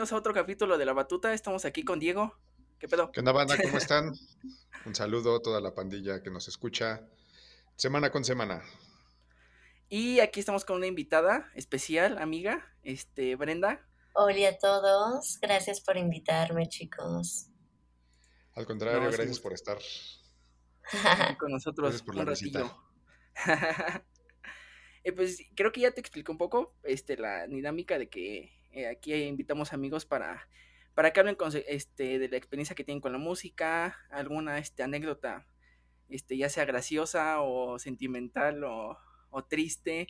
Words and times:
bienvenidos 0.00 0.16
a 0.16 0.16
otro 0.16 0.32
capítulo 0.32 0.78
de 0.78 0.86
La 0.86 0.94
Batuta. 0.94 1.34
Estamos 1.34 1.66
aquí 1.66 1.84
con 1.84 1.98
Diego. 1.98 2.34
¿Qué 2.78 2.88
pedo? 2.88 3.12
¿Qué 3.12 3.20
onda, 3.20 3.32
banda? 3.32 3.58
¿Cómo 3.62 3.76
están? 3.76 4.14
Un 4.86 4.94
saludo 4.94 5.36
a 5.36 5.42
toda 5.42 5.60
la 5.60 5.74
pandilla 5.74 6.22
que 6.22 6.30
nos 6.30 6.48
escucha 6.48 7.06
semana 7.76 8.10
con 8.10 8.24
semana. 8.24 8.62
Y 9.90 10.20
aquí 10.20 10.40
estamos 10.40 10.64
con 10.64 10.76
una 10.76 10.86
invitada 10.86 11.50
especial, 11.54 12.16
amiga, 12.16 12.66
este, 12.82 13.36
Brenda. 13.36 13.86
Hola 14.14 14.48
a 14.48 14.56
todos, 14.56 15.38
gracias 15.42 15.82
por 15.82 15.98
invitarme, 15.98 16.66
chicos. 16.66 17.48
Al 18.54 18.64
contrario, 18.64 19.02
gracias 19.10 19.38
por 19.38 19.52
estar 19.52 19.76
aquí 20.86 21.36
con 21.36 21.52
nosotros 21.52 22.02
un 22.06 22.26
ratillo. 22.26 22.74
Eh, 25.02 25.12
pues 25.12 25.42
creo 25.56 25.72
que 25.72 25.80
ya 25.80 25.92
te 25.92 26.00
explico 26.02 26.30
un 26.30 26.36
poco 26.36 26.74
este, 26.82 27.16
la 27.16 27.46
dinámica 27.46 27.98
de 27.98 28.10
que 28.10 28.59
eh, 28.72 28.86
aquí 28.86 29.14
invitamos 29.14 29.72
amigos 29.72 30.06
para, 30.06 30.48
para 30.94 31.12
que 31.12 31.20
hablen 31.20 31.36
este, 31.66 32.18
de 32.18 32.28
la 32.28 32.36
experiencia 32.36 32.74
que 32.74 32.84
tienen 32.84 33.00
con 33.00 33.12
la 33.12 33.18
música, 33.18 33.98
alguna 34.10 34.58
este, 34.58 34.82
anécdota, 34.82 35.46
este, 36.08 36.36
ya 36.36 36.48
sea 36.48 36.64
graciosa 36.64 37.40
o 37.40 37.78
sentimental 37.78 38.64
o, 38.64 38.98
triste. 39.48 40.08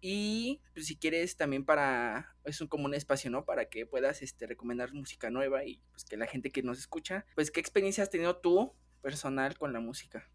Y 0.00 0.60
pues, 0.74 0.86
si 0.86 0.96
quieres 0.96 1.36
también 1.36 1.64
para, 1.64 2.34
es 2.44 2.60
un, 2.60 2.68
como 2.68 2.86
un 2.86 2.94
espacio, 2.94 3.30
¿no? 3.30 3.44
Para 3.44 3.68
que 3.68 3.86
puedas 3.86 4.22
este, 4.22 4.46
recomendar 4.46 4.92
música 4.92 5.30
nueva 5.30 5.64
y 5.64 5.82
pues 5.90 6.04
que 6.04 6.16
la 6.16 6.26
gente 6.26 6.50
que 6.50 6.62
nos 6.62 6.78
escucha, 6.78 7.26
pues 7.34 7.50
qué 7.50 7.60
experiencia 7.60 8.02
has 8.02 8.10
tenido 8.10 8.36
tú 8.38 8.74
personal 9.02 9.56
con 9.58 9.72
la 9.72 9.80
música. 9.80 10.28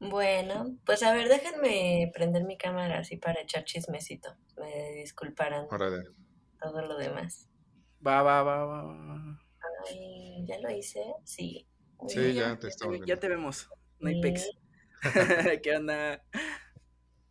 Bueno, 0.00 0.76
pues 0.86 1.02
a 1.02 1.12
ver, 1.12 1.28
déjenme 1.28 2.10
prender 2.14 2.44
mi 2.44 2.56
cámara 2.56 3.00
así 3.00 3.16
para 3.16 3.40
echar 3.40 3.64
chismecito. 3.64 4.36
Me 4.56 4.92
disculparán 4.92 5.66
todo 6.60 6.82
lo 6.82 6.96
demás. 6.96 7.48
Va, 8.06 8.22
va, 8.22 8.42
va, 8.42 8.64
va. 8.64 9.40
Ay, 9.88 10.44
¿ya 10.46 10.58
lo 10.60 10.70
hice? 10.70 11.02
Sí. 11.24 11.66
Sí, 12.06 12.34
ya, 12.34 12.58
te 12.58 12.68
estamos 12.68 12.98
Ya 13.06 13.16
te 13.16 13.28
vemos. 13.28 13.68
No 13.98 14.08
hay 14.08 14.20
pex. 14.20 14.50
¿Qué 15.62 15.76
onda? 15.76 16.22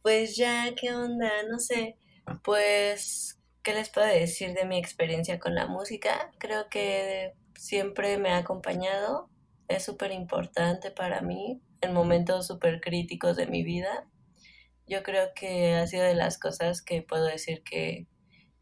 Pues 0.02 0.36
ya, 0.36 0.74
¿qué 0.76 0.94
onda? 0.94 1.44
No 1.50 1.60
sé. 1.60 1.98
Pues, 2.44 3.40
¿qué 3.64 3.74
les 3.74 3.90
puedo 3.90 4.08
decir 4.08 4.54
de 4.54 4.66
mi 4.66 4.78
experiencia 4.78 5.40
con 5.40 5.56
la 5.56 5.68
música? 5.68 6.32
Creo 6.38 6.70
que 6.70 7.34
siempre 7.56 8.18
me 8.18 8.30
ha 8.30 8.38
acompañado. 8.38 9.30
Es 9.68 9.84
súper 9.84 10.12
importante 10.12 10.92
para 10.92 11.22
mí 11.22 11.62
en 11.82 11.94
momentos 11.94 12.48
súper 12.48 12.82
críticos 12.82 13.36
de 13.38 13.48
mi 13.48 13.64
vida. 13.64 14.08
Yo 14.88 15.04
creo 15.04 15.34
que 15.36 15.76
ha 15.76 15.88
sido 15.88 16.04
de 16.04 16.16
las 16.16 16.38
cosas 16.38 16.82
que 16.82 17.02
puedo 17.02 17.26
decir 17.26 17.64
que 17.64 18.08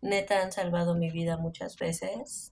neta 0.02 0.42
han 0.42 0.52
salvado 0.52 0.96
mi 0.96 1.12
vida 1.12 1.38
muchas 1.38 1.78
veces. 1.78 2.52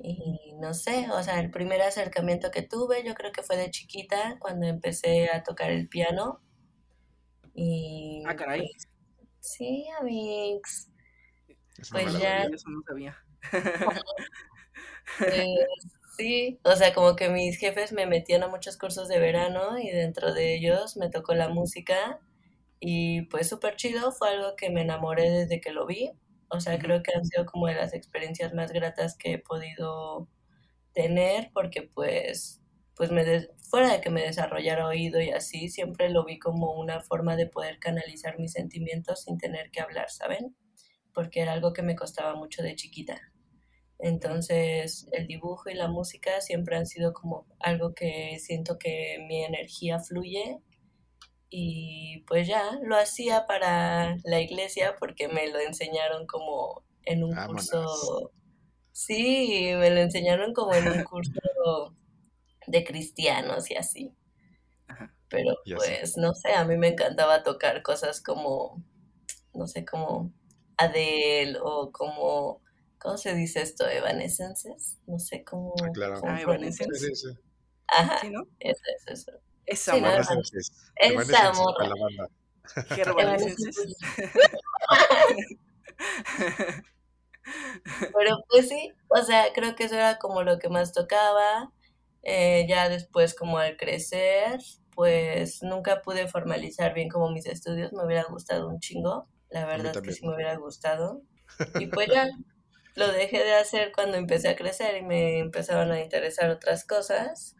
Y 0.00 0.54
no 0.60 0.74
sé, 0.74 1.08
o 1.12 1.22
sea, 1.22 1.38
el 1.38 1.52
primer 1.52 1.80
acercamiento 1.82 2.50
que 2.50 2.62
tuve 2.62 3.04
yo 3.04 3.14
creo 3.14 3.30
que 3.30 3.44
fue 3.44 3.56
de 3.56 3.70
chiquita 3.70 4.36
cuando 4.40 4.66
empecé 4.66 5.30
a 5.30 5.44
tocar 5.44 5.70
el 5.70 5.88
piano. 5.88 6.40
Y 7.54 8.24
ah, 8.26 8.34
caray. 8.34 8.60
Pues, 8.60 8.88
sí, 9.38 9.86
amigos. 10.00 10.88
pues 11.92 12.18
ya. 12.18 12.42
Eso 12.42 12.68
no 12.70 12.82
sabía. 12.86 13.16
Pues, 15.18 15.28
Sí, 16.18 16.58
o 16.64 16.74
sea, 16.74 16.92
como 16.92 17.14
que 17.14 17.28
mis 17.28 17.58
jefes 17.58 17.92
me 17.92 18.04
metían 18.04 18.42
a 18.42 18.48
muchos 18.48 18.76
cursos 18.76 19.06
de 19.06 19.20
verano 19.20 19.78
y 19.78 19.88
dentro 19.90 20.34
de 20.34 20.56
ellos 20.56 20.96
me 20.96 21.10
tocó 21.10 21.32
la 21.32 21.48
música 21.48 22.18
y 22.80 23.22
pues 23.26 23.48
súper 23.48 23.76
chido, 23.76 24.10
fue 24.10 24.30
algo 24.30 24.56
que 24.56 24.68
me 24.68 24.80
enamoré 24.82 25.30
desde 25.30 25.60
que 25.60 25.70
lo 25.70 25.86
vi, 25.86 26.10
o 26.50 26.60
sea, 26.60 26.78
creo 26.78 27.02
que 27.02 27.12
han 27.14 27.24
sido 27.24 27.46
como 27.46 27.66
de 27.66 27.74
las 27.74 27.94
experiencias 27.94 28.54
más 28.54 28.72
gratas 28.72 29.16
que 29.16 29.34
he 29.34 29.38
podido 29.38 30.28
tener 30.92 31.50
porque 31.52 31.82
pues, 31.82 32.60
pues 32.96 33.10
me 33.12 33.24
fuera 33.70 33.92
de 33.92 34.00
que 34.00 34.10
me 34.10 34.22
desarrollara 34.22 34.86
oído 34.86 35.20
y 35.20 35.30
así, 35.30 35.68
siempre 35.68 36.10
lo 36.10 36.24
vi 36.24 36.38
como 36.38 36.72
una 36.74 37.00
forma 37.02 37.36
de 37.36 37.46
poder 37.46 37.78
canalizar 37.78 38.38
mis 38.38 38.52
sentimientos 38.52 39.24
sin 39.24 39.38
tener 39.38 39.70
que 39.70 39.80
hablar, 39.80 40.10
¿saben? 40.10 40.56
Porque 41.12 41.40
era 41.42 41.52
algo 41.52 41.72
que 41.72 41.82
me 41.82 41.96
costaba 41.96 42.34
mucho 42.34 42.62
de 42.62 42.74
chiquita. 42.76 43.20
Entonces 43.98 45.08
el 45.12 45.26
dibujo 45.26 45.70
y 45.70 45.74
la 45.74 45.88
música 45.88 46.40
siempre 46.40 46.76
han 46.76 46.86
sido 46.86 47.12
como 47.12 47.46
algo 47.58 47.94
que 47.94 48.38
siento 48.38 48.78
que 48.78 49.18
mi 49.28 49.44
energía 49.44 49.98
fluye 49.98 50.60
y 51.50 52.24
pues 52.26 52.46
ya 52.46 52.78
lo 52.82 52.96
hacía 52.96 53.46
para 53.46 54.16
la 54.24 54.40
iglesia 54.40 54.96
porque 54.98 55.28
me 55.28 55.48
lo 55.48 55.58
enseñaron 55.60 56.26
como 56.26 56.84
en 57.04 57.24
un 57.24 57.34
curso. 57.46 58.32
Sí, 58.92 59.70
me 59.76 59.90
lo 59.90 60.00
enseñaron 60.00 60.52
como 60.52 60.74
en 60.74 60.88
un 60.88 61.04
curso 61.04 61.94
de 62.66 62.84
cristianos 62.84 63.70
y 63.70 63.76
así. 63.76 64.14
Pero 65.28 65.56
pues 65.76 66.16
no 66.16 66.34
sé, 66.34 66.54
a 66.54 66.64
mí 66.64 66.76
me 66.76 66.88
encantaba 66.88 67.42
tocar 67.42 67.82
cosas 67.82 68.22
como, 68.22 68.82
no 69.52 69.66
sé, 69.66 69.84
como 69.84 70.32
Adele 70.76 71.58
o 71.62 71.92
como 71.92 72.62
¿Cómo 72.98 73.16
se 73.16 73.34
dice 73.34 73.62
esto? 73.62 73.88
¿Evanescences? 73.88 74.98
No 75.06 75.18
sé 75.18 75.44
cómo. 75.44 75.74
Ah, 75.82 75.90
claro. 75.92 76.20
Ah. 76.24 76.38
Sí, 76.70 77.36
Ajá. 77.86 78.18
¿Sí, 78.20 78.30
no? 78.30 78.42
Eso 78.58 78.82
es 78.96 79.20
eso. 79.20 79.32
Es 79.68 79.88
amor. 79.88 80.20
Es 80.96 81.34
amor. 81.34 81.74
Pero 88.14 88.44
pues 88.48 88.68
sí, 88.68 88.92
o 89.08 89.22
sea, 89.22 89.52
creo 89.54 89.74
que 89.74 89.84
eso 89.84 89.94
era 89.94 90.18
como 90.18 90.42
lo 90.42 90.58
que 90.58 90.68
más 90.68 90.92
tocaba. 90.92 91.72
Eh, 92.22 92.66
ya 92.68 92.88
después, 92.88 93.34
como 93.34 93.58
al 93.58 93.76
crecer, 93.76 94.58
pues 94.94 95.62
nunca 95.62 96.02
pude 96.02 96.28
formalizar 96.28 96.94
bien 96.94 97.08
como 97.08 97.30
mis 97.30 97.46
estudios. 97.46 97.92
Me 97.92 98.04
hubiera 98.04 98.24
gustado 98.24 98.68
un 98.68 98.80
chingo. 98.80 99.28
La 99.50 99.66
verdad 99.66 99.92
es 99.94 100.02
que 100.02 100.12
sí 100.12 100.26
me 100.26 100.34
hubiera 100.34 100.56
gustado. 100.56 101.22
Y 101.78 101.86
pues 101.88 102.08
ya, 102.12 102.28
lo 102.94 103.12
dejé 103.12 103.44
de 103.44 103.54
hacer 103.54 103.92
cuando 103.94 104.16
empecé 104.16 104.48
a 104.48 104.56
crecer 104.56 104.96
y 104.96 105.02
me 105.02 105.38
empezaban 105.38 105.92
a 105.92 106.00
interesar 106.00 106.50
otras 106.50 106.84
cosas, 106.84 107.54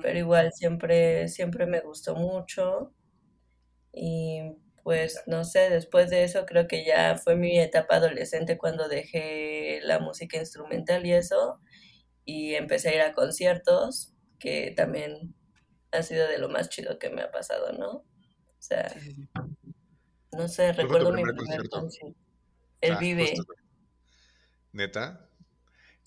pero 0.00 0.18
igual 0.18 0.52
siempre, 0.52 1.28
siempre 1.28 1.66
me 1.66 1.80
gustó 1.80 2.14
mucho. 2.14 2.92
Y 3.92 4.40
pues 4.82 5.22
no 5.26 5.44
sé, 5.44 5.70
después 5.70 6.10
de 6.10 6.24
eso 6.24 6.44
creo 6.46 6.66
que 6.66 6.84
ya 6.84 7.16
fue 7.16 7.36
mi 7.36 7.58
etapa 7.58 7.96
adolescente 7.96 8.58
cuando 8.58 8.88
dejé 8.88 9.80
la 9.82 10.00
música 10.00 10.38
instrumental 10.38 11.06
y 11.06 11.12
eso, 11.12 11.60
y 12.24 12.54
empecé 12.54 12.90
a 12.90 12.94
ir 12.94 13.00
a 13.02 13.14
conciertos, 13.14 14.12
que 14.38 14.72
también 14.76 15.34
ha 15.92 16.02
sido 16.02 16.26
de 16.26 16.38
lo 16.38 16.48
más 16.48 16.68
chido 16.68 16.98
que 16.98 17.10
me 17.10 17.22
ha 17.22 17.30
pasado, 17.30 17.72
¿no? 17.72 17.90
O 17.90 18.04
sea, 18.58 18.92
no 20.32 20.48
sé, 20.48 20.72
recuerdo 20.72 21.12
mi 21.12 21.22
primer 21.22 21.68
concierto. 21.68 22.18
El 22.80 22.92
ah, 22.94 22.98
Vive. 22.98 23.34
¿Neta? 24.72 25.28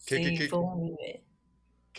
¿Qué, 0.05 0.17
sí, 0.17 0.23
qué, 0.23 0.47
qué, 0.49 1.23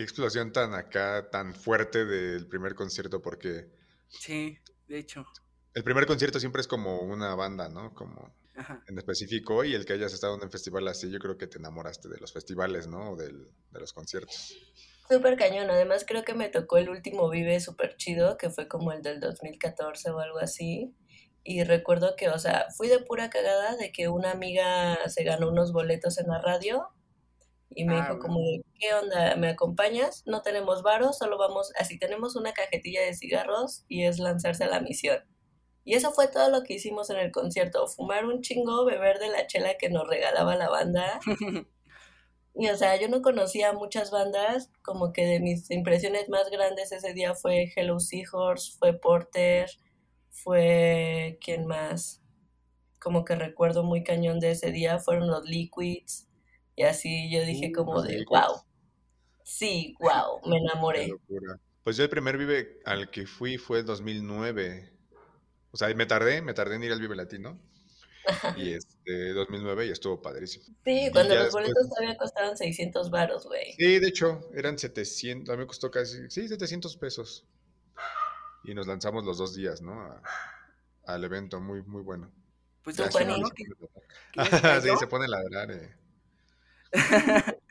explosión 0.02 0.52
tan 0.52 0.74
acá, 0.74 1.28
tan 1.30 1.54
fuerte 1.54 2.04
del 2.04 2.46
primer 2.46 2.74
concierto, 2.74 3.22
porque... 3.22 3.70
Sí, 4.08 4.58
de 4.88 4.98
hecho. 4.98 5.26
El 5.74 5.84
primer 5.84 6.06
concierto 6.06 6.40
siempre 6.40 6.60
es 6.60 6.68
como 6.68 7.00
una 7.00 7.34
banda, 7.34 7.68
¿no? 7.68 7.94
Como 7.94 8.34
en 8.88 8.96
específico, 8.96 9.64
y 9.64 9.74
el 9.74 9.84
que 9.84 9.92
hayas 9.92 10.14
estado 10.14 10.34
en 10.34 10.42
un 10.42 10.50
festival 10.50 10.88
así, 10.88 11.10
yo 11.10 11.18
creo 11.18 11.36
que 11.36 11.46
te 11.46 11.58
enamoraste 11.58 12.08
de 12.08 12.18
los 12.18 12.32
festivales, 12.32 12.86
¿no? 12.86 13.14
de 13.14 13.30
los 13.72 13.92
conciertos. 13.92 14.54
Súper 15.08 15.36
cañón, 15.36 15.70
además 15.70 16.04
creo 16.06 16.24
que 16.24 16.34
me 16.34 16.48
tocó 16.48 16.78
el 16.78 16.88
último 16.88 17.28
Vive 17.28 17.60
súper 17.60 17.96
chido, 17.96 18.36
que 18.36 18.50
fue 18.50 18.66
como 18.66 18.92
el 18.92 19.02
del 19.02 19.20
2014 19.20 20.10
o 20.10 20.18
algo 20.18 20.38
así. 20.38 20.94
Y 21.44 21.62
recuerdo 21.62 22.16
que, 22.16 22.28
o 22.28 22.38
sea, 22.40 22.66
fui 22.76 22.88
de 22.88 22.98
pura 22.98 23.30
cagada 23.30 23.76
de 23.76 23.92
que 23.92 24.08
una 24.08 24.32
amiga 24.32 24.98
se 25.08 25.22
ganó 25.22 25.48
unos 25.48 25.72
boletos 25.72 26.18
en 26.18 26.26
la 26.26 26.40
radio 26.40 26.88
y 27.70 27.84
me 27.84 27.94
dijo 27.96 28.14
ah, 28.14 28.18
como, 28.18 28.40
¿qué 28.78 28.94
onda? 28.94 29.36
¿Me 29.36 29.48
acompañas? 29.48 30.22
No 30.26 30.42
tenemos 30.42 30.82
varos, 30.82 31.18
solo 31.18 31.36
vamos, 31.38 31.72
así 31.78 31.98
tenemos 31.98 32.36
una 32.36 32.52
cajetilla 32.52 33.02
de 33.02 33.14
cigarros 33.14 33.84
y 33.88 34.04
es 34.04 34.18
lanzarse 34.18 34.64
a 34.64 34.68
la 34.68 34.80
misión. 34.80 35.18
Y 35.84 35.94
eso 35.94 36.10
fue 36.12 36.28
todo 36.28 36.50
lo 36.50 36.62
que 36.62 36.74
hicimos 36.74 37.10
en 37.10 37.18
el 37.18 37.30
concierto, 37.30 37.86
fumar 37.86 38.24
un 38.24 38.40
chingo, 38.40 38.84
beber 38.84 39.18
de 39.18 39.28
la 39.28 39.46
chela 39.46 39.76
que 39.78 39.88
nos 39.88 40.08
regalaba 40.08 40.56
la 40.56 40.68
banda. 40.68 41.20
y 42.54 42.68
o 42.68 42.76
sea, 42.76 42.96
yo 42.96 43.08
no 43.08 43.22
conocía 43.22 43.72
muchas 43.72 44.10
bandas, 44.10 44.70
como 44.82 45.12
que 45.12 45.26
de 45.26 45.40
mis 45.40 45.70
impresiones 45.70 46.28
más 46.28 46.50
grandes 46.50 46.92
ese 46.92 47.12
día 47.12 47.34
fue 47.34 47.72
Hello 47.76 48.00
Seahorse, 48.00 48.76
fue 48.78 48.98
Porter, 48.98 49.70
fue 50.30 51.38
quien 51.40 51.66
más 51.66 52.22
como 52.98 53.24
que 53.24 53.36
recuerdo 53.36 53.84
muy 53.84 54.02
cañón 54.02 54.40
de 54.40 54.50
ese 54.50 54.72
día 54.72 54.98
fueron 54.98 55.28
los 55.28 55.44
liquids 55.44 56.25
y 56.76 56.82
así 56.84 57.30
yo 57.30 57.44
dije 57.44 57.70
uh, 57.70 57.72
como 57.72 58.02
de 58.02 58.24
wow 58.28 58.62
sí 59.42 59.96
wow 59.98 60.40
me 60.46 60.58
enamoré 60.58 61.10
pues 61.82 61.96
yo 61.96 62.04
el 62.04 62.10
primer 62.10 62.36
Vive 62.38 62.80
al 62.84 63.10
que 63.10 63.26
fui 63.26 63.58
fue 63.58 63.80
el 63.80 63.86
2009 63.86 64.92
o 65.72 65.76
sea 65.76 65.92
me 65.94 66.06
tardé 66.06 66.42
me 66.42 66.54
tardé 66.54 66.76
en 66.76 66.84
ir 66.84 66.92
al 66.92 67.00
Vive 67.00 67.16
Latino 67.16 67.58
y 68.56 68.72
este 68.72 69.32
2009 69.32 69.86
y 69.86 69.90
estuvo 69.90 70.20
padrísimo. 70.20 70.64
Sí, 70.84 71.10
cuando 71.12 71.34
los 71.34 71.52
boletos 71.52 71.88
todavía 71.88 72.16
costaban 72.16 72.56
600 72.56 73.10
varos, 73.10 73.46
güey. 73.46 73.72
Sí, 73.72 73.98
de 73.98 74.08
hecho, 74.08 74.50
eran 74.54 74.78
700, 74.78 75.52
a 75.52 75.56
mí 75.56 75.60
me 75.60 75.66
costó 75.66 75.90
casi, 75.90 76.28
sí, 76.28 76.48
700 76.48 76.96
pesos. 76.96 77.44
Y 78.64 78.74
nos 78.74 78.86
lanzamos 78.86 79.24
los 79.24 79.38
dos 79.38 79.54
días, 79.54 79.80
¿no? 79.80 80.20
al 81.06 81.22
evento, 81.22 81.60
muy, 81.60 81.82
muy 81.82 82.02
bueno. 82.02 82.32
Pues 82.82 82.96
ya, 82.96 83.08
bueno, 83.12 83.36
sí, 84.82 84.90
se 84.98 85.06
pone 85.06 85.26
a 85.26 85.28
ladrar, 85.28 85.70
eh. 85.70 85.96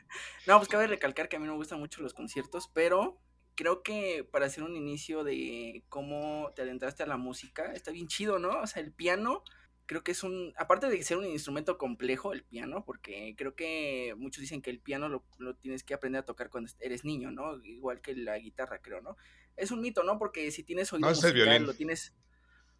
no, 0.46 0.58
pues 0.58 0.68
cabe 0.68 0.86
recalcar 0.86 1.28
que 1.28 1.36
a 1.36 1.38
mí 1.38 1.46
no 1.46 1.52
me 1.52 1.58
gustan 1.58 1.80
mucho 1.80 2.02
los 2.02 2.14
conciertos, 2.14 2.70
pero 2.72 3.20
creo 3.54 3.82
que 3.82 4.26
para 4.30 4.46
hacer 4.46 4.62
un 4.62 4.76
inicio 4.76 5.24
de 5.24 5.82
cómo 5.88 6.52
te 6.54 6.62
adentraste 6.62 7.02
a 7.02 7.06
la 7.06 7.16
música, 7.16 7.72
está 7.72 7.90
bien 7.90 8.06
chido, 8.06 8.38
¿no? 8.38 8.60
O 8.60 8.66
sea, 8.66 8.82
el 8.82 8.92
piano 8.92 9.42
creo 9.86 10.02
que 10.02 10.12
es 10.12 10.22
un, 10.22 10.52
aparte 10.56 10.88
de 10.88 11.02
ser 11.02 11.16
un 11.16 11.26
instrumento 11.26 11.78
complejo, 11.78 12.32
el 12.32 12.42
piano, 12.42 12.84
porque 12.84 13.34
creo 13.36 13.54
que 13.54 14.14
muchos 14.18 14.42
dicen 14.42 14.60
que 14.60 14.70
el 14.70 14.80
piano 14.80 15.08
lo, 15.08 15.54
tienes 15.56 15.84
que 15.84 15.94
aprender 15.94 16.20
a 16.20 16.24
tocar 16.24 16.50
cuando 16.50 16.70
eres 16.80 17.04
niño, 17.04 17.30
¿no? 17.30 17.64
Igual 17.64 18.00
que 18.00 18.14
la 18.14 18.36
guitarra, 18.38 18.80
creo, 18.80 19.00
¿no? 19.00 19.16
Es 19.56 19.70
un 19.70 19.80
mito, 19.80 20.02
¿no? 20.02 20.18
Porque 20.18 20.50
si 20.50 20.64
tienes 20.64 20.92
oído 20.92 21.08
musical, 21.08 21.64
lo 21.64 21.74
tienes, 21.74 22.14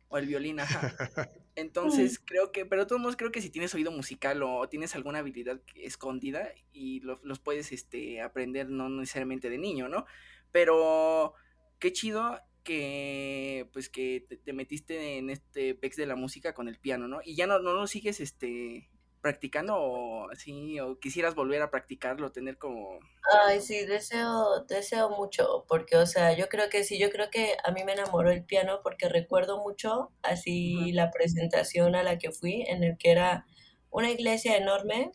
o 0.09 0.19
el 0.19 0.27
violín, 0.27 0.61
ajá. 0.61 0.95
Entonces, 1.57 2.21
creo 2.23 2.53
que, 2.53 2.67
pero 2.67 2.83
de 2.83 2.87
todos 2.87 3.01
modos, 3.01 3.17
creo 3.17 3.33
que 3.33 3.41
si 3.41 3.49
tienes 3.49 3.75
oído 3.75 3.91
musical 3.91 4.43
o 4.43 4.69
tienes 4.69 4.95
alguna 4.95 5.21
habilidad 5.21 5.59
escondida 5.75 6.51
y 6.71 7.01
los 7.01 7.39
puedes 7.39 7.73
este, 7.73 8.21
aprender 8.21 8.69
no 8.69 8.91
necesariamente 8.91 9.49
de 9.49 9.57
niño, 9.57 9.89
¿no? 9.89 10.05
Pero 10.53 11.33
qué 11.79 11.93
chido 11.93 12.39
que 12.63 13.69
pues 13.73 13.89
que 13.89 14.27
te, 14.45 14.53
metiste 14.53 15.17
en 15.17 15.31
este 15.31 15.75
pex 15.75 15.97
de 15.97 16.07
la 16.07 16.17
música 16.17 16.53
con 16.53 16.69
el 16.69 16.79
piano, 16.79 17.09
¿no? 17.09 17.21
Y 17.25 17.37
ya 17.37 17.47
no, 17.47 17.59
no 17.59 17.73
lo 17.73 17.87
sigues 17.87 18.21
este 18.21 18.91
practicando 19.27 19.75
o 19.77 20.31
así, 20.31 20.79
o 20.79 21.01
quisieras 21.01 21.35
volver 21.35 21.61
a 21.63 21.69
practicarlo, 21.69 22.31
tener 22.31 22.59
como... 22.59 23.01
Ay, 23.45 23.61
sí, 23.61 23.85
deseo, 23.85 24.65
deseo 24.69 25.11
mucho, 25.11 25.65
porque, 25.67 25.97
o 25.97 26.07
sea, 26.07 26.33
yo 26.37 26.49
creo 26.49 26.71
que 26.71 26.85
sí, 26.85 26.97
yo 26.97 27.11
creo 27.11 27.29
que 27.29 27.57
a 27.65 27.73
mí 27.73 27.83
me 27.83 27.95
enamoró 27.95 28.31
el 28.31 28.45
piano 28.45 28.79
porque 28.85 29.09
recuerdo 29.09 29.61
mucho 29.65 30.13
así 30.23 30.93
la 30.93 31.11
presentación 31.11 31.97
a 31.97 32.05
la 32.05 32.19
que 32.19 32.31
fui, 32.31 32.63
en 32.69 32.85
el 32.85 32.97
que 32.99 33.11
era 33.11 33.47
una 33.91 34.13
iglesia 34.13 34.57
enorme 34.57 35.11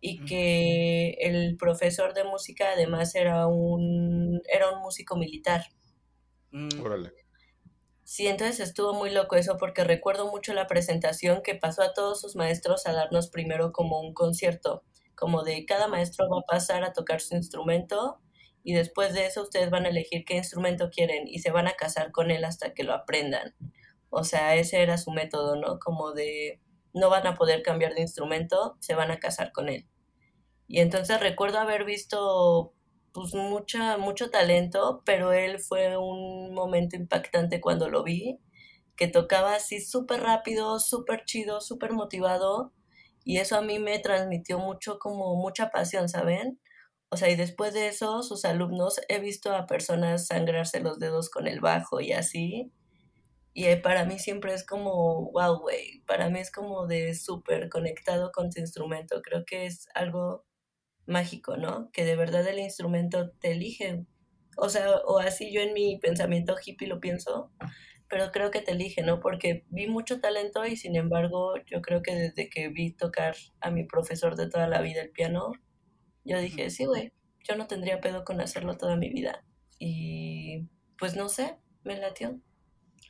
y 0.00 0.24
que 0.24 1.18
el 1.20 1.58
profesor 1.58 2.14
de 2.14 2.24
música 2.24 2.72
además 2.72 3.14
era 3.14 3.46
un, 3.46 4.40
era 4.50 4.70
un 4.70 4.80
músico 4.80 5.16
militar. 5.16 5.66
Mm. 6.50 6.80
Órale. 6.82 7.23
Sí, 8.04 8.26
entonces 8.26 8.60
estuvo 8.60 8.92
muy 8.92 9.10
loco 9.10 9.36
eso 9.36 9.56
porque 9.56 9.82
recuerdo 9.82 10.30
mucho 10.30 10.52
la 10.52 10.66
presentación 10.66 11.42
que 11.42 11.54
pasó 11.54 11.82
a 11.82 11.94
todos 11.94 12.20
sus 12.20 12.36
maestros 12.36 12.86
a 12.86 12.92
darnos 12.92 13.28
primero 13.30 13.72
como 13.72 14.00
un 14.00 14.12
concierto, 14.12 14.84
como 15.14 15.42
de 15.42 15.64
cada 15.64 15.88
maestro 15.88 16.28
va 16.28 16.40
a 16.40 16.42
pasar 16.42 16.84
a 16.84 16.92
tocar 16.92 17.20
su 17.22 17.34
instrumento 17.34 18.20
y 18.62 18.74
después 18.74 19.14
de 19.14 19.26
eso 19.26 19.42
ustedes 19.42 19.70
van 19.70 19.86
a 19.86 19.88
elegir 19.88 20.24
qué 20.24 20.36
instrumento 20.36 20.90
quieren 20.90 21.26
y 21.26 21.38
se 21.40 21.50
van 21.50 21.66
a 21.66 21.74
casar 21.74 22.12
con 22.12 22.30
él 22.30 22.44
hasta 22.44 22.74
que 22.74 22.84
lo 22.84 22.92
aprendan. 22.92 23.54
O 24.10 24.22
sea, 24.24 24.54
ese 24.54 24.82
era 24.82 24.98
su 24.98 25.10
método, 25.10 25.56
¿no? 25.56 25.78
Como 25.78 26.12
de 26.12 26.60
no 26.92 27.10
van 27.10 27.26
a 27.26 27.34
poder 27.34 27.62
cambiar 27.62 27.94
de 27.94 28.02
instrumento, 28.02 28.76
se 28.80 28.94
van 28.94 29.10
a 29.10 29.18
casar 29.18 29.50
con 29.52 29.68
él. 29.68 29.86
Y 30.68 30.80
entonces 30.80 31.20
recuerdo 31.20 31.58
haber 31.58 31.84
visto 31.84 32.74
pues 33.14 33.32
mucha, 33.34 33.96
mucho 33.96 34.30
talento, 34.30 35.02
pero 35.06 35.32
él 35.32 35.60
fue 35.60 35.96
un 35.96 36.52
momento 36.52 36.96
impactante 36.96 37.60
cuando 37.60 37.88
lo 37.88 38.02
vi, 38.02 38.40
que 38.96 39.08
tocaba 39.08 39.54
así 39.54 39.80
súper 39.80 40.22
rápido, 40.22 40.80
súper 40.80 41.24
chido, 41.24 41.60
súper 41.60 41.92
motivado, 41.92 42.72
y 43.24 43.38
eso 43.38 43.56
a 43.56 43.62
mí 43.62 43.78
me 43.78 43.98
transmitió 44.00 44.58
mucho 44.58 44.98
como 44.98 45.36
mucha 45.36 45.70
pasión, 45.70 46.08
¿saben? 46.08 46.60
O 47.10 47.16
sea, 47.16 47.30
y 47.30 47.36
después 47.36 47.72
de 47.74 47.88
eso, 47.88 48.22
sus 48.24 48.44
alumnos, 48.44 49.00
he 49.08 49.20
visto 49.20 49.54
a 49.54 49.66
personas 49.66 50.26
sangrarse 50.26 50.80
los 50.80 50.98
dedos 50.98 51.30
con 51.30 51.46
el 51.46 51.60
bajo 51.60 52.00
y 52.00 52.12
así, 52.12 52.72
y 53.54 53.66
eh, 53.66 53.76
para 53.76 54.04
mí 54.04 54.18
siempre 54.18 54.54
es 54.54 54.66
como, 54.66 55.30
wow, 55.32 55.60
güey, 55.60 56.00
para 56.06 56.28
mí 56.30 56.40
es 56.40 56.50
como 56.50 56.86
de 56.88 57.14
súper 57.14 57.68
conectado 57.68 58.32
con 58.32 58.50
tu 58.50 58.60
instrumento, 58.60 59.22
creo 59.22 59.44
que 59.46 59.66
es 59.66 59.86
algo 59.94 60.44
mágico, 61.06 61.56
¿no? 61.56 61.90
Que 61.92 62.04
de 62.04 62.16
verdad 62.16 62.46
el 62.46 62.58
instrumento 62.58 63.30
te 63.30 63.52
elige. 63.52 64.04
O 64.56 64.68
sea, 64.68 64.90
o 65.06 65.18
así 65.18 65.52
yo 65.52 65.60
en 65.60 65.72
mi 65.72 65.98
pensamiento 65.98 66.56
hippie 66.64 66.88
lo 66.88 67.00
pienso, 67.00 67.50
pero 68.08 68.30
creo 68.30 68.50
que 68.50 68.60
te 68.60 68.72
elige, 68.72 69.02
¿no? 69.02 69.20
Porque 69.20 69.64
vi 69.68 69.86
mucho 69.86 70.20
talento 70.20 70.64
y 70.64 70.76
sin 70.76 70.96
embargo 70.96 71.54
yo 71.66 71.82
creo 71.82 72.02
que 72.02 72.14
desde 72.14 72.48
que 72.48 72.68
vi 72.68 72.92
tocar 72.92 73.34
a 73.60 73.70
mi 73.70 73.84
profesor 73.84 74.36
de 74.36 74.48
toda 74.48 74.68
la 74.68 74.80
vida 74.80 75.02
el 75.02 75.10
piano, 75.10 75.52
yo 76.24 76.38
dije, 76.38 76.70
sí, 76.70 76.84
güey, 76.84 77.12
yo 77.46 77.56
no 77.56 77.66
tendría 77.66 78.00
pedo 78.00 78.24
con 78.24 78.40
hacerlo 78.40 78.76
toda 78.76 78.96
mi 78.96 79.10
vida. 79.10 79.44
Y 79.78 80.68
pues 80.98 81.16
no 81.16 81.28
sé, 81.28 81.56
me 81.82 81.96
latió. 81.98 82.40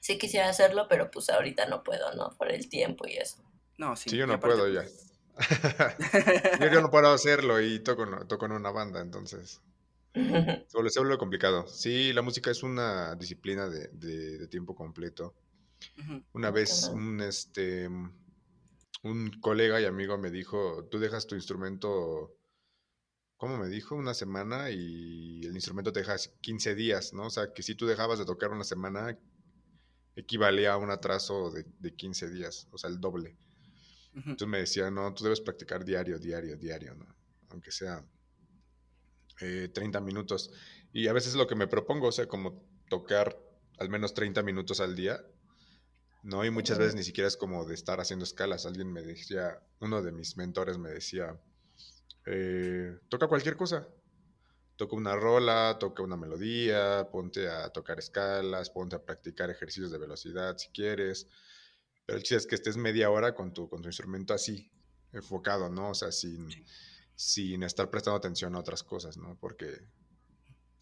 Sí 0.00 0.18
quisiera 0.18 0.48
hacerlo, 0.48 0.86
pero 0.88 1.10
pues 1.10 1.30
ahorita 1.30 1.66
no 1.66 1.82
puedo, 1.82 2.14
¿no? 2.14 2.30
Por 2.36 2.50
el 2.50 2.68
tiempo 2.68 3.06
y 3.06 3.16
eso. 3.16 3.42
No, 3.78 3.96
sí. 3.96 4.10
Sí, 4.10 4.16
yo 4.16 4.26
no 4.26 4.40
puedo 4.40 4.68
ya. 4.68 4.84
Yo, 6.72 6.80
no 6.80 6.90
puedo 6.90 7.10
hacerlo 7.10 7.60
y 7.60 7.80
toco, 7.80 8.06
toco 8.26 8.46
en 8.46 8.52
una 8.52 8.70
banda, 8.70 9.00
entonces 9.00 9.60
se 10.14 11.00
vuelve, 11.00 11.18
complicado. 11.18 11.66
Sí, 11.66 12.12
la 12.12 12.22
música 12.22 12.50
es 12.50 12.62
una 12.62 13.14
disciplina 13.16 13.68
de, 13.68 14.46
tiempo 14.48 14.74
completo. 14.74 15.34
Una 16.32 16.50
vez 16.50 16.88
un, 16.92 17.20
este, 17.20 17.88
un 19.02 19.40
colega 19.40 19.80
y 19.80 19.84
amigo 19.84 20.16
me 20.16 20.30
dijo, 20.30 20.86
tú 20.90 20.98
dejas 20.98 21.26
tu 21.26 21.34
instrumento, 21.34 22.34
¿cómo 23.36 23.58
me 23.58 23.68
dijo? 23.68 23.96
Una 23.96 24.14
semana 24.14 24.70
y 24.70 25.44
el 25.44 25.54
instrumento 25.54 25.92
te 25.92 26.00
dejas 26.00 26.28
15 26.40 26.74
días, 26.74 27.12
¿no? 27.12 27.26
O 27.26 27.30
sea, 27.30 27.52
que 27.52 27.62
si 27.62 27.74
tú 27.74 27.86
dejabas 27.86 28.18
de 28.18 28.24
tocar 28.24 28.50
una 28.50 28.64
semana, 28.64 29.18
equivalía 30.16 30.72
a 30.74 30.78
un 30.78 30.90
atraso 30.90 31.50
de, 31.50 31.66
de 31.80 31.94
15 31.94 32.30
días, 32.30 32.68
o 32.70 32.78
sea, 32.78 32.88
el 32.88 33.00
doble. 33.00 33.36
Entonces 34.14 34.48
me 34.48 34.58
decía, 34.58 34.90
no, 34.90 35.12
tú 35.12 35.24
debes 35.24 35.40
practicar 35.40 35.84
diario, 35.84 36.18
diario, 36.18 36.56
diario, 36.56 36.94
¿no? 36.94 37.06
Aunque 37.50 37.72
sea 37.72 38.04
30 39.38 39.80
eh, 39.80 40.00
minutos. 40.00 40.50
Y 40.92 41.08
a 41.08 41.12
veces 41.12 41.34
lo 41.34 41.46
que 41.46 41.56
me 41.56 41.66
propongo, 41.66 42.08
o 42.08 42.12
sea, 42.12 42.26
como 42.26 42.62
tocar 42.88 43.36
al 43.78 43.88
menos 43.88 44.14
30 44.14 44.42
minutos 44.42 44.80
al 44.80 44.94
día, 44.94 45.20
¿no? 46.22 46.44
Y 46.44 46.50
muchas 46.50 46.78
veces 46.78 46.94
ni 46.94 47.02
siquiera 47.02 47.26
es 47.26 47.36
como 47.36 47.64
de 47.64 47.74
estar 47.74 48.00
haciendo 48.00 48.24
escalas. 48.24 48.66
Alguien 48.66 48.92
me 48.92 49.02
decía, 49.02 49.60
uno 49.80 50.00
de 50.02 50.12
mis 50.12 50.36
mentores 50.36 50.78
me 50.78 50.90
decía, 50.90 51.36
eh, 52.26 52.96
toca 53.08 53.26
cualquier 53.26 53.56
cosa. 53.56 53.88
Toca 54.76 54.96
una 54.96 55.14
rola, 55.14 55.76
toca 55.78 56.02
una 56.02 56.16
melodía, 56.16 57.08
ponte 57.10 57.48
a 57.48 57.68
tocar 57.70 57.98
escalas, 57.98 58.70
ponte 58.70 58.96
a 58.96 59.04
practicar 59.04 59.50
ejercicios 59.50 59.90
de 59.92 59.98
velocidad 59.98 60.56
si 60.56 60.68
quieres. 60.68 61.28
Pero 62.06 62.18
el 62.18 62.22
chiste 62.22 62.36
es 62.36 62.46
que 62.46 62.54
estés 62.54 62.76
media 62.76 63.10
hora 63.10 63.34
con 63.34 63.52
tu, 63.52 63.68
con 63.68 63.80
tu 63.82 63.88
instrumento 63.88 64.34
así, 64.34 64.70
enfocado, 65.12 65.68
¿no? 65.70 65.90
O 65.90 65.94
sea, 65.94 66.12
sin, 66.12 66.48
sin 67.14 67.62
estar 67.62 67.90
prestando 67.90 68.18
atención 68.18 68.54
a 68.54 68.58
otras 68.58 68.82
cosas, 68.82 69.16
¿no? 69.16 69.38
Porque 69.40 69.80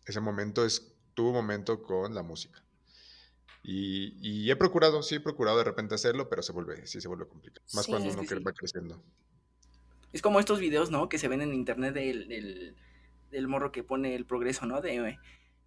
ese 0.07 0.21
momento 0.21 0.64
es 0.64 0.95
tu 1.14 1.33
momento 1.33 1.83
con 1.83 2.14
la 2.14 2.23
música. 2.23 2.64
Y, 3.62 4.17
y, 4.21 4.50
he 4.50 4.57
procurado, 4.57 5.02
sí 5.05 5.17
he 5.17 5.21
procurado 5.21 5.59
de 5.59 5.64
repente 5.64 5.95
hacerlo, 5.95 6.29
pero 6.29 6.43
se 6.43 6.50
vuelve, 6.50 6.85
sí 6.87 7.00
se 7.00 7.07
vuelve 7.07 7.29
complicado. 7.29 7.64
Más 7.75 7.87
cuando 7.87 8.11
uno 8.11 8.23
va 8.45 8.52
creciendo. 8.52 9.00
Es 10.12 10.21
como 10.21 10.41
estos 10.41 10.59
videos, 10.59 10.91
¿no? 10.91 11.09
Que 11.09 11.19
se 11.19 11.29
ven 11.29 11.43
en 11.43 11.55
internet 11.55 11.95
del, 11.95 12.26
del, 12.26 12.75
del 13.31 13.47
morro 13.47 13.71
que 13.71 13.85
pone 13.85 14.17
el 14.17 14.26
progreso, 14.26 14.67
¿no? 14.67 14.81
De, 14.81 15.17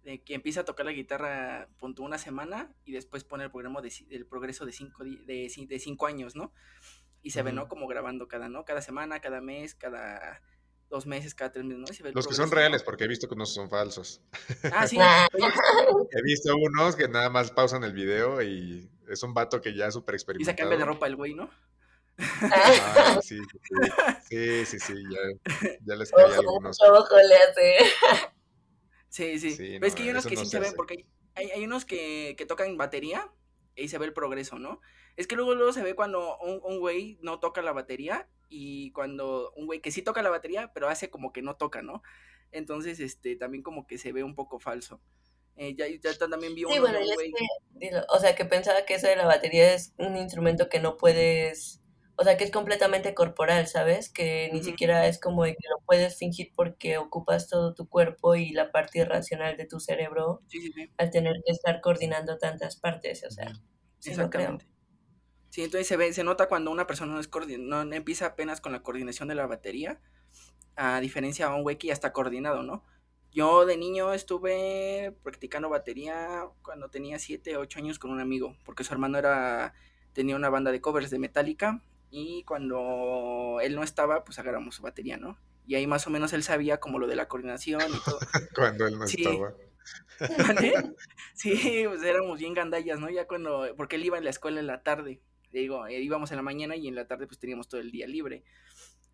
de 0.06 0.22
que 0.22 0.34
empieza 0.34 0.60
a 0.60 0.64
tocar 0.64 0.86
la 0.86 0.92
guitarra 0.92 1.68
punto 1.78 2.04
una 2.04 2.16
semana 2.16 2.72
y 2.84 2.92
después 2.92 3.24
pone 3.24 3.42
el 3.42 3.50
programa 3.50 3.82
de, 3.82 3.92
del 4.08 4.24
progreso 4.24 4.64
de 4.64 4.70
cinco, 4.70 5.02
de, 5.02 5.66
de 5.68 5.78
cinco 5.80 6.06
años, 6.06 6.36
¿no? 6.36 6.52
Y 7.22 7.30
se 7.30 7.42
ve, 7.42 7.52
¿no? 7.52 7.66
Como 7.66 7.88
grabando 7.88 8.28
cada, 8.28 8.48
¿no? 8.48 8.64
Cada 8.64 8.82
semana, 8.82 9.20
cada 9.20 9.40
mes, 9.40 9.74
cada 9.74 10.40
dos 10.88 11.06
meses, 11.06 11.34
cada 11.34 11.50
tres 11.50 11.64
meses, 11.64 12.00
¿no? 12.04 12.10
Los 12.12 12.28
que 12.28 12.34
son 12.34 12.52
reales, 12.52 12.84
porque 12.84 13.02
he 13.02 13.08
visto 13.08 13.26
que 13.26 13.34
unos 13.34 13.52
son 13.52 13.68
falsos. 13.68 14.22
Ah, 14.72 14.86
sí. 14.86 14.96
he 16.12 16.22
visto 16.22 16.54
unos 16.54 16.94
que 16.94 17.08
nada 17.08 17.28
más 17.28 17.50
pausan 17.50 17.82
el 17.82 17.92
video 17.92 18.40
y 18.42 18.88
es 19.08 19.24
un 19.24 19.34
vato 19.34 19.60
que 19.60 19.74
ya 19.74 19.88
es 19.88 19.94
súper 19.94 20.14
experimentado. 20.14 20.54
Y 20.54 20.56
se 20.56 20.62
cambia 20.62 20.78
de 20.78 20.84
ropa 20.84 21.08
el 21.08 21.16
güey, 21.16 21.34
¿no? 21.34 21.50
Ah, 22.42 23.18
sí, 23.22 23.38
sí, 24.30 24.64
sí, 24.66 24.78
sí, 24.78 24.94
ya, 25.10 25.76
ya 25.84 25.96
les 25.96 26.12
cae 26.12 26.32
algunos. 26.32 26.78
Ojo 26.80 27.16
le 27.16 27.36
hace. 27.36 28.32
Sí, 29.16 29.38
sí. 29.38 29.56
Pero 29.56 29.86
es 29.86 29.94
que 29.94 30.02
hay 30.02 30.10
unos 30.10 30.26
que 30.26 30.36
sí 30.36 30.44
se, 30.44 30.60
ven, 30.60 30.74
porque 30.76 31.06
hay, 31.34 31.50
hay 31.50 31.64
unos 31.64 31.86
que, 31.86 32.34
que, 32.36 32.44
tocan 32.44 32.76
batería 32.76 33.32
y 33.74 33.88
se 33.88 33.96
ve 33.96 34.04
el 34.04 34.12
progreso, 34.12 34.58
¿no? 34.58 34.82
Es 35.16 35.26
que 35.26 35.36
luego, 35.36 35.54
luego 35.54 35.72
se 35.72 35.82
ve 35.82 35.94
cuando 35.94 36.36
un, 36.38 36.60
un 36.62 36.80
güey 36.80 37.18
no 37.22 37.40
toca 37.40 37.62
la 37.62 37.72
batería 37.72 38.28
y 38.50 38.90
cuando 38.92 39.52
un 39.56 39.64
güey 39.64 39.80
que 39.80 39.90
sí 39.90 40.02
toca 40.02 40.22
la 40.22 40.28
batería, 40.28 40.70
pero 40.74 40.90
hace 40.90 41.08
como 41.08 41.32
que 41.32 41.40
no 41.40 41.56
toca, 41.56 41.80
¿no? 41.80 42.02
Entonces, 42.52 43.00
este, 43.00 43.36
también 43.36 43.62
como 43.62 43.86
que 43.86 43.96
se 43.96 44.12
ve 44.12 44.22
un 44.22 44.34
poco 44.34 44.58
falso. 44.58 45.00
Eh, 45.56 45.74
ya, 45.74 45.86
ya 45.88 46.18
también 46.18 46.54
vi 46.54 46.64
sí, 46.70 46.78
bueno, 46.78 46.98
güey... 47.14 47.32
que, 47.80 47.92
o 48.10 48.20
sea, 48.20 48.34
que 48.34 48.44
pensaba 48.44 48.84
que 48.84 48.96
eso 48.96 49.06
de 49.06 49.16
la 49.16 49.24
batería 49.24 49.72
es 49.72 49.94
un 49.96 50.18
instrumento 50.18 50.68
que 50.68 50.78
no 50.78 50.98
puedes 50.98 51.80
o 52.18 52.24
sea, 52.24 52.36
que 52.38 52.44
es 52.44 52.50
completamente 52.50 53.14
corporal, 53.14 53.66
¿sabes? 53.66 54.08
Que 54.08 54.48
ni 54.52 54.62
siquiera 54.62 55.06
es 55.06 55.20
como 55.20 55.44
de 55.44 55.52
que 55.52 55.68
lo 55.68 55.84
puedes 55.84 56.16
fingir 56.16 56.50
porque 56.54 56.96
ocupas 56.96 57.48
todo 57.48 57.74
tu 57.74 57.88
cuerpo 57.88 58.34
y 58.34 58.50
la 58.50 58.72
parte 58.72 59.00
irracional 59.00 59.56
de 59.58 59.66
tu 59.66 59.80
cerebro 59.80 60.42
al 60.96 61.10
tener 61.10 61.34
que 61.44 61.52
estar 61.52 61.80
coordinando 61.82 62.38
tantas 62.38 62.76
partes, 62.76 63.22
o 63.24 63.30
sea, 63.30 63.52
sí 63.98 64.12
creo. 64.30 64.58
Sí, 65.50 65.62
entonces 65.62 65.86
se 65.86 65.96
ve, 65.96 66.12
se 66.12 66.24
nota 66.24 66.48
cuando 66.48 66.70
una 66.70 66.86
persona 66.86 67.12
no 67.12 67.20
es 67.20 67.30
no 67.58 67.82
empieza 67.82 68.26
apenas 68.26 68.60
con 68.60 68.72
la 68.72 68.82
coordinación 68.82 69.28
de 69.28 69.34
la 69.34 69.46
batería, 69.46 70.00
a 70.74 71.00
diferencia 71.00 71.48
de 71.48 71.54
un 71.54 71.62
güey 71.62 71.76
que 71.76 71.88
ya 71.88 71.92
está 71.92 72.12
coordinado, 72.12 72.62
¿no? 72.62 72.82
Yo 73.30 73.66
de 73.66 73.76
niño 73.76 74.14
estuve 74.14 75.14
practicando 75.22 75.68
batería 75.68 76.46
cuando 76.62 76.88
tenía 76.88 77.18
7, 77.18 77.58
8 77.58 77.78
años 77.78 77.98
con 77.98 78.10
un 78.10 78.20
amigo, 78.20 78.56
porque 78.64 78.84
su 78.84 78.94
hermano 78.94 79.18
era 79.18 79.74
tenía 80.14 80.34
una 80.34 80.48
banda 80.48 80.72
de 80.72 80.80
covers 80.80 81.10
de 81.10 81.18
Metallica 81.18 81.82
y 82.10 82.44
cuando 82.44 83.58
él 83.62 83.74
no 83.74 83.82
estaba, 83.82 84.24
pues 84.24 84.38
agarramos 84.38 84.76
su 84.76 84.82
batería, 84.82 85.16
¿no? 85.16 85.38
Y 85.66 85.74
ahí 85.74 85.86
más 85.86 86.06
o 86.06 86.10
menos 86.10 86.32
él 86.32 86.42
sabía 86.42 86.78
como 86.78 86.98
lo 86.98 87.06
de 87.06 87.16
la 87.16 87.28
coordinación 87.28 87.82
y 87.82 88.04
todo. 88.04 88.18
cuando 88.54 88.86
él 88.86 88.98
no 88.98 89.04
estaba. 89.04 89.54
sí, 91.34 91.84
pues 91.86 92.02
éramos 92.02 92.38
bien 92.38 92.54
gandallas, 92.54 92.98
¿no? 93.00 93.10
Ya 93.10 93.26
cuando, 93.26 93.74
porque 93.76 93.96
él 93.96 94.04
iba 94.04 94.18
en 94.18 94.24
la 94.24 94.30
escuela 94.30 94.60
en 94.60 94.66
la 94.66 94.82
tarde, 94.82 95.20
digo, 95.52 95.86
eh, 95.86 96.00
íbamos 96.00 96.30
en 96.30 96.36
la 96.36 96.42
mañana 96.42 96.76
y 96.76 96.88
en 96.88 96.94
la 96.94 97.06
tarde 97.06 97.26
pues 97.26 97.38
teníamos 97.38 97.68
todo 97.68 97.80
el 97.80 97.90
día 97.90 98.06
libre. 98.06 98.44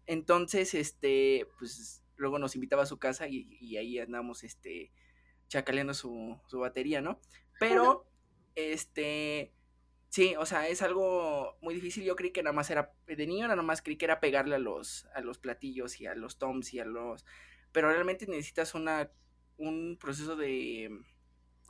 Entonces, 0.07 0.75
este, 0.75 1.47
pues 1.59 2.03
luego 2.17 2.39
nos 2.39 2.55
invitaba 2.55 2.83
a 2.83 2.87
su 2.87 2.99
casa 2.99 3.29
y, 3.29 3.77
ahí 3.77 3.99
andamos, 3.99 4.45
este, 4.45 4.93
chacaleando 5.49 5.95
su, 5.95 6.39
su 6.47 6.59
batería, 6.59 7.01
¿no? 7.01 7.21
Pero, 7.59 8.07
este, 8.55 9.53
Sí, 10.13 10.35
o 10.37 10.45
sea, 10.45 10.69
es 10.69 10.83
algo 10.83 11.57
muy 11.63 11.73
difícil. 11.75 12.05
Yo 12.05 12.17
creí 12.17 12.33
que 12.33 12.43
nada 12.43 12.53
más 12.53 12.69
era, 12.69 12.93
de 13.07 13.27
niño 13.27 13.49
nada 13.49 13.63
más 13.63 13.81
creí 13.81 13.97
que 13.97 14.05
era 14.05 14.21
pegarle 14.21 14.57
a 14.57 14.59
los, 14.59 15.07
a 15.15 15.23
los 15.23 15.39
platillos 15.39 16.03
y 16.03 16.07
a 16.07 16.15
los 16.15 16.37
toms 16.37 16.75
y 16.75 16.81
a 16.81 16.85
los... 16.85 17.25
Pero 17.73 17.89
realmente 17.91 18.27
necesitas 18.27 18.75
una, 18.75 19.11
un 19.57 19.97
proceso 19.99 20.37
de 20.37 20.91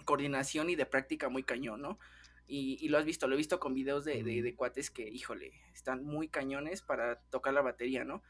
coordinación 0.04 0.70
y 0.70 0.74
de 0.74 0.86
práctica 0.86 1.28
muy 1.28 1.44
cañón, 1.44 1.82
¿no? 1.82 2.00
Y, 2.48 2.88
lo 2.88 2.98
has 2.98 3.04
visto, 3.04 3.28
lo 3.28 3.34
he 3.34 3.38
visto 3.38 3.60
con 3.60 3.74
videos 3.74 4.04
de, 4.04 4.24
de, 4.24 4.42
de, 4.42 4.56
cuates 4.56 4.90
que, 4.90 5.08
híjole, 5.08 5.52
están 5.72 6.02
muy 6.02 6.26
cañones 6.26 6.82
para 6.82 7.20
tocar 7.30 7.54
la 7.54 7.62
batería, 7.62 8.04
¿no? 8.04 8.24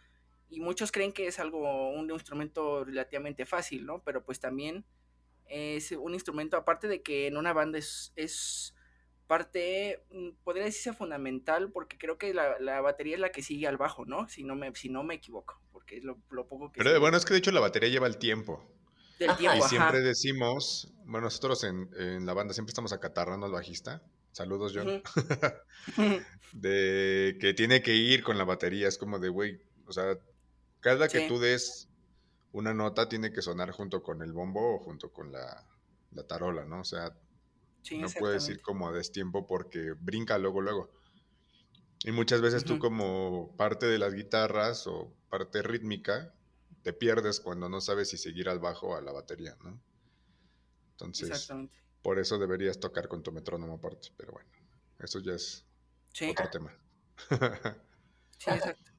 Y 0.50 0.60
muchos 0.60 0.92
creen 0.92 1.12
que 1.12 1.26
es 1.26 1.38
algo, 1.38 1.90
un 1.90 2.10
instrumento 2.10 2.84
relativamente 2.84 3.46
fácil, 3.46 3.86
¿no? 3.86 4.02
Pero 4.02 4.26
pues 4.26 4.40
también 4.40 4.84
es 5.46 5.90
un 5.92 6.12
instrumento, 6.12 6.58
aparte 6.58 6.86
de 6.86 7.00
que 7.00 7.28
en 7.28 7.38
una 7.38 7.54
banda 7.54 7.78
es, 7.78 8.12
es 8.14 8.74
parte, 9.32 10.04
mm, 10.10 10.44
podría 10.44 10.64
decirse 10.64 10.92
fundamental, 10.92 11.72
porque 11.72 11.96
creo 11.96 12.18
que 12.18 12.34
la, 12.34 12.82
batería 12.82 13.14
es 13.14 13.20
la 13.20 13.32
que 13.32 13.42
sigue 13.42 13.66
al 13.66 13.78
bajo, 13.78 14.04
¿no? 14.04 14.28
Si 14.28 14.44
no 14.44 14.54
me, 14.56 14.74
si 14.74 14.90
no 14.90 15.04
me 15.04 15.14
equivoco, 15.14 15.58
porque 15.72 15.96
es 15.96 16.04
lo, 16.04 16.18
poco 16.46 16.70
que... 16.70 16.84
Pero 16.84 17.00
bueno, 17.00 17.16
es 17.16 17.24
que 17.24 17.32
de 17.32 17.38
hecho 17.38 17.50
la 17.50 17.60
batería 17.60 17.88
lleva 17.88 18.06
el 18.06 18.18
tiempo. 18.18 18.62
Del 19.18 19.34
tiempo, 19.38 19.56
y 19.56 19.68
siempre 19.70 20.02
decimos, 20.02 20.92
bueno, 21.06 21.28
nosotros 21.28 21.64
en, 21.64 22.26
la 22.26 22.34
banda 22.34 22.52
siempre 22.52 22.72
estamos 22.72 22.92
acatarrando 22.92 23.46
al 23.46 23.52
bajista. 23.52 24.02
Saludos, 24.32 24.74
John. 24.74 25.02
de 26.52 27.38
que 27.40 27.54
tiene 27.54 27.80
que 27.80 27.94
ir 27.94 28.22
con 28.22 28.36
la 28.36 28.44
batería. 28.44 28.86
Es 28.86 28.98
como 28.98 29.18
de, 29.18 29.30
güey, 29.30 29.62
o 29.86 29.94
sea, 29.94 30.18
cada 30.80 31.08
que 31.08 31.26
tú 31.26 31.38
des 31.38 31.88
una 32.52 32.74
nota 32.74 33.08
tiene 33.08 33.32
que 33.32 33.40
sonar 33.40 33.70
junto 33.70 34.02
con 34.02 34.20
el 34.20 34.34
bombo 34.34 34.74
o 34.74 34.78
junto 34.78 35.10
con 35.10 35.32
la, 35.32 35.66
la 36.10 36.26
tarola, 36.26 36.66
¿no? 36.66 36.80
O 36.80 36.84
sea, 36.84 37.16
no 37.90 38.08
puedes 38.10 38.48
ir 38.48 38.60
como 38.62 38.88
a 38.88 38.92
destiempo 38.92 39.46
porque 39.46 39.92
brinca 39.98 40.38
luego, 40.38 40.60
luego. 40.60 40.90
Y 42.04 42.12
muchas 42.12 42.40
veces 42.40 42.64
tú 42.64 42.78
como 42.78 43.54
parte 43.56 43.86
de 43.86 43.98
las 43.98 44.14
guitarras 44.14 44.86
o 44.86 45.14
parte 45.28 45.62
rítmica, 45.62 46.34
te 46.82 46.92
pierdes 46.92 47.40
cuando 47.40 47.68
no 47.68 47.80
sabes 47.80 48.10
si 48.10 48.18
seguir 48.18 48.48
al 48.48 48.58
bajo 48.58 48.88
o 48.88 48.96
a 48.96 49.02
la 49.02 49.12
batería, 49.12 49.56
¿no? 49.62 49.80
Entonces, 50.92 51.48
por 52.02 52.18
eso 52.18 52.38
deberías 52.38 52.80
tocar 52.80 53.08
con 53.08 53.22
tu 53.22 53.32
metrónomo 53.32 53.74
aparte, 53.74 54.08
pero 54.16 54.32
bueno, 54.32 54.50
eso 54.98 55.20
ya 55.20 55.34
es 55.34 55.64
otro 56.28 56.50
tema. 56.50 56.76
sí, 58.38 58.50
exacto 58.50 58.91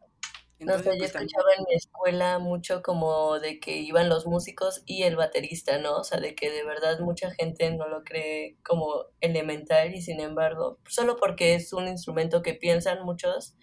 no 0.66 0.78
sé, 0.80 0.92
yo 0.92 0.98
pues, 0.98 1.16
escuchaba 1.16 1.54
en 1.58 1.66
mi 1.68 1.76
escuela 1.76 2.40
mucho 2.40 2.82
como 2.82 3.40
de 3.40 3.60
que 3.60 3.78
iban 3.78 4.10
los 4.10 4.26
músicos 4.26 4.84
y 4.86 5.04
el 5.04 5.16
baterista, 5.16 5.78
¿no? 5.78 5.98
O 5.98 6.04
sea, 6.04 6.20
de 6.20 6.36
que 6.36 6.52
de 6.52 6.64
verdad 6.64 7.00
mucha 7.00 7.32
gente 7.32 7.72
no 7.72 7.88
lo 7.88 8.04
cree 8.04 8.58
como 8.64 9.06
elemental 9.22 9.94
y 9.94 10.02
sin 10.02 10.20
embargo, 10.20 10.80
solo 10.88 11.16
porque 11.16 11.56
es 11.56 11.74
un 11.74 11.88
instrumento 11.88 12.42
que 12.42 12.54
piensan 12.54 13.04
muchos 13.04 13.56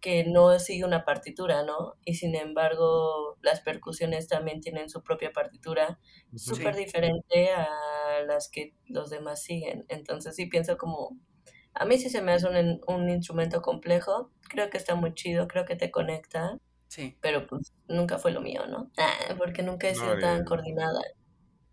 que 0.00 0.24
no 0.24 0.58
sigue 0.58 0.84
una 0.84 1.04
partitura, 1.04 1.64
¿no? 1.64 1.94
Y 2.04 2.14
sin 2.14 2.34
embargo, 2.36 3.36
las 3.42 3.60
percusiones 3.60 4.28
también 4.28 4.60
tienen 4.60 4.88
su 4.88 5.02
propia 5.02 5.32
partitura, 5.32 5.98
súper 6.36 6.76
diferente 6.76 7.50
a 7.50 7.68
las 8.26 8.48
que 8.48 8.74
los 8.86 9.10
demás 9.10 9.42
siguen. 9.42 9.84
Entonces 9.88 10.36
sí 10.36 10.46
pienso 10.46 10.76
como 10.76 11.18
a 11.78 11.84
mí 11.84 11.98
sí 11.98 12.10
se 12.10 12.22
me 12.22 12.32
hace 12.32 12.48
un, 12.48 12.80
un 12.86 13.08
instrumento 13.08 13.62
complejo. 13.62 14.32
Creo 14.48 14.68
que 14.68 14.76
está 14.76 14.94
muy 14.96 15.14
chido, 15.14 15.46
creo 15.46 15.64
que 15.64 15.76
te 15.76 15.90
conecta. 15.90 16.58
Sí. 16.88 17.16
Pero 17.20 17.46
pues 17.46 17.72
nunca 17.86 18.18
fue 18.18 18.32
lo 18.32 18.40
mío, 18.40 18.66
¿no? 18.66 18.90
Ah, 18.96 19.34
porque 19.36 19.62
nunca 19.62 19.88
he 19.88 19.94
sido 19.94 20.18
tan 20.18 20.44
coordinada. 20.44 21.00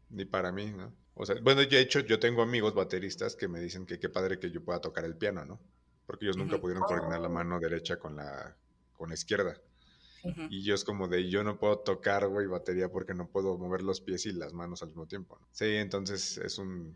Ni 0.10 0.26
para 0.26 0.52
mí, 0.52 0.72
¿no? 0.72 0.94
O 1.16 1.26
sea, 1.26 1.38
bueno, 1.42 1.64
yo 1.64 1.78
he 1.78 1.82
hecho, 1.82 2.02
yo 2.02 2.20
tengo 2.20 2.42
amigos 2.42 2.76
bateristas 2.76 3.36
que 3.36 3.48
me 3.48 3.60
dicen 3.60 3.86
que 3.86 4.00
qué 4.00 4.10
padre 4.10 4.38
que 4.38 4.52
yo 4.52 4.64
pueda 4.64 4.82
tocar 4.82 5.06
el 5.06 5.16
piano, 5.16 5.46
¿no? 5.46 5.60
Porque 6.06 6.26
ellos 6.26 6.38
nunca 6.38 6.60
pudieron 6.60 6.84
coordinar 6.84 7.22
la 7.22 7.30
mano 7.30 7.60
derecha 7.60 7.98
con 7.98 8.18
la, 8.18 8.56
con 8.94 9.10
la 9.10 9.16
izquierda. 9.16 9.58
Y 10.50 10.64
yo 10.64 10.74
es 10.74 10.84
como 10.84 11.08
de, 11.08 11.30
yo 11.30 11.44
no 11.44 11.60
puedo 11.60 11.80
tocar, 11.80 12.28
güey, 12.28 12.48
batería 12.48 12.90
porque 12.90 13.14
no 13.14 13.28
puedo 13.28 13.60
mover 13.60 13.84
los 13.84 14.02
pies 14.02 14.26
y 14.26 14.34
las 14.34 14.54
manos 14.54 14.82
al 14.82 14.90
mismo 14.90 15.08
tiempo. 15.08 15.40
Sí, 15.52 15.66
entonces 15.76 16.40
es 16.40 16.58
un, 16.58 16.96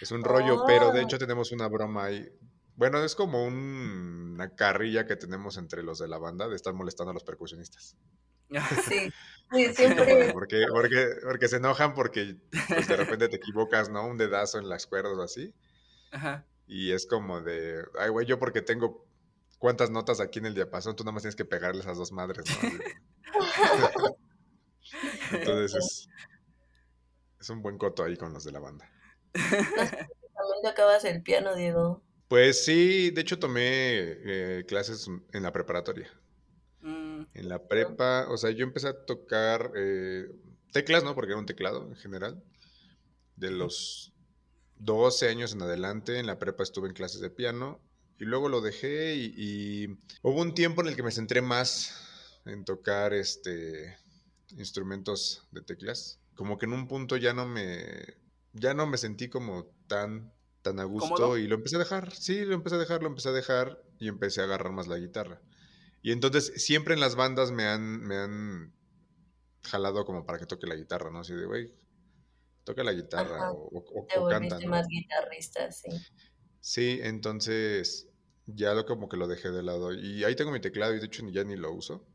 es 0.00 0.10
un 0.10 0.24
rollo, 0.24 0.64
pero 0.66 0.92
de 0.92 1.00
oh. 1.00 1.02
hecho 1.02 1.18
tenemos 1.18 1.52
una 1.52 1.68
broma 1.68 2.04
ahí. 2.04 2.28
Bueno, 2.76 3.02
es 3.04 3.14
como 3.14 3.44
una 3.44 4.54
carrilla 4.54 5.06
que 5.06 5.16
tenemos 5.16 5.58
entre 5.58 5.82
los 5.82 5.98
de 5.98 6.08
la 6.08 6.18
banda 6.18 6.48
de 6.48 6.56
estar 6.56 6.72
molestando 6.72 7.10
a 7.10 7.14
los 7.14 7.24
percusionistas. 7.24 7.96
Sí, 8.88 9.12
sí 9.52 9.74
siempre. 9.74 10.32
porque, 10.32 10.66
porque, 10.68 11.06
porque 11.22 11.46
se 11.46 11.58
enojan 11.58 11.94
porque 11.94 12.36
pues, 12.68 12.88
de 12.88 12.96
repente 12.96 13.28
te 13.28 13.36
equivocas, 13.36 13.90
¿no? 13.90 14.04
Un 14.06 14.18
dedazo 14.18 14.58
en 14.58 14.68
las 14.68 14.88
cuerdas 14.88 15.12
o 15.16 15.22
así. 15.22 15.54
Ajá. 16.10 16.44
Y 16.66 16.92
es 16.92 17.06
como 17.06 17.40
de, 17.40 17.84
ay, 17.98 18.10
güey, 18.10 18.26
yo 18.26 18.38
porque 18.38 18.62
tengo 18.62 19.06
cuántas 19.58 19.90
notas 19.90 20.20
aquí 20.20 20.38
en 20.40 20.46
el 20.46 20.54
diapasón, 20.54 20.96
tú 20.96 21.04
nada 21.04 21.12
más 21.12 21.22
tienes 21.22 21.36
que 21.36 21.44
pegarle 21.44 21.80
esas 21.80 21.98
dos 21.98 22.10
madres, 22.12 22.44
¿no? 22.62 22.70
Entonces 25.32 25.74
es, 25.76 26.08
es 27.40 27.50
un 27.50 27.62
buen 27.62 27.78
coto 27.78 28.02
ahí 28.02 28.16
con 28.16 28.32
los 28.32 28.44
de 28.44 28.52
la 28.52 28.58
banda. 28.58 28.90
¿También 29.34 30.66
acabas 30.68 31.04
el 31.04 31.22
piano, 31.22 31.54
Diego? 31.54 32.02
Pues 32.28 32.64
sí, 32.64 33.10
de 33.10 33.20
hecho 33.20 33.38
tomé 33.38 33.62
eh, 33.64 34.64
clases 34.66 35.08
en 35.32 35.42
la 35.42 35.52
preparatoria. 35.52 36.10
Mm, 36.82 37.22
en 37.34 37.48
la 37.48 37.66
prepa, 37.66 38.26
o 38.30 38.36
sea, 38.36 38.50
yo 38.50 38.64
empecé 38.64 38.88
a 38.88 39.04
tocar 39.04 39.72
eh, 39.76 40.28
teclas, 40.72 41.04
¿no? 41.04 41.14
Porque 41.14 41.32
era 41.32 41.40
un 41.40 41.46
teclado 41.46 41.88
en 41.88 41.96
general. 41.96 42.42
De 43.36 43.50
los 43.50 44.12
12 44.76 45.28
años 45.28 45.52
en 45.52 45.62
adelante, 45.62 46.18
en 46.18 46.26
la 46.26 46.38
prepa 46.38 46.62
estuve 46.62 46.88
en 46.88 46.94
clases 46.94 47.20
de 47.20 47.30
piano 47.30 47.80
y 48.18 48.24
luego 48.24 48.48
lo 48.48 48.60
dejé 48.60 49.14
y, 49.14 49.34
y 49.36 49.98
hubo 50.22 50.40
un 50.40 50.54
tiempo 50.54 50.82
en 50.82 50.88
el 50.88 50.96
que 50.96 51.02
me 51.02 51.10
centré 51.10 51.42
más 51.42 52.40
en 52.44 52.64
tocar 52.64 53.12
este 53.12 53.98
instrumentos 54.56 55.46
de 55.50 55.62
teclas. 55.62 56.20
Como 56.34 56.58
que 56.58 56.66
en 56.66 56.72
un 56.72 56.88
punto 56.88 57.16
ya 57.16 57.32
no 57.32 57.46
me 57.46 58.19
ya 58.52 58.74
no 58.74 58.86
me 58.86 58.98
sentí 58.98 59.28
como 59.28 59.66
tan, 59.86 60.32
tan 60.62 60.80
a 60.80 60.84
gusto 60.84 61.38
y 61.38 61.46
lo 61.46 61.56
empecé 61.56 61.76
a 61.76 61.80
dejar. 61.80 62.12
Sí, 62.12 62.44
lo 62.44 62.54
empecé 62.54 62.76
a 62.76 62.78
dejar, 62.78 63.02
lo 63.02 63.08
empecé 63.08 63.28
a 63.28 63.32
dejar 63.32 63.82
y 63.98 64.08
empecé 64.08 64.40
a 64.40 64.44
agarrar 64.44 64.72
más 64.72 64.88
la 64.88 64.98
guitarra. 64.98 65.40
Y 66.02 66.12
entonces 66.12 66.52
siempre 66.56 66.94
en 66.94 67.00
las 67.00 67.14
bandas 67.14 67.52
me 67.52 67.64
han, 67.64 68.00
me 68.00 68.16
han 68.16 68.72
jalado 69.62 70.04
como 70.04 70.24
para 70.24 70.38
que 70.38 70.46
toque 70.46 70.66
la 70.66 70.74
guitarra, 70.74 71.10
¿no? 71.10 71.20
Así 71.20 71.34
de, 71.34 71.46
güey, 71.46 71.74
toca 72.64 72.82
la 72.82 72.92
guitarra 72.92 73.52
o, 73.52 73.70
o, 73.72 74.06
Te 74.06 74.18
volviste 74.18 74.66
más 74.66 74.86
guitarrista, 74.88 75.70
sí. 75.70 75.90
Sí, 76.60 77.00
entonces 77.02 78.08
ya 78.46 78.74
lo 78.74 78.84
como 78.86 79.08
que 79.08 79.16
lo 79.16 79.28
dejé 79.28 79.50
de 79.50 79.62
lado. 79.62 79.92
Y 79.92 80.24
ahí 80.24 80.34
tengo 80.34 80.50
mi 80.50 80.60
teclado 80.60 80.94
y 80.94 81.00
de 81.00 81.06
hecho 81.06 81.26
ya 81.28 81.44
ni 81.44 81.56
lo 81.56 81.72
uso. 81.72 82.06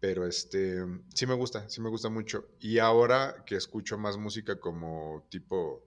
Pero 0.00 0.26
este, 0.26 0.84
sí 1.14 1.26
me 1.26 1.34
gusta, 1.34 1.68
sí 1.68 1.80
me 1.80 1.90
gusta 1.90 2.08
mucho. 2.08 2.48
Y 2.58 2.78
ahora 2.78 3.44
que 3.44 3.56
escucho 3.56 3.98
más 3.98 4.16
música 4.16 4.58
como 4.58 5.26
tipo 5.28 5.86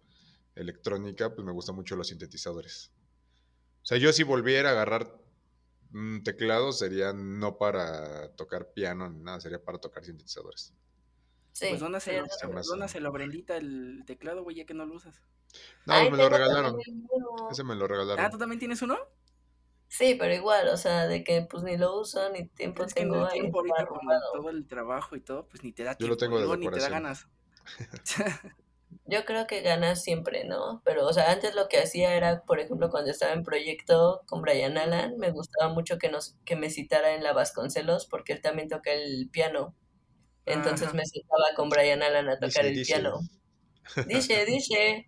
electrónica, 0.55 1.33
pues 1.33 1.45
me 1.45 1.51
gustan 1.51 1.75
mucho 1.75 1.95
los 1.95 2.07
sintetizadores. 2.07 2.91
O 3.81 3.85
sea, 3.85 3.97
yo 3.97 4.13
si 4.13 4.23
volviera 4.23 4.69
a 4.69 4.71
agarrar 4.73 5.19
un 5.93 6.23
teclado 6.23 6.71
sería 6.71 7.13
no 7.13 7.57
para 7.57 8.29
tocar 8.35 8.71
piano 8.73 9.09
ni 9.09 9.19
nada, 9.19 9.39
sería 9.41 9.63
para 9.63 9.79
tocar 9.79 10.03
sintetizadores. 10.05 10.73
Sí, 11.51 11.67
pues 11.69 11.81
¿dónde 11.81 11.99
se, 11.99 12.99
lo, 12.99 13.11
Brendita 13.11 13.57
el 13.57 14.03
teclado, 14.07 14.43
güey, 14.43 14.55
ya 14.55 14.65
que 14.65 14.73
no 14.73 14.85
lo 14.85 14.95
usas? 14.95 15.21
No, 15.85 16.09
me 16.09 16.17
lo 16.17 16.29
regalaron. 16.29 16.79
Ese 17.51 17.63
me 17.63 17.75
lo 17.75 17.87
regalaron. 17.87 18.25
Ah, 18.25 18.29
¿tú 18.31 18.39
también 18.39 18.57
tienes 18.57 18.81
uno? 18.81 18.97
Sí, 19.97 20.15
pero 20.17 20.33
igual, 20.33 20.67
o 20.69 20.77
sea, 20.77 21.05
de 21.07 21.23
que 21.23 21.43
pues 21.49 21.63
ni 21.63 21.77
lo 21.77 21.99
uso, 21.99 22.29
ni 22.31 22.47
tiempo 22.47 22.83
Es 22.83 22.93
que 22.95 23.01
tengo 23.01 23.25
ahí 23.25 23.39
tiempo 23.39 23.59
ahorita 23.59 23.85
con 23.85 23.99
todo 24.31 24.49
el 24.49 24.67
trabajo 24.67 25.15
y 25.15 25.21
todo, 25.21 25.47
pues 25.47 25.63
ni 25.63 25.71
te 25.71 25.83
da 25.83 25.95
Yo 25.99 26.07
lo 26.07 26.17
tiempo, 26.17 26.17
tengo 26.17 26.39
de 26.39 26.45
luego 26.45 26.57
ni 26.57 26.67
te 26.69 26.79
da 26.79 26.89
ganas. 26.89 27.27
Yo 29.05 29.25
creo 29.25 29.47
que 29.47 29.61
ganas 29.61 30.01
siempre, 30.03 30.45
¿no? 30.45 30.81
Pero, 30.85 31.05
o 31.07 31.13
sea, 31.13 31.31
antes 31.31 31.55
lo 31.55 31.67
que 31.67 31.79
hacía 31.79 32.15
era, 32.15 32.43
por 32.43 32.59
ejemplo, 32.59 32.89
cuando 32.89 33.11
estaba 33.11 33.33
en 33.33 33.43
proyecto 33.43 34.21
con 34.27 34.41
Brian 34.41 34.77
Allan, 34.77 35.17
me 35.17 35.31
gustaba 35.31 35.73
mucho 35.73 35.97
que 35.97 36.09
nos, 36.09 36.37
que 36.45 36.55
me 36.55 36.69
citara 36.69 37.13
en 37.15 37.23
la 37.23 37.33
Vasconcelos, 37.33 38.05
porque 38.07 38.33
él 38.33 38.41
también 38.41 38.69
toca 38.69 38.91
el 38.91 39.29
piano. 39.31 39.75
Entonces 40.45 40.87
Ajá. 40.89 40.97
me 40.97 41.05
sentaba 41.05 41.45
con 41.55 41.69
Brian 41.69 42.03
Allan 42.03 42.29
a 42.29 42.39
tocar 42.39 42.65
Dice, 42.65 42.67
el 42.67 42.75
dice. 42.75 42.93
piano. 42.93 43.19
Dice, 44.03 44.45
dice. 44.47 45.07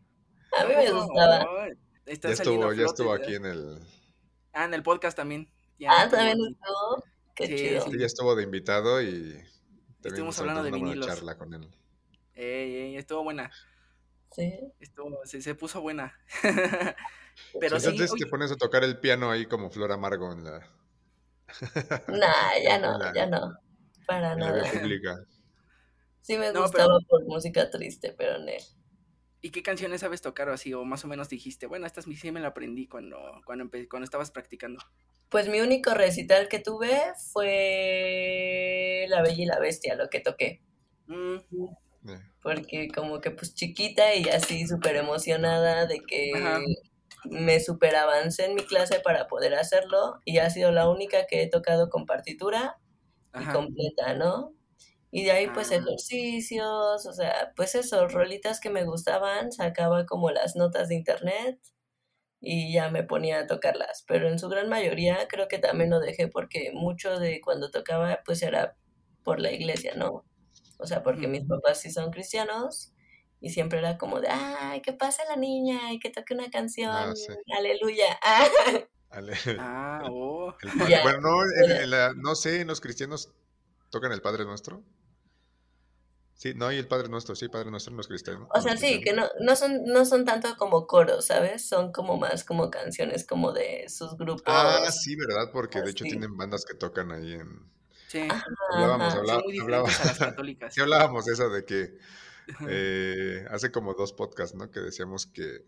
A 0.59 0.65
mí 0.65 0.75
¿A 0.75 0.77
me 0.77 0.91
poco? 0.91 1.05
gustaba. 1.07 1.45
Oh, 1.49 1.65
Ya 2.05 2.33
estuvo, 2.33 2.73
ya 2.73 2.85
estuvo 2.85 3.13
aquí 3.13 3.35
en 3.35 3.45
el. 3.45 3.79
Ah, 4.55 4.65
en 4.65 4.73
el 4.73 4.83
podcast 4.83 5.15
también. 5.17 5.51
Ya 5.77 5.91
Ah, 5.91 6.09
también 6.09 6.37
estuvo. 6.39 7.03
Qué 7.35 7.47
Sí, 7.47 7.55
chido. 7.57 7.81
sí. 7.85 7.91
Sí, 7.91 7.99
ya 7.99 8.05
estuvo 8.05 8.35
de 8.35 8.43
invitado 8.43 9.01
y 9.01 9.37
Estuvimos 10.03 10.39
hablando 10.39 10.63
de 10.63 10.69
aventamos 10.69 10.81
una 10.83 10.93
vinilos. 10.93 11.07
charla 11.17 11.37
con 11.37 11.53
él. 11.53 11.69
Ey, 12.33 12.75
ey, 12.75 12.95
estuvo 12.97 13.23
buena. 13.23 13.51
Sí. 14.31 14.53
Estuvo, 14.79 15.19
se, 15.25 15.41
se 15.41 15.55
puso 15.55 15.81
buena. 15.81 16.17
Pero 17.59 17.79
sí, 17.79 17.87
Entonces 17.87 18.11
oye, 18.11 18.23
te 18.25 18.29
pones 18.29 18.51
a 18.51 18.55
tocar 18.55 18.83
el 18.83 18.99
piano 18.99 19.31
ahí 19.31 19.45
como 19.45 19.69
Flor 19.69 19.91
Amargo 19.91 20.31
en 20.31 20.43
la, 20.45 20.67
Nah, 22.07 22.57
ya 22.63 22.75
en 22.75 22.81
no, 22.81 22.97
la, 22.97 23.13
ya 23.13 23.25
no. 23.27 23.53
Para 24.07 24.33
en 24.33 24.39
la 24.39 24.51
nada. 24.51 24.71
pública. 24.71 25.15
Sí 26.21 26.37
me 26.37 26.51
no, 26.51 26.61
gustaba 26.63 26.95
pero 26.97 27.07
por 27.07 27.25
música 27.25 27.69
triste, 27.69 28.13
pero 28.17 28.39
no. 28.39 28.51
¿Y 29.41 29.51
qué 29.51 29.63
canciones 29.63 30.01
sabes 30.01 30.21
tocar 30.21 30.49
o 30.49 30.53
así? 30.53 30.73
O 30.73 30.83
más 30.85 31.05
o 31.05 31.07
menos 31.07 31.29
dijiste, 31.29 31.67
bueno, 31.67 31.85
estas 31.85 32.05
sí 32.05 32.31
me 32.31 32.39
la 32.39 32.49
aprendí 32.49 32.87
cuando, 32.87 33.41
cuando, 33.45 33.69
cuando 33.89 34.03
estabas 34.05 34.31
practicando. 34.31 34.79
Pues 35.29 35.49
mi 35.49 35.59
único 35.61 35.93
recital 35.93 36.47
que 36.47 36.59
tuve 36.59 36.99
fue 37.33 39.05
La 39.09 39.21
Bella 39.21 39.43
y 39.43 39.45
la 39.45 39.59
Bestia, 39.59 39.95
lo 39.95 40.09
que 40.09 40.19
toqué. 40.19 40.61
Mm, 41.07 41.37
Eh, 42.07 42.21
Porque 42.41 42.87
como 42.93 43.21
que 43.21 43.31
pues 43.31 43.55
chiquita 43.55 44.13
y 44.15 44.29
así 44.29 44.67
súper 44.67 44.95
emocionada 44.97 45.87
de 45.87 45.99
ajá, 46.31 46.59
que 46.59 46.63
me 47.23 47.59
super 47.59 47.95
avancé 47.95 48.45
en 48.45 48.55
mi 48.55 48.63
clase 48.63 48.99
para 48.99 49.27
poder 49.27 49.55
hacerlo 49.55 50.21
y 50.25 50.37
ha 50.37 50.49
sido 50.51 50.71
la 50.71 50.89
única 50.89 51.25
que 51.27 51.41
he 51.43 51.49
tocado 51.49 51.89
con 51.89 52.05
partitura 52.05 52.77
y 53.37 53.47
completa, 53.49 54.13
¿no? 54.15 54.53
Y 55.17 55.23
de 55.23 55.31
ahí 55.31 55.47
pues 55.47 55.71
Ah, 55.71 55.75
ejercicios, 55.75 57.05
o 57.05 57.13
sea, 57.13 57.53
pues 57.55 57.73
eso, 57.75 58.07
rolitas 58.09 58.59
que 58.59 58.69
me 58.69 58.83
gustaban, 58.83 59.51
sacaba 59.53 60.05
como 60.05 60.29
las 60.29 60.57
notas 60.57 60.89
de 60.89 60.95
internet 60.95 61.57
y 62.41 62.73
ya 62.73 62.89
me 62.89 63.03
ponía 63.03 63.39
a 63.39 63.47
tocarlas, 63.47 64.03
pero 64.07 64.27
en 64.27 64.39
su 64.39 64.49
gran 64.49 64.67
mayoría 64.69 65.27
creo 65.29 65.47
que 65.47 65.57
también 65.57 65.89
lo 65.89 65.99
dejé 66.01 66.27
porque 66.27 66.71
mucho 66.73 67.17
de 67.17 67.39
cuando 67.41 67.71
tocaba 67.71 68.19
pues 68.25 68.41
era 68.43 68.75
por 69.23 69.39
la 69.39 69.51
iglesia, 69.53 69.93
¿no? 69.95 70.25
O 70.79 70.85
sea, 70.85 71.01
porque 71.01 71.27
mis 71.29 71.45
papás 71.45 71.79
sí 71.79 71.91
son 71.91 72.11
cristianos 72.11 72.91
y 73.39 73.51
siempre 73.51 73.79
era 73.79 73.97
como 73.97 74.19
de, 74.19 74.27
ay, 74.29 74.81
que 74.81 74.91
pase 74.93 75.23
la 75.29 75.37
niña 75.37 75.93
y 75.93 75.99
que 75.99 76.09
toque 76.09 76.33
una 76.33 76.45
Ah, 76.47 76.51
canción, 76.51 77.15
sí. 77.15 77.31
aleluya. 77.57 78.19
Ale- 79.11 79.33
Ah, 79.59 80.01
oh. 80.11 80.53
el 80.61 80.69
Bueno, 81.03 81.19
no, 81.21 81.43
en, 81.43 81.71
era- 81.71 81.83
en 81.83 81.89
la- 81.89 82.13
no 82.17 82.35
sé, 82.35 82.59
en 82.61 82.67
los 82.67 82.81
cristianos 82.81 83.31
tocan 83.91 84.11
el 84.11 84.21
Padre 84.21 84.43
Nuestro. 84.43 84.83
Sí, 86.35 86.53
no, 86.53 86.71
y 86.71 86.77
el 86.77 86.87
Padre 86.87 87.07
Nuestro, 87.09 87.35
sí, 87.35 87.47
Padre 87.47 87.71
Nuestro 87.71 87.91
en 87.91 87.97
los 87.97 88.07
cristianos. 88.07 88.47
O 88.53 88.61
sea, 88.61 88.77
sí, 88.77 89.01
que 89.01 89.13
no, 89.13 89.23
no 89.39 89.55
son, 89.55 89.83
no 89.85 90.05
son 90.05 90.25
tanto 90.25 90.55
como 90.57 90.85
coros, 90.85 91.25
¿sabes? 91.25 91.67
Son 91.67 91.91
como 91.91 92.17
más 92.17 92.43
como 92.43 92.69
canciones 92.69 93.25
como 93.25 93.51
de 93.53 93.85
sus 93.89 94.11
Ah, 94.11 94.17
grupos, 94.19 94.95
sí, 95.01 95.15
¿verdad? 95.15 95.49
Porque 95.51 95.81
de 95.81 95.91
hecho 95.91 96.03
tienen 96.03 96.35
bandas 96.37 96.65
que 96.65 96.75
tocan 96.75 97.11
ahí 97.11 97.33
en... 97.33 97.71
Sí, 98.07 98.19
Ajá, 98.29 98.45
Hablábamos, 98.73 99.13
ajá. 99.13 99.17
hablaba- 99.19 99.41
a 99.89 100.05
las 100.05 100.17
sí 100.75 100.81
hablábamos 100.81 101.27
eso 101.27 101.49
de 101.49 101.65
que 101.65 101.97
eh, 102.67 103.45
hace 103.49 103.71
como 103.71 103.93
dos 103.93 104.13
podcasts, 104.13 104.55
¿no? 104.55 104.69
Que 104.71 104.79
decíamos 104.81 105.25
que 105.25 105.65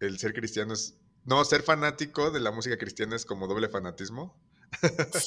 el 0.00 0.18
ser 0.18 0.32
cristiano 0.34 0.74
es... 0.74 0.96
No, 1.24 1.44
ser 1.44 1.62
fanático 1.62 2.30
de 2.30 2.40
la 2.40 2.50
música 2.50 2.76
cristiana 2.78 3.14
es 3.16 3.24
como 3.26 3.46
doble 3.46 3.68
fanatismo. 3.68 4.36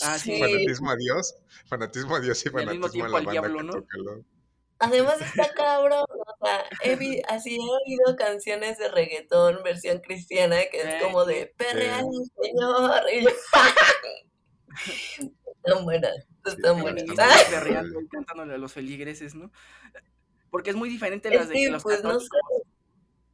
Ah, 0.04 0.18
sí. 0.20 0.40
Fanatismo 0.40 0.90
a 0.90 0.96
Dios, 0.96 1.36
fanatismo 1.68 2.16
a 2.16 2.20
Dios 2.20 2.44
y 2.46 2.50
Y 2.50 2.52
al 2.52 2.56
mismo 2.68 2.88
fanatismo 2.88 3.06
a 3.06 3.10
la 3.10 3.18
al 3.18 3.26
banda 3.26 3.32
diablo, 3.32 3.64
¿no? 3.64 3.86
Además 4.80 5.22
está 5.22 5.54
cabrón, 5.54 6.06
o 6.10 6.46
sea, 6.46 6.64
he 6.82 6.96
vi- 6.98 7.22
así 7.30 7.56
he 7.56 7.60
oído 7.60 8.16
canciones 8.18 8.78
de 8.80 8.90
reggaetón 8.90 9.64
versión 9.64 10.00
cristiana 10.00 10.58
que 10.72 10.80
es 10.82 10.86
Eh, 10.86 10.98
como 11.02 11.24
de 11.26 11.54
perrea 11.58 12.02
Sí. 12.02 12.32
Señor 12.42 13.02
y 13.14 13.24
yo, 13.24 13.30
están 15.66 15.86
buenas, 15.86 16.16
están 16.46 16.82
buenas. 16.82 17.04
está 17.04 17.28
feministas 17.28 17.48
muy 17.48 17.56
perreando 17.56 18.02
y 18.02 18.08
cantándole 18.08 18.54
a 18.56 18.58
los 18.58 18.74
feligreses, 18.74 19.36
¿no? 19.36 19.52
Porque 20.50 20.72
es 20.72 20.76
muy 20.76 20.90
diferente 20.90 21.30
Es 21.30 21.36
las 21.36 21.50
de 21.50 21.70
los 21.70 21.84
pues, 21.84 22.04
no 22.04 22.20
sé. 22.20 22.28
católicos. 22.30 22.68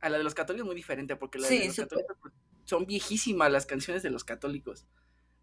A 0.02 0.10
la 0.10 0.17
de 0.17 0.24
los 0.24 0.34
católicos 0.36 0.65
es 0.65 0.67
muy 0.67 0.76
diferente, 0.76 1.15
porque 1.15 1.39
la 1.39 1.48
de 1.50 1.65
los 1.65 1.76
católicos 1.76 2.17
pues, 2.22 2.34
son 2.65 2.86
viejísimas 2.86 3.52
las 3.52 3.65
canciones 3.65 4.04
de 4.04 4.12
los 4.12 4.24
católicos. 4.24 4.86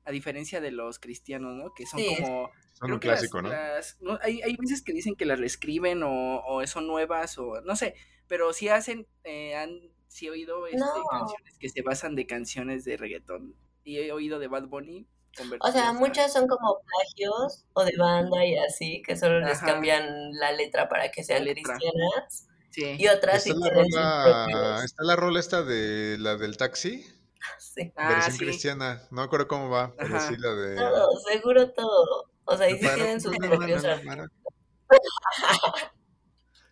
A 0.07 0.11
diferencia 0.13 0.61
de 0.63 0.71
los 0.71 0.99
cristianos, 0.99 1.55
¿no? 1.55 1.75
Que 1.75 1.85
son 1.87 2.01
Sí. 2.01 2.17
como. 2.17 2.51
Son 2.73 2.89
un 2.93 2.93
las, 2.93 3.01
clásico, 3.01 3.43
¿no? 3.43 3.49
las- 3.51 3.97
no, 4.01 4.19
hay, 4.23 4.41
hay 4.43 4.57
veces 4.57 4.83
que 4.83 4.93
dicen 4.93 5.15
que 5.17 5.25
las 5.27 5.39
reescriben 5.39 6.03
o, 6.03 6.43
o 6.47 6.67
son 6.67 6.87
nuevas 6.87 7.37
o 7.39 7.61
no 7.63 7.75
sé, 7.77 7.95
pero 8.27 8.53
sí 8.53 8.69
hacen, 8.69 9.07
eh, 9.25 9.55
han 9.57 9.71
sí 10.09 10.27
he 10.27 10.31
oído 10.31 10.67
este, 10.67 10.79
No. 10.79 10.93
canciones 11.11 11.57
que 11.59 11.69
se 11.71 11.83
basan 11.83 12.15
de 12.15 12.27
canciones 12.27 12.85
de 12.85 12.97
reggaetón 12.99 13.55
y 13.83 13.99
he 13.99 14.13
oído 14.13 14.39
de 14.39 14.49
Bad 14.49 14.67
Bunny 14.69 15.07
O 15.61 15.73
sea, 15.73 15.89
a... 15.91 15.93
muchas 15.95 16.33
son 16.33 16.47
como 16.47 16.79
plagios 16.83 17.65
o 17.73 17.85
de 17.85 17.97
banda 17.99 18.45
y 18.47 18.57
así, 18.59 19.03
que 19.07 19.17
solo 19.17 19.41
les 19.41 19.59
Ajá. 19.59 19.67
cambian 19.67 20.33
la 20.35 20.53
letra 20.53 20.89
para 20.89 21.11
que 21.11 21.25
sean 21.25 21.45
letra. 21.47 21.75
cristianas. 21.79 22.47
Sí. 22.71 22.97
Y 22.99 23.09
otras 23.09 23.43
sí 23.43 23.51
Está 23.51 23.61
la 23.61 23.73
tienen 23.73 23.91
sus 23.91 24.01
rola, 24.03 24.85
está 24.85 25.03
la 25.05 25.17
rola 25.17 25.41
esta 25.41 25.63
de 25.63 26.17
la 26.19 26.37
del 26.37 26.57
taxi, 26.59 27.07
Sí. 27.59 27.93
Ah, 27.97 28.09
versión 28.09 28.33
sí. 28.33 28.39
cristiana. 28.39 29.03
No 29.11 29.21
me 29.21 29.23
acuerdo 29.25 29.47
cómo 29.49 29.69
va, 29.69 29.95
pero 29.97 30.17
Ajá. 30.17 30.29
sí 30.29 30.37
la 30.39 30.51
de. 30.55 30.77
Todo, 30.77 31.09
seguro 31.31 31.71
todo. 31.73 32.31
O 32.45 32.57
sea, 32.57 32.71
y 32.71 32.75
sí 32.79 32.87
tienen 32.95 33.21
sus 33.21 33.37
propios. 33.39 33.83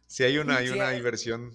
Sí, 0.06 0.24
hay 0.24 0.38
una, 0.38 0.58
hay 0.58 0.68
una 0.70 0.88
hay- 0.88 0.96
hay 0.96 1.00
versión. 1.02 1.52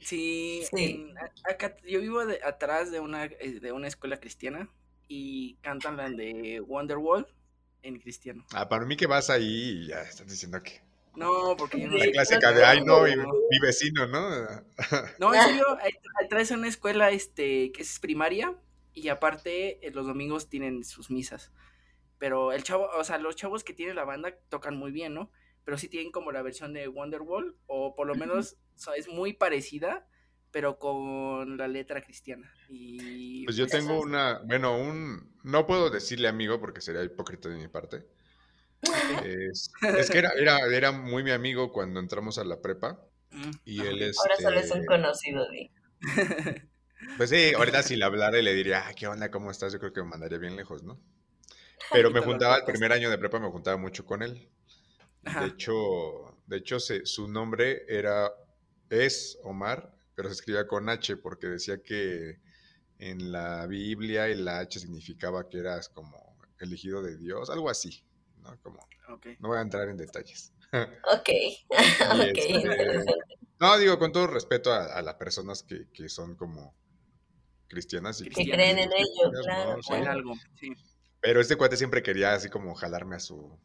Sí. 0.00 0.64
Sí, 0.74 0.84
en- 1.10 1.14
acá 1.48 1.76
yo 1.86 2.00
vivo 2.00 2.24
de- 2.26 2.40
atrás 2.42 2.90
de 2.90 3.00
una, 3.00 3.24
eh, 3.26 3.60
de 3.60 3.72
una 3.72 3.86
escuela 3.88 4.18
cristiana 4.18 4.68
y 5.08 5.56
cantan 5.62 5.96
la 5.96 6.08
de 6.10 6.60
Wonderwall 6.60 7.26
en 7.82 7.98
cristiano. 8.00 8.44
Ah, 8.52 8.68
para 8.68 8.84
mí 8.86 8.96
que 8.96 9.06
vas 9.06 9.30
ahí 9.30 9.82
y 9.84 9.86
ya 9.88 10.02
estás 10.02 10.26
diciendo 10.28 10.62
que. 10.62 10.80
No, 11.16 11.56
porque 11.56 11.80
yo 11.80 11.88
no 11.88 11.96
La 11.96 12.04
sé. 12.04 12.12
clásica 12.12 12.52
de, 12.52 12.64
ay, 12.64 12.84
no, 12.84 13.02
mi, 13.02 13.16
mi 13.16 13.58
vecino, 13.60 14.06
¿no? 14.06 14.30
No, 15.18 15.34
en 15.34 15.42
serio, 15.42 15.64
de 16.30 16.54
una 16.54 16.68
escuela 16.68 17.10
este, 17.10 17.72
que 17.72 17.82
es 17.82 17.98
primaria 17.98 18.54
y 18.94 19.08
aparte 19.08 19.86
eh, 19.86 19.90
los 19.90 20.06
domingos 20.06 20.48
tienen 20.48 20.84
sus 20.84 21.10
misas. 21.10 21.52
Pero 22.18 22.52
el 22.52 22.62
chavo, 22.62 22.88
o 22.96 23.04
sea, 23.04 23.18
los 23.18 23.36
chavos 23.36 23.64
que 23.64 23.72
tienen 23.72 23.96
la 23.96 24.04
banda 24.04 24.36
tocan 24.48 24.76
muy 24.76 24.92
bien, 24.92 25.14
¿no? 25.14 25.30
Pero 25.64 25.78
sí 25.78 25.88
tienen 25.88 26.12
como 26.12 26.32
la 26.32 26.42
versión 26.42 26.72
de 26.72 26.88
Wonderwall 26.88 27.56
o 27.66 27.94
por 27.94 28.06
lo 28.06 28.14
menos 28.14 28.56
o 28.76 28.78
sea, 28.78 28.94
es 28.94 29.08
muy 29.08 29.32
parecida, 29.32 30.06
pero 30.50 30.78
con 30.78 31.56
la 31.56 31.68
letra 31.68 32.02
cristiana. 32.02 32.52
Y 32.68 33.44
Pues 33.44 33.56
yo 33.56 33.66
tengo 33.66 34.00
una, 34.00 34.40
bueno, 34.44 34.76
un, 34.76 35.34
no 35.42 35.66
puedo 35.66 35.90
decirle 35.90 36.28
amigo 36.28 36.60
porque 36.60 36.80
sería 36.80 37.02
hipócrita 37.04 37.48
de 37.48 37.56
mi 37.56 37.68
parte. 37.68 38.06
Es, 39.24 39.70
es 39.96 40.10
que 40.10 40.18
era, 40.18 40.30
era, 40.38 40.58
era 40.74 40.92
muy 40.92 41.22
mi 41.22 41.30
amigo 41.30 41.72
cuando 41.72 42.00
entramos 42.00 42.38
a 42.38 42.44
la 42.44 42.60
prepa 42.60 43.00
Mm, 43.32 43.50
y 43.64 43.80
él 43.82 44.02
es, 44.02 44.18
Ahora 44.18 44.36
solo 44.36 44.58
es 44.58 44.70
un 44.72 44.84
conocido, 44.86 45.48
Di. 45.50 45.70
pues 47.16 47.30
sí, 47.30 47.52
ahorita 47.56 47.82
si 47.82 47.94
le 47.96 48.04
hablara 48.04 48.38
y 48.38 48.42
le 48.42 48.54
diría, 48.54 48.86
ah, 48.88 48.92
¿qué 48.94 49.06
onda? 49.06 49.30
¿Cómo 49.30 49.50
estás? 49.52 49.72
Yo 49.72 49.78
creo 49.78 49.92
que 49.92 50.02
me 50.02 50.08
mandaría 50.08 50.38
bien 50.38 50.56
lejos, 50.56 50.82
¿no? 50.82 51.00
Pero 51.92 52.10
me 52.10 52.20
juntaba, 52.20 52.56
el 52.58 52.64
primer 52.64 52.92
año 52.92 53.10
de 53.10 53.18
prepa 53.18 53.38
me 53.38 53.50
juntaba 53.50 53.76
mucho 53.76 54.04
con 54.04 54.22
él. 54.22 54.48
De 55.22 55.46
hecho, 55.46 56.38
de 56.46 56.56
hecho 56.58 56.80
se- 56.80 57.06
su 57.06 57.28
nombre 57.28 57.84
era, 57.88 58.32
es 58.88 59.38
Omar, 59.44 59.94
pero 60.14 60.28
se 60.28 60.34
escribía 60.34 60.66
con 60.66 60.88
H 60.88 61.16
porque 61.18 61.46
decía 61.48 61.82
que 61.82 62.40
en 62.98 63.32
la 63.32 63.66
Biblia 63.66 64.28
y 64.28 64.36
la 64.36 64.60
H 64.60 64.80
significaba 64.80 65.48
que 65.48 65.58
eras 65.58 65.88
como 65.88 66.36
elegido 66.58 67.02
de 67.02 67.16
Dios, 67.16 67.50
algo 67.50 67.70
así, 67.70 68.04
¿no? 68.42 68.58
Como, 68.62 68.86
no 69.38 69.48
voy 69.48 69.58
a 69.58 69.62
entrar 69.62 69.88
en 69.88 69.96
detalles. 69.96 70.52
Ok, 70.72 71.28
Y 71.70 72.30
ok, 72.30 72.38
este, 72.38 73.04
no, 73.60 73.76
digo, 73.78 73.98
con 73.98 74.12
todo 74.12 74.26
respeto 74.28 74.72
a, 74.72 74.84
a 74.96 75.02
las 75.02 75.14
personas 75.14 75.62
que, 75.62 75.88
que 75.92 76.08
son 76.08 76.36
como 76.36 76.74
cristianas 77.68 78.20
y 78.20 78.24
Que 78.24 78.30
Cristianas. 78.30 78.56
creen 78.66 78.78
en 78.78 78.90
ello, 78.92 79.32
¿no? 79.32 79.40
claro, 79.42 79.82
Sí. 79.82 79.92
O 79.92 79.96
en 79.96 80.02
claro. 80.02 80.18
algo, 80.18 80.34
sí. 80.58 80.72
Pero 81.20 81.40
este 81.40 81.56
cuate 81.56 81.76
siempre 81.76 82.02
quería 82.02 82.32
así 82.34 82.48
como 82.48 82.74
jalarme 82.74 83.16
a 83.16 83.20
su, 83.20 83.58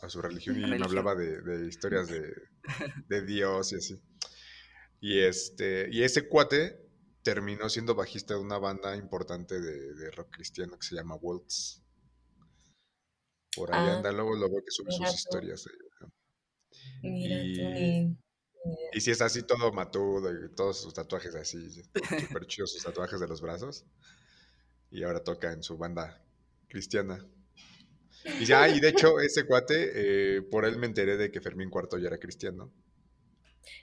a 0.00 0.08
su 0.08 0.22
religión 0.22 0.56
y 0.56 0.60
me 0.60 0.66
Religión. 0.66 0.88
hablaba 0.88 1.14
de, 1.14 1.40
de 1.42 1.66
historias 1.68 2.08
de, 2.08 2.32
de 3.08 3.22
Dios 3.22 3.72
y 3.72 3.76
así. 3.76 4.00
Y 5.00 5.20
este, 5.20 5.88
y 5.90 6.02
ese 6.04 6.28
cuate 6.28 6.80
terminó 7.22 7.68
siendo 7.68 7.94
bajista 7.94 8.34
de 8.34 8.40
una 8.40 8.58
banda 8.58 8.96
importante 8.96 9.60
de, 9.60 10.10
rock 10.12 10.30
cristiano 10.30 10.78
que 10.78 10.86
se 10.86 10.94
llama 10.94 11.16
Waltz. 11.16 11.81
Por 13.56 13.74
ahí 13.74 13.88
ah, 13.88 13.96
anda, 13.96 14.12
luego 14.12 14.38
veo 14.38 14.62
que 14.64 14.70
sube 14.70 14.90
sus 14.90 15.14
historias. 15.14 15.64
Mira 17.02 17.36
y, 17.36 18.16
y 18.92 19.00
si 19.00 19.10
es 19.10 19.20
así 19.20 19.42
todo 19.42 19.72
matudo 19.72 20.32
y 20.32 20.54
todos 20.54 20.80
sus 20.80 20.94
tatuajes 20.94 21.34
así, 21.34 21.68
súper 21.70 22.46
chidos 22.46 22.72
sus 22.72 22.82
tatuajes 22.82 23.20
de 23.20 23.28
los 23.28 23.40
brazos. 23.40 23.84
Y 24.90 25.02
ahora 25.02 25.22
toca 25.22 25.52
en 25.52 25.62
su 25.62 25.76
banda 25.76 26.22
cristiana. 26.68 27.26
Y 28.40 28.44
ya, 28.44 28.68
y 28.68 28.80
de 28.80 28.88
hecho, 28.90 29.20
ese 29.20 29.46
cuate, 29.46 30.36
eh, 30.36 30.42
por 30.42 30.64
él 30.64 30.78
me 30.78 30.86
enteré 30.86 31.16
de 31.16 31.30
que 31.30 31.40
Fermín 31.40 31.70
Cuarto 31.70 31.98
ya 31.98 32.08
era 32.08 32.18
cristiano. 32.18 32.72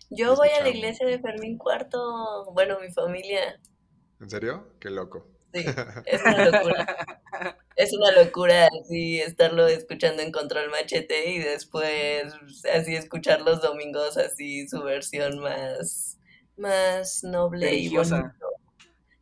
Yo 0.10 0.36
voy 0.36 0.50
a 0.50 0.62
la 0.62 0.70
iglesia 0.70 1.06
de 1.08 1.20
Fermín 1.20 1.58
Cuarto, 1.58 2.52
bueno, 2.54 2.80
mi 2.80 2.92
familia. 2.92 3.60
¿En 4.20 4.30
serio? 4.30 4.74
Qué 4.80 4.90
loco. 4.90 5.28
Sí, 5.54 5.66
es 6.06 6.22
una 6.22 6.46
locura. 6.46 7.58
es 7.76 7.94
una 7.94 8.12
locura 8.12 8.68
así 8.82 9.20
estarlo 9.20 9.68
escuchando 9.68 10.22
en 10.22 10.32
Control 10.32 10.70
Machete 10.70 11.32
y 11.32 11.40
después 11.40 12.34
así 12.74 12.96
escuchar 12.96 13.42
los 13.42 13.62
domingos 13.62 14.18
así 14.18 14.68
su 14.68 14.84
versión 14.84 15.40
más, 15.40 16.20
más 16.58 17.24
noble 17.24 17.74
y 17.74 17.90
bonito. 17.90 18.32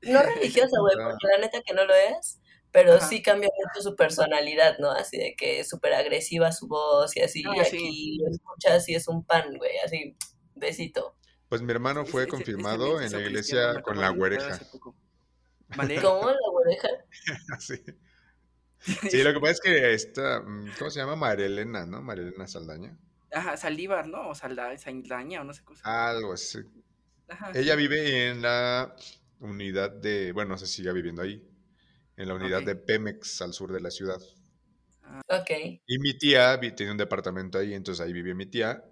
No 0.01 0.21
religiosa, 0.35 0.79
güey, 0.79 0.95
porque 0.95 1.27
la 1.31 1.37
neta 1.39 1.61
que 1.61 1.73
no 1.73 1.85
lo 1.85 1.93
es, 1.93 2.39
pero 2.71 2.99
sí 2.99 3.21
cambia 3.21 3.49
mucho 3.57 3.89
su 3.89 3.95
personalidad, 3.95 4.77
¿no? 4.79 4.91
Así 4.91 5.17
de 5.17 5.35
que 5.35 5.61
es 5.61 5.69
súper 5.69 5.93
agresiva 5.93 6.51
su 6.51 6.67
voz 6.67 7.15
y 7.15 7.21
así, 7.21 7.41
y 7.41 7.59
aquí 7.59 8.17
lo 8.19 8.29
escuchas 8.29 8.87
y 8.89 8.95
es 8.95 9.07
un 9.07 9.23
pan, 9.23 9.57
güey, 9.57 9.77
así, 9.83 10.15
besito. 10.55 11.15
Pues 11.49 11.61
mi 11.61 11.71
hermano 11.71 12.05
fue 12.05 12.27
confirmado 12.27 12.99
en 13.01 13.11
la 13.11 13.21
iglesia 13.21 13.81
con 13.81 13.99
la 13.99 14.09
güereja. 14.09 14.59
¿Cómo 16.01 16.30
la 16.30 16.49
güereja? 16.51 16.89
sí. 17.60 17.75
Sí, 19.10 19.23
lo 19.23 19.34
que 19.34 19.39
pasa 19.39 19.53
es 19.53 19.62
que 19.62 19.93
esta, 19.93 20.41
mm, 20.41 20.71
¿cómo 20.77 20.89
se 20.89 20.99
llama? 20.99 21.15
María 21.15 21.47
Elena, 21.47 21.86
¿no? 21.86 22.01
María 22.01 22.23
Elena 22.23 22.47
Saldaña. 22.47 22.97
Ajá, 23.32 23.58
Saldívar, 23.58 24.08
¿no? 24.08 24.30
O 24.30 24.36
Saldaña, 24.36 25.41
o 25.41 25.43
no 25.43 25.53
sé 25.53 25.63
qué. 25.67 25.73
Algo 25.84 26.34
así. 26.34 26.60
Ajá, 27.27 27.51
Ella 27.53 27.75
vive 27.75 28.30
en 28.30 28.41
la 28.41 28.95
unidad 29.39 29.91
de, 29.91 30.32
bueno, 30.32 30.51
no 30.51 30.58
sé 30.58 30.67
si 30.67 30.77
sigue 30.77 30.93
viviendo 30.93 31.21
ahí, 31.21 31.45
en 32.15 32.27
la 32.27 32.36
unidad 32.36 32.63
de 32.63 32.75
Pemex 32.75 33.41
al 33.41 33.53
sur 33.53 33.73
de 33.73 33.82
la 33.82 33.91
ciudad. 33.91 34.21
Ah. 35.03 35.21
Ok. 35.30 35.49
Y 35.86 35.99
mi 35.99 36.17
tía 36.17 36.60
tiene 36.75 36.91
un 36.91 36.97
departamento 36.97 37.58
ahí, 37.58 37.73
entonces 37.73 38.06
ahí 38.06 38.13
vive 38.13 38.34
mi 38.34 38.45
tía, 38.45 38.84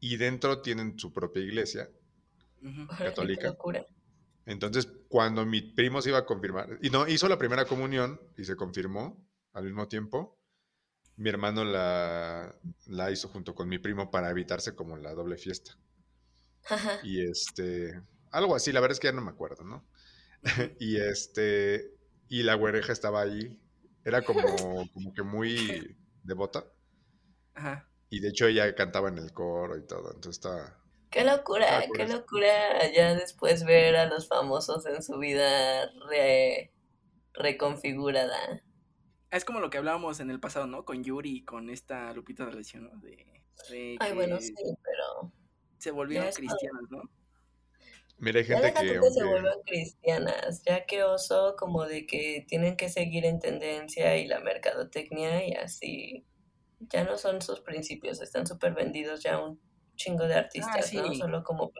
y 0.00 0.16
dentro 0.16 0.62
tienen 0.62 0.98
su 0.98 1.12
propia 1.12 1.42
iglesia 1.42 1.90
católica. 2.98 3.54
Entonces, 4.46 4.88
cuando 5.08 5.46
mi 5.46 5.62
primo 5.62 6.02
se 6.02 6.10
iba 6.10 6.18
a 6.18 6.26
confirmar, 6.26 6.78
y 6.82 6.90
no, 6.90 7.08
hizo 7.08 7.28
la 7.28 7.38
primera 7.38 7.64
comunión 7.64 8.20
y 8.36 8.44
se 8.44 8.56
confirmó 8.56 9.26
al 9.52 9.64
mismo 9.64 9.88
tiempo, 9.88 10.38
mi 11.16 11.30
hermano 11.30 11.64
la, 11.64 12.54
la 12.86 13.10
hizo 13.10 13.28
junto 13.28 13.54
con 13.54 13.68
mi 13.68 13.78
primo 13.78 14.10
para 14.10 14.30
evitarse 14.30 14.74
como 14.74 14.96
la 14.96 15.14
doble 15.14 15.36
fiesta. 15.36 15.78
Y 17.02 17.22
este, 17.22 18.00
algo 18.30 18.54
así, 18.54 18.72
la 18.72 18.80
verdad 18.80 18.94
es 18.94 19.00
que 19.00 19.08
ya 19.08 19.12
no 19.12 19.22
me 19.22 19.30
acuerdo, 19.30 19.64
¿no? 19.64 19.86
y 20.78 20.96
este, 20.96 21.94
y 22.28 22.42
la 22.42 22.54
güereja 22.54 22.92
estaba 22.92 23.22
ahí, 23.22 23.60
era 24.04 24.22
como, 24.22 24.42
como 24.92 25.14
que 25.14 25.22
muy 25.22 25.96
devota. 26.22 26.64
Ajá. 27.54 27.88
Y 28.10 28.20
de 28.20 28.28
hecho 28.28 28.46
ella 28.46 28.74
cantaba 28.74 29.08
en 29.08 29.18
el 29.18 29.32
coro 29.32 29.76
y 29.76 29.86
todo, 29.86 30.12
entonces 30.12 30.36
estaba, 30.36 30.83
Qué 31.14 31.22
locura, 31.22 31.84
qué 31.94 32.08
locura 32.08 32.92
ya 32.92 33.14
después 33.14 33.64
ver 33.64 33.94
a 33.94 34.06
los 34.06 34.26
famosos 34.26 34.84
en 34.86 35.00
su 35.00 35.16
vida 35.18 35.88
reconfigurada. 37.34 38.64
Es 39.30 39.44
como 39.44 39.60
lo 39.60 39.70
que 39.70 39.78
hablábamos 39.78 40.18
en 40.18 40.32
el 40.32 40.40
pasado, 40.40 40.66
¿no? 40.66 40.84
Con 40.84 41.04
Yuri 41.04 41.36
y 41.36 41.44
con 41.44 41.70
esta 41.70 42.12
Lupita 42.14 42.46
de 42.46 42.64
¿no? 42.80 42.90
De, 42.98 43.96
Ay, 44.00 44.12
bueno, 44.12 44.40
sí, 44.40 44.54
pero... 44.56 45.32
Se 45.78 45.92
volvieron 45.92 46.32
cristianas, 46.32 46.82
¿no? 46.90 47.02
Mira, 48.18 48.40
hay 48.40 48.46
gente 48.46 48.74
que... 48.74 49.10
se 49.12 49.22
vuelven 49.22 49.62
cristianas, 49.66 50.64
ya 50.64 50.84
que 50.84 51.04
oso 51.04 51.54
como 51.56 51.84
de 51.84 52.06
que 52.06 52.44
tienen 52.48 52.76
que 52.76 52.88
seguir 52.88 53.24
en 53.24 53.38
tendencia 53.38 54.16
y 54.16 54.26
la 54.26 54.40
mercadotecnia 54.40 55.46
y 55.46 55.52
así 55.52 56.26
ya 56.80 57.04
no 57.04 57.18
son 57.18 57.40
sus 57.40 57.60
principios, 57.60 58.20
están 58.20 58.48
súper 58.48 58.74
vendidos 58.74 59.22
ya 59.22 59.38
un 59.38 59.60
chingo 59.96 60.26
de 60.26 60.34
artistas, 60.34 60.92
ah, 60.94 61.02
¿no? 61.02 61.14
Solo 61.14 61.42
como 61.42 61.72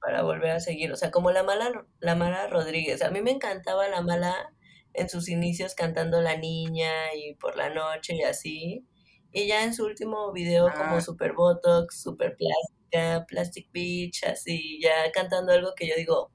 para, 0.00 0.22
volver 0.22 0.52
a 0.52 0.60
seguir. 0.60 0.92
O 0.92 0.96
sea, 0.96 1.10
como 1.10 1.30
la 1.30 1.42
mala, 1.42 1.86
la 2.00 2.14
mala 2.14 2.46
Rodríguez. 2.48 3.02
A 3.02 3.10
mí 3.10 3.20
me 3.22 3.30
encantaba 3.30 3.88
la 3.88 4.02
mala 4.02 4.52
en 4.94 5.08
sus 5.08 5.28
inicios 5.28 5.74
cantando 5.74 6.20
La 6.20 6.36
Niña 6.36 7.14
y 7.14 7.34
por 7.34 7.56
la 7.56 7.70
noche 7.70 8.14
y 8.14 8.22
así. 8.22 8.86
Y 9.32 9.46
ya 9.46 9.64
en 9.64 9.74
su 9.74 9.84
último 9.84 10.32
video 10.32 10.70
como 10.72 10.96
ah. 10.96 11.00
Super 11.00 11.34
Botox, 11.34 12.02
Super 12.02 12.36
Plástica, 12.36 13.24
Plastic 13.26 13.70
Beach, 13.72 14.24
así, 14.24 14.80
ya 14.82 15.10
cantando 15.12 15.52
algo 15.52 15.74
que 15.76 15.86
yo 15.86 15.94
digo, 15.96 16.32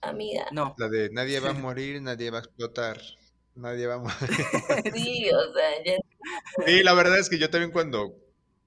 amiga. 0.00 0.46
No. 0.52 0.74
La 0.78 0.88
de 0.88 1.10
nadie 1.10 1.40
va 1.40 1.50
a 1.50 1.52
morir, 1.54 2.00
nadie 2.02 2.30
va 2.30 2.38
a 2.38 2.42
explotar, 2.42 3.00
nadie 3.54 3.86
va 3.86 3.94
a 3.94 3.98
morir. 3.98 4.14
sí, 4.94 5.28
o 5.30 5.52
sea, 5.52 5.84
ya... 5.84 5.96
Sí, 6.66 6.82
la 6.82 6.94
verdad 6.94 7.18
es 7.18 7.28
que 7.28 7.38
yo 7.38 7.50
también 7.50 7.72
cuando, 7.72 8.14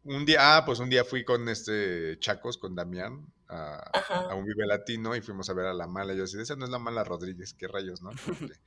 un 0.07 0.25
día, 0.25 0.57
ah, 0.57 0.65
pues 0.65 0.79
un 0.79 0.89
día 0.89 1.03
fui 1.03 1.23
con 1.23 1.47
este 1.49 2.17
Chacos, 2.19 2.57
con 2.57 2.75
Damián, 2.75 3.25
a, 3.49 4.33
un 4.35 4.45
Vive 4.45 4.65
Latino 4.65 5.15
y 5.15 5.21
fuimos 5.21 5.49
a 5.49 5.53
ver 5.53 5.67
a 5.67 5.73
la 5.73 5.87
mala. 5.87 6.13
Yo 6.13 6.23
así, 6.23 6.39
esa 6.39 6.55
no 6.55 6.65
es 6.65 6.71
la 6.71 6.79
mala 6.79 7.03
Rodríguez, 7.03 7.53
qué 7.53 7.67
rayos, 7.67 8.01
¿no? 8.01 8.11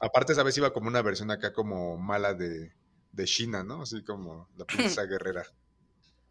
aparte, 0.00 0.32
esa 0.32 0.42
vez 0.42 0.56
iba 0.56 0.72
como 0.72 0.88
una 0.88 1.02
versión 1.02 1.30
acá 1.30 1.52
como 1.52 1.98
mala 1.98 2.34
de, 2.34 2.72
de 3.12 3.24
China, 3.24 3.62
¿no? 3.62 3.82
Así 3.82 4.02
como 4.02 4.48
la 4.56 4.64
princesa 4.64 5.04
guerrera. 5.06 5.44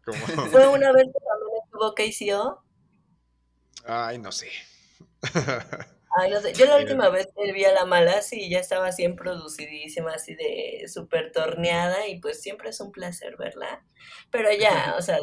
¿Fue 0.02 0.68
una 0.68 0.92
vez 0.92 1.06
que 1.06 1.20
también 1.24 1.62
estuvo 1.64 1.94
KCO? 1.94 2.64
Ay, 3.86 4.18
no 4.18 4.32
sé. 4.32 4.50
Ay, 6.16 6.30
no 6.30 6.40
sé. 6.40 6.52
Yo 6.54 6.66
la 6.66 6.76
última 6.76 7.08
vez 7.08 7.28
que 7.34 7.52
vi 7.52 7.64
a 7.64 7.72
la 7.72 7.86
mala, 7.86 8.22
sí, 8.22 8.48
ya 8.48 8.60
estaba 8.60 8.86
así 8.86 9.08
producidísima, 9.08 10.12
así 10.12 10.34
de 10.36 10.84
súper 10.86 11.32
torneada, 11.32 12.06
y 12.06 12.20
pues 12.20 12.40
siempre 12.40 12.70
es 12.70 12.80
un 12.80 12.92
placer 12.92 13.36
verla. 13.36 13.84
Pero 14.30 14.48
ya, 14.52 14.94
o 14.98 15.02
sea, 15.02 15.18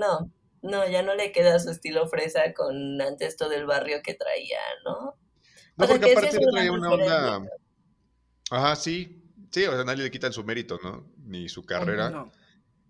no, 0.00 0.32
no, 0.62 0.88
ya 0.88 1.02
no 1.02 1.14
le 1.14 1.30
queda 1.30 1.60
su 1.60 1.70
estilo 1.70 2.08
fresa 2.08 2.52
con 2.54 3.00
antes 3.00 3.36
todo 3.36 3.52
el 3.52 3.66
barrio 3.66 4.00
que 4.02 4.14
traía, 4.14 4.58
¿no? 4.84 5.16
No, 5.76 5.86
porque 5.86 6.12
aparte 6.12 6.38
le 6.38 6.46
traía 6.52 6.72
una 6.72 6.90
onda. 6.90 7.42
Ajá, 8.50 8.76
sí. 8.76 9.16
Sí, 9.52 9.64
o 9.64 9.72
sea, 9.72 9.84
nadie 9.84 10.04
le 10.04 10.10
quita 10.10 10.30
su 10.32 10.44
mérito, 10.44 10.78
¿no? 10.82 11.08
Ni 11.18 11.48
su 11.48 11.64
carrera. 11.64 12.30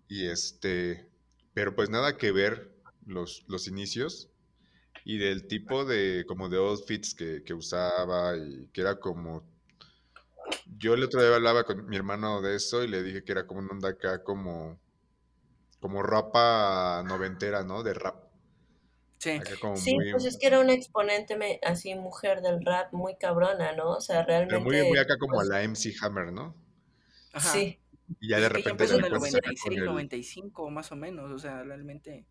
Y 0.09 0.27
este. 0.27 1.09
Pero 1.53 1.75
pues 1.75 1.91
nada 1.91 2.17
que 2.17 2.33
ver 2.33 2.71
los, 3.05 3.45
los 3.47 3.69
inicios 3.69 4.30
y 5.11 5.19
del 5.19 5.49
tipo 5.49 5.85
de 5.85 6.25
como 6.25 6.49
de 6.49 6.59
outfits 6.59 7.17
que, 7.17 7.43
que 7.43 7.53
usaba 7.53 8.37
y 8.37 8.69
que 8.73 8.81
era 8.81 9.01
como 9.01 9.43
yo 10.79 10.95
el 10.95 11.03
otro 11.03 11.21
día 11.21 11.35
hablaba 11.35 11.65
con 11.65 11.89
mi 11.89 11.97
hermano 11.97 12.41
de 12.41 12.55
eso 12.55 12.85
y 12.85 12.87
le 12.87 13.03
dije 13.03 13.25
que 13.25 13.33
era 13.33 13.45
como 13.45 13.59
una 13.59 13.71
onda 13.71 13.89
acá 13.89 14.23
como 14.23 14.79
como 15.81 16.05
ropa 16.05 17.03
noventera, 17.09 17.65
¿no? 17.65 17.83
De 17.83 17.93
rap. 17.93 18.23
Sí, 19.19 19.41
sí 19.75 19.97
pues 20.13 20.27
es 20.27 20.39
que 20.39 20.47
era 20.47 20.61
una 20.61 20.75
exponente 20.75 21.37
así 21.65 21.93
mujer 21.97 22.41
del 22.41 22.65
rap 22.65 22.93
muy 22.93 23.17
cabrona, 23.17 23.73
¿no? 23.73 23.91
O 23.91 24.01
sea, 24.01 24.23
realmente... 24.23 24.55
Pero 24.55 24.65
muy, 24.65 24.89
muy 24.91 24.99
acá 24.99 25.19
como 25.19 25.35
pues 25.35 25.49
la 25.49 25.67
MC 25.67 25.93
Hammer, 26.03 26.33
¿no? 26.33 26.55
Ajá. 27.33 27.53
Sí. 27.53 27.81
Y 28.21 28.29
ya 28.29 28.39
de 28.39 28.49
repente... 28.49 28.85
en 28.85 29.05
el 29.05 29.11
96, 29.11 29.83
95 29.85 30.71
más 30.71 30.93
o 30.93 30.97
menos, 30.97 31.33
o 31.33 31.39
sea, 31.41 31.65
realmente 31.65 32.27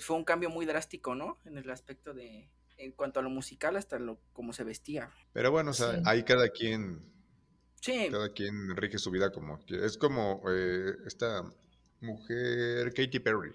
fue 0.00 0.16
un 0.16 0.24
cambio 0.24 0.50
muy 0.50 0.66
drástico, 0.66 1.14
¿no? 1.14 1.38
En 1.44 1.58
el 1.58 1.70
aspecto 1.70 2.14
de, 2.14 2.48
en 2.76 2.92
cuanto 2.92 3.20
a 3.20 3.22
lo 3.22 3.30
musical 3.30 3.76
hasta 3.76 3.98
lo 3.98 4.18
cómo 4.32 4.52
se 4.52 4.64
vestía. 4.64 5.10
Pero 5.32 5.50
bueno, 5.50 5.70
o 5.70 5.74
sea, 5.74 6.00
ahí 6.04 6.22
cada 6.24 6.48
quien, 6.48 7.02
sí. 7.80 8.08
cada 8.10 8.32
quien 8.32 8.76
rige 8.76 8.98
su 8.98 9.10
vida 9.10 9.30
como 9.30 9.58
es 9.68 9.98
como 9.98 10.42
eh, 10.48 10.94
esta 11.06 11.42
mujer 12.00 12.92
Katy 12.92 13.20
Perry, 13.20 13.52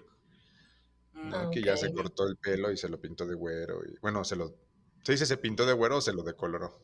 ¿no? 1.14 1.50
que 1.50 1.62
ya 1.62 1.76
se 1.76 1.92
cortó 1.92 2.26
el 2.26 2.36
pelo 2.36 2.70
y 2.70 2.76
se 2.76 2.88
lo 2.88 3.00
pintó 3.00 3.26
de 3.26 3.34
güero 3.34 3.82
y 3.84 3.96
bueno, 4.00 4.24
se 4.24 4.36
lo 4.36 4.54
se 5.02 5.12
dice 5.12 5.26
se 5.26 5.36
pintó 5.36 5.66
de 5.66 5.72
güero 5.72 5.98
o 5.98 6.00
se 6.00 6.12
lo 6.12 6.22
decoloró. 6.22 6.82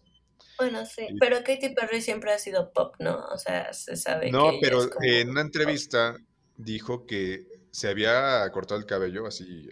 Bueno, 0.59 0.87
sí, 0.87 1.09
pero 1.21 1.39
Katy 1.39 1.75
Perry 1.75 2.01
siempre 2.01 2.33
ha 2.33 2.39
sido 2.39 2.73
pop, 2.73 2.95
¿no? 2.99 3.27
O 3.27 3.37
sea, 3.37 3.73
se 3.75 3.97
sabe 3.97 4.31
no, 4.31 4.53
pero 4.61 4.89
en 5.03 5.31
una 5.31 5.43
entrevista 5.43 6.17
dijo 6.57 7.07
que 7.07 7.47
se 7.77 7.89
había 7.89 8.51
cortado 8.53 8.81
el 8.81 8.87
cabello 8.87 9.27
así 9.27 9.69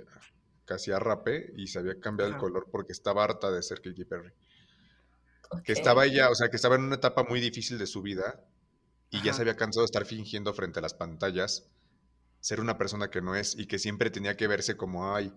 casi 0.67 0.93
a 0.93 0.99
rape 0.99 1.55
y 1.57 1.69
se 1.69 1.79
había 1.79 1.99
cambiado 1.99 2.31
el 2.31 2.37
color 2.37 2.69
porque 2.71 2.93
estaba 2.93 3.25
harta 3.25 3.51
de 3.51 3.63
ser 3.63 3.81
Katy 3.81 4.05
Perry. 4.05 4.31
Que 5.65 5.73
estaba 5.73 6.05
ella, 6.05 6.29
o 6.29 6.35
sea, 6.35 6.51
que 6.51 6.57
estaba 6.57 6.75
en 6.75 6.83
una 6.83 6.97
etapa 6.97 7.25
muy 7.25 7.41
difícil 7.41 7.79
de 7.79 7.87
su 7.87 8.03
vida 8.03 8.45
y 9.09 9.23
ya 9.23 9.33
se 9.33 9.41
había 9.41 9.57
cansado 9.57 9.85
de 9.85 9.87
estar 9.87 10.05
fingiendo 10.05 10.53
frente 10.53 10.81
a 10.81 10.83
las 10.83 10.93
pantallas 10.93 11.71
ser 12.41 12.61
una 12.61 12.77
persona 12.77 13.11
que 13.11 13.23
no 13.23 13.37
es 13.37 13.59
y 13.59 13.65
que 13.67 13.79
siempre 13.79 14.11
tenía 14.11 14.37
que 14.37 14.49
verse 14.49 14.77
como, 14.77 15.15
ay, 15.15 15.33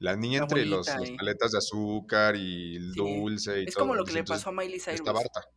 La 0.00 0.16
niña 0.16 0.38
entre 0.38 0.66
los, 0.66 0.88
las 0.88 1.10
paletas 1.12 1.52
de 1.52 1.58
azúcar 1.58 2.34
y 2.34 2.74
el 2.78 2.94
dulce 2.94 3.60
y 3.60 3.66
es 3.66 3.74
todo. 3.74 3.84
Es 3.84 3.88
como 3.88 3.94
lo 3.94 4.04
que 4.04 4.14
le 4.14 4.24
pasó 4.24 4.48
a 4.48 4.52
Miley 4.52 4.80
Cyrus. 4.80 4.98
Está 4.98 5.12
Barta. 5.12 5.48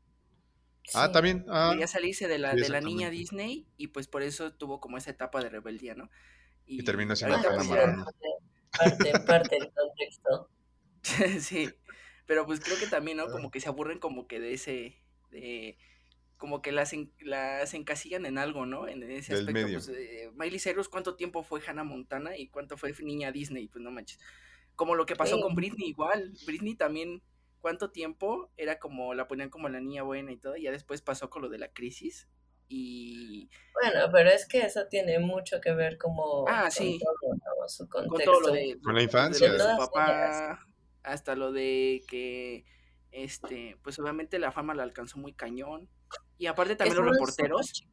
Ah, 0.93 1.11
también. 1.11 1.43
Ah, 1.49 1.69
Quería 1.71 1.87
salirse 1.87 2.27
de 2.27 2.37
la, 2.37 2.53
de 2.53 2.69
la 2.69 2.81
niña 2.81 3.09
Disney 3.09 3.65
y 3.77 3.87
pues 3.87 4.07
por 4.07 4.21
eso 4.21 4.53
tuvo 4.53 4.79
como 4.79 4.99
esa 4.99 5.09
etapa 5.09 5.41
de 5.41 5.49
rebeldía, 5.49 5.95
¿no? 5.95 6.11
Y, 6.65 6.83
terminó 6.83 7.15
siendo 7.15 7.37
Hannah 7.37 8.05
Parte, 8.77 9.11
parte 9.27 9.59
del 9.59 9.71
contexto. 9.73 10.49
sí, 11.39 11.69
pero 12.25 12.45
pues 12.45 12.61
creo 12.61 12.77
que 12.79 12.87
también, 12.87 13.17
¿no? 13.17 13.27
Como 13.27 13.51
que 13.51 13.59
se 13.59 13.67
aburren 13.67 13.99
como 13.99 14.27
que 14.27 14.39
de 14.39 14.53
ese, 14.53 14.95
de, 15.31 15.77
como 16.41 16.63
que 16.63 16.71
las, 16.71 16.91
las 17.19 17.73
encasillan 17.75 18.25
en 18.25 18.39
algo, 18.39 18.65
¿no? 18.65 18.87
En 18.87 19.03
ese 19.03 19.35
aspecto. 19.35 19.67
Pues, 19.73 19.89
eh, 19.89 20.31
Miley 20.33 20.59
Cyrus, 20.59 20.89
¿cuánto 20.89 21.15
tiempo 21.15 21.43
fue 21.43 21.61
Hannah 21.65 21.83
Montana 21.83 22.35
y 22.35 22.47
cuánto 22.47 22.77
fue 22.77 22.93
niña 23.03 23.31
Disney? 23.31 23.67
Pues 23.67 23.83
no 23.83 23.91
manches. 23.91 24.19
Como 24.75 24.95
lo 24.95 25.05
que 25.05 25.15
pasó 25.15 25.39
con 25.39 25.53
Britney 25.53 25.89
igual. 25.89 26.33
Britney 26.47 26.73
también, 26.73 27.21
¿cuánto 27.59 27.91
tiempo 27.91 28.49
era 28.57 28.79
como, 28.79 29.13
la 29.13 29.27
ponían 29.27 29.51
como 29.51 29.69
la 29.69 29.79
niña 29.79 30.01
buena 30.01 30.31
y 30.31 30.37
todo? 30.37 30.57
Y 30.57 30.63
ya 30.63 30.71
después 30.71 31.03
pasó 31.03 31.29
con 31.29 31.43
lo 31.43 31.49
de 31.49 31.59
la 31.59 31.71
crisis. 31.71 32.27
Y... 32.73 33.49
Bueno, 33.73 34.09
pero 34.13 34.29
es 34.29 34.47
que 34.47 34.59
eso 34.59 34.87
tiene 34.89 35.19
mucho 35.19 35.59
que 35.59 35.73
ver 35.73 35.97
como 35.97 36.45
ah, 36.47 36.63
con 36.63 36.71
sí. 36.71 36.99
todo, 36.99 37.67
su 37.67 37.89
contexto. 37.89 38.15
Con 38.15 38.23
todo 38.23 38.47
lo 38.47 38.53
de, 38.53 38.79
con 38.81 38.95
la 38.95 39.03
infancia. 39.03 39.51
De, 39.51 39.59
su 39.59 39.65
papá, 39.77 40.59
hasta 41.03 41.35
lo 41.35 41.51
de 41.51 42.01
que, 42.07 42.63
este, 43.11 43.77
pues 43.83 43.99
obviamente 43.99 44.39
la 44.39 44.53
fama 44.53 44.73
la 44.73 44.83
alcanzó 44.83 45.17
muy 45.17 45.33
cañón. 45.33 45.89
Y 46.37 46.47
aparte 46.47 46.77
también 46.77 47.03
los 47.03 47.13
reporteros. 47.13 47.83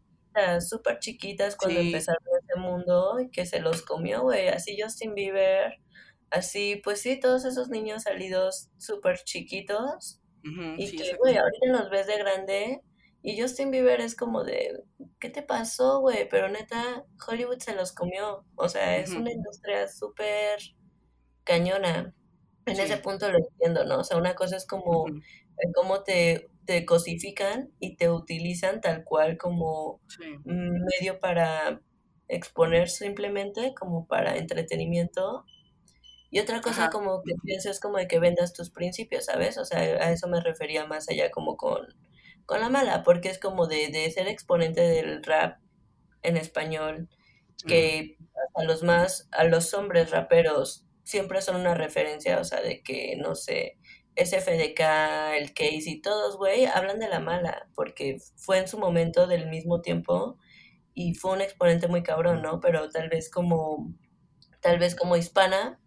Súper 0.60 1.00
chiquitas, 1.00 1.56
cuando 1.56 1.80
empezaron 1.80 2.22
ese 2.40 2.60
mundo 2.60 3.18
y 3.18 3.30
que 3.30 3.44
se 3.44 3.58
los 3.58 3.82
comió, 3.82 4.22
güey. 4.22 4.46
Así 4.48 4.78
Justin 4.80 5.14
Bieber, 5.14 5.80
así, 6.30 6.80
pues 6.84 7.00
sí, 7.00 7.18
todos 7.18 7.44
esos 7.44 7.68
niños 7.68 8.04
salidos 8.04 8.68
súper 8.78 9.18
chiquitos. 9.24 10.20
y 10.44 10.96
que, 10.96 11.16
güey, 11.16 11.36
ahorita 11.36 11.66
los 11.66 11.90
ves 11.90 12.06
de 12.06 12.18
grande. 12.18 12.82
Y 13.22 13.40
Justin 13.40 13.70
Bieber 13.70 14.00
es 14.00 14.14
como 14.14 14.44
de, 14.44 14.85
¿qué 15.18 15.28
te 15.28 15.42
pasó, 15.42 16.00
güey? 16.00 16.28
Pero 16.28 16.48
neta, 16.48 17.04
Hollywood 17.26 17.59
se 17.59 17.74
los 17.74 17.92
comió. 17.92 18.44
O 18.54 18.68
sea, 18.68 18.96
es 18.98 19.11
una 19.11 19.33
industria 19.33 19.88
súper 19.88 20.59
cañona. 21.44 22.14
En 22.66 22.81
ese 22.81 22.98
punto 22.98 23.31
lo 23.31 23.38
entiendo, 23.38 23.85
¿no? 23.85 24.00
O 24.00 24.04
sea, 24.04 24.16
una 24.16 24.35
cosa 24.35 24.57
es 24.57 24.66
como 24.66 25.07
cómo 25.74 26.02
te 26.04 26.48
te 26.68 26.85
cosifican 26.85 27.72
y 27.81 27.96
te 27.96 28.11
utilizan 28.11 28.83
tal 28.83 29.02
cual 29.02 29.38
como 29.38 30.02
medio 30.44 31.18
para 31.18 31.81
exponer 32.28 32.90
simplemente, 32.90 33.72
como 33.74 34.07
para 34.07 34.37
entretenimiento. 34.37 35.46
Y 36.31 36.40
otra 36.40 36.61
cosa 36.61 36.90
como 36.90 37.22
que 37.22 37.33
piensas 37.42 37.81
como 37.81 37.96
de 37.96 38.07
que 38.07 38.18
vendas 38.18 38.52
tus 38.52 38.68
principios, 38.68 39.24
¿sabes? 39.24 39.57
O 39.57 39.64
sea, 39.64 39.78
a 39.78 40.12
eso 40.12 40.28
me 40.28 40.42
refería 40.42 40.85
más 40.85 41.09
allá 41.09 41.31
como 41.31 41.57
con, 41.57 41.87
con 42.48 42.61
la 42.61 42.70
mala, 42.70 43.02
porque 43.02 43.28
es 43.28 43.38
como 43.38 43.66
de, 43.66 43.88
de 43.88 44.11
ser 44.11 44.26
exponente 44.26 44.80
del 44.80 45.22
rap 45.22 45.58
en 46.22 46.38
español, 46.38 47.11
que 47.66 48.16
a 48.54 48.64
los 48.64 48.82
más, 48.82 49.28
a 49.32 49.44
los 49.44 49.74
hombres 49.74 50.11
raperos 50.11 50.87
siempre 51.04 51.42
son 51.42 51.56
una 51.56 51.74
referencia, 51.74 52.40
o 52.40 52.44
sea, 52.44 52.62
de 52.62 52.82
que, 52.82 53.16
no 53.18 53.34
sé, 53.34 53.76
SFDK, 54.16 54.80
el 55.37 55.52
Case 55.52 55.90
y 55.90 56.00
todos, 56.00 56.38
güey, 56.38 56.64
hablan 56.64 56.98
de 57.00 57.08
la 57.08 57.20
mala, 57.20 57.68
porque 57.74 58.16
fue 58.37 58.56
en 58.56 58.66
su 58.66 58.78
momento 58.78 59.26
del 59.26 59.50
mismo 59.50 59.82
tiempo 59.82 60.38
y 60.94 61.16
fue 61.16 61.32
un 61.32 61.42
exponente 61.42 61.87
muy 61.87 62.02
cabrón, 62.02 62.40
¿no? 62.40 62.61
Pero 62.61 62.88
tal 62.88 63.11
vez 63.11 63.30
como, 63.30 63.92
tal 64.62 64.78
vez 64.78 64.94
como 64.94 65.18
hispana, 65.18 65.78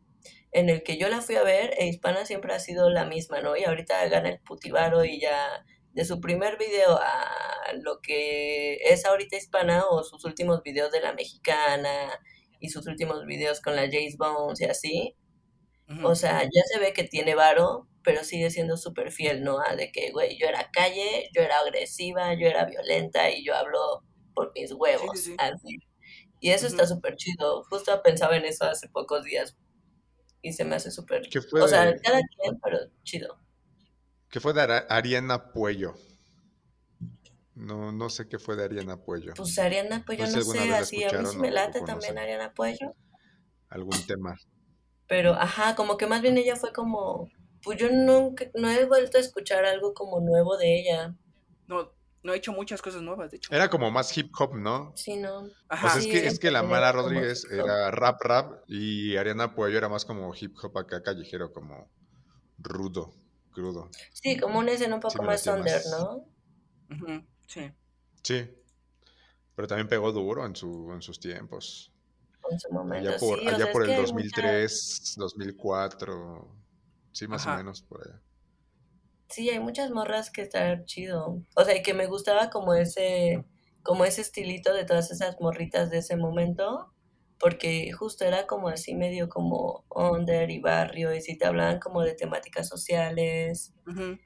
en 0.51 0.69
el 0.69 0.83
que 0.83 0.99
yo 0.99 1.09
la 1.09 1.21
fui 1.21 1.37
a 1.37 1.43
ver, 1.43 1.73
e 1.79 1.87
hispana 1.87 2.23
siempre 2.27 2.53
ha 2.53 2.59
sido 2.59 2.91
la 2.91 3.05
misma, 3.05 3.41
¿no? 3.41 3.57
Y 3.57 3.63
ahorita 3.63 4.07
gana 4.09 4.29
el 4.29 4.39
putibaro 4.41 5.03
y 5.03 5.19
ya 5.19 5.65
de 5.93 6.05
su 6.05 6.21
primer 6.21 6.57
video 6.57 6.97
a 6.97 7.73
lo 7.83 7.99
que 8.01 8.75
es 8.75 9.05
ahorita 9.05 9.37
hispana 9.37 9.85
o 9.89 10.03
sus 10.03 10.25
últimos 10.25 10.61
videos 10.63 10.91
de 10.91 11.01
la 11.01 11.13
mexicana 11.13 12.09
y 12.59 12.69
sus 12.69 12.87
últimos 12.87 13.25
videos 13.25 13.61
con 13.61 13.75
la 13.75 13.83
Jace 13.83 14.15
Bones 14.17 14.61
y 14.61 14.65
así. 14.65 15.15
O 16.03 16.15
sea, 16.15 16.43
ya 16.43 16.61
se 16.71 16.79
ve 16.79 16.93
que 16.93 17.03
tiene 17.03 17.35
varo, 17.35 17.87
pero 18.03 18.23
sigue 18.23 18.49
siendo 18.49 18.77
súper 18.77 19.11
fiel, 19.11 19.43
¿no? 19.43 19.59
A 19.59 19.75
de 19.75 19.91
que, 19.91 20.11
güey, 20.11 20.37
yo 20.37 20.47
era 20.47 20.69
calle, 20.71 21.29
yo 21.35 21.41
era 21.41 21.59
agresiva, 21.59 22.33
yo 22.33 22.47
era 22.47 22.65
violenta 22.65 23.29
y 23.29 23.43
yo 23.43 23.55
hablo 23.55 24.03
por 24.33 24.53
mis 24.55 24.71
huevos. 24.71 25.29
Así. 25.37 25.79
Y 26.39 26.51
eso 26.51 26.65
está 26.65 26.87
súper 26.87 27.15
chido. 27.17 27.63
Justo 27.69 28.01
pensaba 28.03 28.37
en 28.37 28.45
eso 28.45 28.65
hace 28.65 28.87
pocos 28.87 29.25
días 29.25 29.57
y 30.41 30.53
se 30.53 30.63
me 30.63 30.75
hace 30.75 30.91
súper... 30.91 31.23
O 31.61 31.67
sea, 31.67 31.93
cada 32.01 32.21
quien, 32.21 32.59
pero 32.63 32.77
chido. 33.03 33.37
¿Qué 34.31 34.39
fue 34.39 34.53
de 34.53 34.61
Ariana 34.61 35.51
Puello? 35.51 35.93
No, 37.53 37.91
no 37.91 38.09
sé 38.09 38.27
qué 38.29 38.39
fue 38.39 38.55
de 38.55 38.63
Ariana 38.63 38.97
Puello. 38.97 39.33
Pues 39.35 39.59
Ariana 39.59 40.03
Puello, 40.05 40.25
no, 40.25 40.41
sé, 40.41 40.73
así 40.73 41.03
a 41.03 41.11
mí 41.11 41.25
sí 41.27 41.37
me 41.37 41.51
late 41.51 41.81
también 41.81 42.17
Ariana 42.17 42.53
Puello. 42.53 42.95
Algún 43.69 44.01
tema. 44.07 44.37
Pero, 45.07 45.33
ajá, 45.33 45.75
como 45.75 45.97
que 45.97 46.07
más 46.07 46.21
bien 46.21 46.37
ella 46.37 46.55
fue 46.55 46.71
como 46.71 47.29
pues 47.63 47.77
yo 47.77 47.89
nunca, 47.91 48.45
no 48.55 48.69
he 48.69 48.85
vuelto 48.85 49.17
a 49.17 49.21
escuchar 49.21 49.65
algo 49.65 49.93
como 49.93 50.19
nuevo 50.19 50.57
de 50.57 50.79
ella. 50.79 51.15
No, 51.67 51.91
no 52.23 52.33
he 52.33 52.37
hecho 52.37 52.53
muchas 52.53 52.81
cosas 52.81 53.01
nuevas, 53.01 53.31
de 53.31 53.37
hecho. 53.37 53.53
Era 53.53 53.69
como 53.69 53.91
más 53.91 54.17
hip 54.17 54.31
hop, 54.39 54.55
¿no? 54.55 54.93
Sí, 54.95 55.17
no. 55.17 55.47
Ajá. 55.69 55.89
Pues 55.93 56.05
es, 56.05 56.11
que, 56.11 56.27
es 56.27 56.39
que 56.39 56.51
la 56.51 56.63
Mara 56.63 56.91
Rodríguez 56.91 57.45
era 57.51 57.91
rap 57.91 58.21
rap 58.21 58.63
y 58.67 59.15
Ariana 59.17 59.53
Puello 59.53 59.77
era 59.77 59.89
más 59.89 60.05
como 60.05 60.33
hip 60.33 60.55
hop 60.61 60.77
acá 60.77 61.03
callejero, 61.03 61.51
como 61.51 61.91
rudo, 62.57 63.13
crudo. 63.51 63.89
Sí, 64.13 64.39
como 64.39 64.59
una 64.59 64.71
escena 64.71 64.95
un 64.95 65.01
poco 65.01 65.23
más 65.23 65.45
under, 65.47 65.81
¿no? 65.91 66.25
Sí. 67.47 67.71
Sí. 68.23 68.49
Pero 69.55 69.67
también 69.67 69.87
pegó 69.87 70.11
duro 70.11 70.45
en, 70.45 70.55
su, 70.55 70.91
en 70.93 71.01
sus 71.01 71.19
tiempos. 71.19 71.93
En 72.49 72.59
su 72.59 72.71
momento, 72.71 73.09
allá 73.09 73.19
por, 73.19 73.39
sí, 73.39 73.47
allá 73.47 73.71
por 73.71 73.89
el 73.89 73.95
2003, 73.95 75.13
2004. 75.17 76.55
Sí, 77.11 77.27
más 77.27 77.45
o 77.45 77.55
menos 77.55 77.81
por 77.81 78.07
allá. 78.07 78.21
Sí, 79.29 79.49
hay 79.49 79.59
muchas 79.59 79.91
morras 79.91 80.29
que 80.29 80.41
están 80.41 80.85
chido. 80.85 81.41
O 81.55 81.63
sea, 81.63 81.75
y 81.77 81.81
que 81.81 81.93
me 81.93 82.07
gustaba 82.07 82.49
como 82.49 82.73
ese, 82.73 83.45
como 83.83 84.05
ese 84.05 84.21
estilito 84.21 84.73
de 84.73 84.85
todas 84.85 85.11
esas 85.11 85.39
morritas 85.39 85.89
de 85.89 85.99
ese 85.99 86.17
momento, 86.17 86.93
porque 87.41 87.91
justo 87.91 88.23
era 88.23 88.45
como 88.45 88.69
así 88.69 88.93
medio 88.93 89.27
como 89.27 89.83
under 89.89 90.51
y 90.51 90.59
barrio, 90.59 91.11
y 91.11 91.21
si 91.21 91.39
te 91.39 91.47
hablaban 91.47 91.79
como 91.79 92.03
de 92.03 92.13
temáticas 92.13 92.69
sociales. 92.69 93.73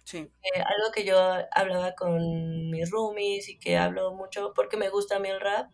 sí. 0.03 0.17
Eh, 0.17 0.59
algo 0.59 0.91
que 0.93 1.05
yo 1.05 1.17
hablaba 1.51 1.95
con 1.95 2.69
mis 2.69 2.91
roomies 2.91 3.47
y 3.47 3.57
que 3.57 3.77
hablo 3.77 4.13
mucho 4.13 4.51
porque 4.53 4.75
me 4.75 4.89
gusta 4.89 5.15
a 5.15 5.19
mí 5.19 5.29
el 5.29 5.39
rap. 5.39 5.71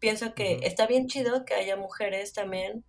Pienso 0.00 0.34
que 0.34 0.58
está 0.64 0.88
bien 0.88 1.06
chido 1.06 1.44
que 1.44 1.54
haya 1.54 1.76
mujeres 1.76 2.32
también 2.32 2.84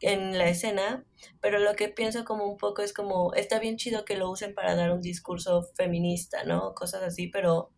en 0.00 0.38
la 0.38 0.48
escena, 0.48 1.04
pero 1.42 1.58
lo 1.58 1.74
que 1.74 1.90
pienso 1.90 2.24
como 2.24 2.46
un 2.50 2.56
poco 2.56 2.80
es 2.80 2.94
como, 2.94 3.34
está 3.34 3.58
bien 3.58 3.76
chido 3.76 4.06
que 4.06 4.16
lo 4.16 4.30
usen 4.30 4.54
para 4.54 4.74
dar 4.74 4.92
un 4.92 5.02
discurso 5.02 5.62
feminista, 5.74 6.44
¿no? 6.44 6.72
Cosas 6.72 7.02
así, 7.02 7.28
pero 7.28 7.70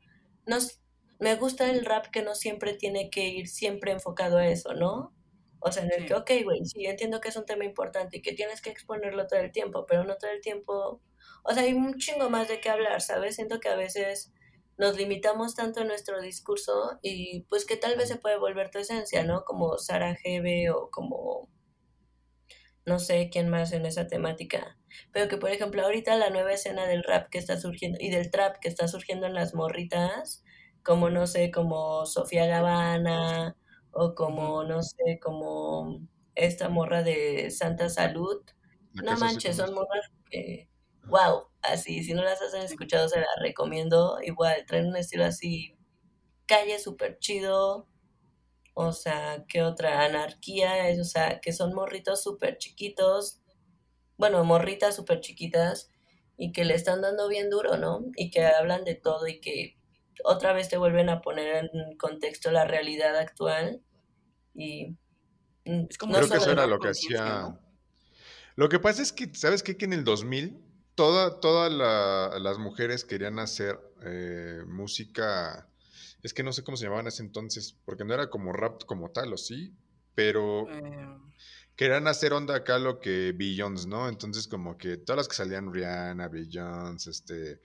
nos, 0.47 0.81
me 1.19 1.35
gusta 1.35 1.69
el 1.69 1.85
rap 1.85 2.07
que 2.13 2.23
no 2.23 2.37
siempre 2.37 2.75
tiene 2.75 3.11
que 3.11 3.27
ir 3.27 3.49
siempre 3.49 3.91
enfocado 3.91 4.39
a 4.39 4.47
eso, 4.47 4.73
¿no? 4.75 5.18
O 5.61 5.73
sea, 5.73 5.85
en 5.85 5.93
el 5.93 6.07
que, 6.07 6.15
ok, 6.15 6.31
güey, 6.45 6.65
sí, 6.65 6.87
entiendo 6.87 7.21
que 7.21 7.29
es 7.29 7.37
un 7.37 7.47
tema 7.47 7.65
importante 7.65 8.19
y 8.19 8.23
que 8.23 8.33
tienes 8.33 8.63
que 8.63 8.71
exponerlo 8.71 9.27
todo 9.27 9.41
el 9.41 9.53
tiempo, 9.53 9.87
pero 9.87 10.05
no 10.05 10.17
todo 10.17 10.31
el 10.31 10.41
tiempo, 10.41 11.01
o 11.45 11.53
sea, 11.53 11.65
hay 11.65 11.73
un 11.75 11.97
chingo 11.99 12.31
más 12.31 12.49
de 12.49 12.61
qué 12.61 12.71
hablar, 12.71 13.01
¿sabes? 13.01 13.37
Siento 13.37 13.61
que 13.61 13.69
a 13.69 13.77
veces 13.77 14.33
nos 14.79 14.97
limitamos 14.97 15.57
tanto 15.57 15.81
en 15.81 15.89
nuestro 15.89 16.21
discurso 16.21 16.99
y 17.03 17.43
pues 17.49 17.67
que 17.67 17.77
tal 17.77 17.97
vez 17.97 18.09
se 18.09 18.17
puede 18.17 18.39
volver 18.39 18.71
tu 18.71 18.79
esencia, 18.79 19.25
¿no? 19.25 19.45
Como 19.45 19.77
Sara 19.79 20.15
Gebe 20.15 20.71
o 20.71 20.89
como 20.91 21.49
no 22.87 22.99
sé 22.99 23.29
quién 23.31 23.49
más 23.49 23.73
en 23.73 23.85
esa 23.85 24.07
temática, 24.07 24.79
pero 25.13 25.29
que 25.29 25.37
por 25.37 25.51
ejemplo 25.51 25.83
ahorita 25.83 26.17
la 26.17 26.31
nueva 26.31 26.53
escena 26.53 26.87
del 26.87 27.05
rap 27.05 27.29
que 27.29 27.39
está 27.39 27.61
surgiendo 27.61 27.99
y 28.01 28.11
del 28.11 28.31
trap 28.31 28.57
que 28.61 28.69
está 28.69 28.89
surgiendo 28.89 29.27
en 29.27 29.35
las 29.35 29.55
morritas, 29.55 30.45
como 30.83 31.11
no 31.11 31.27
sé, 31.27 31.51
como 31.51 32.07
Sofía 32.07 32.47
Gavana 32.47 33.57
o 33.93 34.15
como 34.15 34.65
no 34.65 34.83
sé, 34.83 35.19
como 35.21 36.01
esta 36.35 36.69
morra 36.69 37.03
de 37.03 37.51
Santa 37.51 37.89
Salud, 37.89 38.43
no 38.95 39.17
manches, 39.19 39.57
son 39.57 39.75
morras 39.75 40.11
que, 40.31 40.69
wow, 41.09 41.49
así, 41.63 42.03
si 42.05 42.15
no 42.15 42.23
las 42.23 42.41
has 42.43 42.55
escuchado 42.55 43.09
se 43.09 43.19
las 43.21 43.29
recomiendo, 43.41 44.19
igual, 44.23 44.65
traen 44.67 44.87
un 44.89 44.97
estilo 44.97 45.25
así, 45.25 45.77
calle 46.47 46.79
súper 46.79 47.19
chido, 47.19 47.89
o 48.75 48.93
sea, 48.93 49.45
¿qué 49.49 49.63
otra? 49.63 50.05
Anarquía, 50.05 50.75
o 51.01 51.05
sea, 51.05 51.41
que 51.41 51.53
son 51.53 51.75
morritos 51.75 52.23
súper 52.23 52.59
chiquitos, 52.59 53.43
bueno, 54.19 54.45
morritas 54.45 54.97
súper 54.97 55.21
chiquitas 55.21 55.91
y 56.37 56.53
que 56.53 56.65
le 56.65 56.75
están 56.75 57.03
dando 57.03 57.29
bien 57.29 57.51
duro, 57.51 57.77
¿no? 57.79 58.05
Y 58.17 58.31
que 58.31 58.45
hablan 58.47 58.85
de 58.85 58.95
todo 58.95 59.27
y 59.29 59.41
que 59.41 59.78
otra 60.25 60.53
vez 60.53 60.69
te 60.69 60.77
vuelven 60.77 61.09
a 61.09 61.21
poner 61.21 61.71
en 61.73 61.97
contexto 61.97 62.51
la 62.51 62.65
realidad 62.65 63.17
actual 63.17 63.81
y 64.55 64.97
mm, 65.65 65.87
Creo 65.99 66.29
que 66.29 66.37
eso 66.37 66.53
era 66.53 66.67
lo 66.67 66.79
que 66.79 66.89
hacía... 66.89 67.59
Lo 68.57 68.69
que 68.69 68.81
pasa 68.81 69.03
es 69.03 69.13
que, 69.13 69.33
¿sabes 69.35 69.63
qué? 69.63 69.77
Que 69.77 69.85
en 69.85 69.93
el 69.93 70.03
2000 70.03 70.61
toda, 70.97 71.39
todas 71.39 71.73
las 72.43 72.59
mujeres 72.59 73.05
querían 73.05 73.39
hacer 73.39 73.79
eh, 74.03 74.65
música, 74.67 75.69
es 76.25 76.35
que 76.35 76.43
no 76.43 76.53
sé 76.53 76.65
cómo 76.65 76.77
se 76.77 76.85
llamaban 76.85 77.05
en 77.05 77.09
ese 77.09 77.23
entonces, 77.23 77.77
porque 77.85 78.05
no 78.05 78.15
era 78.15 78.29
como 78.31 78.53
rap 78.53 78.83
como 78.85 79.13
tal, 79.13 79.33
o 79.33 79.37
sí, 79.37 79.77
pero 80.17 80.67
Eh, 80.69 81.17
querían 81.77 82.09
hacer 82.09 82.33
onda 82.33 82.57
acá 82.57 82.81
lo 82.81 82.99
que 82.99 83.33
Beyoncé, 83.33 83.87
¿no? 83.87 84.09
Entonces 84.09 84.49
como 84.49 84.77
que 84.77 84.97
todas 84.97 85.19
las 85.19 85.29
que 85.29 85.37
salían 85.37 85.73
Rihanna, 85.73 86.27
Beyoncé, 86.27 87.11
este... 87.11 87.61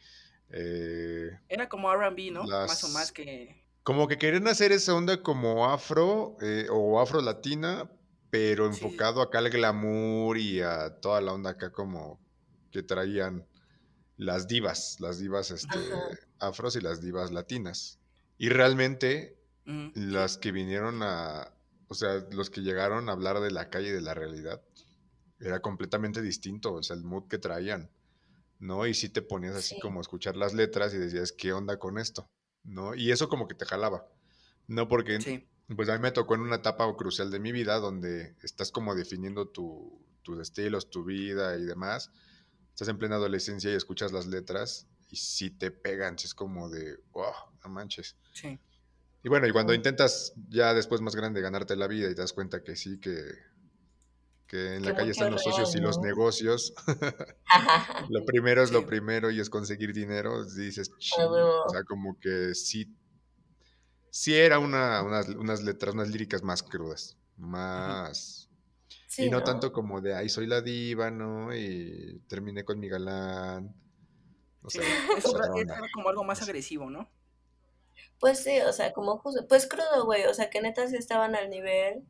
eh, 0.53 1.39
era 1.49 1.67
como 1.67 1.91
RB, 1.91 2.31
¿no? 2.31 2.43
Más 2.43 2.83
o 2.83 2.89
más 2.89 3.11
que. 3.11 3.63
Como 3.83 4.07
que 4.07 4.17
querían 4.17 4.47
hacer 4.47 4.71
esa 4.71 4.95
onda 4.95 5.21
como 5.21 5.65
afro 5.65 6.37
eh, 6.41 6.67
o 6.69 7.01
afro 7.01 7.21
latina, 7.21 7.89
pero 8.29 8.71
Sí, 8.71 8.85
enfocado 8.85 9.21
acá 9.21 9.39
al 9.39 9.49
glamour 9.49 10.37
y 10.37 10.61
a 10.61 11.01
toda 11.01 11.19
la 11.21 11.33
onda 11.33 11.51
acá 11.51 11.71
como 11.71 12.21
que 12.71 12.81
traían 12.81 13.45
las 14.15 14.47
divas, 14.47 14.97
las 14.99 15.19
divas 15.19 15.51
este, 15.51 15.79
afros 16.39 16.75
y 16.75 16.81
las 16.81 17.01
divas 17.01 17.31
latinas. 17.31 17.99
Y 18.37 18.49
realmente 18.49 19.37
sí, 19.65 19.91
las 19.95 20.37
que 20.37 20.51
vinieron 20.51 21.01
a, 21.03 21.51
o 21.87 21.93
sea, 21.93 22.25
los 22.31 22.49
que 22.49 22.61
llegaron 22.61 23.09
a 23.09 23.13
hablar 23.13 23.39
de 23.41 23.51
la 23.51 23.69
calle 23.69 23.89
y 23.89 23.91
de 23.91 24.01
la 24.01 24.13
realidad, 24.13 24.61
era 25.39 25.61
completamente 25.61 26.21
distinto, 26.21 26.73
o 26.73 26.83
sea, 26.83 26.95
el 26.95 27.03
mood 27.03 27.27
que 27.27 27.37
traían, 27.37 27.89
¿no? 28.59 28.85
Y 28.87 28.93
sí 28.93 29.09
te 29.09 29.21
ponías 29.21 29.55
así 29.55 29.75
Sí, 29.75 29.81
como 29.81 29.99
a 29.99 30.01
escuchar 30.01 30.35
las 30.35 30.53
letras 30.53 30.93
y 30.93 30.97
decías, 30.97 31.31
¿qué 31.31 31.53
onda 31.53 31.77
con 31.77 31.97
esto? 31.97 32.29
¿No? 32.63 32.95
Y 32.95 33.11
eso 33.11 33.29
como 33.29 33.47
que 33.47 33.55
te 33.55 33.65
jalaba, 33.65 34.07
¿no? 34.67 34.87
Porque, 34.87 35.19
sí. 35.21 35.47
pues 35.75 35.89
a 35.89 35.93
mí 35.93 35.99
me 35.99 36.11
tocó 36.11 36.35
en 36.35 36.41
una 36.41 36.57
etapa 36.57 36.91
crucial 36.95 37.31
de 37.31 37.39
mi 37.39 37.51
vida 37.51 37.79
donde 37.79 38.35
estás 38.41 38.71
como 38.71 38.95
definiendo 38.95 39.47
tu, 39.47 40.01
tus 40.23 40.39
estilos, 40.39 40.89
tu 40.89 41.03
vida 41.03 41.57
y 41.57 41.63
demás. 41.63 42.11
Estás 42.69 42.87
en 42.87 42.97
plena 42.97 43.15
adolescencia 43.15 43.71
y 43.71 43.75
escuchas 43.75 44.11
las 44.11 44.25
letras 44.27 44.87
y 45.09 45.17
sí 45.17 45.51
te 45.51 45.69
pegan, 45.71 46.15
es 46.15 46.33
como 46.33 46.69
de, 46.69 46.97
wow, 47.11 47.33
no 47.63 47.69
manches. 47.69 48.15
sí. 48.33 48.59
Y 49.25 49.29
bueno, 49.29 49.47
y 49.47 49.51
cuando 49.51 49.73
intentas 49.73 50.33
ya 50.49 50.73
después 50.73 50.99
más 50.99 51.15
grande 51.15 51.39
ganarte 51.39 51.77
la 51.77 51.87
vida 51.87 52.11
y 52.11 52.13
te 52.13 52.19
das 52.19 52.33
cuenta 52.33 52.61
que 52.61 52.75
sí, 52.75 52.99
que, 52.99 53.13
que 54.53 54.75
en 54.75 54.83
que 54.83 54.89
la 54.89 54.95
calle 54.95 55.09
están 55.09 55.29
es 55.29 55.33
los 55.33 55.43
socios 55.43 55.73
real, 55.73 55.83
y 55.83 55.87
los 55.87 55.99
negocios, 55.99 56.73
lo 58.09 58.23
primero 58.25 58.61
es 58.61 58.71
lo 58.71 58.85
primero 58.85 59.31
y 59.31 59.39
es 59.39 59.49
conseguir 59.49 59.93
dinero, 59.93 60.45
dices, 60.45 60.91
o 61.17 61.69
sea, 61.69 61.83
como 61.83 62.19
que 62.19 62.53
sí, 62.53 62.95
sí 64.11 64.35
era 64.35 64.59
una, 64.59 65.01
unas, 65.01 65.27
unas 65.29 65.63
letras, 65.63 65.95
unas 65.95 66.09
líricas 66.09 66.43
más 66.43 66.61
crudas, 66.61 67.17
más... 67.35 68.47
Y 69.17 69.29
no 69.29 69.39
¿no? 69.39 69.43
tanto 69.43 69.71
como 69.71 70.01
de, 70.01 70.15
ay, 70.15 70.29
soy 70.29 70.45
la 70.47 70.61
diva, 70.61 71.09
¿no? 71.11 71.55
Y 71.55 72.21
terminé 72.27 72.63
con 72.63 72.79
mi 72.79 72.89
galán, 72.89 73.75
o 74.61 74.69
sea, 74.69 74.83
Sí. 74.83 74.89
Es, 75.17 75.25
un 75.25 75.39
ra- 75.39 75.47
otra 75.49 75.61
es 75.61 75.61
onda. 75.61 75.81
como 75.93 76.09
algo 76.09 76.23
más 76.23 76.41
agresivo, 76.43 76.91
¿no? 76.91 77.09
Pues 78.19 78.43
sí, 78.43 78.59
o 78.61 78.71
sea, 78.71 78.93
como 78.93 79.17
justo, 79.17 79.47
pues 79.47 79.67
crudo, 79.67 80.05
güey, 80.05 80.25
o 80.25 80.33
sea, 80.35 80.49
que 80.51 80.61
neta 80.61 80.87
sí 80.87 80.95
estaban 80.95 81.35
al 81.35 81.49
nivel 81.49 82.03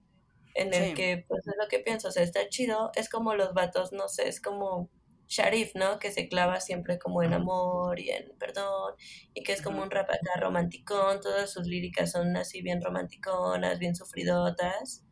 en 0.56 0.74
el 0.74 0.90
Sí. 0.90 0.94
que, 0.94 1.26
pues 1.28 1.46
es 1.48 1.54
lo 1.62 1.68
que 1.70 1.80
pienso, 1.80 2.08
o 2.10 2.12
sea, 2.12 2.24
está 2.24 2.48
chido, 2.50 2.92
es 2.96 3.10
como 3.10 3.36
los 3.36 3.54
vatos, 3.54 3.92
no 3.94 4.08
sé, 4.08 4.28
es 4.30 4.42
como 4.42 4.90
Sharif, 5.28 5.74
¿no? 5.76 6.00
Que 6.00 6.12
se 6.12 6.28
clava 6.30 6.60
siempre 6.62 7.00
como 7.00 7.24
en 7.24 7.34
amor 7.34 8.00
y 8.00 8.10
en 8.12 8.38
perdón, 8.40 8.94
y 9.34 9.44
que 9.44 9.54
es 9.54 9.62
como 9.62 9.82
un 9.84 9.92
rap 9.92 10.10
acá 10.10 10.40
romanticón, 10.42 11.22
todas 11.22 11.52
sus 11.52 11.66
líricas 11.68 12.12
son 12.12 12.36
así 12.38 12.62
bien 12.62 12.82
romanticonas, 12.82 13.80
bien 13.80 13.96
sufridotas, 13.96 15.06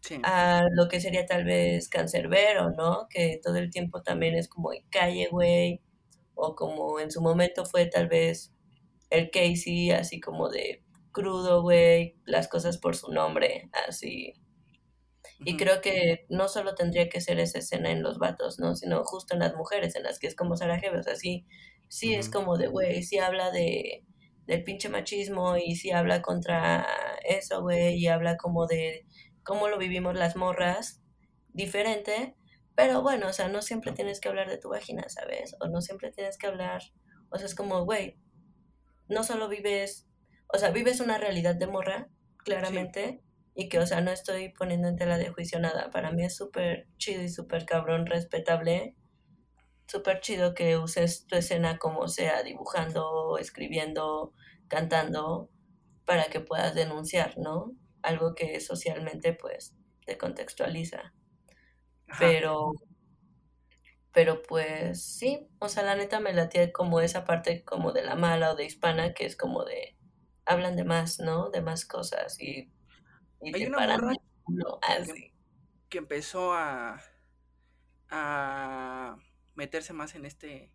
Sí. 0.00 0.20
a 0.22 0.64
lo 0.72 0.88
que 0.88 1.00
sería 1.00 1.26
tal 1.26 1.44
vez 1.44 1.88
Cancerbero, 1.88 2.70
¿no? 2.70 3.08
Que 3.10 3.40
todo 3.42 3.56
el 3.56 3.70
tiempo 3.70 4.02
también 4.02 4.34
es 4.36 4.48
como 4.48 4.72
en 4.72 4.84
calle, 4.90 5.28
güey, 5.30 5.80
o 6.34 6.54
como 6.56 7.00
en 7.00 7.10
su 7.10 7.20
momento 7.22 7.64
fue 7.66 7.86
tal 7.86 8.08
vez 8.08 8.54
el 9.10 9.30
Casey, 9.30 9.90
así 9.92 10.20
como 10.20 10.48
de 10.50 10.84
crudo, 11.12 11.62
güey, 11.62 12.16
las 12.24 12.48
cosas 12.48 12.78
por 12.78 12.96
su 12.96 13.12
nombre, 13.12 13.70
así. 13.88 14.34
Y 15.44 15.56
creo 15.56 15.80
que 15.80 16.26
no 16.28 16.48
solo 16.48 16.74
tendría 16.74 17.08
que 17.08 17.20
ser 17.20 17.38
esa 17.40 17.58
escena 17.58 17.90
en 17.90 18.02
los 18.02 18.18
vatos, 18.18 18.58
¿no? 18.58 18.74
Sino 18.76 19.04
justo 19.04 19.34
en 19.34 19.40
las 19.40 19.54
mujeres, 19.54 19.94
en 19.96 20.02
las 20.02 20.18
que 20.18 20.26
es 20.26 20.34
como 20.36 20.56
Sarajevo, 20.56 20.98
o 20.98 21.02
sea, 21.02 21.16
sí, 21.16 21.46
sí 21.88 22.14
es 22.14 22.28
como 22.30 22.56
de, 22.58 22.68
güey, 22.68 23.02
sí 23.02 23.18
habla 23.18 23.50
de 23.50 24.04
del 24.46 24.64
pinche 24.64 24.88
machismo 24.88 25.56
y 25.58 25.76
sí 25.76 25.90
habla 25.90 26.22
contra 26.22 26.86
eso, 27.24 27.60
güey, 27.62 27.96
y 27.96 28.06
habla 28.08 28.38
como 28.38 28.66
de 28.66 29.06
cómo 29.42 29.68
lo 29.68 29.76
vivimos 29.78 30.14
las 30.16 30.36
morras, 30.36 31.02
diferente, 31.52 32.34
pero 32.74 33.02
bueno, 33.02 33.28
o 33.28 33.32
sea, 33.34 33.48
no 33.48 33.60
siempre 33.60 33.92
tienes 33.92 34.20
que 34.20 34.28
hablar 34.30 34.48
de 34.48 34.56
tu 34.58 34.70
vagina, 34.70 35.04
¿sabes? 35.08 35.54
O 35.60 35.68
no 35.68 35.82
siempre 35.82 36.10
tienes 36.12 36.38
que 36.38 36.46
hablar, 36.46 36.82
o 37.30 37.36
sea, 37.36 37.46
es 37.46 37.54
como, 37.54 37.84
güey, 37.84 38.16
no 39.08 39.24
solo 39.24 39.48
vives, 39.48 40.06
o 40.52 40.58
sea, 40.58 40.70
vives 40.70 41.00
una 41.00 41.18
realidad 41.18 41.54
de 41.56 41.66
morra, 41.66 42.08
Sí. 42.94 43.20
Y 43.60 43.68
que, 43.68 43.80
o 43.80 43.86
sea, 43.86 44.00
no 44.00 44.12
estoy 44.12 44.50
poniendo 44.50 44.86
en 44.86 44.94
tela 44.94 45.18
de 45.18 45.30
juicio 45.30 45.58
nada. 45.58 45.90
Para 45.90 46.12
mí 46.12 46.24
es 46.24 46.36
súper 46.36 46.86
chido 46.96 47.24
y 47.24 47.28
súper 47.28 47.66
cabrón, 47.66 48.06
respetable, 48.06 48.94
súper 49.88 50.20
chido 50.20 50.54
que 50.54 50.76
uses 50.76 51.26
tu 51.26 51.34
escena 51.34 51.76
como 51.76 52.06
sea, 52.06 52.44
dibujando, 52.44 53.36
escribiendo, 53.36 54.32
cantando, 54.68 55.50
para 56.04 56.26
que 56.26 56.38
puedas 56.38 56.76
denunciar, 56.76 57.36
¿no? 57.36 57.72
Algo 58.00 58.36
que 58.36 58.60
socialmente, 58.60 59.32
pues, 59.32 59.74
te 60.06 60.16
contextualiza. 60.16 61.12
Ajá. 62.06 62.18
Pero, 62.20 62.74
pero 64.12 64.40
pues 64.40 65.04
sí, 65.04 65.48
o 65.58 65.68
sea, 65.68 65.82
la 65.82 65.96
neta 65.96 66.20
me 66.20 66.32
latía 66.32 66.70
como 66.70 67.00
esa 67.00 67.24
parte 67.24 67.64
como 67.64 67.90
de 67.90 68.04
la 68.04 68.14
mala 68.14 68.52
o 68.52 68.54
de 68.54 68.66
hispana, 68.66 69.14
que 69.14 69.26
es 69.26 69.34
como 69.34 69.64
de, 69.64 69.96
hablan 70.46 70.76
de 70.76 70.84
más, 70.84 71.18
¿no? 71.18 71.50
De 71.50 71.60
más 71.60 71.84
cosas 71.84 72.40
y, 72.40 72.70
y 73.42 73.54
Hay 73.54 73.62
te 73.62 73.68
una 73.68 73.78
paran 73.78 74.00
que, 74.00 74.16
así. 74.82 75.32
que 75.88 75.98
empezó 75.98 76.52
a, 76.54 77.00
a 78.10 79.16
meterse 79.54 79.92
más 79.92 80.14
en 80.14 80.24
este. 80.24 80.72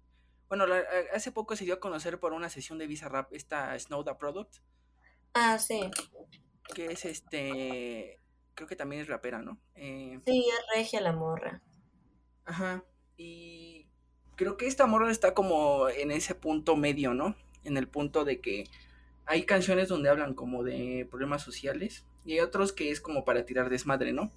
Bueno, 0.47 0.67
la- 0.67 0.83
hace 1.13 1.31
poco 1.31 1.55
se 1.55 1.65
dio 1.65 1.75
a 1.75 1.79
conocer 1.79 2.19
por 2.19 2.33
una 2.33 2.49
sesión 2.49 2.77
de 2.77 2.87
Visa 2.87 3.09
Rap 3.09 3.33
esta 3.33 3.77
Snow 3.79 4.03
the 4.03 4.15
Product, 4.15 4.55
Ah, 5.33 5.57
sí, 5.57 5.89
que 6.75 6.87
es 6.87 7.05
este. 7.05 8.19
Creo 8.55 8.67
que 8.67 8.75
también 8.75 9.01
es 9.01 9.07
rapera, 9.07 9.41
¿no? 9.41 9.59
Eh, 9.75 10.19
sí, 10.25 10.45
es 10.47 10.65
regia 10.77 11.01
la 11.01 11.11
morra. 11.13 11.61
ajá. 12.45 12.83
Y 13.17 13.87
creo 14.35 14.57
que 14.57 14.67
esta 14.67 14.85
morra 14.87 15.11
está 15.11 15.33
como 15.33 15.89
en 15.89 16.11
ese 16.11 16.35
punto 16.35 16.75
medio, 16.75 17.13
¿no? 17.13 17.35
En 17.63 17.77
el 17.77 17.87
punto 17.87 18.25
de 18.25 18.41
que 18.41 18.65
hay 19.25 19.45
canciones 19.45 19.87
donde 19.87 20.09
hablan 20.09 20.33
como 20.33 20.63
de 20.63 21.07
problemas 21.09 21.41
sociales 21.41 22.05
y 22.25 22.33
hay 22.33 22.39
otros 22.39 22.73
que 22.73 22.91
es 22.91 23.01
como 23.01 23.25
para 23.25 23.45
tirar 23.45 23.69
desmadre, 23.69 24.13
¿no? 24.13 24.31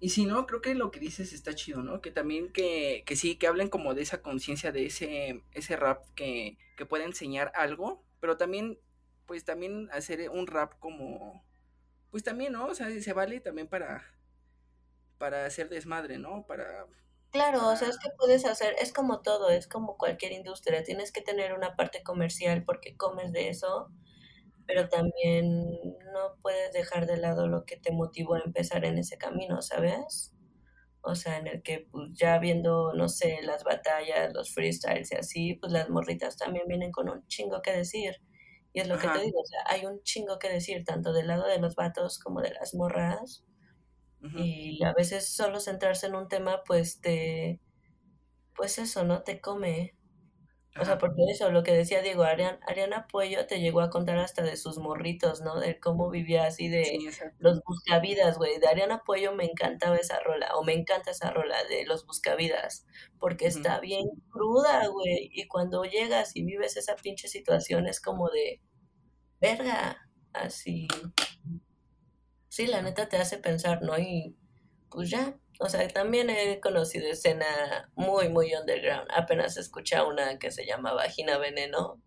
Y 0.00 0.10
si 0.10 0.26
no, 0.26 0.46
creo 0.46 0.60
que 0.60 0.74
lo 0.74 0.90
que 0.90 0.98
dices 0.98 1.32
está 1.32 1.54
chido, 1.54 1.82
¿no? 1.82 2.00
Que 2.00 2.10
también 2.10 2.52
que, 2.52 3.04
que 3.06 3.14
sí, 3.14 3.36
que 3.36 3.46
hablen 3.46 3.68
como 3.68 3.94
de 3.94 4.02
esa 4.02 4.20
conciencia, 4.20 4.72
de 4.72 4.86
ese, 4.86 5.44
ese 5.52 5.76
rap 5.76 6.04
que, 6.16 6.58
que 6.76 6.86
puede 6.86 7.04
enseñar 7.04 7.52
algo, 7.54 8.02
pero 8.20 8.36
también, 8.36 8.78
pues 9.26 9.44
también 9.44 9.88
hacer 9.92 10.28
un 10.30 10.46
rap 10.48 10.78
como, 10.80 11.44
pues 12.10 12.24
también, 12.24 12.52
¿no? 12.52 12.66
O 12.66 12.74
sea, 12.74 12.90
se 13.00 13.12
vale 13.12 13.40
también 13.40 13.68
para, 13.68 14.04
para 15.18 15.46
hacer 15.46 15.68
desmadre, 15.68 16.18
¿no? 16.18 16.44
Para, 16.46 16.86
Claro, 17.32 17.66
o 17.66 17.76
sea, 17.76 17.88
es 17.88 17.96
para, 17.96 18.10
que 18.10 18.16
puedes 18.18 18.44
hacer, 18.44 18.74
es 18.78 18.92
como 18.92 19.22
todo, 19.22 19.48
es 19.48 19.66
como 19.66 19.96
cualquier 19.96 20.32
industria, 20.32 20.84
tienes 20.84 21.12
que 21.12 21.22
tener 21.22 21.54
una 21.54 21.76
parte 21.76 22.02
comercial 22.02 22.62
porque 22.62 22.94
comes 22.94 23.32
de 23.32 23.48
eso, 23.48 23.90
pero 24.66 24.88
también 24.88 25.70
no 26.12 26.36
puedes 26.42 26.72
dejar 26.72 27.06
de 27.06 27.16
lado 27.16 27.48
lo 27.48 27.64
que 27.64 27.76
te 27.76 27.92
motivó 27.92 28.34
a 28.34 28.40
empezar 28.44 28.84
en 28.84 28.98
ese 28.98 29.18
camino, 29.18 29.62
¿sabes? 29.62 30.34
O 31.02 31.14
sea, 31.16 31.38
en 31.38 31.48
el 31.48 31.62
que 31.62 31.86
pues 31.90 32.10
ya 32.14 32.38
viendo, 32.38 32.92
no 32.94 33.08
sé, 33.08 33.40
las 33.42 33.64
batallas, 33.64 34.32
los 34.34 34.54
freestyles 34.54 35.12
y 35.12 35.16
así, 35.16 35.54
pues 35.54 35.72
las 35.72 35.90
morritas 35.90 36.36
también 36.36 36.66
vienen 36.68 36.92
con 36.92 37.08
un 37.08 37.26
chingo 37.26 37.60
que 37.62 37.72
decir. 37.72 38.16
Y 38.72 38.80
es 38.80 38.88
lo 38.88 38.98
que 38.98 39.08
te 39.08 39.20
digo, 39.20 39.40
o 39.40 39.44
sea, 39.44 39.60
hay 39.66 39.84
un 39.86 40.02
chingo 40.02 40.38
que 40.38 40.48
decir, 40.48 40.84
tanto 40.84 41.12
del 41.12 41.26
lado 41.26 41.46
de 41.46 41.58
los 41.58 41.74
vatos 41.74 42.18
como 42.18 42.40
de 42.40 42.52
las 42.52 42.74
morras. 42.74 43.44
Y 44.36 44.84
a 44.84 44.92
veces 44.94 45.28
solo 45.28 45.58
centrarse 45.60 46.06
en 46.06 46.14
un 46.14 46.28
tema, 46.28 46.62
pues 46.64 47.00
te, 47.00 47.60
pues 48.54 48.78
eso, 48.78 49.04
¿no? 49.04 49.22
Te 49.22 49.40
come. 49.40 49.94
O 50.80 50.86
sea, 50.86 50.96
porque 50.96 51.22
eso, 51.28 51.50
lo 51.50 51.62
que 51.62 51.72
decía 51.72 52.00
Diego, 52.00 52.22
Ariana, 52.22 52.58
Ariana 52.66 53.06
Puello 53.06 53.46
te 53.46 53.60
llegó 53.60 53.82
a 53.82 53.90
contar 53.90 54.16
hasta 54.18 54.42
de 54.42 54.56
sus 54.56 54.78
morritos, 54.78 55.42
¿no? 55.42 55.60
De 55.60 55.78
cómo 55.78 56.08
vivía 56.08 56.46
así 56.46 56.68
de 56.68 56.84
sí, 56.84 57.08
los 57.38 57.60
buscavidas, 57.62 58.38
güey. 58.38 58.58
De 58.58 58.68
Ariana 58.68 59.02
Puello 59.04 59.34
me 59.34 59.44
encantaba 59.44 59.96
esa 59.96 60.18
rola, 60.20 60.56
o 60.56 60.64
me 60.64 60.72
encanta 60.72 61.10
esa 61.10 61.30
rola 61.30 61.62
de 61.64 61.84
los 61.84 62.06
buscavidas, 62.06 62.86
porque 63.18 63.46
está 63.46 63.80
bien 63.80 64.06
cruda, 64.30 64.86
güey. 64.88 65.28
Y 65.32 65.46
cuando 65.46 65.84
llegas 65.84 66.34
y 66.34 66.42
vives 66.42 66.78
esa 66.78 66.96
pinche 66.96 67.28
situación 67.28 67.86
es 67.86 68.00
como 68.00 68.30
de, 68.30 68.62
verga, 69.40 70.08
así. 70.32 70.88
Sí, 72.48 72.66
la 72.66 72.80
neta 72.80 73.08
te 73.08 73.18
hace 73.18 73.36
pensar, 73.38 73.82
¿no? 73.82 73.98
Y 73.98 74.36
pues 74.90 75.10
ya, 75.10 75.36
O 75.62 75.68
sea, 75.68 75.86
también 75.88 76.28
he 76.30 76.60
conocido 76.60 77.08
escena 77.08 77.90
muy, 77.94 78.28
muy 78.28 78.54
underground. 78.54 79.08
Apenas 79.14 79.56
escuché 79.56 80.00
una 80.02 80.38
que 80.38 80.50
se 80.50 80.66
llama 80.66 80.92
Vagina 80.92 81.38
Veneno, 81.38 82.02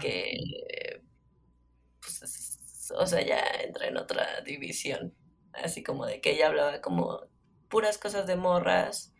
que, 0.00 0.36
pues, 2.00 2.90
o 2.94 3.06
sea, 3.06 3.22
ya 3.22 3.42
entra 3.62 3.88
en 3.88 3.96
otra 3.96 4.42
división. 4.42 5.14
Así 5.52 5.82
como 5.82 6.06
de 6.06 6.20
que 6.20 6.32
ella 6.32 6.48
hablaba 6.48 6.80
como 6.80 7.28
puras 7.68 7.98
cosas 7.98 8.26
de 8.26 8.36
morras, 8.36 9.12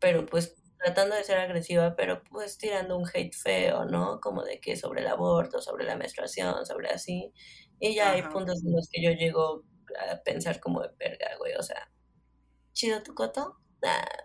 pero 0.00 0.26
pues 0.26 0.56
tratando 0.78 1.14
de 1.14 1.24
ser 1.24 1.38
agresiva, 1.38 1.94
pero 1.96 2.22
pues 2.24 2.58
tirando 2.58 2.96
un 2.96 3.08
hate 3.12 3.34
feo, 3.34 3.84
¿no? 3.84 4.20
Como 4.20 4.42
de 4.42 4.60
que 4.60 4.76
sobre 4.76 5.02
el 5.02 5.06
aborto, 5.06 5.62
sobre 5.62 5.84
la 5.84 5.96
menstruación, 5.96 6.66
sobre 6.66 6.88
así. 6.90 7.32
Y 7.78 7.94
ya 7.94 8.12
hay 8.12 8.22
puntos 8.22 8.64
en 8.64 8.72
los 8.74 8.88
que 8.90 9.02
yo 9.02 9.12
llego 9.12 9.64
a 10.10 10.22
pensar 10.22 10.60
como 10.60 10.82
de 10.82 10.90
verga, 10.98 11.36
güey, 11.38 11.54
o 11.54 11.62
sea, 11.62 11.90
chido 12.72 13.02
tu 13.02 13.14
coto, 13.14 13.58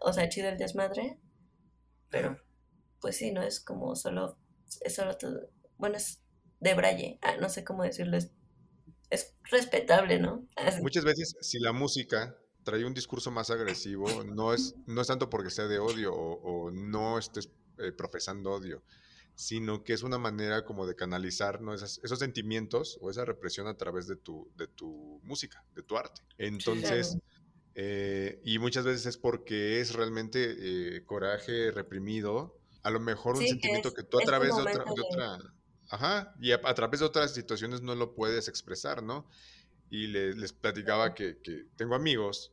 o 0.02 0.14
sea, 0.14 0.30
chido 0.30 0.50
el 0.50 0.58
desmadre, 0.58 1.20
pero 2.10 2.40
pues 3.00 3.18
sí, 3.18 3.32
no 3.32 3.42
es 3.42 3.60
como 3.60 3.96
solo, 3.96 4.38
es 4.82 4.96
solo 4.96 5.18
todo, 5.18 5.50
bueno, 5.78 5.98
es 5.98 6.22
de 6.60 6.74
braille, 6.74 7.20
ah, 7.22 7.38
no 7.40 7.50
sé 7.50 7.64
cómo 7.64 7.84
decirlo, 7.84 8.18
es, 8.18 8.32
respetable, 9.50 10.20
¿no? 10.20 10.46
Muchas 10.82 11.06
veces, 11.06 11.38
si 11.40 11.60
la 11.60 11.72
música 11.72 12.38
trae 12.64 12.84
un 12.84 12.94
discurso 12.94 13.32
más 13.32 13.50
agresivo, 13.50 14.26
no 14.26 14.54
es, 14.54 14.76
no 14.86 15.00
es 15.00 15.08
tanto 15.08 15.30
porque 15.30 15.50
sea 15.50 15.68
de 15.68 15.80
odio 15.80 16.14
o, 16.14 16.70
no 16.72 17.18
estés 17.18 17.50
eh, 17.78 17.94
profesando 17.94 18.52
odio, 18.52 18.84
sino 19.36 19.86
que 19.86 19.94
es 19.94 20.04
una 20.04 20.18
manera 20.18 20.66
como 20.66 20.86
de 20.86 20.96
canalizar 20.96 21.62
¿no? 21.62 21.74
esos, 21.74 22.20
sentimientos 22.20 22.98
o 23.00 23.10
esa 23.10 23.24
represión 23.24 23.68
a 23.68 23.78
través 23.78 24.08
de 24.08 24.18
tu, 24.18 24.52
de 24.58 24.68
tu 24.68 25.22
música, 25.24 25.64
de 25.76 25.84
tu 25.84 25.96
arte. 25.96 26.22
Entonces, 26.38 27.18
eh, 27.80 28.42
y 28.44 28.58
muchas 28.58 28.86
veces 28.86 29.06
es 29.06 29.18
porque 29.18 29.80
es 29.80 29.94
realmente 29.94 30.56
eh, 30.98 31.06
coraje 31.06 31.70
reprimido, 31.70 32.58
a 32.82 32.90
lo 32.90 33.00
mejor 33.00 33.36
un 33.36 33.46
sentimiento 33.46 33.94
que, 33.94 34.02
tú 34.02 34.20
a 34.20 34.24
través 34.24 34.56
de 34.56 34.64
otra, 34.64 34.84
de 34.84 35.02
otra, 35.08 35.54
ajá, 35.88 36.34
y 36.42 36.54
a, 36.54 36.60
través 36.74 37.02
de 37.02 37.06
otras 37.06 37.36
situaciones 37.36 37.84
no 37.84 37.94
lo 37.94 38.16
puedes 38.16 38.48
expresar, 38.48 39.04
¿no? 39.04 39.30
Y 39.92 40.08
les 40.08 40.54
platicaba 40.54 41.14
que, 41.14 41.38
que 41.38 41.68
tengo 41.76 41.94
amigos 41.94 42.52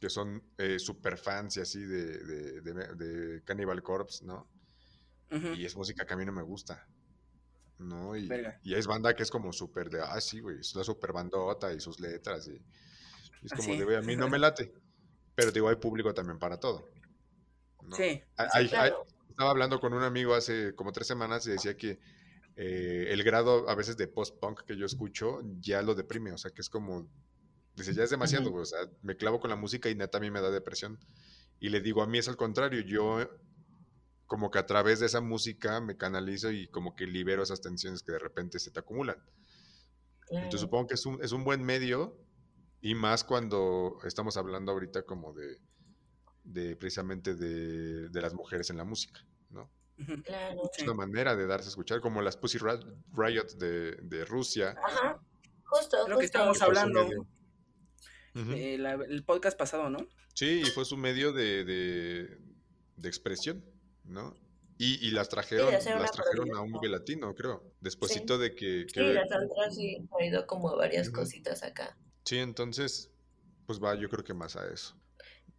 que 0.00 0.10
son 0.10 0.42
eh, 0.58 0.80
super 0.80 1.16
fans 1.16 1.58
y 1.58 1.60
así 1.60 1.84
de, 1.84 2.60
de, 2.60 3.42
Cannibal 3.44 3.84
Corpse, 3.84 4.24
¿no? 4.24 4.50
Y 5.30 5.64
es 5.64 5.76
música 5.76 6.04
que 6.04 6.14
a 6.14 6.16
mí 6.16 6.24
no 6.24 6.32
me 6.32 6.42
gusta, 6.42 6.88
¿no? 7.78 8.16
Y, 8.16 8.28
y 8.64 8.74
es 8.74 8.88
banda 8.88 9.14
que 9.14 9.22
es 9.22 9.30
como 9.30 9.52
súper 9.52 9.90
de, 9.90 10.00
ah, 10.02 10.20
sí, 10.20 10.40
güey, 10.40 10.58
es 10.58 10.74
la 10.74 10.82
super 10.82 11.12
bandota 11.12 11.72
y 11.72 11.78
sus 11.78 12.00
letras 12.00 12.48
y, 12.48 12.60
es 13.46 13.52
como 13.52 13.76
de, 13.76 13.84
güey, 13.84 13.96
a 13.96 14.02
mí 14.02 14.16
no 14.16 14.28
me 14.28 14.38
late. 14.38 14.72
Pero 15.34 15.52
digo, 15.52 15.68
hay 15.68 15.76
público 15.76 16.14
también 16.14 16.38
para 16.38 16.58
todo. 16.58 16.88
Sí. 17.96 18.22
estaba 18.36 19.50
hablando 19.50 19.80
con 19.80 19.92
un 19.92 20.02
amigo 20.02 20.34
hace 20.34 20.74
como 20.74 20.92
tres 20.92 21.06
semanas 21.06 21.46
y 21.46 21.50
decía 21.50 21.76
que 21.76 21.98
eh, 22.56 23.06
el 23.10 23.22
grado 23.22 23.68
a 23.68 23.74
veces 23.74 23.96
de 23.96 24.08
post-punk 24.08 24.62
que 24.62 24.76
yo 24.76 24.86
escucho 24.86 25.40
ya 25.60 25.82
lo 25.82 25.94
deprime, 25.94 26.32
o 26.32 26.38
sea, 26.38 26.50
que 26.50 26.62
es 26.62 26.70
como 26.70 27.08
Dice, 27.76 27.92
ya 27.92 28.04
es 28.04 28.10
demasiado, 28.10 28.52
o 28.54 28.64
sea, 28.64 28.78
me 29.02 29.16
clavo 29.16 29.38
con 29.38 29.50
la 29.50 29.56
música 29.56 29.90
y 29.90 29.94
neta 29.94 30.16
a 30.16 30.20
mí 30.20 30.30
me 30.30 30.40
da 30.40 30.50
depresión. 30.50 30.98
Y 31.60 31.68
le 31.68 31.80
digo, 31.80 32.02
a 32.02 32.06
mí 32.06 32.16
es 32.16 32.26
al 32.26 32.36
contrario, 32.36 32.80
yo 32.80 33.28
como 34.26 34.50
que 34.50 34.58
a 34.58 34.66
través 34.66 34.98
de 34.98 35.06
esa 35.06 35.20
música 35.20 35.80
me 35.80 35.96
canalizo 35.96 36.50
y 36.50 36.68
como 36.68 36.96
que 36.96 37.06
libero 37.06 37.42
esas 37.42 37.60
tensiones 37.60 38.02
que 38.02 38.12
de 38.12 38.18
repente 38.18 38.58
se 38.58 38.70
te 38.70 38.80
acumulan. 38.80 39.22
Entonces 40.30 40.62
supongo 40.62 40.88
que 40.88 40.94
es 40.94 41.04
un, 41.04 41.22
es 41.22 41.32
un 41.32 41.44
buen 41.44 41.62
medio 41.62 42.18
y 42.86 42.94
más 42.94 43.24
cuando 43.24 43.98
estamos 44.04 44.36
hablando 44.36 44.70
ahorita 44.70 45.02
como 45.02 45.32
de, 45.32 45.58
de 46.44 46.76
precisamente 46.76 47.34
de, 47.34 48.08
de, 48.08 48.20
las 48.20 48.32
mujeres 48.32 48.70
en 48.70 48.76
la 48.76 48.84
música, 48.84 49.26
¿no? 49.50 49.68
Es 49.98 50.84
una 50.84 50.94
manera 50.94 51.34
de 51.34 51.48
darse 51.48 51.66
a 51.66 51.70
escuchar, 51.70 52.00
como 52.00 52.22
las 52.22 52.36
Pussy 52.36 52.58
Riot 52.58 53.48
de, 53.58 53.96
de 53.96 54.24
Rusia. 54.24 54.76
Ajá, 54.84 55.20
justo, 55.64 56.06
Lo 56.06 56.16
que 56.16 56.26
estamos 56.26 56.62
hablando 56.62 57.08
el 58.34 59.24
podcast 59.26 59.58
pasado, 59.58 59.90
¿no? 59.90 60.06
Sí, 60.34 60.62
y 60.64 60.70
fue 60.70 60.84
su 60.84 60.96
medio 60.96 61.32
de, 61.32 61.64
de, 61.64 63.08
expresión, 63.08 63.64
¿no? 64.04 64.36
Y, 64.78 65.04
y 65.04 65.10
las 65.10 65.28
trajeron, 65.28 65.72
las 65.72 66.12
trajeron 66.12 66.54
a 66.54 66.60
un 66.60 66.70
Vive 66.74 66.88
Latino, 66.88 67.34
creo. 67.34 67.64
Despuésito 67.80 68.38
de 68.38 68.54
que, 68.54 68.86
Sí, 68.94 69.00
las 69.00 69.26
otras 69.26 69.74
sí 69.74 70.08
ha 70.20 70.24
ido 70.24 70.46
como 70.46 70.76
varias 70.76 71.10
cositas 71.10 71.64
acá. 71.64 71.96
Sí, 72.26 72.38
entonces, 72.38 73.10
pues 73.66 73.82
va, 73.82 73.94
yo 73.94 74.10
creo 74.10 74.24
que 74.24 74.34
más 74.34 74.56
a 74.56 74.66
eso. 74.66 74.94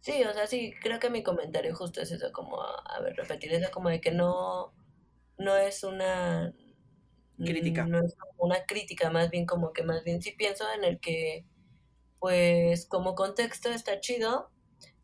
Sí, 0.00 0.22
o 0.22 0.32
sea, 0.32 0.46
sí, 0.46 0.72
creo 0.80 1.00
que 1.00 1.10
mi 1.10 1.22
comentario 1.22 1.74
justo 1.74 2.00
es 2.00 2.12
eso, 2.12 2.30
como, 2.32 2.62
a 2.62 3.00
ver, 3.02 3.16
repetir 3.16 3.52
eso, 3.52 3.70
como 3.72 3.88
de 3.88 4.00
que 4.00 4.12
no, 4.12 4.72
no 5.38 5.56
es 5.56 5.82
una 5.82 6.54
crítica. 7.38 7.86
No 7.86 7.98
es 7.98 8.16
una 8.36 8.64
crítica, 8.66 9.10
más 9.10 9.30
bien 9.30 9.46
como 9.46 9.72
que 9.72 9.82
más 9.82 10.04
bien 10.04 10.22
sí 10.22 10.32
pienso 10.32 10.64
en 10.76 10.84
el 10.84 11.00
que 11.00 11.46
pues 12.18 12.86
como 12.86 13.14
contexto 13.14 13.70
está 13.70 14.00
chido 14.00 14.50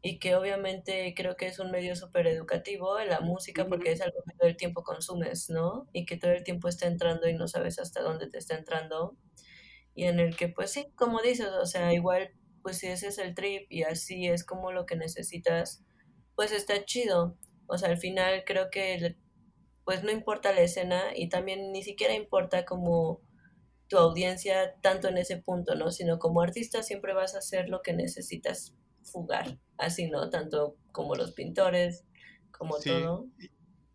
y 0.03 0.19
que 0.19 0.35
obviamente 0.35 1.15
creo 1.17 1.37
que 1.37 1.47
es 1.47 1.59
un 1.61 1.71
medio 1.71 1.97
súper 1.97 2.27
educativo 2.27 2.99
en 2.99 3.09
la 3.09 3.21
música 3.21 3.67
porque 3.69 3.93
es 3.93 4.01
algo 4.01 4.23
que 4.27 4.37
todo 4.37 4.49
el 4.49 4.57
tiempo 4.57 4.83
consumes, 4.83 5.49
¿no? 5.49 5.89
Y 5.93 6.07
que 6.07 6.17
todo 6.17 6.33
el 6.33 6.45
tiempo 6.45 6.69
está 6.69 6.87
entrando 6.89 7.29
y 7.29 7.35
no 7.35 7.49
sabes 7.49 7.79
hasta 7.79 8.03
dónde 8.03 8.29
te 8.29 8.39
está 8.39 8.57
entrando. 8.57 9.17
Y 9.95 10.05
en 10.05 10.21
el 10.21 10.37
que 10.37 10.49
pues 10.49 10.73
sí, 10.73 10.89
como 10.97 11.23
dices, 11.23 11.49
o 11.49 11.67
sea, 11.67 11.93
igual 11.93 12.31
pues 12.63 12.79
si 12.79 12.87
ese 12.87 13.09
es 13.09 13.19
el 13.19 13.35
trip 13.35 13.71
y 13.71 13.83
así 13.83 14.27
es 14.27 14.45
como 14.45 14.73
lo 14.73 14.87
que 14.87 14.97
necesitas, 14.97 15.85
pues 16.35 16.51
está 16.51 16.85
chido. 16.85 17.37
O 17.67 17.79
sea, 17.79 17.91
al 17.91 17.99
final 17.99 18.45
creo 18.45 18.71
que 18.71 19.17
pues 19.85 20.03
no 20.03 20.11
importa 20.11 20.53
la 20.53 20.63
escena 20.63 21.03
y 21.15 21.29
también 21.29 21.73
ni 21.73 21.83
siquiera 21.83 22.15
importa 22.15 22.65
como 22.65 23.21
tu 23.89 23.99
audiencia 23.99 24.75
tanto 24.81 25.09
en 25.09 25.19
ese 25.19 25.37
punto, 25.37 25.75
¿no? 25.75 25.91
Sino 25.91 26.19
como 26.19 26.41
artista 26.41 26.83
siempre 26.83 27.13
vas 27.13 27.35
a 27.35 27.39
hacer 27.39 27.69
lo 27.69 27.83
que 27.83 27.93
necesitas 27.93 28.75
fugar, 29.03 29.59
así, 29.77 30.09
¿no? 30.09 30.31
Tanto 30.31 30.77
como 30.91 31.15
los 31.15 31.33
pintores, 31.33 32.05
como 32.51 32.79
todo. 32.79 33.27
Y 33.39 33.51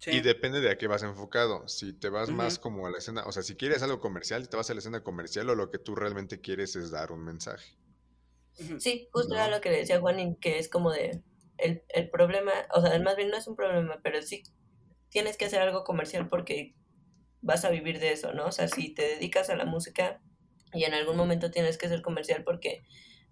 depende 0.06 0.62
de 0.62 0.72
a 0.72 0.78
qué 0.78 0.88
vas 0.88 1.04
enfocado. 1.04 1.68
Si 1.68 1.93
te 1.93 2.10
vas 2.10 2.30
más 2.30 2.60
como 2.60 2.88
a 2.88 2.91
la 2.91 2.97
escena, 2.97 3.26
o 3.26 3.32
sea, 3.32 3.43
si 3.43 3.56
quieres 3.56 3.84
algo 3.84 4.00
comercial, 4.00 4.47
te 4.50 4.58
vas 4.58 4.70
a 4.70 4.74
la 4.74 4.80
escena 4.80 5.04
comercial 5.04 5.50
o 5.50 5.56
lo 5.56 5.72
que 5.72 5.80
tú 5.80 5.95
realmente 5.95 6.39
quieres 6.39 6.76
es 6.76 6.91
dar 6.91 7.12
un 7.12 7.24
mensaje. 7.24 7.78
Sí, 8.80 9.08
justo 9.12 9.36
era 9.36 9.50
lo 9.50 9.62
que 9.62 9.70
decía 9.70 10.00
Juanín, 10.00 10.36
que 10.36 10.60
es 10.60 10.70
como 10.70 10.91
de 10.91 11.22
el, 11.58 11.84
el 11.89 12.10
problema, 12.10 12.52
o 12.74 12.82
sea, 12.82 12.97
más 13.00 13.16
bien 13.16 13.30
no 13.30 13.38
es 13.38 13.47
un 13.47 13.56
problema, 13.56 14.00
pero 14.04 14.22
sí 14.22 14.43
tienes 15.10 15.38
que 15.38 15.45
hacer 15.45 15.62
algo 15.62 15.84
comercial 15.84 16.30
porque 16.30 16.76
vas 17.41 17.66
a 17.66 17.70
vivir 17.70 18.00
de 18.00 18.12
eso, 18.12 18.34
¿no? 18.34 18.45
O 18.45 18.52
sea, 18.52 18.68
si 18.68 18.93
te 18.93 19.04
dedicas 19.04 19.50
a 19.50 19.56
la 19.56 19.66
música 19.66 20.22
y 20.74 20.84
en 20.84 20.93
algún 20.93 21.18
momento 21.18 21.52
tienes 21.52 21.78
que 21.78 21.89
ser 21.89 22.02
comercial 22.02 22.43
porque 22.43 22.84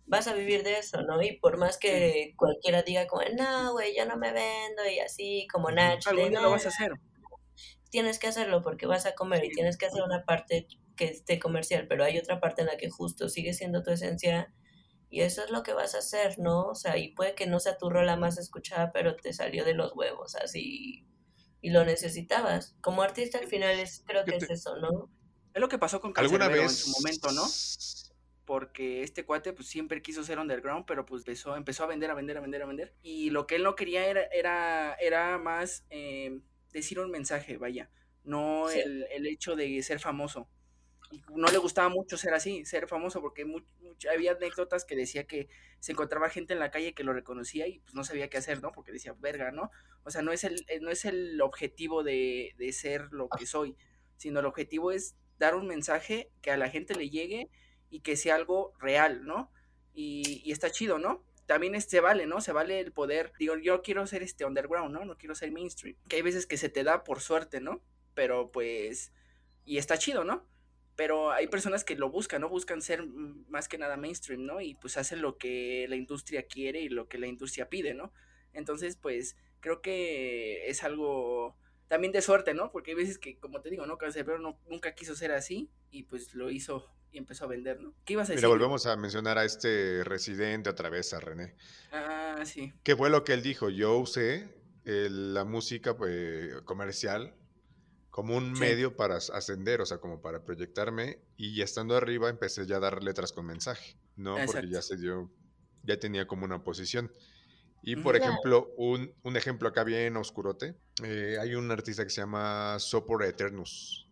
vas 0.07 0.27
a 0.27 0.33
vivir 0.33 0.63
de 0.63 0.79
eso, 0.79 1.01
¿no? 1.01 1.21
Y 1.21 1.37
por 1.37 1.57
más 1.57 1.77
que 1.77 2.33
cualquiera 2.37 2.81
diga 2.81 3.07
como, 3.07 3.21
no, 3.37 3.73
güey, 3.73 3.95
yo 3.95 4.05
no 4.05 4.17
me 4.17 4.31
vendo 4.31 4.87
y 4.89 4.99
así, 4.99 5.47
como 5.51 5.69
Nach. 5.69 6.05
Algún 6.07 6.29
día 6.29 6.41
lo 6.41 6.51
vas 6.51 6.65
a 6.65 6.69
hacer. 6.69 6.93
Tienes 7.89 8.19
que 8.19 8.27
hacerlo 8.27 8.61
porque 8.61 8.85
vas 8.85 9.05
a 9.05 9.13
comer 9.13 9.45
y 9.45 9.49
tienes 9.49 9.77
que 9.77 9.85
hacer 9.85 10.01
una 10.03 10.25
parte 10.25 10.67
que 10.95 11.05
esté 11.05 11.39
comercial, 11.39 11.87
pero 11.87 12.03
hay 12.03 12.17
otra 12.17 12.39
parte 12.39 12.61
en 12.61 12.67
la 12.67 12.77
que 12.77 12.89
justo 12.89 13.29
sigue 13.29 13.53
siendo 13.53 13.83
tu 13.83 13.91
esencia 13.91 14.53
y 15.09 15.21
eso 15.21 15.43
es 15.43 15.51
lo 15.51 15.63
que 15.63 15.73
vas 15.73 15.95
a 15.95 15.99
hacer, 15.99 16.37
¿no? 16.39 16.67
O 16.67 16.75
sea, 16.75 16.97
y 16.97 17.13
puede 17.13 17.35
que 17.35 17.47
no 17.47 17.59
sea 17.59 17.77
tu 17.77 17.89
rola 17.89 18.17
más 18.17 18.37
escuchada, 18.37 18.91
pero 18.91 19.15
te 19.15 19.31
salió 19.31 19.63
de 19.63 19.73
los 19.73 19.95
huevos, 19.95 20.35
así 20.35 21.05
y 21.61 21.69
lo 21.69 21.85
necesitabas. 21.85 22.75
Como 22.81 23.01
artista 23.01 23.39
al 23.39 23.47
final 23.47 23.79
es, 23.79 24.03
creo 24.05 24.23
que 24.25 24.37
es 24.37 24.49
eso, 24.49 24.77
¿no? 24.77 25.09
Es 25.53 25.61
lo 25.61 25.67
que 25.69 25.77
pasó 25.77 25.99
con 25.99 26.13
Cancerbero 26.13 26.61
en 26.61 26.69
su 26.69 26.91
momento, 26.91 27.31
¿no? 27.31 27.43
Porque 28.47 29.03
este 29.03 29.25
cuate 29.25 29.53
pues 29.53 29.67
siempre 29.67 30.01
quiso 30.01 30.23
ser 30.23 30.39
underground, 30.39 30.85
pero 30.87 31.05
pues 31.05 31.21
empezó, 31.21 31.55
empezó 31.55 31.83
a 31.83 31.87
vender, 31.87 32.09
a 32.09 32.15
vender, 32.15 32.37
a 32.37 32.41
vender, 32.41 32.63
a 32.63 32.65
vender. 32.65 32.95
Y 33.03 33.29
lo 33.29 33.45
que 33.45 33.57
él 33.57 33.63
no 33.63 33.75
quería 33.75 34.07
era, 34.07 34.23
era, 34.31 34.95
era 34.95 35.37
más 35.37 35.85
eh, 35.91 36.39
decir 36.73 36.99
un 36.99 37.11
mensaje, 37.11 37.57
vaya, 37.57 37.91
no 38.23 38.71
el, 38.71 39.05
el 39.11 39.27
hecho 39.27 39.55
de 39.55 39.83
ser 39.83 39.99
famoso 39.99 40.49
y 41.11 41.21
no 41.35 41.47
le 41.47 41.57
gustaba 41.57 41.89
mucho 41.89 42.17
ser 42.17 42.33
así, 42.33 42.65
ser 42.65 42.87
famoso, 42.87 43.21
porque 43.21 43.45
había 44.11 44.33
anécdotas 44.33 44.83
que 44.85 44.95
decía 44.95 45.25
que 45.25 45.47
se 45.79 45.93
encontraba 45.93 46.29
gente 46.29 46.53
en 46.53 46.59
la 46.59 46.71
calle 46.71 46.93
que 46.93 47.03
lo 47.03 47.13
reconocía 47.13 47.67
y 47.67 47.79
pues 47.79 47.93
no 47.93 48.03
sabía 48.03 48.29
qué 48.29 48.37
hacer, 48.37 48.61
¿no? 48.61 48.71
Porque 48.71 48.91
decía, 48.91 49.15
verga, 49.19 49.51
¿no? 49.51 49.71
O 50.03 50.11
sea, 50.11 50.21
no 50.21 50.31
es 50.31 50.43
el, 50.43 50.65
eh, 50.67 50.79
no 50.81 50.89
es 50.89 51.05
el 51.05 51.39
objetivo 51.41 52.03
de, 52.03 52.53
de 52.57 52.73
ser 52.73 53.07
lo 53.11 53.29
que 53.29 53.45
soy, 53.45 53.75
sino 54.17 54.39
el 54.39 54.45
objetivo 54.45 54.91
es 54.91 55.15
dar 55.37 55.55
un 55.55 55.67
mensaje 55.67 56.31
que 56.41 56.51
a 56.51 56.57
la 56.57 56.69
gente 56.69 56.95
le 56.95 57.09
llegue 57.09 57.49
y 57.89 58.01
que 58.01 58.15
sea 58.15 58.35
algo 58.35 58.73
real, 58.79 59.25
¿no? 59.25 59.51
Y, 59.93 60.41
y 60.43 60.51
está 60.51 60.69
chido, 60.69 60.99
¿no? 60.99 61.23
También 61.45 61.79
se 61.81 61.99
vale, 62.01 62.27
¿no? 62.27 62.41
Se 62.41 62.51
vale 62.51 62.79
el 62.79 62.91
poder. 62.91 63.31
Digo, 63.39 63.55
yo 63.57 63.81
quiero 63.81 64.05
ser 64.05 64.21
este 64.23 64.45
underground, 64.45 64.93
¿no? 64.93 65.05
No 65.05 65.17
quiero 65.17 65.33
ser 65.33 65.51
mainstream. 65.51 65.95
Que 66.09 66.17
hay 66.17 66.21
veces 66.21 66.45
que 66.45 66.57
se 66.57 66.69
te 66.69 66.83
da 66.83 67.03
por 67.03 67.21
suerte, 67.21 67.61
¿no? 67.61 67.81
Pero 68.13 68.51
pues. 68.51 69.13
Y 69.65 69.77
está 69.77 69.97
chido, 69.97 70.23
¿no? 70.23 70.45
pero 70.97 71.31
hay 71.31 71.47
personas 71.47 71.85
que 71.85 71.95
lo 71.95 72.09
buscan, 72.09 72.41
¿no? 72.41 72.49
Buscan 72.49 72.81
ser 72.81 73.05
más 73.05 73.69
que 73.69 73.77
nada 73.77 73.97
mainstream, 73.97 74.45
¿no? 74.45 74.61
Y 74.61 74.73
pues 74.73 74.97
hacen 74.97 75.21
lo 75.21 75.38
que 75.38 75.85
la 75.88 75.95
industria 75.95 76.47
quiere 76.47 76.81
y 76.81 76.89
lo 76.89 77.07
que 77.07 77.19
la 77.19 77.27
industria 77.27 77.69
pide, 77.69 77.93
¿no? 77.93 78.11
Entonces, 78.51 78.97
pues 78.97 79.38
creo 79.59 79.79
que 79.79 80.67
es 80.67 80.83
algo 80.83 81.55
también 81.88 82.11
de 82.11 82.23
suerte, 82.23 82.55
¿no? 82.55 82.71
Porque 82.71 82.91
hay 82.91 82.97
veces 82.97 83.19
que, 83.19 83.38
como 83.38 83.61
te 83.61 83.69
digo, 83.69 83.85
¿no? 83.85 83.99
Cancerbero 83.99 84.39
no, 84.39 84.59
nunca 84.67 84.95
quiso 84.95 85.15
ser 85.15 85.31
así 85.31 85.69
y 85.91 86.03
pues 86.03 86.33
lo 86.33 86.49
hizo 86.49 86.91
y 87.11 87.17
empezó 87.17 87.45
a 87.45 87.47
vender, 87.47 87.79
¿no? 87.81 87.93
¿Qué 88.05 88.13
ibas 88.13 88.29
a 88.29 88.33
decir? 88.33 88.45
Mira, 88.45 88.49
volvemos 88.49 88.85
a 88.85 88.95
mencionar 88.95 89.37
a 89.37 89.45
este 89.45 90.03
residente 90.03 90.69
otra 90.69 90.89
vez, 90.89 91.13
a 91.13 91.19
René. 91.19 91.55
Ah, 91.91 92.43
sí. 92.45 92.73
¿Qué 92.83 92.95
fue 92.95 93.09
lo 93.09 93.23
que 93.23 93.33
él 93.33 93.41
dijo? 93.41 93.69
Yo 93.69 93.97
usé 93.97 94.47
la 94.83 95.43
música 95.43 95.97
pues, 95.97 96.61
comercial 96.63 97.33
como 98.09 98.35
un 98.35 98.53
medio 98.53 98.95
para 98.95 99.17
ascender, 99.17 99.81
o 99.81 99.85
sea, 99.85 99.99
como 99.99 100.21
para 100.21 100.43
proyectarme 100.43 101.19
y 101.35 101.61
estando 101.61 101.95
arriba 101.95 102.29
empecé 102.29 102.65
ya 102.65 102.77
a 102.77 102.79
dar 102.79 103.03
letras 103.03 103.31
con 103.31 103.45
mensaje, 103.45 103.95
¿no? 104.15 104.37
Porque 104.45 104.69
ya 104.69 104.81
se 104.81 104.97
dio, 104.97 105.29
ya 105.83 105.99
tenía 105.99 106.25
como 106.25 106.45
una 106.45 106.63
posición. 106.63 107.11
Y 107.83 107.95
por 107.97 108.15
ejemplo, 108.15 108.73
un, 108.75 109.13
un, 109.21 109.37
ejemplo 109.37 109.69
acá 109.69 109.83
bien 109.83 110.17
oscurote, 110.17 110.75
eh, 111.03 111.37
hay 111.39 111.53
un 111.53 111.69
artista 111.69 112.03
que 112.03 112.09
se 112.09 112.21
llama 112.21 112.77
Sopor 112.79 113.23
Eternus. 113.23 114.06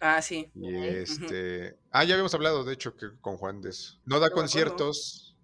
Ah, 0.00 0.22
sí. 0.22 0.50
Y 0.54 0.76
este. 0.76 1.76
Ah, 1.90 2.04
ya 2.04 2.14
habíamos 2.14 2.34
hablado, 2.34 2.64
de 2.64 2.74
hecho, 2.74 2.96
que 2.96 3.06
con 3.20 3.36
Juan 3.36 3.60
de 3.60 3.70
eso. 3.70 3.98
No 4.04 4.20
da 4.20 4.30
conciertos, 4.30 5.36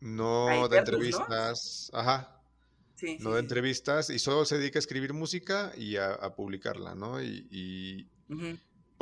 no 0.00 0.68
da 0.68 0.78
entrevistas. 0.78 1.90
Ajá. 1.94 2.30
Sí, 2.94 3.16
no 3.20 3.32
da 3.32 3.40
entrevistas 3.40 4.10
y 4.10 4.18
solo 4.18 4.44
se 4.44 4.58
dedica 4.58 4.78
a 4.78 4.80
escribir 4.80 5.12
música 5.14 5.72
y 5.76 5.96
a, 5.96 6.16
publicarla, 6.36 6.94
¿no? 6.94 7.20
Y, 7.22 8.08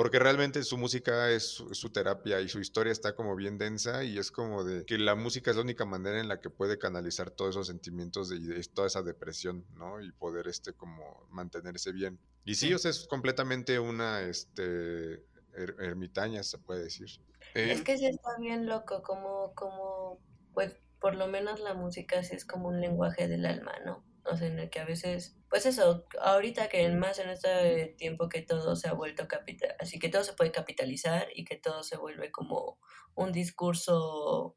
porque 0.03 0.19
realmente 0.19 0.65
su 0.65 0.79
música 0.79 1.31
es 1.31 1.45
su, 1.45 1.91
terapia 1.91 2.41
y 2.41 2.49
su 2.49 2.59
historia 2.59 2.91
está 2.91 3.15
como 3.15 3.37
bien 3.37 3.57
densa 3.57 4.03
y 4.03 4.19
es 4.19 4.33
como 4.33 4.65
de 4.65 4.85
que 4.85 4.99
la 4.99 5.15
música 5.15 5.53
es 5.53 5.57
la 5.57 5.63
única 5.63 5.85
manera 5.85 6.19
en 6.19 6.27
la 6.27 6.41
que 6.41 6.51
puede 6.51 6.77
canalizar 6.77 7.31
todos 7.31 7.51
esos 7.51 7.69
sentimientos 7.69 8.33
y 8.33 8.69
toda 8.71 8.89
esa 8.89 9.03
depresión, 9.03 9.65
¿no? 9.77 10.01
Y 10.01 10.11
poder 10.11 10.49
este 10.49 10.73
como 10.73 11.25
mantenerse 11.31 11.93
bien. 11.93 12.19
Y 12.45 12.57
sí, 12.57 12.75
o 12.75 12.81
sea, 12.81 12.91
es 12.91 13.07
completamente 13.07 13.79
una 13.79 14.23
este 14.23 15.25
ermitaña, 15.55 16.43
se 16.43 16.59
puede 16.59 16.83
decir. 16.83 17.07
es 17.55 17.81
eh, 17.81 17.85
que 17.85 17.97
sí 17.97 18.07
está 18.07 18.37
bien 18.41 18.67
loco, 18.67 19.05
como, 19.05 19.55
como, 19.55 20.19
pues 20.53 20.75
por 21.01 21.15
lo 21.15 21.29
menos 21.29 21.61
la 21.61 21.75
música 21.75 22.25
sí 22.25 22.35
es 22.35 22.45
como 22.45 22.67
un 22.67 22.81
lenguaje 22.81 23.29
del 23.29 23.47
alma, 23.47 23.75
¿no? 23.87 24.03
O 24.25 24.37
sea, 24.37 24.47
en 24.47 24.59
el 24.59 24.71
que 24.71 24.81
a 24.81 24.85
veces, 24.85 25.37
pues 25.49 25.67
eso, 25.67 26.07
ahorita 26.21 26.69
que 26.69 26.89
más 26.91 27.19
en 27.19 27.31
este 27.31 27.95
tiempo 27.99 28.29
que 28.29 28.43
todo 28.43 28.77
se 28.77 28.89
ha 28.89 28.93
vuelto 28.93 29.27
capital, 29.27 29.75
así 29.81 29.99
que 29.99 30.09
todo 30.09 30.23
se 30.23 30.35
puede 30.35 30.53
capitalizar 30.53 31.29
y 31.35 31.45
que 31.45 31.57
todo 31.57 31.83
se 31.83 31.97
vuelve 31.97 32.31
como 32.31 32.79
un 33.15 33.33
discurso 33.33 34.57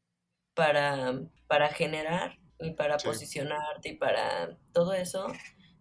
para, 0.54 1.20
para 1.48 1.68
generar 1.68 2.38
y 2.60 2.72
para 2.72 2.96
posicionarte 2.96 3.90
y 3.90 3.96
para 3.96 4.56
todo 4.72 4.94
eso, 4.94 5.26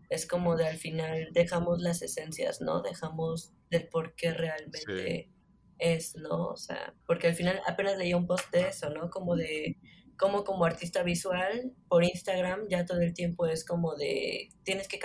es 0.10 0.28
como 0.28 0.56
de 0.56 0.68
al 0.68 0.78
final 0.78 1.30
dejamos 1.32 1.82
las 1.82 2.02
esencias, 2.02 2.62
¿no? 2.62 2.82
Dejamos 2.82 3.54
del 3.70 3.88
por 3.88 4.16
qué 4.16 4.34
realmente 4.34 5.32
es, 5.78 6.16
¿no? 6.16 6.48
O 6.48 6.58
sea, 6.58 6.94
porque 7.06 7.28
al 7.28 7.36
final 7.36 7.62
apenas 7.68 7.98
leí 7.98 8.14
un 8.14 8.28
post 8.28 8.52
de 8.52 8.70
eso, 8.70 8.90
¿no? 8.90 9.10
Como 9.10 9.36
de 9.36 9.78
como 10.18 10.44
como 10.44 10.66
artista 10.66 11.04
visual 11.04 11.74
por 11.88 12.04
Instagram 12.04 12.68
ya 12.70 12.86
todo 12.86 13.02
el 13.02 13.14
tiempo 13.14 13.46
es 13.48 13.66
como 13.66 13.96
de 13.96 14.50
tienes 14.64 14.88
que 14.88 15.00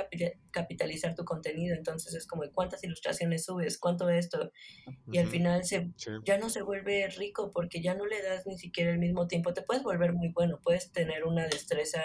capitalizar 0.51 1.15
tu 1.15 1.25
contenido, 1.25 1.77
entonces 1.77 2.15
es 2.15 2.27
como 2.27 2.43
de 2.43 2.51
cuántas 2.51 2.83
ilustraciones 2.85 3.45
subes, 3.45 3.79
cuánto 3.79 4.09
esto, 4.09 4.53
y 5.11 5.19
al 5.19 5.27
final 5.29 5.65
se, 5.65 5.91
ya 6.25 6.39
no 6.39 6.49
se 6.49 6.63
vuelve 6.63 7.09
rico 7.09 7.51
porque 7.53 7.83
ya 7.83 7.95
no 7.95 8.07
le 8.07 8.23
das 8.23 8.47
ni 8.47 8.59
siquiera 8.59 8.91
el 8.93 8.99
mismo 8.99 9.27
tiempo, 9.27 9.53
te 9.53 9.63
puedes 9.63 9.83
volver 9.83 10.13
muy 10.13 10.29
bueno, 10.29 10.61
puedes 10.63 10.93
tener 10.93 11.25
una 11.25 11.47
destreza 11.47 12.03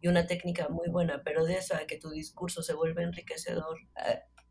y 0.00 0.08
una 0.08 0.26
técnica 0.26 0.68
muy 0.68 0.88
buena, 0.88 1.22
pero 1.24 1.44
de 1.44 1.54
eso 1.54 1.76
a 1.76 1.86
que 1.86 1.96
tu 1.96 2.10
discurso 2.10 2.62
se 2.62 2.74
vuelve 2.74 3.04
enriquecedor, 3.04 3.78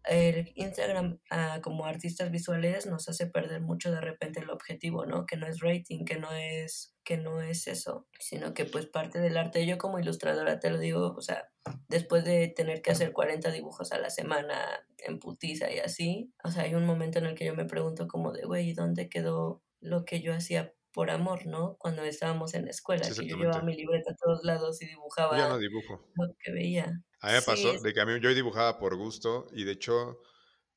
el 0.05 0.51
Instagram 0.55 1.19
ah, 1.29 1.59
como 1.61 1.85
artistas 1.85 2.31
visuales 2.31 2.85
nos 2.87 3.07
hace 3.07 3.27
perder 3.27 3.61
mucho 3.61 3.91
de 3.91 4.01
repente 4.01 4.39
el 4.39 4.49
objetivo, 4.49 5.05
¿no? 5.05 5.25
Que 5.25 5.37
no 5.37 5.47
es 5.47 5.59
rating, 5.59 6.05
que 6.05 6.17
no 6.17 6.31
es, 6.31 6.95
que 7.03 7.17
no 7.17 7.41
es 7.41 7.67
eso, 7.67 8.07
sino 8.19 8.53
que 8.53 8.65
pues 8.65 8.87
parte 8.87 9.19
del 9.19 9.37
arte, 9.37 9.65
yo 9.65 9.77
como 9.77 9.99
ilustradora 9.99 10.59
te 10.59 10.69
lo 10.69 10.79
digo, 10.79 11.13
o 11.15 11.21
sea, 11.21 11.49
después 11.87 12.25
de 12.25 12.47
tener 12.47 12.81
que 12.81 12.91
hacer 12.91 13.13
40 13.13 13.51
dibujos 13.51 13.91
a 13.91 13.99
la 13.99 14.09
semana 14.09 14.57
en 14.97 15.19
putiza 15.19 15.71
y 15.71 15.79
así, 15.79 16.33
o 16.43 16.51
sea, 16.51 16.63
hay 16.63 16.75
un 16.75 16.85
momento 16.85 17.19
en 17.19 17.25
el 17.25 17.35
que 17.35 17.45
yo 17.45 17.55
me 17.55 17.65
pregunto 17.65 18.07
como 18.07 18.31
de, 18.31 18.43
güey, 18.45 18.73
¿dónde 18.73 19.09
quedó 19.09 19.61
lo 19.79 20.05
que 20.05 20.21
yo 20.21 20.33
hacía 20.33 20.73
por 20.93 21.09
amor, 21.09 21.45
¿no? 21.45 21.77
Cuando 21.77 22.03
estábamos 22.03 22.53
en 22.53 22.65
la 22.65 22.71
escuela, 22.71 23.07
que 23.07 23.27
yo 23.27 23.37
llevaba 23.37 23.63
mi 23.63 23.75
libreta 23.75 24.11
a 24.11 24.15
todos 24.15 24.43
lados 24.43 24.81
y 24.81 24.87
dibujaba 24.87 25.37
ya 25.37 25.47
no 25.47 25.57
dibujo. 25.57 26.05
lo 26.15 26.35
que 26.43 26.51
veía. 26.51 27.03
A 27.21 27.27
mí 27.27 27.33
me 27.33 27.41
pasó 27.41 27.79
de 27.79 27.93
que 27.93 28.01
a 28.01 28.05
mí 28.05 28.19
yo 28.21 28.33
dibujaba 28.33 28.77
por 28.77 28.95
gusto 28.97 29.47
y 29.53 29.63
de 29.63 29.73
hecho, 29.73 30.19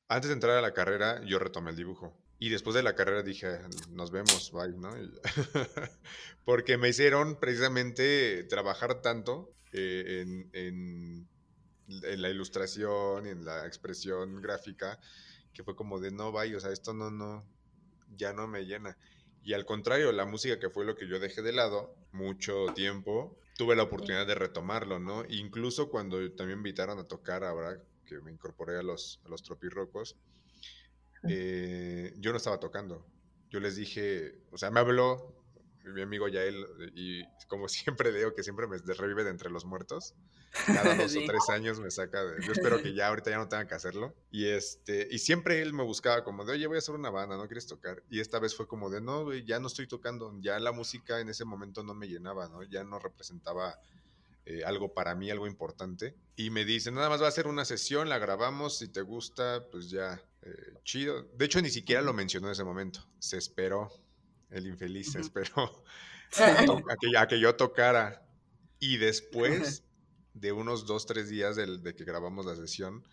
antes 0.07 0.29
de 0.29 0.35
entrar 0.35 0.57
a 0.57 0.61
la 0.61 0.73
carrera, 0.73 1.21
yo 1.25 1.39
retomé 1.39 1.71
el 1.71 1.75
dibujo. 1.75 2.17
Y 2.37 2.49
después 2.49 2.75
de 2.75 2.83
la 2.83 2.95
carrera 2.95 3.23
dije, 3.23 3.59
nos 3.89 4.11
vemos, 4.11 4.51
bye, 4.51 4.77
¿no? 4.77 4.93
porque 6.45 6.77
me 6.77 6.89
hicieron 6.89 7.39
precisamente 7.39 8.43
trabajar 8.43 9.01
tanto 9.01 9.53
eh, 9.71 10.21
en, 10.21 10.49
en, 10.53 11.29
en, 11.87 12.21
la 12.21 12.29
ilustración 12.29 13.25
y 13.25 13.29
en 13.29 13.45
la 13.45 13.65
expresión 13.65 14.41
gráfica, 14.41 14.99
que 15.53 15.63
fue 15.63 15.75
como 15.75 15.99
de, 15.99 16.11
no, 16.11 16.31
bye, 16.31 16.55
o 16.55 16.59
sea, 16.59 16.71
esto 16.71 16.93
no, 16.93 17.09
no, 17.09 17.47
ya 18.15 18.33
no 18.33 18.47
me 18.47 18.65
llena. 18.65 18.97
Y 19.45 19.53
al 19.53 19.63
contrario, 19.63 20.11
la 20.11 20.25
música 20.25 20.59
que 20.59 20.71
fue 20.71 20.85
lo 20.85 20.95
que 20.95 21.07
yo 21.07 21.19
dejé 21.19 21.43
de 21.43 21.53
lado 21.53 21.95
mucho 22.11 22.65
tiempo, 22.73 23.37
tuve 23.55 23.75
la 23.75 23.83
oportunidad 23.83 24.25
de 24.25 24.33
retomarlo, 24.33 24.99
¿no? 24.99 25.23
Incluso 25.29 25.91
cuando 25.91 26.17
también 26.31 26.57
me 26.57 26.69
invitaron 26.69 26.97
a 26.97 27.03
tocar 27.03 27.43
ahora 27.43 27.79
que 28.07 28.19
me 28.21 28.31
incorporé 28.31 28.79
a 28.79 28.81
los, 28.81 29.21
a 29.23 29.29
los 29.29 29.43
tropirrocos, 29.43 30.15
eh, 31.29 32.11
yo 32.17 32.31
no 32.31 32.37
estaba 32.37 32.59
tocando. 32.59 33.05
Yo 33.51 33.59
les 33.59 33.75
dije, 33.75 34.33
o 34.51 34.57
sea, 34.57 34.71
me 34.71 34.79
habló 34.79 35.35
mi 35.83 36.01
amigo 36.01 36.27
Yael, 36.27 36.65
y 36.95 37.23
como 37.47 37.67
siempre 37.69 38.11
le 38.11 38.17
digo 38.17 38.33
que 38.33 38.41
siempre 38.41 38.65
me 38.65 38.77
revive 38.79 39.23
de 39.23 39.29
entre 39.29 39.51
los 39.51 39.63
muertos. 39.63 40.15
Cada 40.65 40.95
dos 40.95 41.15
o 41.15 41.19
tres 41.25 41.49
años 41.49 41.79
me 41.79 41.91
saca 41.91 42.23
de. 42.23 42.45
Yo 42.45 42.51
espero 42.51 42.81
que 42.81 42.93
ya 42.93 43.07
ahorita 43.07 43.29
ya 43.29 43.37
no 43.37 43.47
tenga 43.47 43.67
que 43.67 43.75
hacerlo. 43.75 44.15
Y 44.31 44.45
este, 44.47 45.07
y 45.11 45.19
siempre 45.19 45.61
él 45.61 45.73
me 45.73 45.83
buscaba 45.83 46.23
como 46.23 46.45
de, 46.45 46.53
oye, 46.53 46.67
voy 46.67 46.75
a 46.75 46.79
hacer 46.79 46.95
una 46.95 47.09
banda, 47.09 47.37
¿no 47.37 47.47
quieres 47.47 47.67
tocar? 47.67 48.03
Y 48.09 48.19
esta 48.19 48.39
vez 48.39 48.55
fue 48.55 48.67
como 48.67 48.89
de, 48.89 49.01
no, 49.01 49.33
ya 49.33 49.59
no 49.59 49.67
estoy 49.67 49.87
tocando. 49.87 50.33
Ya 50.41 50.59
la 50.59 50.71
música 50.71 51.19
en 51.19 51.29
ese 51.29 51.45
momento 51.45 51.83
no 51.83 51.93
me 51.93 52.07
llenaba, 52.07 52.47
¿no? 52.47 52.63
Ya 52.63 52.83
no 52.83 52.99
representaba 52.99 53.79
eh, 54.45 54.63
algo 54.65 54.93
para 54.93 55.15
mí, 55.15 55.29
algo 55.31 55.47
importante. 55.47 56.15
Y 56.35 56.49
me 56.49 56.65
dice, 56.65 56.91
nada 56.91 57.09
más 57.09 57.21
va 57.21 57.27
a 57.27 57.31
ser 57.31 57.47
una 57.47 57.65
sesión, 57.65 58.09
la 58.09 58.19
grabamos, 58.19 58.77
si 58.77 58.87
te 58.87 59.01
gusta, 59.01 59.65
pues 59.71 59.89
ya, 59.89 60.21
eh, 60.41 60.73
chido. 60.83 61.23
De 61.33 61.45
hecho, 61.45 61.61
ni 61.61 61.69
siquiera 61.69 62.01
lo 62.01 62.13
mencionó 62.13 62.47
en 62.47 62.53
ese 62.53 62.63
momento. 62.63 62.99
Se 63.19 63.37
esperó 63.37 63.91
el 64.55 64.67
infeliz 64.67 65.11
se 65.11 65.19
esperó 65.19 65.83
a, 67.17 67.27
que, 67.27 67.39
yo 67.39 67.55
tocara. 67.55 68.25
Y 68.79 68.97
después 68.97 69.83
de 70.35 70.51
unos 70.51 70.85
dos, 70.85 71.07
tres 71.07 71.29
días 71.29 71.55
de, 71.55 71.95
que 71.95 72.03
grabamos 72.03 72.45
la 72.45 72.55
sesión, 72.55 73.03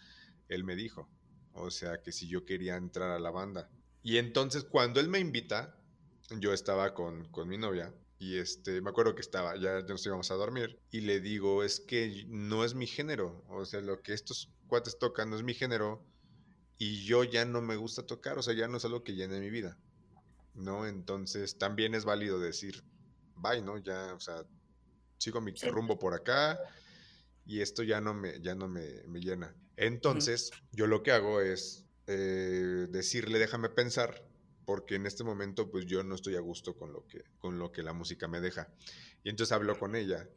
él 0.49 0.65
me 0.65 0.77
dijo, 0.77 1.09
o 1.55 1.71
sea, 1.71 2.03
que 2.03 2.13
si 2.13 2.29
yo 2.29 2.45
quería 2.45 2.77
entrar 2.77 3.11
a 3.11 3.19
la 3.19 3.31
banda. 3.31 3.71
Y 4.03 4.19
entonces 4.19 4.65
cuando 4.65 5.01
él 5.01 5.09
me 5.09 5.21
invita, 5.21 5.75
yo 6.39 6.53
estaba 6.53 6.93
con, 6.93 7.29
mi 7.47 7.57
novia 7.57 7.95
y 8.19 8.37
este, 8.37 8.81
me 8.81 8.91
acuerdo 8.91 9.15
que 9.15 9.23
estaba, 9.23 9.57
ya, 9.57 9.81
ya 9.81 9.87
nos 9.87 10.05
íbamos 10.05 10.31
a 10.31 10.35
dormir 10.35 10.79
y 10.91 11.01
le 11.01 11.21
digo, 11.21 11.63
es 11.63 11.81
que 11.81 12.25
no 12.29 12.65
es 12.65 12.75
mi 12.75 12.87
género, 12.87 13.45
o 13.49 13.65
sea, 13.65 13.81
lo 13.81 14.03
que 14.03 14.13
estos 14.13 14.51
cuates 14.67 14.99
tocan 14.99 15.31
no 15.31 15.37
es 15.37 15.43
mi 15.43 15.55
género 15.55 16.05
y 16.79 17.05
yo 17.05 17.25
ya 17.25 17.45
no 17.45 17.63
me 17.63 17.77
gusta 17.77 18.05
tocar, 18.05 18.39
o 18.39 18.43
sea, 18.43 18.55
ya 18.55 18.69
no 18.69 18.77
es 18.77 18.85
algo 18.85 19.03
que 19.03 19.15
llene 19.15 19.41
mi 19.41 19.51
vida. 19.51 19.79
¿no? 20.55 20.87
Entonces 20.87 21.57
también 21.57 21.95
es 21.95 22.05
válido 22.05 22.39
decir, 22.39 22.83
bye, 23.37 23.63
¿no? 23.63 23.79
Ya, 23.79 24.15
o 24.15 24.21
sea, 24.21 24.45
sigo 25.19 25.41
mi 25.41 25.53
rumbo 25.53 25.99
por 25.99 26.15
acá 26.15 26.59
y 27.45 27.61
esto 27.61 27.83
ya 27.83 28.01
no 28.01 28.15
me, 28.15 28.41
ya 28.41 28.55
no 28.55 28.69
me, 28.69 29.03
llena. 29.21 29.55
Entonces, 29.77 30.51
yo 30.73 30.87
lo 30.87 31.03
que 31.03 31.13
hago 31.13 31.41
es 31.41 31.87
eh, 32.07 32.87
decirle, 32.91 33.39
déjame 33.39 33.69
pensar, 33.69 34.25
porque 34.65 34.95
en 34.95 35.07
este 35.07 35.25
momento 35.25 35.71
pues 35.71 35.87
yo 35.87 36.03
no 36.03 36.15
estoy 36.15 36.37
a 36.37 36.41
gusto 36.41 36.77
con 36.77 36.93
lo 36.93 37.07
que, 37.07 37.25
con 37.39 37.59
lo 37.59 37.73
que 37.73 37.83
la 37.83 37.93
música 37.93 38.29
me 38.29 38.41
deja. 38.41 38.69
Y 39.25 39.31
entonces 39.31 39.53
hablo 39.53 39.79
con 39.79 39.97
ella 39.97 40.29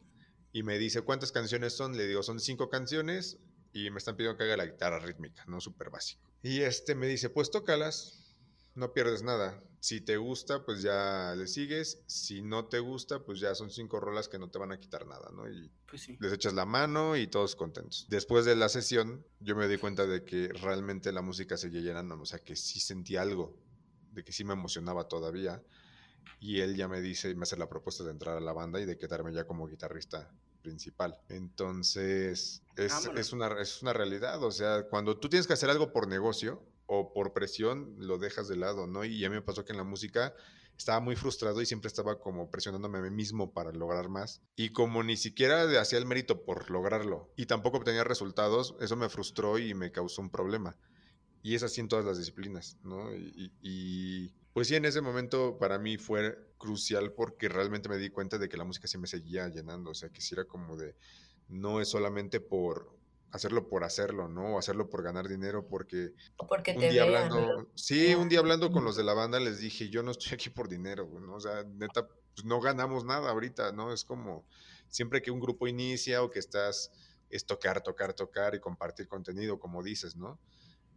y 0.51 0.63
me 0.63 0.77
dice, 0.77 1.01
¿cuántas 1.01 1.31
canciones 1.31 1.73
son? 1.73 1.95
Le 1.95 2.07
digo, 2.07 2.23
son 2.23 2.39
cinco 2.39 2.69
canciones 2.69 3.39
y 3.73 3.89
me 3.91 3.97
están 3.97 4.15
pidiendo 4.15 4.37
que 4.37 4.45
haga 4.45 4.57
la 4.57 4.65
guitarra 4.65 4.99
rítmica, 4.99 5.43
¿no? 5.47 5.59
Súper 5.59 5.89
básico. 5.89 6.31
Y 6.41 6.61
este 6.61 6.95
me 6.95 7.07
dice, 7.07 7.29
pues 7.29 7.51
tócalas 7.51 8.25
no 8.73 8.93
pierdes 8.93 9.23
nada. 9.23 9.61
Si 9.85 10.01
te 10.01 10.17
gusta, 10.17 10.65
pues 10.65 10.81
ya 10.81 11.35
le 11.37 11.45
sigues. 11.45 12.01
Si 12.07 12.41
no 12.41 12.65
te 12.65 12.79
gusta, 12.79 13.23
pues 13.23 13.39
ya 13.39 13.53
son 13.53 13.69
cinco 13.69 13.99
rolas 13.99 14.27
que 14.27 14.39
no 14.39 14.49
te 14.49 14.57
van 14.57 14.71
a 14.71 14.79
quitar 14.79 15.05
nada, 15.05 15.29
¿no? 15.31 15.47
Y 15.47 15.69
pues 15.87 16.09
les 16.19 16.33
echas 16.33 16.55
la 16.55 16.65
mano 16.65 17.15
y 17.15 17.27
todos 17.27 17.55
contentos. 17.55 18.07
Después 18.09 18.45
de 18.45 18.55
la 18.55 18.67
sesión, 18.67 19.23
yo 19.41 19.55
me 19.55 19.67
di 19.67 19.77
cuenta 19.77 20.07
de 20.07 20.23
que 20.23 20.47
realmente 20.47 21.11
la 21.11 21.21
música 21.21 21.55
seguía 21.55 21.81
llenando, 21.81 22.19
o 22.19 22.25
sea, 22.25 22.39
que 22.39 22.55
sí 22.55 22.79
sentí 22.79 23.15
algo 23.15 23.55
de 24.11 24.23
que 24.23 24.31
sí 24.31 24.43
me 24.43 24.53
emocionaba 24.53 25.07
todavía. 25.07 25.61
Y 26.39 26.61
él 26.61 26.75
ya 26.75 26.87
me 26.87 26.99
dice, 26.99 27.35
me 27.35 27.43
hace 27.43 27.55
la 27.55 27.69
propuesta 27.69 28.03
de 28.03 28.09
entrar 28.09 28.37
a 28.37 28.41
la 28.41 28.53
banda 28.53 28.81
y 28.81 28.85
de 28.85 28.97
quedarme 28.97 29.33
ya 29.33 29.45
como 29.45 29.67
guitarrista 29.67 30.33
principal. 30.63 31.19
Entonces, 31.29 32.63
es, 32.75 33.09
es, 33.15 33.33
una, 33.33 33.61
es 33.61 33.83
una 33.83 33.93
realidad. 33.93 34.41
O 34.41 34.49
sea, 34.49 34.87
cuando 34.89 35.19
tú 35.19 35.29
tienes 35.29 35.45
que 35.45 35.53
hacer 35.53 35.69
algo 35.69 35.93
por 35.93 36.07
negocio 36.07 36.65
o 36.87 37.13
por 37.13 37.33
presión, 37.33 37.95
lo 37.97 38.17
dejas 38.17 38.47
de 38.47 38.57
lado, 38.57 38.87
¿no? 38.87 39.05
Y 39.05 39.23
a 39.25 39.29
mí 39.29 39.35
me 39.35 39.41
pasó 39.41 39.65
que 39.65 39.71
en 39.71 39.77
la 39.77 39.83
música 39.83 40.33
estaba 40.77 40.99
muy 40.99 41.15
frustrado 41.15 41.61
y 41.61 41.65
siempre 41.65 41.87
estaba 41.87 42.19
como 42.19 42.49
presionándome 42.49 42.99
a 42.99 43.01
mí 43.01 43.09
mismo 43.09 43.53
para 43.53 43.71
lograr 43.71 44.09
más. 44.09 44.41
Y 44.55 44.69
como 44.69 45.03
ni 45.03 45.17
siquiera 45.17 45.63
hacía 45.79 45.99
el 45.99 46.05
mérito 46.05 46.43
por 46.43 46.69
lograrlo 46.69 47.31
y 47.35 47.45
tampoco 47.45 47.77
obtenía 47.77 48.03
resultados, 48.03 48.75
eso 48.79 48.95
me 48.95 49.09
frustró 49.09 49.57
y 49.57 49.73
me 49.73 49.91
causó 49.91 50.21
un 50.21 50.29
problema. 50.29 50.77
Y 51.41 51.55
es 51.55 51.63
así 51.63 51.79
en 51.79 51.87
todas 51.87 52.05
las 52.05 52.17
disciplinas, 52.17 52.77
¿no? 52.83 53.13
Y, 53.13 54.33
pues 54.53 54.67
sí, 54.67 54.75
en 54.75 54.85
ese 54.85 55.01
momento 55.01 55.57
para 55.59 55.77
mí 55.77 55.97
fue 55.97 56.35
crucial 56.57 57.13
porque 57.13 57.49
realmente 57.49 57.87
me 57.87 57.97
di 57.97 58.09
cuenta 58.09 58.37
de 58.37 58.49
que 58.49 58.57
la 58.57 58.63
música 58.63 58.87
sí 58.87 58.97
me 58.97 59.07
seguía 59.07 59.47
llenando, 59.49 59.91
o 59.91 59.93
sea, 59.93 60.09
que 60.09 60.21
sí 60.21 60.33
era 60.33 60.45
como 60.45 60.75
de, 60.75 60.95
no 61.47 61.81
es 61.81 61.89
solamente 61.89 62.39
por 62.39 62.97
hacerlo 63.31 63.67
por 63.67 63.83
hacerlo, 63.83 64.27
¿no? 64.27 64.55
O 64.55 64.59
hacerlo 64.59 64.89
por 64.89 65.03
ganar 65.03 65.27
dinero, 65.27 65.67
porque, 65.67 66.13
porque 66.47 66.71
un 66.71 66.79
día 66.79 67.03
hablando, 67.03 67.67
sí, 67.75 68.15
un 68.15 68.29
día 68.29 68.39
hablando 68.39 68.71
con 68.71 68.83
los 68.83 68.95
de 68.95 69.03
la 69.03 69.13
banda 69.13 69.39
les 69.39 69.59
dije, 69.59 69.89
yo 69.89 70.03
no 70.03 70.11
estoy 70.11 70.33
aquí 70.33 70.49
por 70.49 70.69
dinero, 70.69 71.09
¿no? 71.19 71.35
O 71.35 71.39
sea, 71.39 71.63
neta, 71.63 72.07
pues 72.07 72.45
no 72.45 72.59
ganamos 72.61 73.03
nada 73.03 73.29
ahorita, 73.31 73.71
¿no? 73.71 73.93
Es 73.93 74.03
como 74.03 74.45
siempre 74.87 75.21
que 75.21 75.31
un 75.31 75.39
grupo 75.39 75.67
inicia 75.67 76.23
o 76.23 76.29
que 76.29 76.39
estás, 76.39 76.91
es 77.29 77.45
tocar, 77.45 77.81
tocar, 77.81 78.13
tocar 78.13 78.55
y 78.55 78.59
compartir 78.59 79.07
contenido, 79.07 79.59
como 79.59 79.83
dices, 79.83 80.15
¿no? 80.15 80.39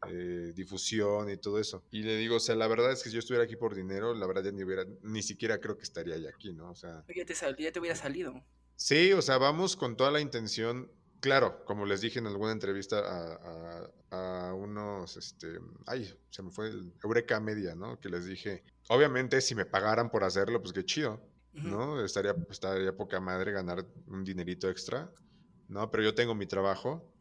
Eh, 0.07 0.53
difusión 0.55 1.29
y 1.29 1.37
todo 1.37 1.59
eso. 1.59 1.83
Y 1.91 2.03
le 2.03 2.17
digo, 2.17 2.37
o 2.37 2.41
sea, 2.41 2.55
la 2.55 2.69
verdad 2.69 2.93
es 2.93 3.03
que 3.03 3.09
si 3.09 3.15
yo 3.15 3.19
estuviera 3.19 3.45
aquí 3.45 3.57
por 3.57 3.75
dinero, 3.75 4.15
la 4.15 4.27
verdad 4.29 4.45
ya 4.45 4.53
ni 4.53 4.63
hubiera, 4.63 4.85
ni 5.03 5.23
siquiera 5.23 5.59
creo 5.59 5.77
que 5.77 5.83
estaría 5.83 6.17
ya 6.19 6.29
aquí, 6.29 6.53
¿no? 6.53 6.71
O 6.71 6.77
sea... 6.77 7.05
Ya 7.09 7.25
te, 7.25 7.35
ya 7.35 7.73
te 7.73 7.81
hubiera 7.81 7.97
salido. 7.97 8.45
Sí, 8.77 9.13
o 9.13 9.23
sea, 9.23 9.39
vamos 9.39 9.75
con 9.75 9.97
toda 9.97 10.13
la 10.13 10.21
intención, 10.21 10.89
claro, 11.21 11.65
como 11.65 11.87
les 11.87 12.01
dije 12.01 12.19
en 12.19 12.27
alguna 12.27 12.53
entrevista 12.53 12.99
a, 14.11 14.55
unos, 14.55 15.17
este, 15.17 15.59
ay, 15.87 16.13
se 16.31 16.43
me 16.43 16.51
fue 16.51 16.69
el 16.69 16.95
Eureka 17.05 17.41
Media, 17.41 17.75
¿no? 17.75 18.01
Que 18.01 18.09
les 18.09 18.25
dije, 18.25 18.65
obviamente 18.89 19.41
si 19.41 19.55
me 19.55 19.67
pagaran 19.67 20.11
por 20.11 20.25
hacerlo, 20.25 20.61
pues 20.63 20.73
qué 20.73 20.85
chido, 20.85 21.21
¿no? 21.53 22.03
Estaría, 22.03 22.35
estaría 22.51 22.97
poca 22.97 23.21
madre 23.21 23.53
ganar 23.53 23.85
un 24.07 24.25
dinerito 24.25 24.71
extra, 24.71 25.13
¿no? 25.69 25.91
Pero 25.91 26.05
yo 26.05 26.15
tengo 26.15 26.35
mi 26.35 26.47
trabajo 26.47 27.13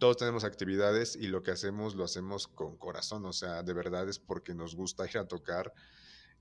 todos 0.00 0.16
tenemos 0.16 0.44
actividades 0.44 1.14
y 1.14 1.28
lo 1.28 1.42
que 1.42 1.50
hacemos 1.52 1.94
lo 1.94 2.04
hacemos 2.04 2.48
con 2.48 2.76
corazón, 2.78 3.26
o 3.26 3.34
sea, 3.34 3.62
de 3.62 3.74
verdad 3.74 4.08
es 4.08 4.18
porque 4.18 4.54
nos 4.54 4.74
gusta 4.74 5.04
ir 5.04 5.18
a 5.18 5.28
tocar 5.28 5.72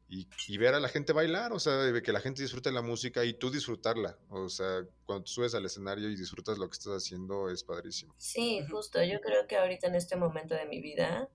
y, 0.09 0.57
ver 0.57 0.73
a 0.73 0.79
la 0.79 0.89
gente 0.89 1.13
bailar, 1.13 1.53
o 1.53 1.59
sea, 1.59 1.93
que 2.01 2.11
la 2.11 2.19
gente 2.19 2.41
disfrute 2.41 2.71
la 2.71 2.81
música 2.81 3.23
y 3.23 3.33
tú 3.33 3.51
disfrutarla, 3.51 4.17
o 4.29 4.49
sea, 4.49 4.83
cuando 5.05 5.27
subes 5.27 5.53
al 5.53 5.65
escenario 5.65 6.09
y 6.09 6.15
disfrutas 6.15 6.57
lo 6.57 6.67
que 6.67 6.73
estás 6.73 6.93
haciendo 6.93 7.49
es 7.49 7.63
padrísimo. 7.63 8.15
Sí, 8.17 8.61
justo, 8.69 9.03
yo 9.03 9.21
creo 9.21 9.45
que 9.47 9.57
ahorita 9.57 9.87
en 9.87 9.95
este 9.95 10.15
momento 10.15 10.55
de 10.55 10.65
mi 10.65 10.81
vida, 10.81 11.29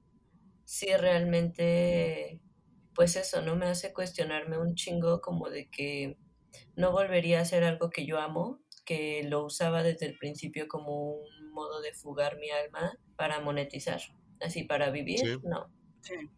sí 0.64 0.88
realmente, 0.96 2.40
pues 2.94 3.14
eso, 3.16 3.42
¿no? 3.42 3.54
Me 3.54 3.66
hace 3.66 3.92
cuestionarme 3.92 4.58
un 4.58 4.74
chingo 4.74 5.20
como 5.20 5.50
de 5.50 5.68
que 5.68 6.16
no 6.74 6.90
volvería 6.90 7.38
a 7.38 7.42
hacer 7.42 7.62
algo 7.62 7.90
que 7.90 8.06
yo 8.06 8.18
amo, 8.18 8.60
que 8.84 9.22
lo 9.24 9.44
usaba 9.44 9.82
desde 9.82 10.06
el 10.06 10.18
principio 10.18 10.66
como 10.68 11.12
un 11.12 11.50
modo 11.52 11.80
de 11.80 11.92
fugar 11.92 12.38
mi 12.38 12.50
alma 12.50 12.98
para 13.16 13.40
monetizar. 13.40 14.00
Así, 14.40 14.64
para 14.64 14.90
vivir, 14.90 15.40
no. 15.44 15.70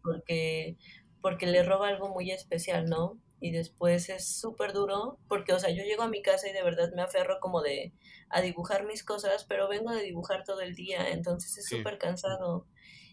Porque, 0.01 0.77
porque 1.21 1.47
le 1.47 1.63
roba 1.63 1.89
algo 1.89 2.09
muy 2.09 2.31
especial, 2.31 2.85
¿no? 2.85 3.19
Y 3.39 3.51
después 3.51 4.09
es 4.09 4.39
súper 4.39 4.73
duro, 4.73 5.19
porque, 5.27 5.53
o 5.53 5.59
sea, 5.59 5.69
yo 5.69 5.83
llego 5.83 6.03
a 6.03 6.09
mi 6.09 6.21
casa 6.21 6.49
y 6.49 6.53
de 6.53 6.63
verdad 6.63 6.91
me 6.95 7.03
aferro 7.03 7.39
como 7.39 7.61
de 7.61 7.93
a 8.29 8.41
dibujar 8.41 8.85
mis 8.85 9.03
cosas, 9.03 9.45
pero 9.45 9.67
vengo 9.67 9.91
de 9.91 10.03
dibujar 10.03 10.43
todo 10.43 10.61
el 10.61 10.75
día, 10.75 11.09
entonces 11.11 11.57
es 11.57 11.67
súper 11.67 11.97
cansado. 11.97 12.65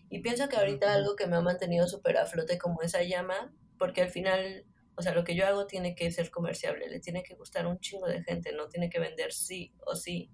Y 0.09 0.21
pienso 0.21 0.49
que 0.49 0.57
ahorita 0.57 0.93
algo 0.93 1.17
que 1.17 1.27
me 1.27 1.37
ha 1.37 1.41
mantenido 1.41 1.87
súper 1.87 2.17
a 2.17 2.27
flote 2.27 2.59
como 2.59 2.83
esa 2.83 3.03
llama, 3.03 3.53
porque 3.79 4.03
al 4.03 4.11
final 4.11 4.65
o 4.97 5.03
sea, 5.03 5.15
lo 5.15 5.25
que 5.25 5.35
yo 5.35 5.47
hago 5.47 5.67
tiene 5.67 5.95
que 5.95 6.11
ser 6.11 6.31
comerciable, 6.31 6.89
le 6.89 7.01
tiene 7.01 7.23
que 7.23 7.35
gustar 7.35 7.67
un 7.67 7.79
chingo 7.81 8.07
de 8.07 8.23
gente, 8.23 8.53
no 8.53 8.69
tiene 8.69 8.91
que 8.91 9.01
vender 9.01 9.33
sí 9.33 9.73
o 9.85 9.97
sí. 9.97 10.31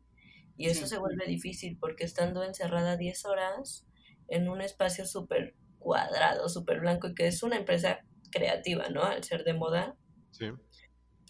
Y 0.56 0.66
eso 0.68 0.86
se 0.86 0.98
vuelve 0.98 1.26
difícil 1.26 1.78
porque 1.78 2.04
estando 2.04 2.44
encerrada 2.44 2.98
10 2.98 3.24
horas 3.24 3.86
en 4.28 4.50
un 4.50 4.60
espacio 4.60 5.06
súper 5.06 5.54
cuadrado, 5.81 6.49
súper 6.49 6.78
blanco, 6.78 7.09
y 7.09 7.14
que 7.14 7.26
es 7.26 7.43
una 7.43 7.57
empresa 7.57 7.99
creativa, 8.31 8.89
¿no? 8.91 9.03
Al 9.03 9.24
ser 9.24 9.43
de 9.43 9.55
moda. 9.55 9.97
Sí 10.31 10.47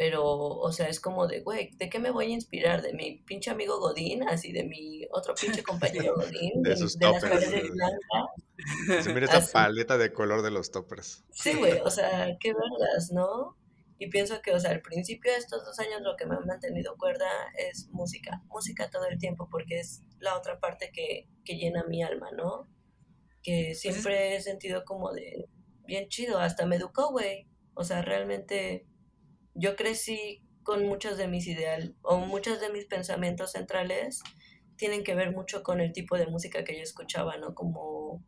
pero, 0.00 0.24
o 0.24 0.72
sea, 0.72 0.88
es 0.88 0.98
como 0.98 1.26
de, 1.26 1.42
güey, 1.42 1.72
¿de 1.76 1.90
qué 1.90 1.98
me 1.98 2.10
voy 2.10 2.24
a 2.24 2.28
inspirar? 2.30 2.80
¿De 2.80 2.94
mi 2.94 3.18
pinche 3.26 3.50
amigo 3.50 3.78
Godín? 3.78 4.26
Así, 4.26 4.50
de 4.50 4.64
mi 4.64 5.06
otro 5.12 5.34
pinche 5.34 5.62
compañero 5.62 6.14
Godín, 6.14 6.52
de, 6.62 6.74
sus 6.74 6.96
las 6.98 7.22
paredes 7.22 7.70
blancas. 7.70 9.04
Se 9.04 9.12
mira 9.12 9.26
esta 9.26 9.52
paleta 9.52 9.98
de 9.98 10.10
color 10.10 10.40
de 10.40 10.52
los 10.52 10.70
toppers. 10.70 11.22
Sí, 11.32 11.52
güey, 11.52 11.80
o 11.84 11.90
sea, 11.90 12.34
qué 12.40 12.54
vergas, 12.54 13.12
¿no? 13.12 13.58
Y 13.98 14.08
pienso 14.08 14.40
que, 14.40 14.52
o 14.52 14.58
sea, 14.58 14.70
al 14.70 14.80
principio 14.80 15.32
de 15.32 15.36
estos 15.36 15.66
dos 15.66 15.78
años 15.80 16.00
lo 16.00 16.16
que 16.16 16.24
me 16.24 16.36
ha 16.36 16.40
mantenido 16.40 16.96
cuerda 16.96 17.28
es 17.58 17.90
música, 17.90 18.40
música 18.46 18.88
todo 18.88 19.04
el 19.04 19.18
tiempo, 19.18 19.50
porque 19.50 19.80
es 19.80 20.02
la 20.18 20.34
otra 20.34 20.60
parte 20.60 20.92
que, 20.94 21.28
que 21.44 21.58
llena 21.58 21.84
mi 21.84 22.02
alma, 22.02 22.30
¿no? 22.34 22.70
Que 23.42 23.68
pues 23.68 23.80
siempre 23.80 24.36
he 24.36 24.40
sentido 24.40 24.84
como 24.84 25.12
de, 25.12 25.46
bien 25.86 26.08
chido, 26.08 26.38
hasta 26.38 26.66
me 26.66 26.76
educó, 26.76 27.10
güey. 27.10 27.46
O 27.74 27.84
sea, 27.84 28.02
realmente 28.02 28.86
yo 29.54 29.76
crecí 29.76 30.42
con 30.62 30.86
muchos 30.86 31.16
de 31.16 31.28
mis 31.28 31.46
ideales 31.46 31.92
o 32.02 32.18
muchos 32.18 32.60
de 32.60 32.70
mis 32.70 32.86
pensamientos 32.86 33.52
centrales 33.52 34.22
tienen 34.76 35.04
que 35.04 35.14
ver 35.14 35.32
mucho 35.32 35.62
con 35.62 35.80
el 35.80 35.92
tipo 35.92 36.16
de 36.16 36.26
música 36.26 36.64
que 36.64 36.76
yo 36.76 36.82
escuchaba, 36.82 37.36
¿no? 37.36 37.54
Como, 37.54 38.24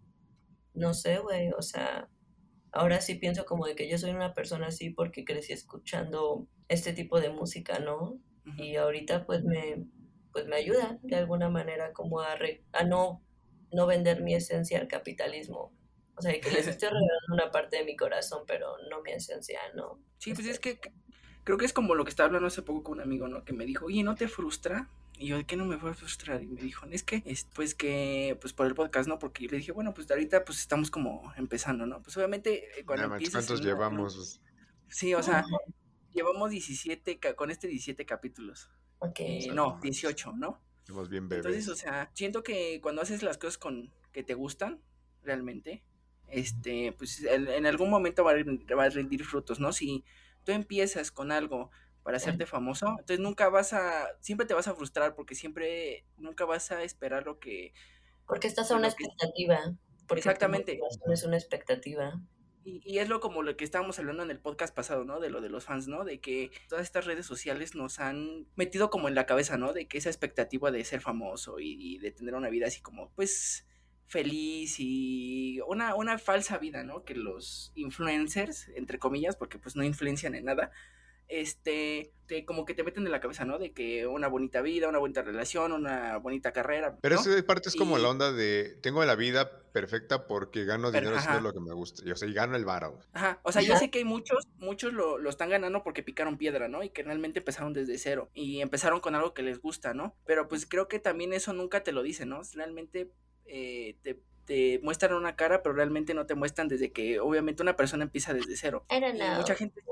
no 0.75 0.93
sé, 0.93 1.19
güey, 1.19 1.51
o 1.57 1.63
sea, 1.63 2.09
ahora 2.73 3.01
sí 3.01 3.15
pienso 3.15 3.45
como 3.45 3.67
de 3.67 3.75
que 3.75 3.89
yo 3.89 3.97
soy 3.97 4.11
una 4.11 4.35
persona 4.35 4.67
así 4.67 4.91
porque 4.91 5.25
crecí 5.25 5.53
escuchando 5.53 6.47
este 6.69 6.93
tipo 6.93 7.21
de 7.21 7.31
música, 7.31 7.79
¿no? 7.79 8.19
Y 8.59 8.77
ahorita 8.77 9.25
pues 9.25 9.45
me, 9.45 9.87
pues 10.33 10.47
me 10.47 10.57
ayuda 10.57 10.99
de 11.03 11.17
alguna 11.17 11.49
manera 11.49 11.93
como 11.93 12.21
a, 12.21 12.37
a 12.73 12.85
no, 12.85 13.23
no 13.73 13.87
vender 13.87 14.23
mi 14.23 14.35
esencia 14.35 14.81
al 14.81 14.89
capitalismo. 14.89 15.73
O 16.17 16.23
sea, 16.23 16.39
que 16.41 16.51
les 16.51 16.67
estoy 16.67 16.89
regalando 16.89 17.33
una 17.33 17.51
parte 17.51 17.79
de 17.79 17.85
mi 17.85 17.97
corazón, 17.97 18.45
pero 18.47 18.77
no 18.91 19.03
mi 19.03 19.13
esencia, 19.13 19.61
¿no? 19.75 19.99
Sí, 20.19 20.35
pues 20.35 20.47
es 20.47 20.61
que 20.61 20.79
creo 21.45 21.59
que 21.59 21.65
es 21.65 21.73
como 21.73 21.95
lo 21.95 22.05
que 22.05 22.11
estaba 22.11 22.27
hablando 22.27 22.49
hace 22.49 22.63
poco 22.63 22.83
con 22.83 22.95
un 22.95 23.01
amigo, 23.01 23.29
¿no? 23.29 23.45
Que 23.45 23.53
me 23.53 23.65
dijo, 23.65 23.87
oye, 23.87 24.03
¿no 24.03 24.15
te 24.15 24.29
frustra? 24.29 24.89
Y 25.19 25.29
yo, 25.29 25.37
¿de 25.37 25.45
qué 25.45 25.57
no 25.57 25.65
me 25.65 25.79
fue 25.79 25.91
a 25.91 25.95
frustrar? 25.95 26.43
Y 26.43 26.47
me 26.47 26.61
dijo, 26.61 26.87
es 26.91 27.03
que, 27.03 27.23
es, 27.27 27.47
pues 27.55 27.75
que, 27.75 28.37
pues 28.41 28.53
por 28.53 28.67
el 28.67 28.75
podcast, 28.75 29.09
¿no? 29.09 29.19
Porque 29.19 29.45
yo 29.45 29.51
le 29.51 29.59
dije, 29.59 29.73
bueno, 29.73 29.95
pues 29.95 30.11
ahorita 30.11 30.45
pues 30.45 30.59
estamos 30.59 30.91
como 30.91 31.33
empezando, 31.37 31.87
¿no? 31.87 32.03
Pues 32.03 32.17
obviamente 32.17 32.79
eh, 32.79 32.85
cuando 32.85 33.09
¿Cuántos 33.09 33.61
llevamos? 33.63 34.41
Sí, 34.89 35.15
o 35.15 35.23
sea, 35.23 35.45
llevamos 36.13 36.51
17, 36.51 37.19
con 37.35 37.51
este 37.51 37.69
17 37.69 38.05
capítulos. 38.05 38.71
Ok. 38.99 39.21
Eh, 39.21 39.51
no, 39.53 39.79
18, 39.83 40.33
¿no? 40.33 40.61
Bien. 41.09 41.29
Entonces, 41.31 41.69
o 41.69 41.77
sea, 41.77 42.11
siento 42.15 42.43
que 42.43 42.81
cuando 42.83 43.03
haces 43.03 43.23
las 43.23 43.39
cosas 43.39 43.59
con 43.59 43.93
que 44.13 44.23
te 44.23 44.35
gustan, 44.35 44.81
realmente, 45.23 45.83
este, 46.29 46.93
pues 46.93 47.23
en, 47.25 47.67
algún 47.67 47.91
momento 47.91 48.25
va 48.25 48.33
a, 48.33 48.75
va 48.75 48.85
a 48.85 48.89
rendir 48.91 49.25
frutos, 49.25 49.61
¿no? 49.61 49.73
Si 49.73 50.05
tú 50.45 50.53
empiezas 50.53 51.11
con 51.11 51.31
algo 51.31 51.71
para 52.03 52.17
hacerte 52.17 52.47
famoso, 52.47 52.89
entonces 52.91 53.21
nunca 53.21 53.49
vas 53.49 53.73
a, 53.73 54.09
siempre 54.21 54.47
te 54.47 54.55
vas 54.55 54.67
a 54.67 54.75
frustrar 54.75 55.15
porque 55.15 55.35
siempre, 55.35 56.05
nunca 56.17 56.45
vas 56.45 56.73
a 56.73 56.83
esperar 56.83 57.25
lo 57.25 57.39
que... 57.39 57.73
Porque 58.27 58.49
estás 58.49 58.71
a 58.71 58.77
una 58.77 58.89
expectativa. 58.89 59.75
Exactamente. 60.11 60.81
Es 61.13 61.25
una 61.25 61.37
expectativa. 61.37 62.21
Y, 62.65 62.81
y, 62.85 62.99
es 62.99 63.09
lo 63.09 63.21
como 63.21 63.43
lo 63.43 63.57
que 63.57 63.65
estábamos 63.65 63.99
hablando 63.99 64.23
en 64.23 64.31
el 64.31 64.39
podcast 64.39 64.75
pasado, 64.75 65.05
¿no? 65.05 65.21
De 65.21 65.31
lo 65.31 65.41
de 65.41 65.49
los 65.49 65.65
fans, 65.65 65.89
¿no? 65.89 66.05
De 66.05 66.21
que 66.21 66.51
todas 66.69 66.85
estas 66.85 67.07
redes 67.07 67.27
sociales 67.27 67.75
nos 67.75 67.99
han 67.99 68.47
metido 68.57 68.91
como 68.91 69.09
en 69.09 69.15
la 69.15 69.27
cabeza, 69.27 69.57
¿no? 69.57 69.73
De 69.73 69.87
que 69.87 69.99
esa 69.99 70.11
expectativa 70.11 70.71
de 70.71 70.85
ser 70.85 71.01
famoso 71.01 71.59
y, 71.59 71.99
de 71.99 72.11
tener 72.13 72.35
una 72.35 72.51
vida 72.51 72.67
así 72.67 72.81
como, 72.81 73.11
pues, 73.15 73.67
feliz 74.07 74.77
y 74.79 75.61
una, 75.67 75.95
una 75.95 76.19
falsa 76.19 76.59
vida, 76.59 76.85
¿no? 76.85 77.05
Que 77.05 77.15
los 77.15 77.73
influencers, 77.75 78.69
entre 78.77 78.99
comillas, 78.99 79.37
porque 79.37 79.59
pues 79.59 79.75
no 79.75 79.85
influencian 79.85 80.35
en 80.35 80.45
nada, 80.45 80.71
este, 81.33 82.13
te, 82.27 82.45
como 82.45 82.67
que 82.67 82.75
te 82.75 82.85
meten 82.85 83.07
en 83.07 83.11
la 83.11 83.21
cabeza, 83.21 83.47
¿no? 83.47 83.59
De 83.59 83.73
que 83.73 84.07
una 84.07 84.29
bonita 84.29 84.61
vida, 84.61 84.89
una 84.89 84.99
bonita 84.99 85.23
relación, 85.23 85.73
una 85.73 86.19
bonita 86.19 86.53
carrera. 86.53 86.99
Pero 87.01 87.15
esa 87.15 87.31
parte 87.47 87.71
es 87.71 87.75
como 87.75 87.97
la 87.97 88.11
onda 88.11 88.33
de, 88.33 88.77
tengo 88.83 89.03
la 89.05 89.15
vida 89.15 89.63
perfecta 89.73 90.27
porque 90.27 90.67
gano 90.67 90.93
dinero 90.93 91.17
haciendo 91.17 91.41
lo 91.41 91.55
que 91.55 91.61
me 91.61 91.73
gusta. 91.73 92.03
Y, 92.07 92.11
o 92.11 92.17
sea, 92.17 92.29
y 92.29 92.35
gano 92.35 92.55
el 92.55 92.67
varo. 92.67 93.01
Ajá, 93.15 93.41
o 93.45 93.51
sea, 93.51 93.63
yo 93.63 93.77
sé 93.79 93.91
que 93.91 94.01
hay 94.01 94.05
muchos, 94.05 94.47
muchos 94.59 94.93
lo, 94.93 95.17
lo, 95.17 95.31
están 95.31 95.49
ganando 95.49 95.83
porque 95.83 96.03
picaron 96.03 96.37
piedra, 96.37 96.69
¿no? 96.69 96.83
Y 96.83 96.91
que 96.91 97.03
realmente 97.03 97.39
empezaron 97.39 97.73
desde 97.73 97.97
cero. 97.97 98.31
Y 98.35 98.61
empezaron 98.61 99.01
con 99.01 99.15
algo 99.15 99.33
que 99.33 99.43
les 99.43 99.59
gusta, 99.59 99.95
¿no? 99.95 100.15
Pero 100.27 100.49
pues 100.49 100.67
creo 100.67 100.87
que 100.87 100.99
también 100.99 101.33
eso 101.33 101.55
nunca 101.55 101.83
te 101.83 101.93
lo 101.93 102.03
dicen, 102.03 102.29
¿no? 102.29 102.43
Realmente 102.55 103.11
eh, 103.47 103.97
te 104.03 104.21
te 104.45 104.81
muestran 104.83 105.15
una 105.15 105.37
cara, 105.37 105.63
pero 105.63 105.75
realmente 105.75 106.15
no 106.15 106.27
te 106.27 106.35
muestran 106.35 106.69
desde 106.69 106.93
que 106.93 107.21
obviamente 107.21 107.63
una 107.63 107.77
persona 107.77 108.05
empieza 108.05 108.35
desde 108.35 108.57
cero. 108.57 108.85
I 108.91 109.01
don't 109.01 109.15
Y 109.15 109.19
know. 109.19 109.37
mucha 109.37 109.55
gente 109.55 109.83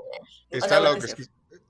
Está, 0.51 0.67
O 0.67 0.69
sea, 0.69 0.81
la. 0.81 0.99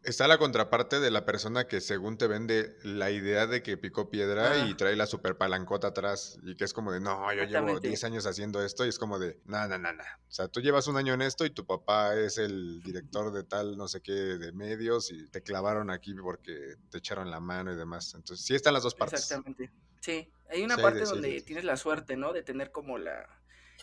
Está 0.02 0.26
la 0.28 0.38
contraparte 0.38 0.98
de 1.00 1.10
la 1.10 1.24
persona 1.26 1.66
que 1.66 1.80
según 1.80 2.16
te 2.16 2.26
vende 2.26 2.74
la 2.82 3.10
idea 3.10 3.46
de 3.46 3.62
que 3.62 3.76
picó 3.76 4.08
piedra 4.10 4.52
Ah. 4.52 4.66
y 4.68 4.74
trae 4.74 4.96
la 4.96 5.06
super 5.06 5.36
palancota 5.36 5.88
atrás 5.88 6.38
y 6.42 6.56
que 6.56 6.64
es 6.64 6.72
como 6.72 6.90
de, 6.92 7.00
no, 7.00 7.20
yo 7.32 7.40
llevo 7.40 7.44
Exactamente. 7.44 7.88
10 7.88 8.04
años 8.04 8.26
haciendo 8.26 8.62
esto 8.64 8.86
y 8.86 8.88
es 8.88 8.98
como 8.98 9.18
de, 9.18 9.38
no, 9.44 9.68
no, 9.68 9.78
no, 9.78 9.92
no. 9.92 10.02
O 10.02 10.32
sea, 10.32 10.48
tú 10.48 10.60
llevas 10.60 10.86
un 10.86 10.96
año 10.96 11.12
en 11.14 11.22
esto 11.22 11.44
y 11.44 11.50
tu 11.50 11.66
papá 11.66 12.14
es 12.16 12.38
el 12.38 12.82
director 12.82 13.32
de 13.32 13.44
tal, 13.44 13.76
no 13.76 13.88
sé 13.88 14.00
qué, 14.00 14.12
de 14.12 14.52
medios 14.52 15.10
y 15.12 15.28
te 15.28 15.42
clavaron 15.42 15.90
aquí 15.90 16.14
porque 16.14 16.76
te 16.90 16.98
echaron 16.98 17.30
la 17.30 17.40
mano 17.40 17.72
y 17.72 17.76
demás. 17.76 18.14
Entonces, 18.14 18.44
sí 18.46 18.54
están 18.54 18.74
las 18.74 18.82
dos 18.82 18.94
partes. 18.94 19.20
Exactamente. 19.20 19.70
Sí, 20.00 20.30
hay 20.48 20.62
una 20.62 20.76
Sí, 20.76 20.82
parte 20.82 21.00
de- 21.00 21.06
sí, 21.06 21.10
hay 21.12 21.14
donde 21.16 21.28
de- 21.34 21.40
tienes 21.42 21.64
la 21.64 21.76
suerte, 21.76 22.16
¿no? 22.16 22.32
De 22.32 22.42
tener 22.42 22.70
como 22.70 22.96
la 22.98 23.28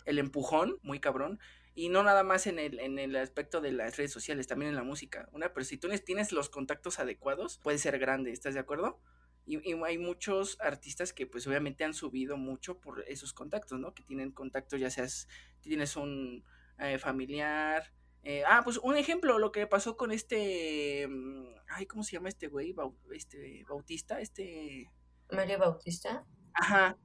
el 0.05 0.19
empujón, 0.19 0.77
muy 0.83 0.99
cabrón, 0.99 1.39
y 1.77 1.89
no 1.89 2.01
nada 2.01 2.23
más 2.23 2.47
en 2.47 2.57
el, 2.57 2.79
en 2.79 2.97
el 2.97 3.15
aspecto 3.15 3.61
de 3.61 3.71
las 3.71 3.97
redes 3.97 4.11
sociales, 4.11 4.47
también 4.47 4.69
en 4.69 4.75
la 4.75 4.81
música. 4.83 5.29
Una, 5.31 5.53
pero 5.53 5.63
si 5.63 5.77
tú 5.77 5.89
tienes- 6.03 6.31
los 6.31 6.49
contactos 6.49 6.97
adecuados, 6.99 7.59
puede 7.59 7.77
ser 7.77 7.99
grande, 7.99 8.31
¿estás 8.31 8.55
de 8.55 8.59
acuerdo? 8.59 8.99
Y, 9.45 9.57
y 9.69 9.73
hay 9.85 9.99
muchos 9.99 10.57
artistas 10.59 11.13
que 11.13 11.27
pues 11.27 11.45
obviamente 11.45 11.83
han 11.83 11.93
subido 11.93 12.35
mucho 12.35 12.79
por 12.79 13.03
esos 13.07 13.31
contactos, 13.31 13.79
¿no? 13.79 13.93
Que 13.93 14.01
tienen 14.01 14.31
contactos, 14.31 14.79
ya 14.79 14.89
seas, 14.89 15.27
tienes 15.61 15.95
un 15.95 16.43
eh, 16.79 16.97
familiar. 16.97 17.93
eh, 18.23 18.43
ah, 18.47 18.61
pues 18.63 18.77
un 18.79 18.97
ejemplo, 18.97 19.37
lo 19.37 19.51
que 19.51 19.67
pasó 19.67 19.95
con 19.97 20.11
este, 20.11 21.07
mm, 21.07 21.55
ay, 21.69 21.85
¿cómo 21.85 22.01
se 22.03 22.13
llama 22.13 22.29
este 22.29 22.47
güey? 22.47 22.75
Este, 23.13 23.63
Bautista, 23.69 24.19
este... 24.19 24.89
Mario 25.31 25.59
Bautista. 25.59 26.25
Ajá. 26.53 26.97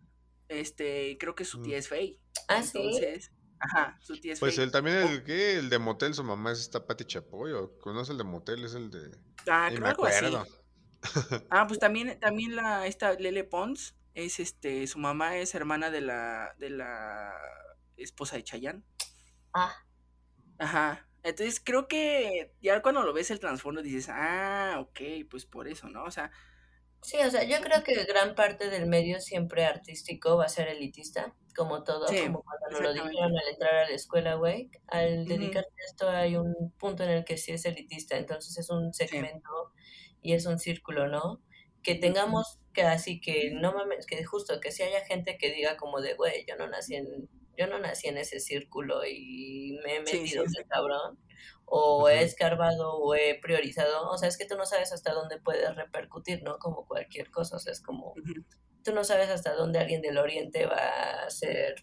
Este, 0.49 1.16
creo 1.18 1.35
que 1.35 1.45
su 1.45 1.61
Mm. 1.61 1.62
tía 1.62 1.77
es 1.79 1.89
Faye. 1.89 2.18
Ah, 2.49 2.62
sí. 2.62 2.79
Ajá, 3.62 3.96
su 4.02 4.18
tía 4.20 4.32
es 4.32 4.40
Pues 4.40 4.56
Faye. 4.56 4.64
el 4.64 4.72
también 4.72 4.96
el 4.96 5.22
que 5.22 5.56
el 5.56 5.70
de 5.70 5.78
motel, 5.78 6.14
su 6.14 6.24
mamá 6.24 6.50
es 6.52 6.60
esta 6.60 6.84
Pati 6.84 7.04
Chapoy, 7.04 7.52
o 7.52 7.78
conoce 7.78 8.10
el 8.12 8.18
de 8.18 8.24
motel, 8.24 8.64
es 8.64 8.74
el 8.74 8.90
de. 8.90 9.16
Ah, 9.48 9.68
Ni 9.70 9.76
creo 9.76 9.80
me 9.80 9.88
algo 9.88 10.06
así. 10.06 10.26
Ah, 11.50 11.66
pues 11.66 11.78
también, 11.78 12.18
también 12.20 12.56
la, 12.56 12.86
esta 12.86 13.12
Lele 13.14 13.44
Pons, 13.44 13.96
es 14.14 14.40
este, 14.40 14.86
su 14.86 14.98
mamá 14.98 15.36
es 15.36 15.54
hermana 15.54 15.90
de 15.90 16.00
la, 16.00 16.54
de 16.58 16.70
la 16.70 17.32
esposa 17.96 18.36
de 18.36 18.44
Chayanne. 18.44 18.82
Ah, 19.54 19.74
Ajá. 20.58 21.08
Entonces 21.22 21.60
creo 21.64 21.86
que 21.88 22.52
ya 22.60 22.82
cuando 22.82 23.02
lo 23.02 23.12
ves 23.12 23.30
el 23.30 23.40
trasfondo 23.40 23.82
dices, 23.82 24.08
ah, 24.10 24.78
ok, 24.80 25.00
pues 25.30 25.46
por 25.46 25.68
eso, 25.68 25.88
¿no? 25.88 26.04
O 26.04 26.10
sea, 26.10 26.32
sí, 27.03 27.18
o 27.18 27.30
sea, 27.30 27.44
yo 27.44 27.61
creo 27.61 27.82
que 27.82 28.05
gran 28.05 28.34
parte 28.34 28.70
del 28.70 28.86
medio 28.86 29.20
siempre 29.20 29.64
artístico 29.64 30.36
va 30.36 30.44
a 30.46 30.48
ser 30.48 30.68
elitista, 30.68 31.34
como 31.55 31.84
todo, 31.84 32.09
Sí, 32.09 32.20
como 32.22 32.42
cuando 32.42 32.70
nos 32.70 32.80
lo 32.80 32.92
dijeron 32.94 33.36
al 33.36 33.48
entrar 33.48 33.74
a 33.74 33.88
la 33.88 33.94
escuela, 33.94 34.34
güey. 34.34 34.70
Al 34.86 35.26
dedicarte 35.26 35.70
a 35.70 35.84
esto 35.86 36.09
hay 36.09 36.36
un 36.36 36.72
punto 36.78 37.03
en 37.05 37.11
el 37.11 37.24
que 37.24 37.36
sí 37.36 37.53
es 37.53 37.64
elitista, 37.66 38.16
entonces 38.16 38.57
es 38.57 38.70
un 38.70 38.94
segmento 38.94 39.72
y 40.22 40.32
es 40.32 40.46
un 40.46 40.59
círculo, 40.59 41.09
¿no? 41.09 41.42
Que 41.82 41.94
tengamos 41.94 42.61
que 42.72 42.82
así 42.82 43.20
que 43.20 43.50
no 43.53 43.72
mames, 43.72 44.07
que 44.07 44.24
justo 44.24 44.61
que 44.61 44.72
si 44.72 44.82
haya 44.82 45.05
gente 45.05 45.36
que 45.36 45.53
diga 45.53 45.76
como 45.76 46.00
de, 46.00 46.14
güey, 46.14 46.46
yo 46.48 46.57
no 46.57 46.68
nací 46.68 46.94
en 46.94 47.28
yo 47.55 47.66
no 47.66 47.78
nací 47.78 48.09
en 48.09 48.16
ese 48.16 48.40
círculo 48.40 49.05
y 49.05 49.78
me 49.84 49.96
he 49.96 50.00
metido 50.00 50.44
exacto. 50.44 50.68
cabrón 50.70 51.18
o 51.75 52.07
he 52.11 52.23
escarbado 52.23 52.97
o 52.99 53.14
he 53.14 53.39
priorizado, 53.41 54.11
o 54.11 54.18
sea, 54.18 54.29
es 54.29 54.37
que 54.37 54.45
tú 54.45 54.57
no 54.57 54.66
sabes 54.66 54.93
hasta 54.93 55.14
dónde 55.14 55.41
puedes 55.41 55.75
repercutir, 55.75 56.43
¿no? 56.43 56.59
Como 56.59 56.87
cualquier 56.87 57.31
cosa, 57.31 57.57
o 57.57 57.59
sea, 57.59 57.73
es 57.73 57.81
como 57.81 58.12
tú 58.85 58.93
no 58.93 59.05
sabes 59.05 59.31
hasta 59.31 59.55
dónde 59.55 59.79
alguien 59.79 60.03
del 60.03 60.18
oriente 60.18 60.66
va 60.66 61.25
a 61.27 61.31
ser 61.31 61.77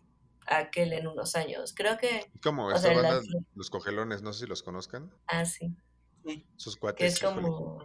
aquel 0.45 0.93
en 0.93 1.07
unos 1.07 1.35
años. 1.35 1.73
Creo 1.75 1.97
que, 1.97 2.31
Como 2.43 2.67
o 2.67 2.71
esta 2.71 2.89
sea, 2.93 3.01
banda, 3.01 3.21
Los 3.55 3.69
Cogelones, 3.71 4.21
no 4.21 4.31
sé 4.33 4.41
si 4.41 4.45
los 4.47 4.61
conozcan. 4.63 5.09
ah, 5.27 5.45
sí, 5.45 5.75
Sí. 6.25 6.45
Sus 6.57 6.75
que 6.75 6.79
cuates, 6.81 7.13
es 7.13 7.19
como, 7.21 7.79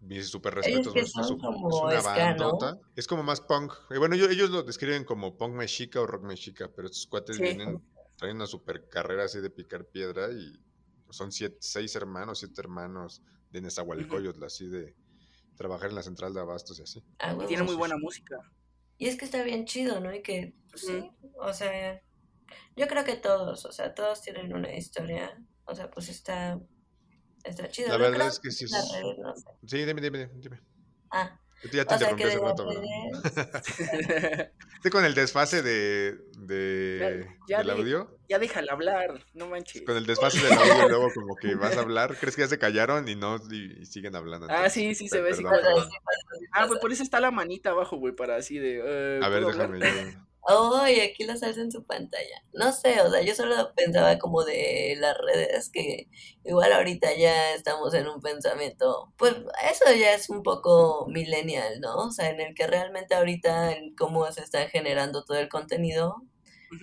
mis 0.00 0.28
super 0.28 0.54
respetos. 0.54 0.94
Es 0.94 1.12
como 1.40 1.68
una 1.68 2.00
ska, 2.02 2.34
¿no? 2.34 2.52
bandota. 2.52 2.78
Es 2.96 3.06
como 3.06 3.22
más 3.22 3.40
punk. 3.40 3.72
Y 3.90 3.98
bueno, 3.98 4.14
ellos, 4.16 4.28
ellos 4.28 4.50
lo 4.50 4.62
describen 4.62 5.04
como 5.04 5.38
punk 5.38 5.54
mexica 5.54 6.00
o 6.02 6.06
rock 6.06 6.24
mexica, 6.24 6.68
pero 6.74 6.88
estos 6.88 7.06
cuates 7.06 7.36
Sí. 7.36 7.42
vienen, 7.42 7.80
traen 8.18 8.36
una 8.36 8.46
super 8.46 8.88
carrera 8.88 9.24
así 9.24 9.40
de 9.40 9.48
picar 9.50 9.86
piedra 9.86 10.28
y 10.32 10.52
son 11.16 11.32
siete, 11.32 11.56
seis 11.60 11.94
hermanos, 11.96 12.38
siete 12.40 12.60
hermanos 12.60 13.22
de 13.50 13.60
Nezahualcóyotl, 13.62 14.44
así 14.44 14.68
de 14.68 14.94
trabajar 15.56 15.88
en 15.90 15.94
la 15.96 16.02
central 16.02 16.34
de 16.34 16.40
abastos 16.40 16.78
y 16.78 16.82
así. 16.82 17.02
ah, 17.18 17.32
Y 17.32 17.36
huevo. 17.36 17.48
tiene 17.48 17.62
muy 17.62 17.74
buena 17.76 17.96
sí. 17.96 18.02
música. 18.02 18.36
Y 18.98 19.06
es 19.08 19.16
que 19.16 19.24
está 19.24 19.42
bien 19.42 19.64
chido, 19.64 20.00
¿no? 20.00 20.14
Y 20.14 20.22
que, 20.22 20.54
pues, 20.70 20.82
sí, 20.86 21.10
o 21.38 21.52
sea, 21.52 22.00
yo 22.76 22.86
creo 22.88 23.04
que 23.04 23.16
todos, 23.16 23.64
o 23.64 23.72
sea, 23.72 23.94
todos 23.94 24.22
tienen 24.22 24.52
una 24.54 24.74
historia, 24.74 25.42
o 25.64 25.74
sea, 25.74 25.90
pues 25.90 26.08
está, 26.08 26.58
está 27.44 27.68
chido. 27.68 27.88
La 27.88 27.98
No 27.98 28.04
verdad 28.04 28.16
creo 28.18 28.28
es 28.28 28.40
que 28.40 28.50
sí 28.50 28.64
es- 28.64 28.72
redes, 28.72 29.18
no 29.18 29.34
sé. 29.36 29.48
Sí, 29.66 29.84
dime, 29.84 30.00
dime, 30.00 30.30
dime. 30.36 30.60
Ah, 31.10 31.40
Ya 31.72 31.84
te 31.84 31.94
o 31.94 31.98
sea, 31.98 32.14
que 32.14 32.24
rato, 32.38 32.66
¿verdad? 32.66 32.82
redes, 33.24 34.50
Estoy 34.76 34.90
con 34.90 35.04
el 35.04 35.14
desfase 35.14 35.62
de, 35.62 36.16
de- 36.38 37.26
Ya- 37.48 37.58
ya 37.58 37.58
del 37.58 37.66
di- 37.66 37.72
audio. 37.80 38.18
ya 38.28 38.38
déjala 38.38 38.72
hablar, 38.72 39.24
no 39.34 39.48
manches. 39.48 39.82
Con 39.82 39.96
el 39.96 40.06
desfase 40.06 40.38
del 40.46 40.52
audio, 40.52 40.88
luego 40.88 41.12
como 41.12 41.34
que 41.36 41.54
vas 41.54 41.76
a 41.76 41.80
hablar, 41.80 42.16
crees 42.20 42.36
que 42.36 42.42
ya 42.42 42.48
se 42.48 42.58
callaron 42.58 43.08
y 43.08 43.16
no, 43.16 43.38
y, 43.50 43.80
y 43.80 43.86
siguen 43.86 44.14
hablando. 44.14 44.46
Ah, 44.50 44.68
sí, 44.70 44.94
sí, 44.94 45.08
se 45.08 45.20
ve 45.20 45.30
así 45.30 45.42
perdón, 45.42 45.88
Ah, 46.52 46.60
pues 46.60 46.68
pasa. 46.68 46.80
por 46.80 46.92
eso 46.92 47.02
está 47.02 47.20
la 47.20 47.30
manita 47.30 47.70
abajo, 47.70 47.96
güey, 47.96 48.14
para 48.14 48.36
así 48.36 48.58
de... 48.58 48.80
eh, 48.84 49.20
A 49.22 49.28
ver, 49.28 49.44
déjame 49.46 49.80
yo. 49.80 49.86
Ay, 50.48 51.00
aquí 51.00 51.24
lo 51.24 51.36
salta 51.36 51.60
en 51.60 51.72
su 51.72 51.84
pantalla. 51.84 52.42
No 52.52 52.70
sé, 52.72 53.00
o 53.00 53.10
sea, 53.10 53.20
yo 53.22 53.34
solo 53.34 53.72
pensaba 53.74 54.16
como 54.18 54.44
de 54.44 54.94
las 54.98 55.16
redes, 55.18 55.70
que 55.70 56.08
igual 56.44 56.72
ahorita 56.72 57.14
ya 57.16 57.52
estamos 57.54 57.92
en 57.94 58.06
un 58.06 58.20
pensamiento, 58.20 59.12
pues 59.16 59.34
eso 59.34 59.92
ya 59.98 60.14
es 60.14 60.30
un 60.30 60.44
poco 60.44 61.06
millennial, 61.08 61.80
¿no? 61.80 61.96
O 61.96 62.12
sea, 62.12 62.30
en 62.30 62.40
el 62.40 62.54
que 62.54 62.66
realmente 62.68 63.16
ahorita 63.16 63.72
en 63.72 63.94
cómo 63.96 64.30
se 64.30 64.42
está 64.42 64.68
generando 64.68 65.24
todo 65.24 65.38
el 65.38 65.48
contenido, 65.48 66.22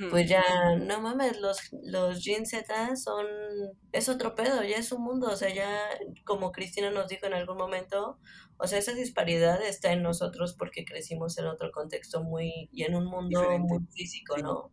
Pues 0.09 0.29
ya, 0.29 0.41
no 0.79 1.01
mames, 1.01 1.39
los, 1.41 1.57
los 1.83 2.23
Gen 2.23 2.45
Z 2.45 2.95
son, 2.95 3.25
es 3.91 4.07
otro 4.09 4.33
pedo, 4.33 4.63
ya 4.63 4.77
es 4.77 4.91
un 4.93 5.03
mundo, 5.03 5.27
o 5.27 5.35
sea, 5.35 5.53
ya 5.53 5.81
como 6.25 6.51
Cristina 6.53 6.89
nos 6.89 7.09
dijo 7.09 7.25
en 7.25 7.33
algún 7.33 7.57
momento, 7.57 8.17
o 8.57 8.67
sea, 8.67 8.79
esa 8.79 8.93
disparidad 8.93 9.61
está 9.61 9.91
en 9.91 10.01
nosotros 10.01 10.55
porque 10.57 10.85
crecimos 10.85 11.37
en 11.37 11.47
otro 11.47 11.71
contexto 11.71 12.23
muy, 12.23 12.69
y 12.71 12.83
en 12.83 12.95
un 12.95 13.05
mundo 13.05 13.41
Diferente. 13.41 13.73
muy 13.73 13.85
físico. 13.93 14.37
¿no? 14.37 14.71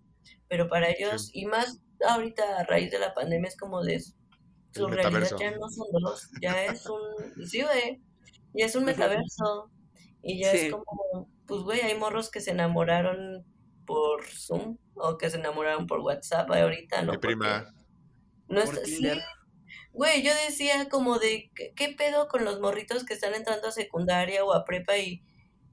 Pero 0.49 0.69
para 0.69 0.91
ellos, 0.91 1.31
y 1.33 1.47
más 1.47 1.81
ahorita 2.07 2.59
a 2.59 2.65
raíz 2.65 2.91
de 2.93 2.99
la 3.01 3.13
pandemia, 3.15 3.49
es 3.49 3.57
como 3.57 3.83
de 3.83 4.01
su 4.01 4.87
El 4.87 4.93
realidad 4.93 5.33
metaverso. 5.33 5.39
ya 5.39 5.51
no 5.51 5.69
son 5.71 5.87
dos, 6.03 6.29
ya 6.41 6.65
es 6.67 6.87
un, 6.87 7.47
sí, 7.47 7.63
güey, 7.63 8.01
ya 8.55 8.67
es 8.67 8.75
un 8.77 8.85
metaverso, 8.85 9.71
y 10.23 10.41
ya 10.41 10.53
Sí. 10.53 10.59
es 10.59 10.73
como, 10.73 11.29
pues, 11.47 11.63
güey, 11.63 11.81
hay 11.81 11.99
morros 11.99 12.31
que 12.31 12.41
se 12.41 12.53
enamoraron 12.53 13.45
por 13.87 14.25
Zoom 14.25 14.79
o 15.01 15.19
que 15.19 15.31
se 15.31 15.39
enamoraron 15.39 15.87
por 15.87 16.01
WhatsApp 16.01 16.51
ahorita, 16.51 17.03
¿no? 17.03 17.13
Mi 17.13 17.19
prima, 17.19 17.73
no 18.49 18.61
está, 18.61 18.85
sí, 18.85 19.09
güey, 19.93 20.23
yo 20.23 20.33
decía 20.47 20.89
como 20.89 21.19
de, 21.19 21.51
¿qué, 21.55 21.95
pedo 21.97 22.29
con 22.29 22.45
los 22.45 22.61
morritos 22.61 23.05
que 23.05 23.15
están 23.15 23.35
entrando 23.35 23.69
a 23.69 23.73
secundaria 23.73 24.45
o 24.45 24.53
a 24.53 24.65
prepa 24.65 24.97
y, 24.99 25.23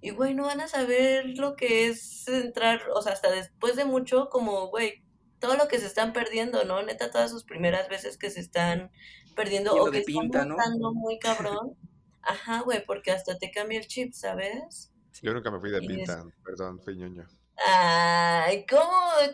y, 0.02 0.12
güey, 0.12 0.34
no 0.34 0.46
van 0.46 0.62
a 0.62 0.68
saber 0.68 1.38
lo 1.38 1.56
que 1.56 1.88
es 1.88 2.28
entrar, 2.28 2.82
o 2.94 3.02
sea, 3.02 3.14
hasta 3.14 3.32
después 3.32 3.76
de 3.76 3.86
mucho, 3.86 4.30
como, 4.30 4.68
güey, 4.68 5.04
todo 5.40 5.56
lo 5.56 5.68
que 5.68 5.80
se 5.80 5.86
están 5.86 6.14
perdiendo, 6.14 6.64
¿no? 6.66 6.82
Neta, 6.84 7.12
todas 7.12 7.32
sus 7.32 7.44
primeras 7.44 7.90
veces 7.90 8.18
que 8.18 8.30
se 8.30 8.40
están 8.40 8.92
perdiendo 9.36 9.76
o 9.76 9.92
que 9.92 10.02
pinta, 10.02 10.42
están 10.42 10.80
¿no? 10.80 10.94
muy 10.94 11.20
cabrón. 11.20 11.78
Ajá, 12.22 12.62
güey, 12.62 12.84
porque 12.86 13.12
hasta 13.12 13.38
te 13.38 13.52
cambia 13.52 13.80
el 13.80 13.88
chip, 13.88 14.14
¿sabes? 14.14 14.92
yo 15.22 15.34
nunca 15.34 15.50
me 15.50 15.60
fui 15.60 15.72
de 15.72 15.84
Y 15.84 15.88
pinta, 15.88 16.24
perdón, 16.44 16.80
fui 16.80 16.96
ñoño. 16.96 17.26
Ay, 17.66 18.66
¿cómo, 18.70 18.84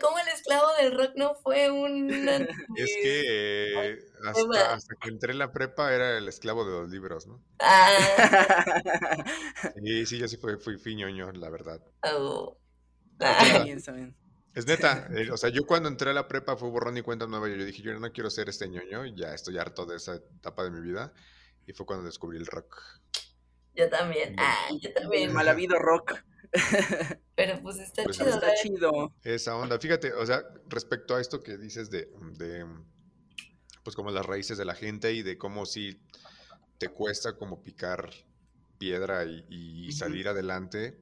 cómo 0.00 0.18
el 0.18 0.28
esclavo 0.28 0.66
del 0.80 0.96
rock 0.96 1.12
no 1.16 1.34
fue 1.34 1.70
un... 1.70 2.08
Es 2.76 2.96
que 3.02 3.90
eh, 3.92 3.98
hasta, 4.24 4.72
hasta 4.74 4.94
que 5.00 5.10
entré 5.10 5.32
en 5.32 5.38
la 5.38 5.52
prepa 5.52 5.92
era 5.92 6.16
el 6.18 6.26
esclavo 6.28 6.64
de 6.64 6.72
los 6.72 6.88
libros, 6.90 7.26
¿no? 7.26 7.42
Ah, 7.60 7.88
Sí, 9.84 10.06
sí, 10.06 10.18
yo 10.18 10.28
sí 10.28 10.36
fui, 10.38 10.56
fui, 10.58 10.78
fui 10.78 10.96
ñoño, 10.96 11.32
la 11.32 11.50
verdad. 11.50 11.80
oh. 12.14 12.56
Está 13.20 13.60
Ah, 13.60 13.62
bien, 13.64 13.78
está 13.78 13.92
bien. 13.92 14.16
Es 14.54 14.66
neta, 14.66 15.08
eh, 15.14 15.30
o 15.30 15.36
sea, 15.36 15.50
yo 15.50 15.66
cuando 15.66 15.88
entré 15.88 16.10
a 16.10 16.14
la 16.14 16.28
prepa 16.28 16.56
fue 16.56 16.70
borrón 16.70 16.96
y 16.96 17.02
cuenta 17.02 17.26
nueva. 17.26 17.48
Yo 17.48 17.64
dije, 17.64 17.82
yo 17.82 17.98
no 17.98 18.12
quiero 18.12 18.30
ser 18.30 18.48
este 18.48 18.68
ñoño, 18.68 19.04
ya 19.16 19.34
estoy 19.34 19.58
harto 19.58 19.84
de 19.86 19.96
esa 19.96 20.14
etapa 20.16 20.64
de 20.64 20.70
mi 20.70 20.80
vida. 20.80 21.12
Y 21.66 21.72
fue 21.72 21.86
cuando 21.86 22.04
descubrí 22.06 22.38
el 22.38 22.46
rock. 22.46 22.76
Yo 23.74 23.88
también, 23.88 24.34
ah, 24.38 24.68
yo 24.80 24.88
El 24.88 24.94
también, 24.94 25.32
mal 25.32 25.48
habido 25.48 25.78
rock. 25.78 26.14
pero 27.34 27.60
pues 27.62 27.78
está 27.78 28.04
Pues 28.04 28.16
chido, 28.16 28.30
Está 28.30 28.54
chido. 28.54 29.14
Esa 29.24 29.56
onda. 29.56 29.78
Fíjate, 29.78 30.12
o 30.12 30.24
sea, 30.24 30.44
respecto 30.68 31.16
a 31.16 31.20
esto 31.20 31.42
que 31.42 31.56
dices 31.58 31.90
de, 31.90 32.08
de, 32.38 32.64
pues 33.82 33.96
como 33.96 34.10
las 34.10 34.24
raíces 34.24 34.56
de 34.56 34.64
la 34.64 34.74
gente 34.74 35.12
y 35.12 35.22
de 35.22 35.36
cómo 35.36 35.66
si 35.66 36.00
te 36.78 36.88
cuesta 36.88 37.36
como 37.36 37.62
picar 37.62 38.10
piedra 38.78 39.24
y, 39.24 39.90
salir 39.92 40.28
adelante. 40.28 40.98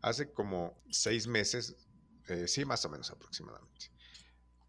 Hace 0.00 0.32
como 0.32 0.76
seis 0.90 1.26
meses 1.26 1.76
Eh, 2.28 2.46
sí, 2.46 2.64
más 2.66 2.84
o 2.84 2.90
menos 2.90 3.10
aproximadamente. 3.10 3.90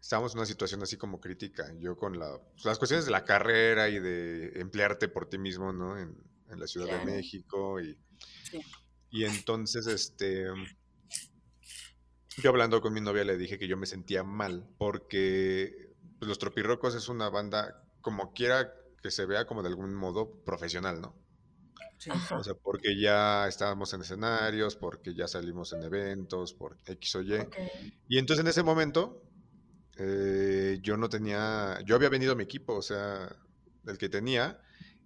Estábamos 0.00 0.32
en 0.32 0.38
una 0.38 0.46
situación 0.46 0.82
así 0.82 0.96
como 0.96 1.20
crítica. 1.20 1.70
Yo 1.78 1.94
con 1.94 2.18
la, 2.18 2.38
pues, 2.52 2.64
las 2.64 2.78
cuestiones 2.78 3.04
de 3.04 3.10
la 3.10 3.24
carrera 3.24 3.90
y 3.90 3.98
de 3.98 4.58
emplearte 4.60 5.08
por 5.08 5.28
ti 5.28 5.36
mismo, 5.36 5.70
¿no? 5.70 5.98
En, 5.98 6.16
la 6.58 6.66
Ciudad 6.66 6.98
de 6.98 7.04
México 7.04 7.80
y, 7.80 7.96
y 9.10 9.24
entonces, 9.24 9.86
este, 9.86 10.46
yo 12.38 12.50
hablando 12.50 12.80
con 12.80 12.92
mi 12.92 13.00
novia 13.00 13.24
le 13.24 13.36
dije 13.36 13.58
que 13.58 13.68
yo 13.68 13.76
me 13.76 13.86
sentía 13.86 14.22
mal 14.22 14.68
porque 14.78 15.94
pues, 16.18 16.28
Los 16.28 16.38
Tropirrocos 16.38 16.94
es 16.94 17.08
una 17.08 17.28
banda 17.28 17.84
como 18.00 18.32
quiera 18.32 18.72
que 19.02 19.10
se 19.10 19.26
vea 19.26 19.46
como 19.46 19.62
de 19.62 19.68
algún 19.68 19.94
modo 19.94 20.42
profesional, 20.44 21.00
¿no? 21.00 21.14
Sí. 21.98 22.10
O 22.34 22.42
sea, 22.42 22.54
porque 22.54 22.98
ya 22.98 23.46
estábamos 23.46 23.92
en 23.92 24.00
escenarios, 24.00 24.74
porque 24.74 25.14
ya 25.14 25.28
salimos 25.28 25.74
en 25.74 25.82
eventos, 25.82 26.54
por 26.54 26.78
X 26.86 27.16
o 27.16 27.22
Y. 27.22 27.34
Y 28.08 28.18
entonces 28.18 28.42
en 28.42 28.48
ese 28.48 28.62
momento 28.62 29.22
eh, 29.98 30.78
yo 30.80 30.96
no 30.96 31.10
tenía, 31.10 31.78
yo 31.84 31.94
había 31.94 32.08
venido 32.08 32.32
a 32.32 32.36
mi 32.36 32.44
equipo, 32.44 32.74
o 32.74 32.82
sea, 32.82 33.36
el 33.86 33.98
que 33.98 34.08
tenía, 34.08 34.58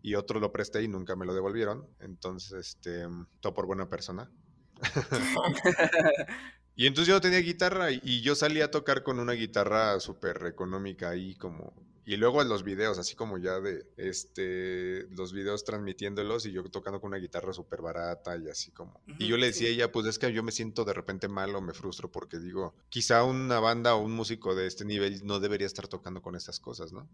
y 0.04 0.16
otro 0.16 0.38
lo 0.38 0.52
presté 0.52 0.82
y 0.82 0.88
nunca 0.88 1.16
me 1.16 1.24
lo 1.24 1.32
devolvieron. 1.32 1.88
Entonces, 1.98 2.52
este, 2.52 3.06
todo 3.40 3.54
por 3.54 3.64
buena 3.64 3.88
persona. 3.88 4.30
y 6.76 6.86
entonces 6.86 7.08
yo 7.08 7.14
no 7.14 7.22
tenía 7.22 7.38
guitarra 7.38 7.90
y 7.90 8.20
yo 8.20 8.34
salí 8.34 8.60
a 8.60 8.70
tocar 8.70 9.02
con 9.02 9.18
una 9.18 9.32
guitarra 9.32 9.98
súper 10.00 10.44
económica 10.44 11.08
ahí 11.08 11.34
como 11.36 11.72
y 12.06 12.18
luego 12.18 12.42
en 12.42 12.48
los 12.48 12.64
videos, 12.64 12.98
así 12.98 13.14
como 13.14 13.38
ya 13.38 13.60
de 13.60 13.86
este 13.96 15.06
los 15.12 15.32
videos 15.32 15.64
transmitiéndolos 15.64 16.44
y 16.44 16.52
yo 16.52 16.62
tocando 16.64 17.00
con 17.00 17.08
una 17.08 17.16
guitarra 17.16 17.54
súper 17.54 17.80
barata 17.80 18.36
y 18.36 18.48
así 18.48 18.72
como. 18.72 19.00
y 19.18 19.26
yo 19.26 19.38
le 19.38 19.46
decía 19.46 19.68
a 19.68 19.70
ella, 19.70 19.92
pues 19.92 20.06
es 20.06 20.18
que 20.18 20.30
yo 20.32 20.42
me 20.42 20.52
siento 20.52 20.84
de 20.84 20.92
repente 20.92 21.28
mal 21.28 21.54
o 21.54 21.62
me 21.62 21.72
frustro 21.72 22.12
porque 22.12 22.38
digo, 22.38 22.74
quizá 22.90 23.24
una 23.24 23.58
banda 23.58 23.94
o 23.94 24.02
un 24.02 24.12
músico 24.12 24.54
de 24.54 24.66
este 24.66 24.84
nivel 24.84 25.24
no 25.24 25.40
debería 25.40 25.66
estar 25.66 25.88
tocando 25.88 26.20
con 26.20 26.34
estas 26.34 26.60
cosas, 26.60 26.92
¿no? 26.92 27.08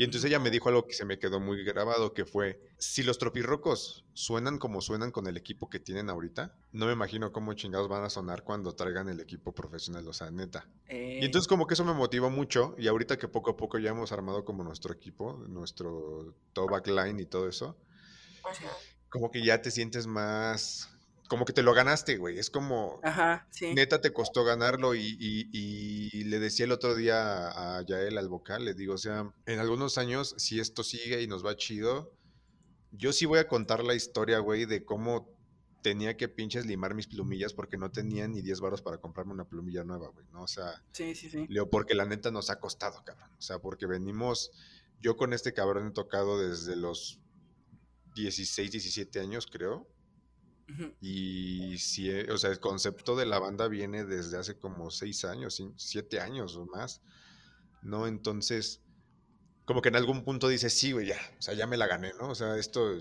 Y 0.00 0.04
entonces 0.04 0.30
ella 0.30 0.38
me 0.38 0.50
dijo 0.50 0.70
algo 0.70 0.86
que 0.86 0.94
se 0.94 1.04
me 1.04 1.18
quedó 1.18 1.40
muy 1.40 1.62
grabado, 1.62 2.14
que 2.14 2.24
fue, 2.24 2.58
si 2.78 3.02
los 3.02 3.18
tropirrocos 3.18 4.06
suenan 4.14 4.56
como 4.56 4.80
suenan 4.80 5.10
con 5.10 5.26
el 5.26 5.36
equipo 5.36 5.68
que 5.68 5.78
tienen 5.78 6.08
ahorita, 6.08 6.56
no 6.72 6.86
me 6.86 6.92
imagino 6.94 7.32
cómo 7.32 7.52
chingados 7.52 7.86
van 7.86 8.04
a 8.04 8.08
sonar 8.08 8.42
cuando 8.42 8.74
traigan 8.74 9.10
el 9.10 9.20
equipo 9.20 9.52
profesional, 9.52 10.08
o 10.08 10.14
sea, 10.14 10.30
neta. 10.30 10.66
Y 10.88 10.92
eh. 10.94 11.24
entonces 11.26 11.46
como 11.46 11.66
que 11.66 11.74
eso 11.74 11.84
me 11.84 11.92
motivó 11.92 12.30
mucho 12.30 12.74
y 12.78 12.88
ahorita 12.88 13.18
que 13.18 13.28
poco 13.28 13.50
a 13.50 13.58
poco 13.58 13.78
ya 13.78 13.90
hemos 13.90 14.10
armado 14.10 14.42
como 14.42 14.64
nuestro 14.64 14.94
equipo, 14.94 15.44
nuestro 15.50 16.34
top 16.54 16.70
backline 16.70 17.20
y 17.20 17.26
todo 17.26 17.46
eso, 17.46 17.76
como 19.10 19.30
que 19.30 19.44
ya 19.44 19.60
te 19.60 19.70
sientes 19.70 20.06
más 20.06 20.88
como 21.30 21.44
que 21.44 21.52
te 21.52 21.62
lo 21.62 21.72
ganaste, 21.74 22.16
güey. 22.16 22.40
Es 22.40 22.50
como, 22.50 22.98
Ajá, 23.04 23.46
sí. 23.50 23.72
neta 23.72 24.00
te 24.00 24.12
costó 24.12 24.42
ganarlo 24.42 24.96
y, 24.96 25.16
y, 25.20 26.24
le 26.24 26.40
decía 26.40 26.64
el 26.64 26.72
otro 26.72 26.96
día 26.96 27.76
a 27.76 27.82
Yael, 27.82 28.18
al 28.18 28.28
vocal, 28.28 28.64
le 28.64 28.74
digo, 28.74 28.94
o 28.94 28.98
sea, 28.98 29.32
en 29.46 29.60
algunos 29.60 29.96
años, 29.96 30.34
si 30.38 30.58
esto 30.58 30.82
sigue 30.82 31.22
y 31.22 31.28
nos 31.28 31.46
va 31.46 31.54
chido, 31.54 32.12
yo 32.90 33.12
sí 33.12 33.26
voy 33.26 33.38
a 33.38 33.46
contar 33.46 33.84
la 33.84 33.94
historia, 33.94 34.40
güey, 34.40 34.64
de 34.64 34.84
cómo 34.84 35.32
tenía 35.82 36.16
que 36.16 36.28
pinches 36.28 36.66
limar 36.66 36.94
mis 36.94 37.06
plumillas 37.06 37.54
porque 37.54 37.78
no 37.78 37.92
tenía 37.92 38.26
ni 38.26 38.42
10 38.42 38.60
baros 38.60 38.82
para 38.82 38.98
comprarme 38.98 39.32
una 39.32 39.44
plumilla 39.44 39.84
nueva, 39.84 40.08
güey, 40.08 40.26
¿no? 40.32 40.42
O 40.42 40.48
sea, 40.48 40.82
sí, 40.90 41.14
sí, 41.14 41.30
sí. 41.30 41.46
Leo, 41.48 41.70
porque 41.70 41.94
la 41.94 42.06
neta 42.06 42.32
nos 42.32 42.50
ha 42.50 42.58
costado, 42.58 43.04
cabrón. 43.04 43.30
O 43.38 43.42
sea, 43.42 43.60
porque 43.60 43.86
venimos, 43.86 44.50
yo 45.00 45.16
con 45.16 45.32
este 45.32 45.52
cabrón 45.52 45.86
he 45.86 45.92
tocado 45.92 46.40
desde 46.40 46.74
los 46.74 47.20
16, 48.16 48.72
17 48.72 49.20
años, 49.20 49.46
creo 49.46 49.86
y 51.00 51.78
si, 51.78 52.10
o 52.10 52.38
sea, 52.38 52.50
el 52.50 52.60
concepto 52.60 53.16
de 53.16 53.26
la 53.26 53.38
banda 53.38 53.68
viene 53.68 54.04
desde 54.04 54.38
hace 54.38 54.58
como 54.58 54.90
seis 54.90 55.24
años, 55.24 55.62
siete 55.76 56.20
años 56.20 56.56
o 56.56 56.66
más, 56.66 57.00
¿no? 57.82 58.06
Entonces, 58.06 58.80
como 59.64 59.82
que 59.82 59.88
en 59.88 59.96
algún 59.96 60.24
punto 60.24 60.48
dices, 60.48 60.72
sí, 60.72 60.92
güey, 60.92 61.06
ya, 61.06 61.18
o 61.38 61.42
sea, 61.42 61.54
ya 61.54 61.66
me 61.66 61.76
la 61.76 61.86
gané, 61.86 62.12
¿no? 62.18 62.30
O 62.30 62.34
sea, 62.34 62.56
esto 62.56 62.98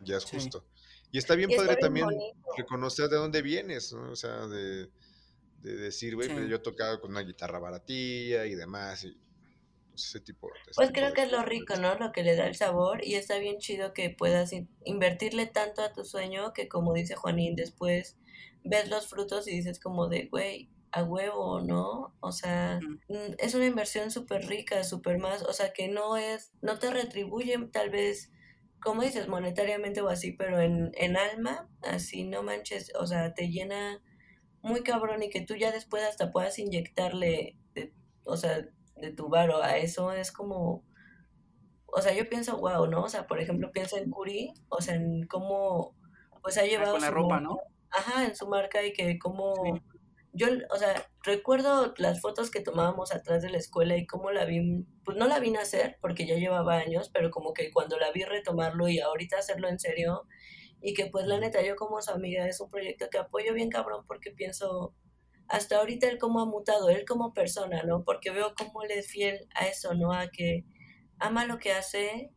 ya 0.00 0.16
es 0.16 0.24
justo. 0.24 0.64
Y 1.12 1.18
está 1.18 1.34
bien 1.34 1.50
padre 1.54 1.76
también 1.76 2.08
reconocer 2.56 3.08
de 3.08 3.16
dónde 3.16 3.42
vienes, 3.42 3.92
¿no? 3.92 4.10
O 4.10 4.16
sea, 4.16 4.46
de, 4.46 4.90
decir, 5.62 6.14
güey, 6.14 6.28
pues 6.28 6.48
yo 6.48 6.60
tocaba 6.60 7.00
con 7.00 7.10
una 7.10 7.22
guitarra 7.22 7.58
baratilla 7.58 8.46
y 8.46 8.54
demás, 8.54 9.04
y 9.04 9.16
ese 10.04 10.20
tipo. 10.20 10.48
pues 10.74 10.90
creo 10.92 11.12
que 11.12 11.22
es 11.22 11.32
lo 11.32 11.42
rico, 11.42 11.76
¿no? 11.76 11.94
Lo 11.96 12.12
que 12.12 12.22
le 12.22 12.36
da 12.36 12.46
el 12.46 12.56
sabor 12.56 13.04
y 13.04 13.14
está 13.14 13.38
bien 13.38 13.58
chido 13.58 13.92
que 13.92 14.10
puedas 14.10 14.52
invertirle 14.84 15.46
tanto 15.46 15.82
a 15.82 15.92
tu 15.92 16.04
sueño 16.04 16.52
que 16.52 16.68
como 16.68 16.92
dice 16.92 17.16
Juanín, 17.16 17.56
después 17.56 18.16
ves 18.64 18.88
los 18.88 19.08
frutos 19.08 19.48
y 19.48 19.52
dices 19.52 19.80
como 19.80 20.08
de, 20.08 20.26
güey, 20.26 20.70
a 20.92 21.02
huevo, 21.02 21.60
¿no? 21.60 22.14
O 22.20 22.32
sea, 22.32 22.80
mm, 23.08 23.34
es 23.38 23.54
una 23.54 23.66
inversión 23.66 24.10
súper 24.10 24.46
rica, 24.46 24.82
súper 24.84 25.18
más, 25.18 25.42
o 25.42 25.52
sea, 25.52 25.72
que 25.72 25.88
no 25.88 26.16
es, 26.16 26.52
no 26.62 26.78
te 26.78 26.90
retribuye 26.90 27.58
tal 27.72 27.90
vez, 27.90 28.30
como 28.80 29.02
dices, 29.02 29.28
monetariamente 29.28 30.00
o 30.00 30.08
así, 30.08 30.32
pero 30.32 30.60
en, 30.60 30.92
en 30.94 31.16
alma, 31.16 31.68
así 31.82 32.24
no 32.24 32.42
manches, 32.42 32.92
o 32.98 33.06
sea, 33.06 33.34
te 33.34 33.48
llena 33.50 34.02
muy 34.62 34.82
cabrón 34.82 35.22
y 35.22 35.28
que 35.28 35.42
tú 35.42 35.54
ya 35.54 35.70
después 35.70 36.02
hasta 36.02 36.32
puedas 36.32 36.58
inyectarle, 36.58 37.56
o 38.24 38.36
sea, 38.36 38.66
de 38.96 39.12
tu 39.12 39.28
varo 39.28 39.62
a 39.62 39.76
eso 39.76 40.12
es 40.12 40.32
como, 40.32 40.84
o 41.86 42.00
sea, 42.00 42.12
yo 42.12 42.28
pienso, 42.28 42.58
wow, 42.58 42.86
¿no? 42.86 43.02
O 43.02 43.08
sea, 43.08 43.26
por 43.26 43.40
ejemplo, 43.40 43.70
pienso 43.72 43.96
en 43.96 44.10
Curi, 44.10 44.52
o 44.68 44.80
sea, 44.80 44.94
en 44.94 45.26
cómo, 45.26 45.94
pues 46.42 46.58
ha 46.58 46.64
llevado... 46.64 46.92
Con 46.92 47.02
la 47.02 47.10
ropa, 47.10 47.40
¿no? 47.40 47.58
Ajá, 47.90 48.24
en 48.24 48.36
su 48.36 48.46
marca 48.48 48.84
y 48.84 48.92
que 48.92 49.18
como... 49.18 49.54
Yo, 50.32 50.48
o 50.70 50.76
sea, 50.76 51.08
recuerdo 51.22 51.94
las 51.96 52.20
fotos 52.20 52.50
que 52.50 52.60
tomábamos 52.60 53.14
atrás 53.14 53.40
de 53.40 53.48
la 53.48 53.56
escuela 53.56 53.96
y 53.96 54.06
cómo 54.06 54.30
la 54.30 54.44
vi, 54.44 54.84
pues 55.02 55.16
no 55.16 55.26
la 55.26 55.38
vi 55.38 55.50
nacer 55.50 55.96
porque 56.02 56.26
ya 56.26 56.34
llevaba 56.34 56.76
años, 56.76 57.08
pero 57.08 57.30
como 57.30 57.54
que 57.54 57.70
cuando 57.70 57.98
la 57.98 58.12
vi 58.12 58.22
retomarlo 58.22 58.86
y 58.88 59.00
ahorita 59.00 59.38
hacerlo 59.38 59.68
en 59.68 59.78
serio, 59.78 60.26
y 60.82 60.92
que 60.92 61.06
pues 61.06 61.26
la 61.26 61.40
neta 61.40 61.62
yo 61.62 61.74
como 61.74 62.02
su 62.02 62.10
amiga 62.10 62.46
es 62.46 62.60
un 62.60 62.68
proyecto 62.68 63.06
que 63.10 63.16
apoyo 63.16 63.54
bien 63.54 63.70
cabrón 63.70 64.04
porque 64.06 64.30
pienso, 64.30 64.94
hasta 65.48 65.78
ahorita 65.78 66.08
él 66.08 66.18
cómo 66.18 66.40
ha 66.40 66.46
mutado, 66.46 66.88
él 66.90 67.04
como 67.06 67.32
persona, 67.32 67.82
¿no? 67.82 68.04
Porque 68.04 68.30
veo 68.30 68.54
cómo 68.56 68.82
él 68.82 68.90
es 68.92 69.08
fiel 69.08 69.48
a 69.54 69.66
eso, 69.66 69.94
¿no? 69.94 70.12
A 70.12 70.28
que 70.28 70.64
ama 71.18 71.46
lo 71.46 71.58
que 71.58 71.72
hace 71.72 72.30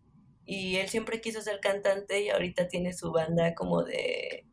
y 0.45 0.78
él 0.78 0.89
siempre 0.89 1.22
quiso 1.22 1.41
ser 1.41 1.60
cantante 1.60 2.22
y 2.22 2.30
ahorita 2.30 2.68
tiene 2.68 2.93
su 2.93 3.12
banda 3.12 3.53
como 3.55 3.84
de 3.84 4.45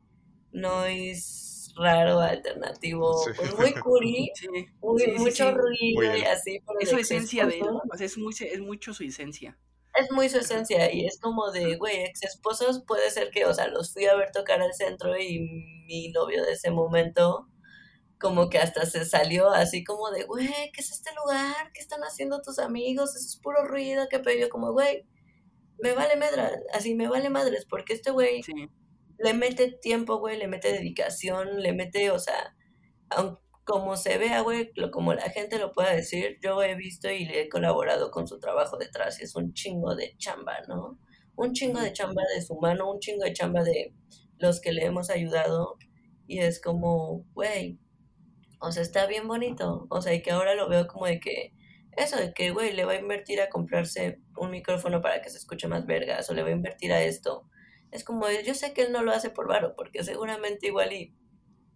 noise 0.53 1.73
raro, 1.77 2.21
alternativo, 2.21 3.23
pues 3.37 3.59
muy 3.59 3.75
curi, 3.75 4.31
mucho 5.19 5.53
ruido 5.53 6.17
y 6.17 6.23
así. 6.23 6.61
es 6.81 6.91
su 6.91 6.97
esencia 6.97 7.47
de 7.47 7.59
él, 7.59 7.67
es, 8.01 8.17
muy, 8.19 8.35
es 8.39 8.61
mucho 8.61 8.95
su 8.95 9.05
esencia. 9.05 9.59
Es 9.95 10.11
muy 10.11 10.29
su 10.29 10.39
esencia 10.39 10.93
y 10.93 11.07
es 11.07 11.19
como 11.19 11.51
de, 11.51 11.77
güey, 11.77 12.05
ex 12.05 12.23
esposos 12.23 12.83
puede 12.87 13.11
ser 13.11 13.31
que, 13.31 13.47
o 13.47 13.55
sea, 13.55 13.69
los 13.69 13.93
fui 13.93 14.07
a 14.07 14.15
ver 14.15 14.31
tocar 14.31 14.61
al 14.61 14.75
centro 14.75 15.19
y 15.19 15.41
mi 15.87 16.09
novio 16.09 16.45
de 16.45 16.53
ese 16.53 16.71
momento 16.71 17.49
como 18.19 18.49
que 18.49 18.59
hasta 18.59 18.87
se 18.87 19.05
salió 19.05 19.51
así 19.51 19.85
como 19.85 20.11
de, 20.11 20.25
güey, 20.25 20.49
¿qué 20.73 20.81
es 20.81 20.91
este 20.91 21.11
lugar? 21.15 21.71
¿Qué 21.73 21.81
están 21.81 22.03
haciendo 22.03 22.41
tus 22.43 22.59
amigos? 22.59 23.15
Eso 23.15 23.27
es 23.27 23.37
puro 23.37 23.65
ruido, 23.65 24.09
que 24.09 24.19
pero 24.19 24.39
yo 24.39 24.49
como, 24.49 24.73
güey, 24.73 25.07
me 25.79 25.93
vale 25.93 26.17
madre, 26.17 26.43
así 26.73 26.95
me 26.95 27.09
vale 27.09 27.29
madres, 27.31 27.67
porque 27.69 27.93
este 27.93 28.11
güey 28.11 28.43
le 29.19 29.35
mete 29.35 29.71
tiempo, 29.73 30.19
güey, 30.19 30.39
le 30.39 30.49
mete 30.49 30.73
dedicación, 30.73 31.61
le 31.61 31.73
mete, 31.73 32.11
o 32.11 32.19
sea, 32.19 32.55
como 33.65 33.97
se 33.97 34.17
vea, 34.19 34.41
güey, 34.41 34.71
como 34.93 35.13
la 35.15 35.29
gente 35.31 35.59
lo 35.59 35.73
pueda 35.73 35.93
decir, 35.93 36.39
yo 36.43 36.63
he 36.63 36.75
visto 36.75 37.11
y 37.11 37.27
le 37.27 37.43
he 37.43 37.49
colaborado 37.49 38.11
con 38.11 38.27
su 38.27 38.39
trabajo 38.39 38.79
detrás 38.79 39.21
y 39.21 39.25
es 39.25 39.35
un 39.37 39.53
chingo 39.53 39.95
de 39.95 40.17
chamba, 40.19 40.61
¿no? 40.69 40.99
Un 41.35 41.53
chingo 41.53 41.81
de 41.81 41.93
chamba 41.93 42.23
de 42.35 42.43
su 42.43 42.55
mano, 42.57 42.91
un 42.91 43.01
chingo 43.01 43.25
de 43.25 43.33
chamba 43.33 43.63
de 43.63 43.93
los 44.39 44.61
que 44.61 44.73
le 44.73 44.85
hemos 44.85 45.11
ayudado 45.11 45.77
y 46.27 46.39
es 46.41 46.61
como, 46.61 47.25
güey, 47.35 47.79
o 48.61 48.73
sea, 48.73 48.83
está 48.83 49.07
bien 49.07 49.29
bonito. 49.29 49.87
O 49.91 50.03
sea, 50.03 50.15
y 50.15 50.23
que 50.23 50.31
ahora 50.31 50.55
lo 50.55 50.69
veo 50.69 50.87
como 50.87 51.07
de 51.07 51.21
que 51.21 51.53
eso, 51.97 52.17
de 52.17 52.33
que, 52.35 52.51
güey, 52.51 52.73
le 52.73 52.85
va 52.85 52.93
a 52.93 53.01
invertir 53.01 53.41
a 53.41 53.49
comprarse 53.49 54.21
un 54.37 54.51
micrófono 54.51 55.01
para 55.01 55.23
que 55.23 55.31
se 55.31 55.39
escuche 55.39 55.69
más 55.69 55.87
vergas, 55.87 56.29
o 56.31 56.35
le 56.35 56.43
va 56.43 56.49
a 56.49 56.53
invertir 56.53 56.93
a 56.93 57.03
esto. 57.03 57.49
Es 57.91 58.05
como, 58.05 58.27
yo 58.31 58.55
sé 58.55 58.73
que 58.75 58.83
él 58.83 58.93
no 58.93 59.03
lo 59.03 59.13
hace 59.13 59.31
por 59.31 59.49
varo, 59.49 59.75
porque 59.77 60.05
seguramente 60.05 60.67
igual 60.67 60.93
y 60.93 61.15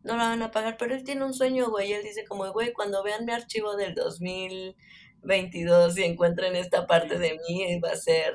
no 0.02 0.14
lo 0.16 0.20
van 0.20 0.42
a 0.42 0.50
pagar, 0.50 0.76
pero 0.78 0.94
él 0.94 1.04
tiene 1.04 1.24
un 1.24 1.34
sueño, 1.34 1.70
güey. 1.70 1.92
Él 1.92 2.02
dice 2.02 2.24
como, 2.26 2.50
güey, 2.52 2.72
cuando 2.72 3.02
vean 3.02 3.24
mi 3.24 3.32
archivo 3.32 3.76
del 3.76 3.94
2022 3.94 5.98
y 5.98 6.04
encuentren 6.04 6.56
esta 6.56 6.86
parte 6.86 7.18
de 7.18 7.38
mí, 7.48 7.80
va 7.80 7.92
a 7.92 7.96
ser, 7.96 8.34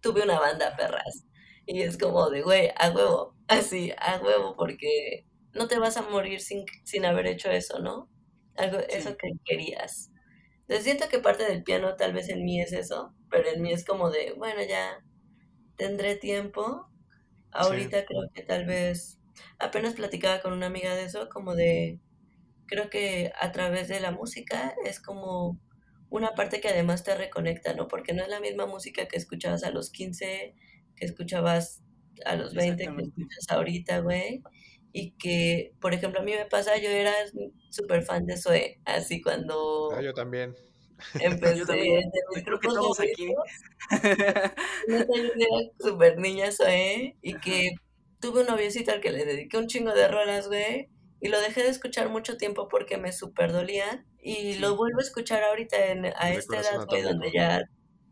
tuve 0.00 0.22
una 0.22 0.38
banda, 0.40 0.76
perras. 0.76 1.24
Y 1.66 1.82
es 1.82 1.98
como 1.98 2.30
de, 2.30 2.42
güey, 2.42 2.70
a 2.76 2.90
huevo, 2.90 3.34
así, 3.48 3.92
a 3.98 4.20
huevo, 4.20 4.56
porque 4.56 5.26
no 5.58 5.68
te 5.68 5.78
vas 5.78 5.96
a 5.96 6.02
morir 6.02 6.40
sin, 6.40 6.64
sin 6.84 7.04
haber 7.04 7.26
hecho 7.26 7.50
eso, 7.50 7.80
¿no? 7.80 8.08
Algo, 8.56 8.78
eso 8.88 9.16
que 9.16 9.30
querías. 9.44 10.10
Entonces 10.62 10.84
siento 10.84 11.08
que 11.08 11.18
parte 11.18 11.44
del 11.44 11.64
piano 11.64 11.96
tal 11.96 12.12
vez 12.12 12.28
en 12.28 12.44
mí 12.44 12.60
es 12.60 12.72
eso, 12.72 13.14
pero 13.30 13.48
en 13.48 13.62
mí 13.62 13.72
es 13.72 13.84
como 13.84 14.10
de, 14.10 14.34
bueno, 14.36 14.62
ya 14.62 15.02
tendré 15.76 16.16
tiempo. 16.16 16.88
Ahorita 17.52 18.04
creo 18.04 18.30
que 18.34 18.42
tal 18.42 18.66
vez, 18.66 19.18
apenas 19.58 19.94
platicaba 19.94 20.40
con 20.42 20.52
una 20.52 20.66
amiga 20.66 20.94
de 20.94 21.04
eso, 21.04 21.28
como 21.30 21.54
de, 21.54 22.00
creo 22.66 22.90
que 22.90 23.32
a 23.40 23.52
través 23.52 23.88
de 23.88 24.00
la 24.00 24.10
música 24.12 24.74
es 24.84 25.00
como 25.00 25.58
una 26.10 26.34
parte 26.34 26.60
que 26.60 26.68
además 26.68 27.04
te 27.04 27.14
reconecta, 27.14 27.74
¿no? 27.74 27.88
Porque 27.88 28.12
no 28.12 28.22
es 28.22 28.28
la 28.28 28.40
misma 28.40 28.66
música 28.66 29.08
que 29.08 29.16
escuchabas 29.16 29.64
a 29.64 29.70
los 29.70 29.90
15, 29.90 30.54
que 30.96 31.04
escuchabas 31.06 31.82
a 32.24 32.36
los 32.36 32.54
20, 32.54 32.84
que 32.84 33.02
escuchas 33.02 33.46
ahorita, 33.50 34.00
güey. 34.00 34.42
Y 34.92 35.12
que, 35.12 35.74
por 35.80 35.94
ejemplo, 35.94 36.20
a 36.20 36.22
mí 36.24 36.32
me 36.32 36.46
pasa, 36.46 36.76
yo 36.78 36.88
era 36.90 37.12
súper 37.70 38.02
fan 38.02 38.26
de 38.26 38.36
Zoe, 38.36 38.80
así 38.84 39.20
cuando... 39.20 39.90
Ah, 39.92 40.00
yo 40.02 40.14
también. 40.14 40.54
Empecé 41.20 41.58
Yo 41.58 41.66
también. 41.66 42.10
de 42.10 42.20
mis 42.34 42.44
Creo 42.44 42.58
que 42.58 42.68
todos 42.68 42.98
aquí. 43.00 43.28
yo 44.88 44.96
era 44.96 45.70
súper 45.78 46.18
niña 46.18 46.50
Zoe 46.52 47.16
y 47.22 47.34
que 47.38 47.70
tuve 48.20 48.40
un 48.40 48.46
noviecito 48.48 48.90
al 48.92 49.00
que 49.00 49.12
le 49.12 49.24
dediqué 49.24 49.58
un 49.58 49.68
chingo 49.68 49.92
de 49.94 50.08
rolas, 50.08 50.48
güey. 50.48 50.88
Y 51.20 51.28
lo 51.28 51.40
dejé 51.40 51.62
de 51.62 51.68
escuchar 51.70 52.08
mucho 52.10 52.36
tiempo 52.36 52.68
porque 52.68 52.96
me 52.98 53.12
súper 53.12 53.52
dolía. 53.52 54.04
Y 54.20 54.54
Sí. 54.54 54.58
lo 54.58 54.76
vuelvo 54.76 54.98
a 54.98 55.02
escuchar 55.02 55.42
ahorita 55.44 55.86
en, 55.86 56.06
a 56.06 56.30
Mi 56.30 56.36
esta 56.36 56.60
edad, 56.60 56.84
güey, 56.88 57.02
donde 57.02 57.30
ya 57.32 57.62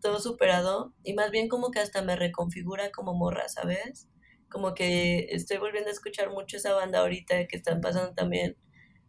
todo 0.01 0.20
superado. 0.20 0.93
Y 1.03 1.14
más 1.14 1.31
bien 1.31 1.49
como 1.49 1.70
que 1.70 1.81
hasta 1.81 2.03
me 2.03 2.16
reconfigura 2.16 2.91
como 2.93 3.14
morra, 3.14 3.49
¿sabes? 3.49 4.09
Como 4.57 4.72
que 4.72 5.26
estoy 5.32 5.59
volviendo 5.59 5.90
a 5.90 5.92
escuchar 5.92 6.30
mucho 6.30 6.57
esa 6.57 6.72
banda 6.72 7.00
ahorita 7.00 7.46
que 7.46 7.59
están 7.59 7.82
pasando 7.82 8.14
también 8.14 8.57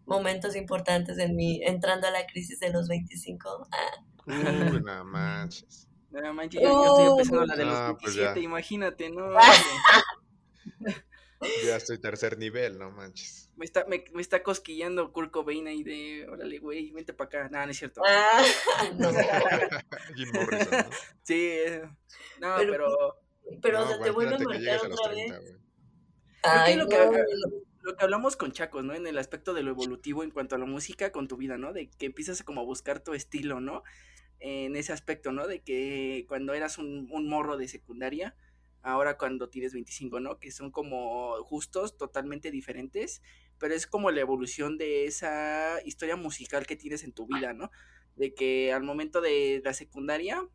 momentos 0.05 0.57
importantes 0.57 1.17
en 1.19 1.37
mi, 1.37 1.63
entrando 1.63 2.05
a 2.05 2.11
la 2.11 2.27
crisis 2.27 2.59
de 2.59 2.69
los 2.69 2.89
25. 2.89 3.69
Ah, 3.71 4.03
Uy, 4.25 4.33
no 4.85 5.05
manches. 5.05 5.87
No 6.09 6.33
manches, 6.33 6.61
yo, 6.61 6.67
yo 6.69 6.85
estoy 6.91 7.07
empezando 7.11 7.45
la 7.45 7.55
de 7.55 7.63
los 7.63 7.75
Ah, 7.75 7.95
pues 7.97 8.13
27, 8.15 8.41
ya. 8.41 8.45
imagínate, 8.45 9.09
¿no? 9.09 9.29
Ya 11.65 11.77
estoy 11.77 11.97
tercer 11.99 12.37
nivel, 12.37 12.77
no 12.77 12.91
manches. 12.91 13.49
Me 13.55 13.63
está, 13.63 13.85
me, 13.85 14.03
me 14.11 14.21
está 14.21 14.43
cosquillando 14.43 15.13
Kurt 15.13 15.31
Cobain 15.31 15.65
ahí 15.67 15.81
de, 15.83 16.27
órale, 16.27 16.59
güey, 16.59 16.91
vente 16.91 17.13
para 17.13 17.27
acá. 17.27 17.49
Nada, 17.49 17.67
no 17.67 17.71
es 17.71 17.77
cierto. 17.77 18.01
ah, 18.05 18.43
no. 18.97 19.11
Jim 20.13 20.29
Morrison, 20.33 20.71
¿no? 20.71 20.89
Sí, 21.23 21.35
eh, 21.51 21.83
no, 22.41 22.55
Pero- 22.57 22.71
pero, 22.73 23.19
Pero, 23.61 23.79
No, 23.79 23.85
o 23.85 23.87
sea, 23.87 23.99
te 23.99 24.11
vuelve 24.11 24.35
a 24.35 24.39
marcar 24.39 24.79
a 24.79 24.81
otra 24.83 25.11
30, 25.11 25.39
vez. 25.39 25.51
güey. 25.51 25.61
Ay, 26.43 26.75
lo 26.75 26.87
que- 26.87 26.97
no, 26.97 27.11
lo 27.81 27.95
que 27.95 28.03
hablamos 28.03 28.35
con 28.37 28.51
Chacos, 28.51 28.83
¿no? 28.83 28.93
En 28.93 29.07
el 29.07 29.17
aspecto 29.17 29.53
de 29.53 29.63
lo 29.63 29.71
evolutivo 29.71 30.23
en 30.23 30.31
cuanto 30.31 30.55
a 30.55 30.57
la 30.59 30.65
música 30.65 31.11
con 31.11 31.27
tu 31.27 31.37
vida, 31.37 31.57
¿no? 31.57 31.73
De 31.73 31.89
que 31.89 32.05
empiezas 32.05 32.43
como 32.43 32.61
a 32.61 32.63
buscar 32.65 32.99
tu 33.03 33.13
estilo, 33.13 33.59
¿no? 33.59 33.83
En 34.39 34.75
ese 34.75 34.93
aspecto, 34.93 35.31
¿no? 35.31 35.47
De 35.47 35.61
que 35.61 36.25
cuando 36.27 36.53
eras 36.53 36.77
un, 36.77 37.07
un 37.11 37.27
morro 37.27 37.57
de 37.57 37.67
secundaria, 37.67 38.35
ahora 38.83 39.17
cuando 39.17 39.49
tienes 39.49 39.73
25, 39.73 40.19
¿no? 40.19 40.39
Que 40.39 40.51
son 40.51 40.71
como 40.71 41.43
justos, 41.43 41.97
totalmente 41.97 42.51
diferentes, 42.51 43.21
pero 43.57 43.73
es 43.73 43.87
como 43.87 44.11
la 44.11 44.21
evolución 44.21 44.77
de 44.77 45.05
esa 45.05 45.79
historia 45.83 46.15
musical 46.15 46.65
que 46.67 46.75
tienes 46.75 47.03
en 47.03 47.11
tu 47.13 47.25
vida, 47.25 47.53
¿no? 47.53 47.71
De 48.15 48.33
que 48.33 48.71
al 48.73 48.83
momento 48.83 49.19
de 49.21 49.61
la 49.63 49.73
secundaria, 49.73 50.47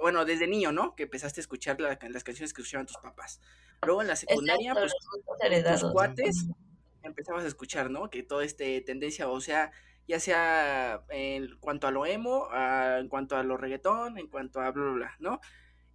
bueno, 0.00 0.24
desde 0.24 0.46
niño, 0.46 0.72
¿no? 0.72 0.94
Que 0.96 1.04
empezaste 1.04 1.40
a 1.40 1.42
escuchar 1.42 1.80
la- 1.80 1.98
las 2.10 2.24
canciones 2.24 2.52
que 2.52 2.62
escuchaban 2.62 2.86
tus 2.86 2.98
papás. 2.98 3.40
Luego 3.82 4.02
en 4.02 4.08
la 4.08 4.16
secundaria, 4.16 4.72
Exacto, 4.72 4.80
pues 4.80 5.80
tus 5.80 5.92
cuates 5.92 6.46
empezabas 7.02 7.44
a 7.44 7.48
escuchar, 7.48 7.90
¿no? 7.90 8.10
Que 8.10 8.22
toda 8.22 8.44
este 8.44 8.80
tendencia, 8.80 9.28
o 9.28 9.40
sea, 9.40 9.70
ya 10.08 10.20
sea 10.20 11.04
en 11.10 11.56
cuanto 11.58 11.86
a 11.86 11.90
lo 11.90 12.06
emo, 12.06 12.48
a- 12.50 12.98
en 12.98 13.08
cuanto 13.08 13.36
a 13.36 13.42
lo 13.42 13.56
reggaetón, 13.56 14.18
en 14.18 14.28
cuanto 14.28 14.60
a 14.60 14.70
bla, 14.70 14.82
bla, 14.84 14.92
bla, 14.92 15.16
¿no? 15.18 15.40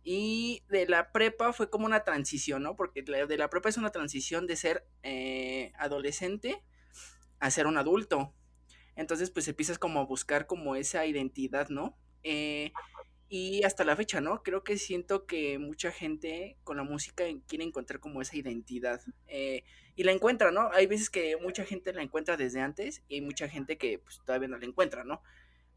Y 0.04 0.64
de 0.70 0.88
la 0.88 1.12
prepa 1.12 1.54
fue 1.54 1.70
como 1.70 1.86
una 1.86 2.04
transición, 2.04 2.64
¿no? 2.64 2.76
Porque 2.76 3.04
de 3.04 3.38
la 3.38 3.50
prepa 3.50 3.70
es 3.70 3.78
una 3.78 3.92
transición 3.92 4.48
de 4.48 4.56
ser 4.56 4.86
eh, 5.04 5.74
adolescente 5.78 6.64
a 7.40 7.52
ser 7.52 7.68
un 7.68 7.78
adulto. 7.78 8.34
Entonces, 8.96 9.30
pues 9.32 9.48
empiezas 9.48 9.80
como 9.80 10.00
a 10.00 10.06
buscar 10.06 10.48
como 10.48 10.76
esa 10.76 11.06
identidad, 11.06 11.70
¿no? 11.70 11.98
Eh, 12.24 12.72
y 13.34 13.64
hasta 13.64 13.86
la 13.86 13.96
fecha, 13.96 14.20
¿no? 14.20 14.44
Creo 14.44 14.64
que 14.64 14.78
siento 14.78 15.26
que 15.26 15.58
mucha 15.58 15.92
gente 15.92 16.58
con 16.66 16.76
la 16.78 16.84
música 16.84 17.24
quiere 17.48 17.64
encontrar 17.64 18.02
como 18.02 18.22
esa 18.22 18.36
identidad. 18.38 19.02
eh, 19.28 19.64
y 19.96 20.04
la 20.04 20.12
encuentra, 20.14 20.52
¿no? 20.52 20.70
Hay 20.74 20.88
veces 20.88 21.10
que 21.10 21.38
mucha 21.38 21.66
gente 21.66 21.94
la 21.94 22.02
encuentra 22.04 22.38
desde 22.38 22.62
antes 22.62 23.04
y 23.08 23.16
hay 23.16 23.22
mucha 23.22 23.48
gente 23.50 23.78
que 23.78 24.00
pues, 24.00 24.22
todavía 24.26 24.48
no 24.50 24.58
la 24.58 24.66
encuentra, 24.66 25.04
¿no? 25.06 25.22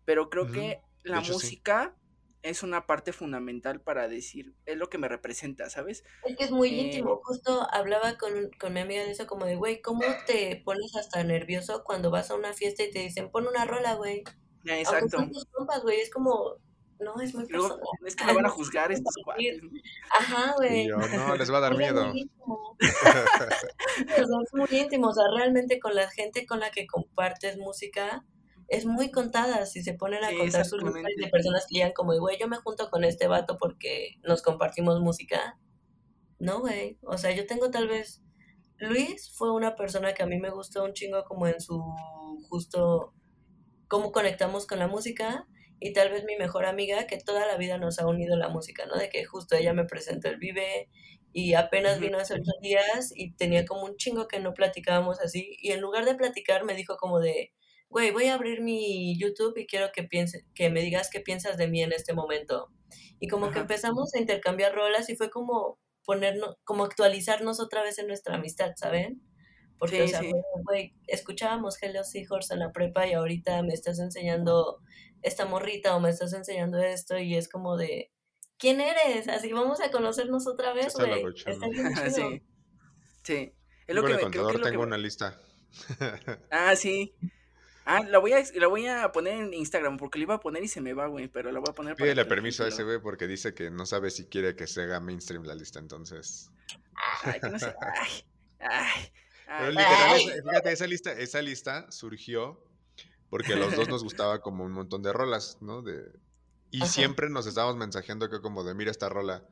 Pero 0.04 0.30
creo 0.30 0.50
que 0.50 0.84
la 1.04 1.20
hecho, 1.20 1.32
sí. 1.34 1.58
música 1.58 1.96
es 2.42 2.62
una 2.62 2.86
parte 2.86 3.12
fundamental 3.12 3.80
para 3.82 4.08
decir, 4.08 4.54
es 4.66 4.76
lo 4.76 4.90
que 4.90 4.98
me 4.98 5.08
representa, 5.08 5.70
¿sabes? 5.70 6.04
Es 6.22 6.36
que 6.36 6.44
es 6.44 6.50
muy 6.50 6.70
Eh, 6.70 6.74
íntimo. 6.80 7.20
Justo 7.24 7.66
hablaba 7.72 8.16
con, 8.18 8.50
con 8.58 8.72
mi 8.72 8.80
amiga 8.80 9.04
de 9.04 9.10
eso, 9.12 9.26
como 9.26 9.44
de, 9.46 9.56
güey, 9.56 9.80
¿cómo 9.82 10.02
te 10.26 10.60
pones 10.64 10.94
hasta 10.96 11.22
nervioso 11.24 11.84
cuando 11.84 12.10
vas 12.10 12.30
a 12.30 12.34
una 12.34 12.54
fiesta 12.54 12.82
y 12.82 12.90
te 12.90 13.00
dicen, 13.00 13.30
pon 13.30 13.46
una 13.46 13.64
rola, 13.66 13.94
güey? 13.94 14.24
Aunque 14.84 15.02
exacto. 15.02 15.18
tus 15.32 15.46
compas, 15.46 15.82
güey, 15.82 16.00
es 16.00 16.10
como, 16.10 16.58
no, 17.04 17.20
es 17.20 17.34
muy 17.34 17.46
personal. 17.46 17.78
es 18.06 18.16
que 18.16 18.24
me 18.24 18.32
van 18.34 18.46
a 18.46 18.48
juzgar 18.50 18.90
estos 18.92 19.14
cuates. 19.24 19.60
Ajá, 20.18 20.54
güey. 20.56 20.88
yo, 20.88 20.96
no, 20.96 20.98
les 21.36 21.52
va 21.52 21.58
a 21.58 21.60
dar 21.60 21.72
Es 21.72 21.78
miedo. 21.78 22.06
muy 22.08 22.20
íntimo. 22.22 22.54
O 22.56 22.76
sea, 22.80 24.24
es 24.42 24.52
muy 24.54 24.68
íntimo. 24.80 25.08
O 25.08 25.12
sea, 25.12 25.24
realmente 25.36 25.78
con 25.78 25.94
la 25.94 26.08
gente 26.10 26.46
con 26.46 26.60
la 26.60 26.70
que 26.70 26.86
compartes 26.86 27.56
música 27.58 28.24
es 28.68 28.86
muy 28.86 29.10
contada. 29.10 29.66
Si 29.66 29.82
se 29.82 29.94
ponen 29.94 30.24
a 30.24 30.30
Sí, 30.30 30.36
contar 30.38 30.64
sus 30.64 30.78
exactamente. 30.80 31.22
de 31.24 31.28
personas 31.30 31.66
que 31.68 31.76
llegan 31.76 31.92
como, 31.92 32.18
güey, 32.18 32.38
yo 32.40 32.48
me 32.48 32.56
junto 32.56 32.90
con 32.90 33.04
este 33.04 33.26
vato 33.28 33.56
porque 33.58 34.16
nos 34.22 34.42
compartimos 34.42 35.00
música. 35.00 35.58
No, 36.38 36.60
güey. 36.60 36.98
O 37.02 37.18
sea, 37.18 37.30
yo 37.32 37.46
tengo 37.46 37.70
tal 37.70 37.88
vez. 37.88 38.22
Luis 38.78 39.30
fue 39.36 39.52
una 39.52 39.76
persona 39.76 40.14
que 40.14 40.22
a 40.24 40.26
mí 40.26 40.38
me 40.38 40.50
gustó 40.50 40.82
un 40.84 40.92
chingo 40.94 41.24
como 41.24 41.46
en 41.46 41.60
su 41.60 41.80
justo 42.48 43.14
cómo 43.86 44.10
conectamos 44.10 44.66
con 44.66 44.78
la 44.80 44.88
música 44.88 45.46
y 45.84 45.92
tal 45.92 46.10
vez 46.10 46.24
mi 46.24 46.36
mejor 46.36 46.66
amiga 46.66 47.06
que 47.06 47.18
toda 47.18 47.46
la 47.46 47.56
vida 47.58 47.78
nos 47.78 47.98
ha 47.98 48.06
unido 48.06 48.36
la 48.36 48.48
música, 48.48 48.86
¿no? 48.86 48.96
De 48.96 49.10
que 49.10 49.24
justo 49.24 49.56
ella 49.56 49.74
me 49.74 49.84
presentó 49.84 50.28
el 50.28 50.38
Vive 50.38 50.88
y 51.32 51.54
apenas 51.54 52.00
vino 52.00 52.18
hace 52.18 52.34
ocho 52.34 52.52
días 52.62 53.12
y 53.14 53.34
tenía 53.34 53.64
como 53.66 53.84
un 53.84 53.96
chingo 53.96 54.28
que 54.28 54.40
no 54.40 54.54
platicábamos 54.54 55.20
así 55.20 55.56
y 55.60 55.72
en 55.72 55.80
lugar 55.80 56.04
de 56.06 56.14
platicar 56.14 56.64
me 56.64 56.74
dijo 56.74 56.96
como 56.96 57.20
de, 57.20 57.52
güey, 57.90 58.10
voy 58.12 58.26
a 58.26 58.34
abrir 58.34 58.62
mi 58.62 59.18
YouTube 59.18 59.58
y 59.58 59.66
quiero 59.66 59.90
que 59.92 60.04
piense, 60.04 60.46
que 60.54 60.70
me 60.70 60.80
digas 60.82 61.10
qué 61.10 61.20
piensas 61.20 61.56
de 61.58 61.68
mí 61.68 61.82
en 61.82 61.92
este 61.92 62.14
momento. 62.14 62.70
Y 63.20 63.28
como 63.28 63.50
que 63.50 63.58
Ajá. 63.58 63.60
empezamos 63.60 64.14
a 64.14 64.18
intercambiar 64.20 64.74
rolas 64.74 65.08
y 65.10 65.16
fue 65.16 65.30
como 65.30 65.78
ponernos, 66.04 66.56
como 66.64 66.84
actualizarnos 66.84 67.60
otra 67.60 67.82
vez 67.82 67.98
en 67.98 68.06
nuestra 68.08 68.36
amistad, 68.36 68.72
¿saben? 68.76 69.22
Porque, 69.78 70.02
o 70.02 70.06
Sí, 70.06 70.08
sea, 70.08 70.20
sí. 70.20 70.30
güey, 70.30 70.42
güey, 70.64 70.94
escuchábamos 71.08 71.82
Hello 71.82 72.04
Seahorse 72.04 72.54
en 72.54 72.60
la 72.60 72.72
prepa 72.72 73.06
y 73.06 73.12
ahorita 73.14 73.62
me 73.62 73.74
estás 73.74 73.98
enseñando 73.98 74.80
esta 75.24 75.46
morrita 75.46 75.96
o 75.96 76.00
me 76.00 76.10
estás 76.10 76.32
enseñando 76.34 76.78
esto 76.78 77.18
y 77.18 77.34
es 77.34 77.48
como 77.48 77.76
de, 77.76 78.12
¿quién 78.58 78.80
eres? 78.80 79.26
Así 79.28 79.52
vamos 79.52 79.80
a 79.80 79.90
conocernos 79.90 80.46
otra 80.46 80.72
vez, 80.74 80.88
Está 80.88 81.06
güey. 81.06 81.24
sí. 82.14 82.42
Sí. 83.22 83.52
Es 83.86 83.94
lo 83.94 84.02
con 84.02 84.10
que 84.10 84.16
el 84.18 84.24
me, 84.24 84.30
creo 84.30 84.30
que 84.30 84.38
contador 84.38 84.54
es 84.54 84.58
lo 84.58 84.64
que 84.64 84.70
tengo 84.70 84.82
una 84.82 84.98
lista. 84.98 85.40
Ah, 86.50 86.76
sí. 86.76 87.14
Ah, 87.86 88.02
la 88.02 88.18
voy 88.18 88.32
a, 88.32 88.42
la 88.54 88.66
voy 88.66 88.86
a 88.86 89.10
poner 89.12 89.40
en 89.40 89.52
Instagram 89.52 89.98
porque 89.98 90.18
la 90.18 90.22
iba 90.22 90.34
a 90.34 90.40
poner 90.40 90.62
y 90.62 90.68
se 90.68 90.80
me 90.80 90.94
va, 90.94 91.06
güey, 91.06 91.28
pero 91.28 91.52
la 91.52 91.58
voy 91.58 91.68
a 91.68 91.74
poner 91.74 91.94
para 91.94 92.04
Pídele 92.04 92.22
la 92.22 92.28
permiso 92.28 92.64
a 92.64 92.68
ese 92.68 92.82
güey 92.84 92.98
porque 93.00 93.26
dice 93.26 93.54
que 93.54 93.70
no 93.70 93.84
sabe 93.84 94.10
si 94.10 94.26
quiere 94.26 94.56
que 94.56 94.66
se 94.66 94.82
haga 94.82 95.00
mainstream 95.00 95.44
la 95.44 95.54
lista, 95.54 95.80
entonces. 95.80 96.50
Ay, 97.22 97.40
que 97.40 97.48
no 97.48 97.58
sé. 97.58 97.74
Ay, 98.60 99.12
ay, 99.46 99.58
Pero 99.58 99.70
literal, 99.72 100.42
fíjate, 100.48 100.72
esa 100.72 100.86
lista, 100.86 101.12
esa 101.12 101.42
lista 101.42 101.90
surgió 101.90 102.63
porque 103.34 103.54
a 103.54 103.56
los 103.56 103.74
dos 103.74 103.88
nos 103.88 104.04
gustaba 104.04 104.40
como 104.40 104.62
un 104.62 104.70
montón 104.70 105.02
de 105.02 105.12
rolas, 105.12 105.58
¿no? 105.60 105.82
De, 105.82 106.08
y 106.70 106.82
Ajá. 106.82 106.86
siempre 106.92 107.28
nos 107.28 107.48
estábamos 107.48 107.76
mensajeando 107.76 108.30
que 108.30 108.40
como 108.40 108.62
de 108.62 108.76
mira 108.76 108.92
esta 108.92 109.08
rola. 109.08 109.44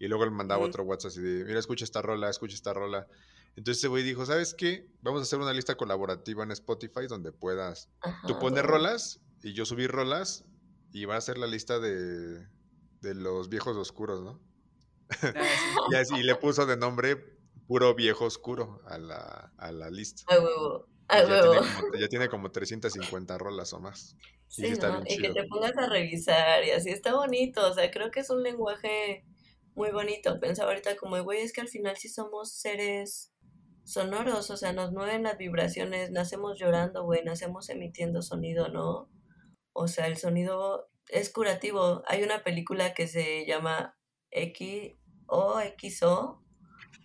Y 0.00 0.08
luego 0.08 0.24
él 0.24 0.32
mandaba 0.32 0.64
otro 0.64 0.82
WhatsApp 0.82 1.10
así 1.12 1.20
de 1.20 1.44
mira, 1.44 1.60
escucha 1.60 1.84
esta 1.84 2.02
rola, 2.02 2.28
escucha 2.30 2.56
esta 2.56 2.72
rola. 2.72 3.06
Entonces 3.54 3.78
ese 3.78 3.86
güey 3.86 4.02
dijo, 4.02 4.26
¿sabes 4.26 4.54
qué? 4.54 4.90
Vamos 5.02 5.20
a 5.20 5.22
hacer 5.22 5.38
una 5.38 5.52
lista 5.52 5.76
colaborativa 5.76 6.42
en 6.42 6.50
Spotify 6.50 7.06
donde 7.08 7.30
puedas 7.30 7.88
tú 8.26 8.32
Ajá, 8.32 8.40
poner 8.40 8.66
güey. 8.66 8.74
rolas 8.76 9.20
y 9.44 9.52
yo 9.52 9.64
subir 9.64 9.92
rolas 9.92 10.44
y 10.90 11.04
va 11.04 11.14
a 11.14 11.20
ser 11.20 11.38
la 11.38 11.46
lista 11.46 11.78
de, 11.78 12.44
de 13.02 13.14
los 13.14 13.48
viejos 13.50 13.76
oscuros, 13.76 14.20
¿no? 14.24 14.40
Y 15.92 15.94
así 15.94 16.16
y 16.16 16.24
le 16.24 16.34
puso 16.34 16.66
de 16.66 16.76
nombre 16.76 17.38
puro 17.68 17.94
viejo 17.94 18.24
oscuro 18.24 18.82
a 18.88 18.98
la, 18.98 19.52
a 19.56 19.70
la 19.70 19.90
lista. 19.90 20.24
Ay, 20.26 20.38
huevo. 20.38 20.88
Ay, 21.08 21.26
ya, 21.26 21.40
tiene 21.40 21.56
como, 21.56 21.94
ya 21.98 22.08
tiene 22.08 22.28
como 22.28 22.50
350 22.50 23.38
rolas 23.38 23.72
o 23.72 23.80
más. 23.80 24.16
Sí, 24.48 24.66
Y 25.06 25.18
que 25.18 25.30
te 25.30 25.44
pongas 25.44 25.76
a 25.76 25.86
revisar 25.86 26.64
y 26.64 26.70
así 26.70 26.90
está 26.90 27.14
bonito. 27.14 27.66
O 27.66 27.72
sea, 27.72 27.90
creo 27.90 28.10
que 28.10 28.20
es 28.20 28.30
un 28.30 28.42
lenguaje 28.42 29.24
muy 29.74 29.90
bonito. 29.90 30.38
Pensaba 30.38 30.70
ahorita 30.70 30.96
como, 30.96 31.22
güey, 31.22 31.40
es 31.40 31.52
que 31.52 31.62
al 31.62 31.68
final 31.68 31.96
sí 31.96 32.08
somos 32.08 32.52
seres 32.52 33.32
sonoros. 33.84 34.50
O 34.50 34.56
sea, 34.56 34.72
nos 34.72 34.92
mueven 34.92 35.22
las 35.22 35.38
vibraciones. 35.38 36.10
Nacemos 36.10 36.58
llorando, 36.58 37.04
güey. 37.04 37.24
Nacemos 37.24 37.70
emitiendo 37.70 38.20
sonido, 38.20 38.68
¿no? 38.68 39.08
O 39.72 39.88
sea, 39.88 40.08
el 40.08 40.18
sonido 40.18 40.90
es 41.08 41.32
curativo. 41.32 42.02
Hay 42.06 42.22
una 42.22 42.42
película 42.44 42.92
que 42.92 43.06
se 43.06 43.46
llama 43.46 43.96
X 44.30 44.94
o 45.26 45.60
XO 45.60 46.42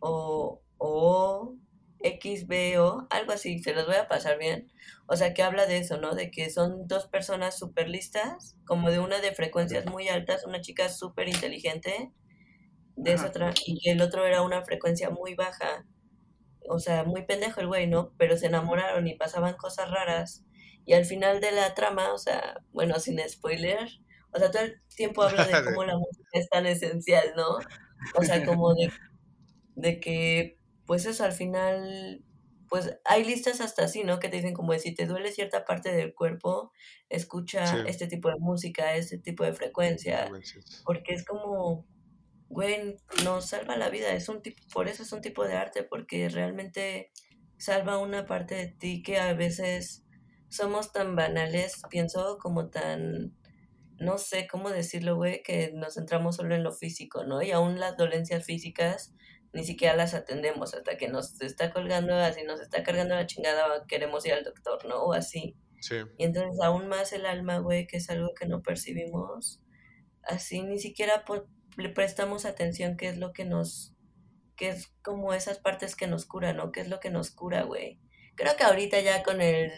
o 0.01 0.61
O 0.77 1.57
XBO, 2.03 3.07
algo 3.09 3.31
así, 3.31 3.59
se 3.59 3.73
los 3.73 3.87
voy 3.87 3.95
a 3.95 4.07
pasar 4.07 4.37
bien. 4.37 4.71
O 5.07 5.15
sea, 5.15 5.33
que 5.33 5.43
habla 5.43 5.65
de 5.65 5.77
eso, 5.77 5.97
¿no? 5.97 6.15
De 6.15 6.31
que 6.31 6.49
son 6.49 6.87
dos 6.87 7.07
personas 7.07 7.57
súper 7.57 7.89
listas, 7.89 8.55
como 8.65 8.91
de 8.91 8.99
una 8.99 9.19
de 9.19 9.33
frecuencias 9.33 9.85
muy 9.85 10.09
altas, 10.09 10.45
una 10.45 10.61
chica 10.61 10.89
súper 10.89 11.29
inteligente, 11.29 12.11
de 12.95 13.13
esa 13.13 13.27
otra, 13.27 13.53
y 13.65 13.89
el 13.89 14.01
otro 14.01 14.25
era 14.25 14.41
una 14.43 14.63
frecuencia 14.63 15.09
muy 15.09 15.35
baja. 15.35 15.85
O 16.69 16.79
sea, 16.79 17.03
muy 17.03 17.25
pendejo 17.25 17.59
el 17.61 17.67
güey, 17.67 17.87
¿no? 17.87 18.13
Pero 18.17 18.37
se 18.37 18.47
enamoraron 18.47 19.07
y 19.07 19.15
pasaban 19.15 19.55
cosas 19.55 19.89
raras. 19.89 20.45
Y 20.85 20.93
al 20.93 21.05
final 21.05 21.41
de 21.41 21.51
la 21.51 21.73
trama, 21.73 22.13
o 22.13 22.17
sea, 22.17 22.61
bueno, 22.71 22.99
sin 22.99 23.19
spoiler, 23.27 23.89
o 24.31 24.39
sea, 24.39 24.51
todo 24.51 24.63
el 24.63 24.81
tiempo 24.95 25.23
habla 25.23 25.45
de 25.45 25.53
cómo 25.65 25.83
la 25.85 25.97
música 25.97 26.29
es 26.33 26.49
tan 26.49 26.65
esencial, 26.65 27.33
¿no? 27.35 27.57
O 28.15 28.23
sea, 28.23 28.45
como 28.45 28.73
de, 28.73 28.91
de 29.75 29.99
que, 29.99 30.57
pues 30.85 31.05
eso, 31.05 31.23
al 31.23 31.33
final, 31.33 32.23
pues 32.69 32.97
hay 33.05 33.23
listas 33.23 33.61
hasta 33.61 33.85
así, 33.85 34.03
¿no? 34.03 34.19
Que 34.19 34.29
te 34.29 34.37
dicen 34.37 34.53
como 34.53 34.73
de 34.73 34.79
si 34.79 34.93
te 34.93 35.05
duele 35.05 35.31
cierta 35.31 35.65
parte 35.65 35.93
del 35.93 36.13
cuerpo, 36.13 36.71
escucha 37.09 37.83
este 37.87 38.07
tipo 38.07 38.29
de 38.29 38.37
música, 38.39 38.95
este 38.95 39.17
tipo 39.17 39.43
de 39.43 39.53
frecuencia, 39.53 40.29
porque 40.85 41.13
es 41.13 41.25
como, 41.25 41.85
güey, 42.49 42.97
nos 43.23 43.49
salva 43.49 43.77
la 43.77 43.89
vida, 43.89 44.13
es 44.13 44.29
un 44.29 44.41
tipo, 44.41 44.61
por 44.73 44.87
eso 44.87 45.03
es 45.03 45.11
un 45.11 45.21
tipo 45.21 45.45
de 45.45 45.53
arte, 45.53 45.83
porque 45.83 46.29
realmente 46.29 47.11
salva 47.57 47.97
una 47.97 48.25
parte 48.25 48.55
de 48.55 48.67
ti 48.67 49.03
que 49.03 49.19
a 49.19 49.33
veces 49.33 50.03
somos 50.49 50.91
tan 50.91 51.15
banales, 51.15 51.81
pienso, 51.89 52.37
como 52.39 52.69
tan 52.69 53.33
no 53.99 54.17
sé 54.17 54.47
cómo 54.47 54.69
decirlo, 54.69 55.15
güey, 55.15 55.41
que 55.43 55.71
nos 55.73 55.95
centramos 55.95 56.35
solo 56.35 56.55
en 56.55 56.63
lo 56.63 56.71
físico, 56.71 57.23
¿no? 57.23 57.41
Y 57.41 57.51
aún 57.51 57.79
las 57.79 57.97
dolencias 57.97 58.45
físicas 58.45 59.13
ni 59.53 59.63
siquiera 59.63 59.95
las 59.95 60.13
atendemos 60.13 60.73
hasta 60.73 60.97
que 60.97 61.07
nos 61.07 61.39
está 61.41 61.71
colgando, 61.71 62.15
así 62.15 62.43
nos 62.43 62.59
está 62.59 62.83
cargando 62.83 63.15
la 63.15 63.27
chingada, 63.27 63.85
queremos 63.87 64.25
ir 64.25 64.33
al 64.33 64.43
doctor, 64.43 64.85
¿no? 64.85 65.03
O 65.03 65.13
así. 65.13 65.55
Sí. 65.79 65.95
Y 66.17 66.25
entonces 66.25 66.59
aún 66.61 66.87
más 66.87 67.13
el 67.13 67.25
alma, 67.25 67.59
güey, 67.59 67.87
que 67.87 67.97
es 67.97 68.09
algo 68.09 68.33
que 68.33 68.47
no 68.47 68.61
percibimos, 68.61 69.61
así 70.23 70.61
ni 70.63 70.79
siquiera 70.79 71.23
le 71.77 71.89
prestamos 71.89 72.45
atención 72.45 72.97
qué 72.97 73.09
es 73.09 73.17
lo 73.17 73.33
que 73.33 73.45
nos, 73.45 73.93
que 74.55 74.69
es 74.69 74.87
como 75.03 75.33
esas 75.33 75.59
partes 75.59 75.95
que 75.95 76.07
nos 76.07 76.25
curan, 76.25 76.57
¿no? 76.57 76.71
¿Qué 76.71 76.81
es 76.81 76.89
lo 76.89 76.99
que 76.99 77.09
nos 77.09 77.31
cura, 77.31 77.63
güey? 77.63 77.99
Creo 78.35 78.55
que 78.55 78.63
ahorita 78.63 78.99
ya 79.01 79.23
con 79.23 79.41
el 79.41 79.71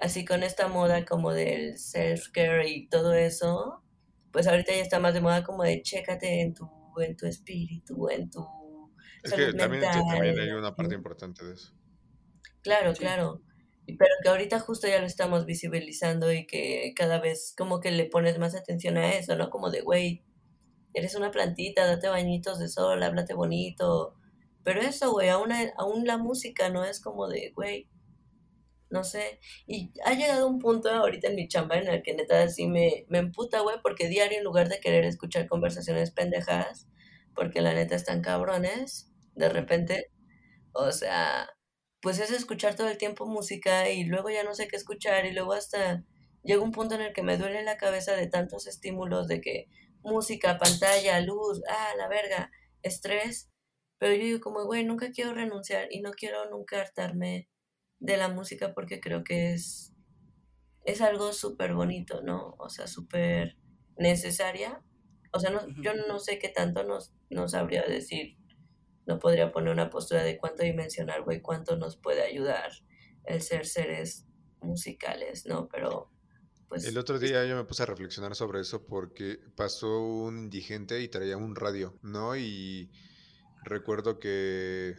así 0.00 0.24
con 0.24 0.42
esta 0.42 0.66
moda 0.68 1.04
como 1.04 1.32
del 1.32 1.78
self-care 1.78 2.68
y 2.68 2.88
todo 2.88 3.14
eso, 3.14 3.82
pues 4.32 4.46
ahorita 4.46 4.72
ya 4.72 4.80
está 4.80 4.98
más 4.98 5.14
de 5.14 5.20
moda 5.20 5.44
como 5.44 5.62
de 5.62 5.82
chécate 5.82 6.40
en 6.40 6.54
tu, 6.54 6.68
en 7.00 7.16
tu 7.16 7.26
espíritu, 7.26 8.08
en 8.08 8.30
tu... 8.30 8.46
Es 9.22 9.32
que 9.32 9.52
también, 9.52 9.82
también, 9.82 10.38
hay 10.38 10.50
una 10.50 10.74
parte 10.74 10.94
importante 10.94 11.44
de 11.44 11.54
eso. 11.54 11.72
Claro, 12.62 12.92
claro. 12.94 13.42
Pero 13.86 14.14
que 14.22 14.28
ahorita 14.28 14.60
justo 14.60 14.86
ya 14.86 15.00
lo 15.00 15.06
estamos 15.06 15.46
visibilizando 15.46 16.32
y 16.32 16.46
que 16.46 16.92
cada 16.96 17.20
vez 17.20 17.54
como 17.56 17.80
que 17.80 17.90
le 17.90 18.06
pones 18.06 18.38
más 18.38 18.54
atención 18.54 18.96
a 18.96 19.14
eso, 19.14 19.36
¿no? 19.36 19.50
Como 19.50 19.70
de, 19.70 19.80
güey, 19.80 20.22
eres 20.94 21.14
una 21.14 21.30
plantita, 21.30 21.86
date 21.86 22.08
bañitos 22.08 22.58
de 22.58 22.68
sol, 22.68 23.02
háblate 23.02 23.34
bonito. 23.34 24.14
Pero 24.62 24.80
eso, 24.80 25.10
güey, 25.12 25.28
aún, 25.28 25.50
aún 25.78 26.06
la 26.06 26.18
música 26.18 26.68
no 26.68 26.84
es 26.84 27.00
como 27.00 27.28
de, 27.28 27.52
güey, 27.54 27.88
no 28.90 29.04
sé. 29.04 29.40
Y 29.66 29.92
ha 30.04 30.14
llegado 30.14 30.48
un 30.48 30.58
punto 30.58 30.90
ahorita 30.90 31.28
en 31.28 31.36
mi 31.36 31.48
chamba 31.48 31.78
en 31.78 31.88
el 31.88 32.02
que 32.02 32.14
neta 32.14 32.42
así 32.42 32.66
me, 32.66 33.06
me 33.08 33.18
emputa, 33.18 33.60
güey, 33.60 33.76
porque 33.82 34.08
diario 34.08 34.38
en 34.38 34.44
lugar 34.44 34.68
de 34.68 34.80
querer 34.80 35.04
escuchar 35.04 35.46
conversaciones 35.46 36.10
pendejas, 36.10 36.88
porque 37.34 37.62
la 37.62 37.72
neta 37.72 37.94
están 37.94 38.20
cabrones, 38.20 39.09
de 39.34 39.48
repente, 39.48 40.10
o 40.72 40.92
sea, 40.92 41.48
pues 42.00 42.18
es 42.18 42.30
escuchar 42.30 42.76
todo 42.76 42.88
el 42.88 42.98
tiempo 42.98 43.26
música 43.26 43.90
y 43.90 44.04
luego 44.04 44.30
ya 44.30 44.44
no 44.44 44.54
sé 44.54 44.68
qué 44.68 44.76
escuchar 44.76 45.26
y 45.26 45.32
luego 45.32 45.52
hasta 45.52 46.04
llega 46.42 46.62
un 46.62 46.72
punto 46.72 46.94
en 46.94 47.02
el 47.02 47.12
que 47.12 47.22
me 47.22 47.36
duele 47.36 47.62
la 47.62 47.76
cabeza 47.76 48.14
de 48.14 48.26
tantos 48.26 48.66
estímulos 48.66 49.28
de 49.28 49.40
que 49.40 49.68
música, 50.02 50.58
pantalla, 50.58 51.20
luz, 51.20 51.62
ah, 51.68 51.92
la 51.98 52.08
verga, 52.08 52.50
estrés. 52.82 53.50
Pero 53.98 54.14
yo 54.14 54.22
digo 54.24 54.40
como, 54.40 54.64
güey, 54.64 54.84
nunca 54.84 55.10
quiero 55.10 55.34
renunciar 55.34 55.88
y 55.90 56.00
no 56.00 56.12
quiero 56.12 56.48
nunca 56.50 56.80
hartarme 56.80 57.48
de 57.98 58.16
la 58.16 58.28
música 58.28 58.72
porque 58.74 59.00
creo 59.00 59.24
que 59.24 59.52
es, 59.52 59.92
es 60.84 61.02
algo 61.02 61.32
súper 61.34 61.74
bonito, 61.74 62.22
¿no? 62.22 62.56
O 62.58 62.70
sea, 62.70 62.86
súper 62.86 63.58
necesaria. 63.98 64.82
O 65.32 65.38
sea, 65.38 65.50
no, 65.50 65.60
yo 65.82 65.92
no 65.94 66.18
sé 66.18 66.38
qué 66.38 66.48
tanto 66.48 66.82
nos, 66.82 67.12
nos 67.28 67.52
sabría 67.52 67.82
decir, 67.82 68.38
no 69.06 69.18
podría 69.18 69.52
poner 69.52 69.72
una 69.72 69.90
postura 69.90 70.22
de 70.22 70.36
cuánto 70.36 70.62
dimensionar, 70.62 71.22
güey, 71.22 71.40
cuánto 71.40 71.76
nos 71.76 71.96
puede 71.96 72.22
ayudar 72.22 72.70
el 73.24 73.42
ser 73.42 73.66
seres 73.66 74.26
musicales, 74.60 75.46
¿no? 75.46 75.68
Pero... 75.68 76.10
Pues, 76.68 76.84
el 76.84 76.96
otro 76.98 77.18
día 77.18 77.44
yo 77.46 77.56
me 77.56 77.64
puse 77.64 77.82
a 77.82 77.86
reflexionar 77.86 78.36
sobre 78.36 78.60
eso 78.60 78.86
porque 78.86 79.40
pasó 79.56 80.00
un 80.02 80.38
indigente 80.38 81.00
y 81.00 81.08
traía 81.08 81.36
un 81.36 81.56
radio, 81.56 81.98
¿no? 82.02 82.36
Y 82.36 82.92
recuerdo 83.64 84.20
que 84.20 84.94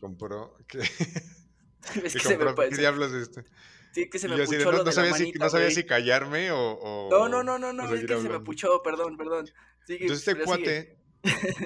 compró 0.00 0.56
que 0.68 0.80
es 2.04 2.12
que 2.12 2.18
se 2.18 2.36
me 2.36 2.54
¿Qué 2.54 2.76
diablos 2.76 3.12
es 3.12 3.28
este? 3.28 3.44
Sí, 3.92 4.10
que 4.10 4.18
se 4.18 4.28
me 4.28 4.36
puchó 4.44 4.72
no, 4.84 4.92
sabía 4.92 5.14
si, 5.14 5.32
no, 5.32 5.48
sabía 5.48 5.70
si, 5.70 5.84
callarme 5.84 6.50
o, 6.50 7.08
No, 7.10 7.28
no, 7.28 7.42
no, 7.42 7.58
no, 7.58 7.72
no 7.72 7.94
es 7.94 8.04
que 8.04 8.20
se 8.20 8.28
me 8.28 8.40
puchó, 8.40 8.82
perdón, 8.82 9.16
perdón. 9.16 9.48
Entonces 9.88 10.28
este 10.28 10.44
cuate, 10.44 10.98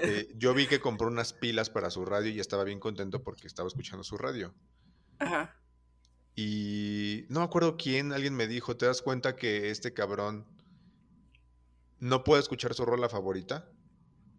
eh, 0.03 0.33
yo 0.37 0.55
vi 0.55 0.67
que 0.67 0.81
compró 0.81 1.09
unas 1.09 1.33
pilas 1.33 1.71
para 1.71 1.91
su 1.91 2.05
radio 2.05 2.31
y 2.31 2.41
estaba 2.41 2.65
bien 2.65 2.81
contento 2.81 3.23
porque 3.23 3.47
estaba 3.47 3.69
escuchando 3.69 4.05
su 4.05 4.17
radio. 4.17 4.55
Ajá. 5.19 5.57
Y 6.35 7.27
no 7.29 7.41
me 7.41 7.47
acuerdo 7.47 7.77
quién, 7.77 8.13
alguien 8.13 8.35
me 8.35 8.47
dijo, 8.47 8.77
¿te 8.77 8.87
das 8.87 9.03
cuenta 9.03 9.37
que 9.37 9.71
este 9.71 9.93
cabrón 9.93 10.47
no 11.99 12.25
puede 12.25 12.41
escuchar 12.41 12.75
su 12.75 12.85
rola 12.85 13.09
favorita 13.09 13.69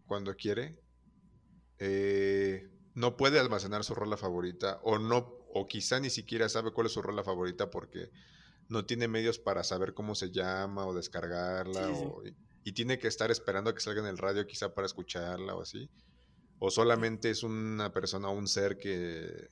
cuando 0.07 0.35
quiere? 0.35 0.79
Eh, 1.77 2.69
no 2.93 3.17
puede 3.17 3.39
almacenar 3.39 3.83
su 3.83 3.95
rola 3.95 4.17
favorita 4.17 4.79
o 4.83 4.99
no 4.99 5.41
o 5.53 5.67
quizá 5.67 5.99
ni 5.99 6.09
siquiera 6.09 6.47
sabe 6.49 6.71
cuál 6.71 6.87
es 6.87 6.93
su 6.93 7.01
rola 7.01 7.23
favorita 7.23 7.69
porque 7.69 8.09
no 8.69 8.85
tiene 8.85 9.07
medios 9.07 9.37
para 9.37 9.63
saber 9.63 9.93
cómo 9.93 10.15
se 10.15 10.31
llama 10.31 10.85
o 10.85 10.93
descargarla 10.93 11.89
y, 12.63 12.71
tiene 12.73 12.99
que 12.99 13.07
estar 13.07 13.31
esperando 13.31 13.69
a 13.69 13.73
que 13.73 13.81
salga 13.81 14.01
en 14.01 14.07
el 14.07 14.17
radio 14.17 14.45
quizá 14.45 14.73
para 14.73 14.85
escucharla 14.85 15.55
o 15.55 15.61
así. 15.61 15.89
O 16.59 16.69
solamente 16.69 17.29
es 17.29 17.43
una 17.43 17.91
persona 17.91 18.29
o 18.29 18.33
un 18.33 18.47
ser 18.47 18.77
que 18.77 19.49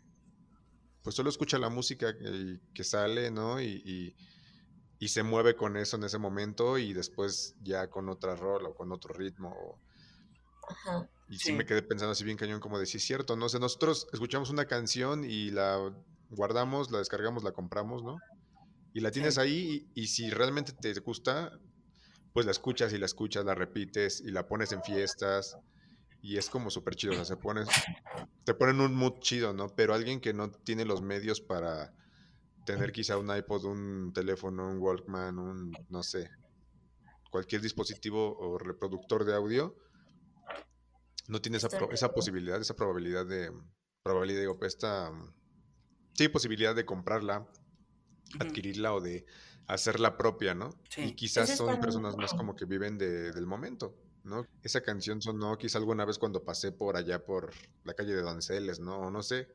pues 1.03 1.15
solo 1.15 1.29
escucha 1.29 1.57
la 1.57 1.69
música 1.69 2.17
que, 2.17 2.59
que 2.73 2.83
sale, 2.83 3.31
¿no? 3.31 3.61
Y, 3.61 4.15
y, 4.99 5.07
se 5.07 5.23
mueve 5.23 5.55
con 5.55 5.77
eso 5.77 5.95
en 5.95 6.03
ese 6.03 6.17
momento 6.17 6.77
y 6.77 6.93
después 6.93 7.55
ya 7.61 7.89
con 7.89 8.09
otra 8.09 8.35
rola 8.35 8.69
o 8.69 8.75
con 8.75 8.91
otro 8.91 9.13
ritmo. 9.13 9.79
Ajá. 10.67 11.09
Y 11.29 11.37
sí. 11.37 11.53
me 11.53 11.65
quedé 11.65 11.81
pensando 11.83 12.11
así 12.11 12.23
bien 12.23 12.37
cañón 12.37 12.59
como 12.59 12.79
de 12.79 12.85
si 12.85 12.97
es 12.97 13.03
cierto, 13.03 13.35
¿no? 13.35 13.49
sé, 13.49 13.59
nosotros 13.59 14.07
escuchamos 14.11 14.49
una 14.49 14.65
canción 14.65 15.23
y 15.23 15.51
la 15.51 15.93
guardamos, 16.29 16.91
la 16.91 16.99
descargamos, 16.99 17.43
la 17.43 17.51
compramos, 17.51 18.03
¿no? 18.03 18.17
Y 18.93 19.01
la 19.01 19.11
tienes 19.11 19.37
ahí 19.37 19.87
y, 19.93 20.07
si 20.07 20.29
realmente 20.31 20.73
te 20.73 20.93
gusta, 20.99 21.57
pues 22.33 22.45
la 22.45 22.51
escuchas 22.51 22.93
y 22.93 22.97
la 22.97 23.05
escuchas, 23.05 23.45
la 23.45 23.55
repites 23.55 24.21
y 24.21 24.31
la 24.31 24.47
pones 24.47 24.71
en 24.71 24.83
fiestas 24.83 25.57
y 26.21 26.37
es 26.37 26.49
como 26.49 26.69
súper 26.69 26.95
chido, 26.95 27.13
o 27.13 27.15
sea, 27.15 27.25
se 27.25 27.37
pones, 27.37 27.67
te 28.43 28.53
ponen 28.53 28.81
un 28.81 28.93
mood 28.93 29.19
chido, 29.19 29.53
¿no? 29.53 29.69
Pero 29.69 29.93
alguien 29.93 30.19
que 30.19 30.33
no 30.33 30.51
tiene 30.51 30.85
los 30.85 31.01
medios 31.01 31.39
para 31.39 31.93
tener 32.65 32.91
quizá 32.91 33.17
un 33.17 33.35
iPod, 33.35 33.65
un 33.65 34.11
teléfono, 34.13 34.69
un 34.69 34.79
Walkman, 34.79 35.39
un, 35.39 35.71
no 35.89 36.03
sé, 36.03 36.29
cualquier 37.31 37.61
dispositivo 37.61 38.37
o 38.37 38.57
reproductor 38.57 39.23
de 39.23 39.35
audio, 39.35 39.75
no 41.27 41.41
tiene 41.41 41.57
esa, 41.57 41.69
esa 41.91 42.11
posibilidad, 42.11 42.59
esa 42.59 42.75
probabilidad 42.75 43.25
de, 43.25 43.51
probabilidad, 44.03 44.41
digo, 44.41 44.57
esta, 44.61 45.11
sí, 46.13 46.27
posibilidad 46.27 46.75
de 46.75 46.85
comprarla, 46.85 47.47
adquirirla 48.39 48.93
o 48.93 49.01
de 49.01 49.25
hacerla 49.69 50.17
propia, 50.17 50.55
¿no? 50.55 50.71
Y 50.97 51.13
quizás 51.13 51.55
son 51.55 51.79
personas 51.79 52.17
más 52.17 52.33
como 52.33 52.55
que 52.55 52.65
viven 52.65 52.97
de, 52.97 53.31
del 53.31 53.45
momento, 53.45 53.95
¿no? 54.23 54.45
Esa 54.63 54.81
canción 54.81 55.21
sonó 55.21 55.57
quizá 55.57 55.77
alguna 55.77 56.05
vez 56.05 56.17
cuando 56.17 56.43
pasé 56.43 56.71
por 56.71 56.97
allá 56.97 57.23
por 57.23 57.53
la 57.83 57.93
calle 57.93 58.15
de 58.15 58.21
Donceles, 58.21 58.79
¿no? 58.79 59.11
No 59.11 59.21
sé. 59.21 59.47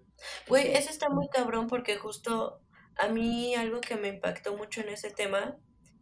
Güey, 0.49 0.73
ese 0.75 0.91
está 0.91 1.09
muy 1.11 1.29
cabrón 1.29 1.67
porque 1.67 1.97
justo 1.97 2.61
a 2.97 3.09
mí 3.09 3.57
algo 3.57 3.81
que 3.81 3.97
me 3.97 4.09
impactó 4.09 4.57
mucho 4.57 4.81
en 4.83 4.91
ese 4.91 5.11
tema 5.11 5.57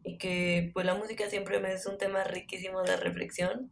y 0.04 0.18
que 0.18 0.70
pues 0.74 0.84
la 0.84 0.94
música 0.94 1.30
siempre 1.30 1.58
me 1.58 1.72
es 1.72 1.86
un 1.86 1.96
tema 1.96 2.22
riquísimo 2.22 2.82
de 2.82 2.96
reflexión 2.98 3.70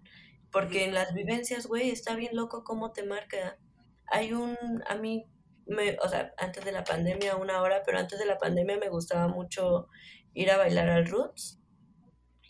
porque 0.51 0.85
en 0.85 0.95
las 0.95 1.13
vivencias, 1.13 1.67
güey, 1.67 1.91
está 1.91 2.17
bien 2.17 2.35
loco 2.35 2.65
cómo 2.65 2.93
te 2.93 3.05
marca. 3.05 3.59
Hay 4.07 4.33
un, 4.33 4.57
a 4.89 4.97
mí, 4.97 5.27
me, 5.67 5.99
o 6.03 6.09
sea, 6.09 6.33
antes 6.39 6.65
de 6.65 6.73
la 6.73 6.83
pandemia 6.83 7.37
una 7.37 7.61
hora, 7.61 7.83
pero 7.85 7.99
antes 7.99 8.19
de 8.19 8.27
la 8.27 8.39
pandemia 8.39 8.79
me 8.79 8.89
gustaba 8.89 9.29
mucho 9.29 9.89
ir 10.35 10.51
a 10.51 10.57
bailar 10.57 10.89
al 10.89 11.07
Roots. 11.07 11.61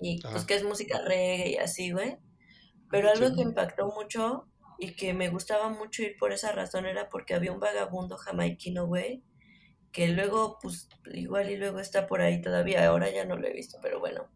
Y 0.01 0.21
pues 0.23 0.45
que 0.47 0.55
es 0.55 0.65
música 0.65 1.01
reggae 1.01 1.51
y 1.51 1.57
así, 1.57 1.91
güey. 1.91 2.17
Pero 2.91 3.11
algo 3.11 3.35
que 3.35 3.43
impactó 3.43 3.89
mucho 3.89 4.49
y 4.79 4.95
que 4.97 5.13
me 5.13 5.29
gustaba 5.29 5.69
mucho 5.69 6.03
ir 6.03 6.17
por 6.19 6.33
esa 6.33 6.53
razón 6.53 6.87
era 6.87 7.09
porque 7.09 7.35
había 7.35 7.53
un 7.53 7.61
vagabundo 7.61 8.17
jamaiquino, 8.17 8.87
güey, 8.87 9.23
que 9.93 10.09
luego, 10.09 10.59
pues, 10.63 10.89
igual 11.13 11.51
y 11.51 11.57
luego 11.57 11.81
está 11.81 12.07
por 12.07 12.23
ahí 12.23 12.41
todavía, 12.41 12.87
ahora 12.87 13.11
ya 13.11 13.25
no 13.25 13.37
lo 13.37 13.47
he 13.47 13.53
visto, 13.53 13.79
pero 13.83 14.01
bueno. 14.01 14.31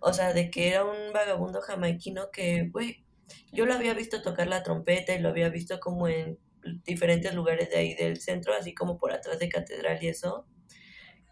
O 0.00 0.12
sea, 0.12 0.32
de 0.32 0.50
que 0.50 0.70
era 0.70 0.84
un 0.84 1.12
vagabundo 1.12 1.60
jamaiquino 1.60 2.30
que, 2.30 2.68
güey, 2.70 3.04
yo 3.52 3.66
lo 3.66 3.74
había 3.74 3.94
visto 3.94 4.22
tocar 4.22 4.48
la 4.48 4.62
trompeta 4.62 5.14
y 5.14 5.20
lo 5.20 5.28
había 5.28 5.48
visto 5.48 5.78
como 5.78 6.08
en 6.08 6.38
diferentes 6.84 7.34
lugares 7.34 7.70
de 7.70 7.76
ahí 7.76 7.94
del 7.94 8.20
centro, 8.20 8.54
así 8.54 8.74
como 8.74 8.98
por 8.98 9.12
atrás 9.12 9.38
de 9.38 9.48
catedral 9.48 10.02
y 10.02 10.08
eso. 10.08 10.46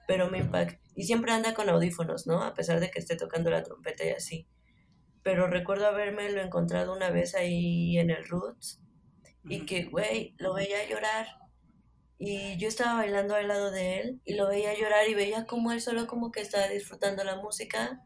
Pero 0.06 0.30
me 0.30 0.38
impactó. 0.38 0.78
Y 0.94 1.04
siempre 1.04 1.32
anda 1.32 1.54
con 1.54 1.68
audífonos, 1.68 2.26
¿no? 2.26 2.42
A 2.42 2.54
pesar 2.54 2.80
de 2.80 2.90
que 2.90 2.98
esté 2.98 3.16
tocando 3.16 3.50
la 3.50 3.62
trompeta 3.62 4.04
y 4.04 4.10
así. 4.10 4.48
Pero 5.22 5.46
recuerdo 5.46 5.86
haberme 5.86 6.30
lo 6.30 6.40
encontrado 6.40 6.94
una 6.94 7.10
vez 7.10 7.34
ahí 7.34 7.98
en 7.98 8.10
el 8.10 8.26
Roots 8.26 8.80
y 9.44 9.66
que, 9.66 9.84
güey, 9.84 10.34
lo 10.38 10.54
veía 10.54 10.88
llorar. 10.88 11.26
Y 12.18 12.58
yo 12.58 12.68
estaba 12.68 12.98
bailando 12.98 13.34
al 13.34 13.48
lado 13.48 13.70
de 13.70 14.00
él 14.00 14.20
y 14.24 14.34
lo 14.34 14.48
veía 14.48 14.78
llorar 14.78 15.08
y 15.08 15.14
veía 15.14 15.46
como 15.46 15.72
él 15.72 15.80
solo 15.80 16.06
como 16.06 16.30
que 16.30 16.40
estaba 16.40 16.68
disfrutando 16.68 17.24
la 17.24 17.36
música. 17.36 18.00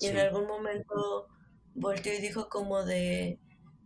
Y 0.00 0.06
en 0.06 0.18
algún 0.18 0.46
momento 0.46 1.28
volteó 1.74 2.12
y 2.12 2.18
dijo 2.20 2.48
como 2.48 2.84
de, 2.84 3.38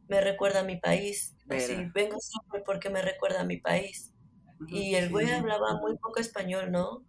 me 0.09 0.21
recuerda 0.21 0.61
a 0.61 0.65
mi 0.65 0.77
país. 0.77 1.37
Así, 1.51 1.75
vengo 1.95 2.19
siempre 2.19 2.63
porque 2.65 2.91
me 2.91 3.03
recuerda 3.03 3.43
a 3.43 3.45
mi 3.45 3.59
país. 3.59 4.15
Y 4.69 4.95
el 4.95 5.11
güey 5.11 5.31
hablaba 5.31 5.79
muy 5.81 5.97
poco 5.99 6.21
español, 6.21 6.73
¿no? 6.73 7.05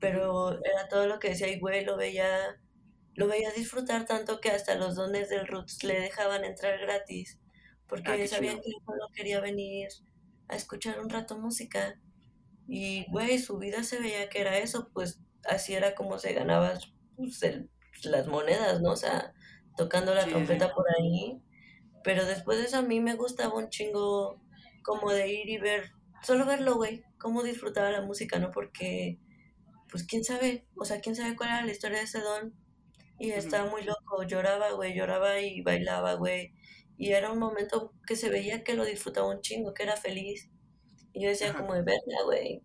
Pero 0.00 0.52
era 0.64 0.88
todo 0.88 1.06
lo 1.06 1.18
que 1.18 1.30
decía 1.30 1.48
y 1.48 1.58
güey 1.58 1.84
lo 1.84 1.96
veía, 1.96 2.60
lo 3.14 3.28
veía 3.28 3.50
disfrutar 3.52 4.04
tanto 4.04 4.40
que 4.40 4.50
hasta 4.50 4.74
los 4.74 4.94
dones 4.94 5.28
del 5.28 5.46
Roots 5.46 5.84
le 5.84 6.00
dejaban 6.00 6.44
entrar 6.44 6.78
gratis. 6.78 7.38
Porque 7.86 8.10
ah, 8.12 8.28
sabían 8.28 8.60
que 8.60 8.70
solo 8.84 9.08
quería 9.14 9.40
venir 9.40 9.88
a 10.48 10.56
escuchar 10.56 11.00
un 11.00 11.08
rato 11.08 11.38
música. 11.38 11.98
Y 12.68 13.06
güey, 13.10 13.38
su 13.38 13.58
vida 13.58 13.82
se 13.84 14.00
veía 14.00 14.28
que 14.28 14.40
era 14.40 14.58
eso, 14.58 14.90
pues 14.92 15.20
así 15.44 15.74
era 15.74 15.94
como 15.94 16.18
se 16.18 16.32
ganaba 16.32 16.74
pues, 17.16 17.40
las 18.02 18.26
monedas, 18.26 18.80
¿no? 18.80 18.90
O 18.90 18.96
sea, 18.96 19.32
tocando 19.76 20.14
la 20.14 20.24
trompeta 20.24 20.74
por 20.74 20.84
ahí 20.98 21.40
pero 22.06 22.24
después 22.24 22.56
de 22.58 22.66
eso 22.66 22.76
a 22.78 22.82
mí 22.82 23.00
me 23.00 23.16
gustaba 23.16 23.56
un 23.56 23.68
chingo 23.68 24.40
como 24.84 25.10
de 25.10 25.26
ir 25.26 25.48
y 25.48 25.58
ver, 25.58 25.90
solo 26.22 26.46
verlo, 26.46 26.76
güey, 26.76 27.02
cómo 27.18 27.42
disfrutaba 27.42 27.90
la 27.90 28.00
música, 28.00 28.38
¿no? 28.38 28.52
Porque, 28.52 29.18
pues 29.96 30.06
quién 30.06 30.24
sabe, 30.24 30.66
o 30.74 30.84
sea, 30.84 31.00
quién 31.00 31.16
sabe 31.16 31.34
cuál 31.36 31.48
era 31.48 31.64
la 31.64 31.72
historia 31.72 31.96
de 31.96 32.04
ese 32.04 32.20
don. 32.20 32.52
Y 33.18 33.30
estaba 33.30 33.70
muy 33.70 33.82
loco, 33.82 34.24
lloraba, 34.24 34.72
güey, 34.72 34.94
lloraba 34.94 35.40
y 35.40 35.62
bailaba, 35.62 36.14
güey. 36.14 36.52
Y 36.98 37.12
era 37.12 37.32
un 37.32 37.38
momento 37.38 37.94
que 38.06 38.14
se 38.14 38.28
veía 38.28 38.62
que 38.62 38.74
lo 38.74 38.84
disfrutaba 38.84 39.34
un 39.34 39.40
chingo, 39.40 39.72
que 39.72 39.84
era 39.84 39.96
feliz. 39.96 40.50
Y 41.14 41.22
yo 41.22 41.30
decía 41.30 41.54
como 41.54 41.72
de 41.72 41.80
verla, 41.80 42.24
güey. 42.26 42.62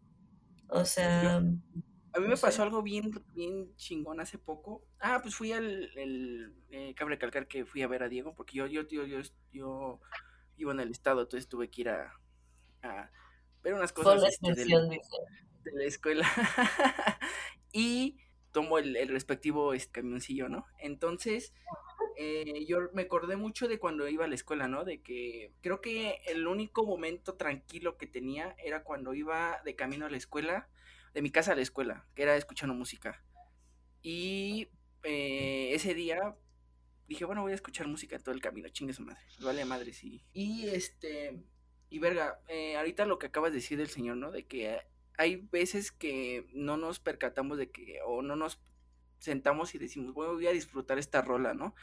O 0.67 0.83
sea... 0.83 1.37
a 1.37 2.19
mí 2.19 2.27
me 2.27 2.35
pasó 2.35 2.63
algo 2.63 2.81
bien, 2.81 3.11
bien 3.33 3.73
chingón 3.77 4.19
hace 4.19 4.37
poco. 4.37 4.83
Ah, 4.99 5.19
pues 5.21 5.33
fui 5.33 5.53
al, 5.53 5.89
el, 5.97 6.53
eh, 6.69 6.93
cabe 6.95 7.11
recalcar 7.11 7.47
que 7.47 7.63
fui 7.63 7.81
a 7.81 7.87
ver 7.87 8.03
a 8.03 8.09
Diego, 8.09 8.35
porque 8.35 8.57
yo, 8.57 8.67
yo, 8.67 8.85
yo, 8.89 9.05
yo, 9.05 9.21
yo 9.53 10.01
iba 10.57 10.73
en 10.73 10.81
el 10.81 10.91
estado, 10.91 11.21
entonces 11.21 11.47
tuve 11.47 11.69
que 11.69 11.79
ir 11.79 11.89
a, 11.89 12.13
ver 13.63 13.73
unas 13.73 13.93
cosas 13.93 14.21
este, 14.25 14.65
de, 15.63 15.71
la, 15.73 15.83
escuela. 15.85 16.27
y 17.73 18.17
tomo 18.51 18.77
el, 18.77 19.07
respectivo 19.09 19.73
este, 19.73 20.01
camioncillo, 20.01 20.49
¿no? 20.49 20.65
Entonces, 20.79 21.53
eh, 22.17 22.65
yo 22.67 22.89
me 22.93 23.03
acordé 23.03 23.35
mucho 23.35 23.67
de 23.67 23.79
cuando 23.79 24.07
iba 24.07 24.25
a 24.25 24.27
la 24.27 24.35
escuela, 24.35 24.67
¿no? 24.67 24.83
De 24.83 25.01
que 25.01 25.53
creo 25.61 25.81
que 25.81 26.21
el 26.27 26.47
único 26.47 26.85
momento 26.85 27.35
tranquilo 27.35 27.97
que 27.97 28.07
tenía 28.07 28.55
era 28.63 28.83
cuando 28.83 29.13
iba 29.13 29.61
de 29.65 29.75
camino 29.75 30.05
a 30.05 30.09
la 30.09 30.17
escuela, 30.17 30.69
de 31.13 31.21
mi 31.21 31.31
casa 31.31 31.53
a 31.53 31.55
la 31.55 31.61
escuela, 31.61 32.05
que 32.15 32.23
era 32.23 32.35
escuchando 32.35 32.75
música. 32.75 33.23
Y 34.01 34.69
eh, 35.03 35.71
ese 35.73 35.93
día 35.93 36.35
dije, 37.07 37.25
bueno, 37.25 37.41
voy 37.41 37.51
a 37.51 37.55
escuchar 37.55 37.87
música 37.87 38.19
todo 38.19 38.33
el 38.33 38.41
camino, 38.41 38.69
chingue 38.69 38.93
su 38.93 39.03
madre, 39.03 39.21
vale 39.41 39.65
madre, 39.65 39.93
sí. 39.93 40.23
Y 40.33 40.67
este, 40.69 41.43
y 41.89 41.99
verga, 41.99 42.39
eh, 42.47 42.77
ahorita 42.77 43.05
lo 43.05 43.19
que 43.19 43.27
acabas 43.27 43.51
de 43.51 43.57
decir 43.57 43.77
del 43.77 43.89
señor, 43.89 44.17
¿no? 44.17 44.31
De 44.31 44.45
que 44.45 44.79
hay 45.17 45.35
veces 45.51 45.91
que 45.91 46.47
no 46.53 46.77
nos 46.77 46.99
percatamos 46.99 47.57
de 47.57 47.69
que, 47.69 47.99
o 48.05 48.21
no 48.21 48.35
nos 48.35 48.59
sentamos 49.19 49.75
y 49.75 49.77
decimos, 49.77 50.13
voy 50.13 50.47
a 50.47 50.51
disfrutar 50.51 50.97
esta 50.97 51.21
rola, 51.21 51.53
¿no? 51.53 51.75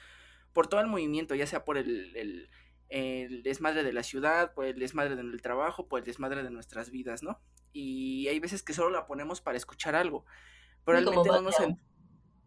Por 0.53 0.67
todo 0.67 0.81
el 0.81 0.87
movimiento, 0.87 1.35
ya 1.35 1.47
sea 1.47 1.65
por 1.65 1.79
el, 1.79 2.17
el, 2.17 2.51
el 2.89 3.43
desmadre 3.43 3.85
de 3.85 3.93
la 3.93 4.03
ciudad, 4.03 4.55
por 4.55 4.65
el 4.65 4.79
desmadre 4.79 5.15
del 5.17 5.41
trabajo, 5.43 5.87
por 5.89 6.01
el 6.01 6.05
desmadre 6.05 6.43
de 6.43 6.51
nuestras 6.51 6.91
vidas, 6.91 7.23
¿no? 7.23 7.41
Y 7.73 8.29
hay 8.29 8.41
veces 8.41 8.63
que 8.63 8.73
solo 8.73 8.91
la 8.91 9.07
ponemos 9.07 9.41
para 9.41 9.57
escuchar 9.57 9.95
algo. 9.95 10.25
Pero 10.85 11.01
realmente 11.01 11.29
no 11.29 11.43
nos, 11.43 11.57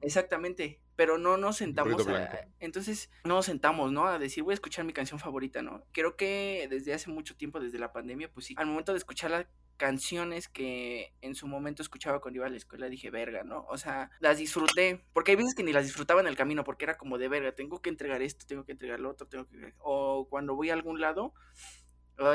Exactamente, 0.01 0.79
pero 0.95 1.17
no 1.17 1.37
nos 1.37 1.57
sentamos 1.57 2.07
a, 2.07 2.47
entonces 2.59 3.09
no 3.23 3.35
nos 3.35 3.45
sentamos, 3.45 3.91
¿no? 3.91 4.07
A 4.07 4.19
decir, 4.19 4.43
voy 4.43 4.53
a 4.53 4.55
escuchar 4.55 4.83
mi 4.85 4.93
canción 4.93 5.19
favorita, 5.19 5.61
¿no? 5.61 5.83
Creo 5.91 6.15
que 6.15 6.67
desde 6.69 6.93
hace 6.93 7.09
mucho 7.09 7.35
tiempo, 7.35 7.59
desde 7.59 7.79
la 7.79 7.93
pandemia, 7.93 8.31
pues 8.31 8.47
sí, 8.47 8.55
al 8.57 8.67
momento 8.67 8.91
de 8.91 8.97
escuchar 8.97 9.31
las 9.31 9.45
canciones 9.77 10.47
que 10.47 11.11
en 11.21 11.33
su 11.33 11.47
momento 11.47 11.81
escuchaba 11.81 12.21
cuando 12.21 12.37
iba 12.37 12.45
a 12.45 12.49
la 12.49 12.57
escuela, 12.57 12.87
dije, 12.87 13.09
verga, 13.09 13.43
¿no? 13.43 13.65
O 13.69 13.77
sea, 13.77 14.11
las 14.19 14.37
disfruté, 14.37 15.03
porque 15.13 15.31
hay 15.31 15.37
veces 15.37 15.55
que 15.55 15.63
ni 15.63 15.73
las 15.73 15.85
disfrutaba 15.85 16.21
en 16.21 16.27
el 16.27 16.35
camino, 16.35 16.63
porque 16.63 16.85
era 16.85 16.97
como 16.97 17.17
de 17.17 17.27
verga, 17.27 17.53
tengo 17.53 17.81
que 17.81 17.89
entregar 17.89 18.21
esto, 18.21 18.45
tengo 18.45 18.63
que 18.63 18.73
entregar 18.73 18.99
lo 18.99 19.09
otro, 19.09 19.27
tengo 19.27 19.47
que... 19.47 19.73
O 19.79 20.27
cuando 20.29 20.55
voy 20.55 20.69
a 20.69 20.73
algún 20.73 21.01
lado, 21.01 21.33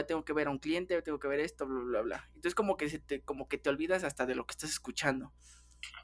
tengo 0.07 0.25
que 0.25 0.33
ver 0.33 0.49
a 0.49 0.51
un 0.51 0.59
cliente, 0.59 1.01
tengo 1.03 1.19
que 1.19 1.29
ver 1.29 1.41
esto, 1.41 1.67
bla, 1.67 1.81
bla, 1.81 2.03
bla. 2.03 2.31
Entonces 2.35 2.55
como 2.55 2.77
que, 2.77 2.89
se 2.89 2.99
te, 2.99 3.21
como 3.21 3.49
que 3.49 3.59
te 3.59 3.71
olvidas 3.71 4.03
hasta 4.03 4.27
de 4.27 4.35
lo 4.35 4.45
que 4.47 4.53
estás 4.53 4.71
escuchando. 4.71 5.33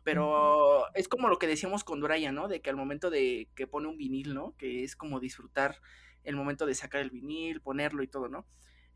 Pero 0.04 0.92
es 0.94 1.08
como 1.08 1.28
lo 1.28 1.38
que 1.38 1.46
decíamos 1.46 1.84
con 1.84 2.00
Brian, 2.00 2.34
¿no? 2.34 2.48
De 2.48 2.60
que 2.60 2.70
al 2.70 2.76
momento 2.76 3.10
de 3.10 3.48
que 3.54 3.66
pone 3.66 3.88
un 3.88 3.96
vinil, 3.96 4.34
¿no? 4.34 4.54
Que 4.56 4.84
es 4.84 4.96
como 4.96 5.20
disfrutar 5.20 5.80
el 6.24 6.36
momento 6.36 6.66
de 6.66 6.74
sacar 6.74 7.00
el 7.00 7.10
vinil, 7.10 7.60
ponerlo 7.60 8.02
y 8.02 8.08
todo, 8.08 8.28
¿no? 8.28 8.46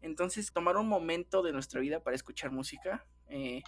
Entonces, 0.01 0.53
tomar 0.53 0.77
un 0.77 0.89
momento 0.89 1.43
de 1.43 1.53
nuestra 1.53 1.81
vida 1.81 2.03
para 2.03 2.15
escuchar 2.15 2.51
música 2.51 3.07
eh, 3.29 3.63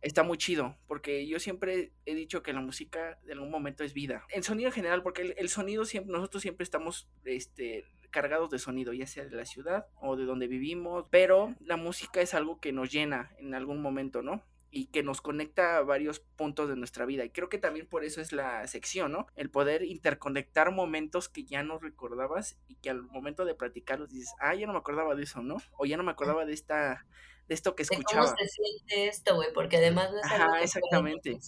está 0.00 0.22
muy 0.22 0.38
chido, 0.38 0.76
porque 0.86 1.26
yo 1.26 1.40
siempre 1.40 1.92
he 2.06 2.14
dicho 2.14 2.42
que 2.42 2.52
la 2.52 2.60
música 2.60 3.18
de 3.24 3.32
algún 3.32 3.50
momento 3.50 3.84
es 3.84 3.92
vida. 3.92 4.24
En 4.30 4.42
sonido 4.42 4.68
en 4.68 4.74
general, 4.74 5.02
porque 5.02 5.22
el, 5.22 5.34
el, 5.36 5.48
sonido 5.48 5.84
siempre, 5.84 6.12
nosotros 6.12 6.42
siempre 6.42 6.64
estamos 6.64 7.08
este, 7.24 7.84
cargados 8.10 8.50
de 8.50 8.58
sonido, 8.58 8.92
ya 8.92 9.06
sea 9.06 9.24
de 9.24 9.36
la 9.36 9.44
ciudad 9.44 9.86
o 10.00 10.16
de 10.16 10.24
donde 10.24 10.46
vivimos, 10.46 11.06
pero 11.10 11.54
la 11.60 11.76
música 11.76 12.20
es 12.20 12.34
algo 12.34 12.60
que 12.60 12.72
nos 12.72 12.90
llena 12.90 13.32
en 13.38 13.54
algún 13.54 13.82
momento, 13.82 14.22
¿no? 14.22 14.42
Y 14.70 14.86
que 14.86 15.02
nos 15.02 15.20
conecta 15.20 15.78
a 15.78 15.82
varios 15.82 16.20
puntos 16.20 16.68
de 16.68 16.76
nuestra 16.76 17.06
vida. 17.06 17.24
Y 17.24 17.30
creo 17.30 17.48
que 17.48 17.58
también 17.58 17.86
por 17.86 18.04
eso 18.04 18.20
es 18.20 18.32
la 18.32 18.66
sección, 18.66 19.12
¿no? 19.12 19.26
El 19.34 19.50
poder 19.50 19.82
interconectar 19.82 20.72
momentos 20.72 21.28
que 21.28 21.44
ya 21.44 21.62
no 21.62 21.78
recordabas 21.78 22.58
y 22.68 22.76
que 22.76 22.90
al 22.90 23.02
momento 23.02 23.44
de 23.44 23.54
platicarlos 23.54 24.10
dices, 24.10 24.32
ah, 24.40 24.54
ya 24.54 24.66
no 24.66 24.72
me 24.72 24.78
acordaba 24.78 25.14
de 25.14 25.22
eso, 25.22 25.42
¿no? 25.42 25.56
O 25.78 25.86
ya 25.86 25.96
no 25.96 26.02
me 26.02 26.10
acordaba 26.12 26.44
de 26.44 26.52
esta 26.52 27.06
de 27.48 27.54
esto 27.54 27.74
que 27.74 27.82
escuchaba. 27.82 28.26
De 28.26 28.32
cómo 28.32 28.38
se 28.38 28.46
siente 28.46 29.08
esto, 29.08 29.34
güey, 29.36 29.48
porque 29.54 29.78
además 29.78 30.10
no 30.12 30.18
es 30.18 30.30
algo 30.30 30.54
Ajá, 30.54 30.62
exactamente. 30.62 31.38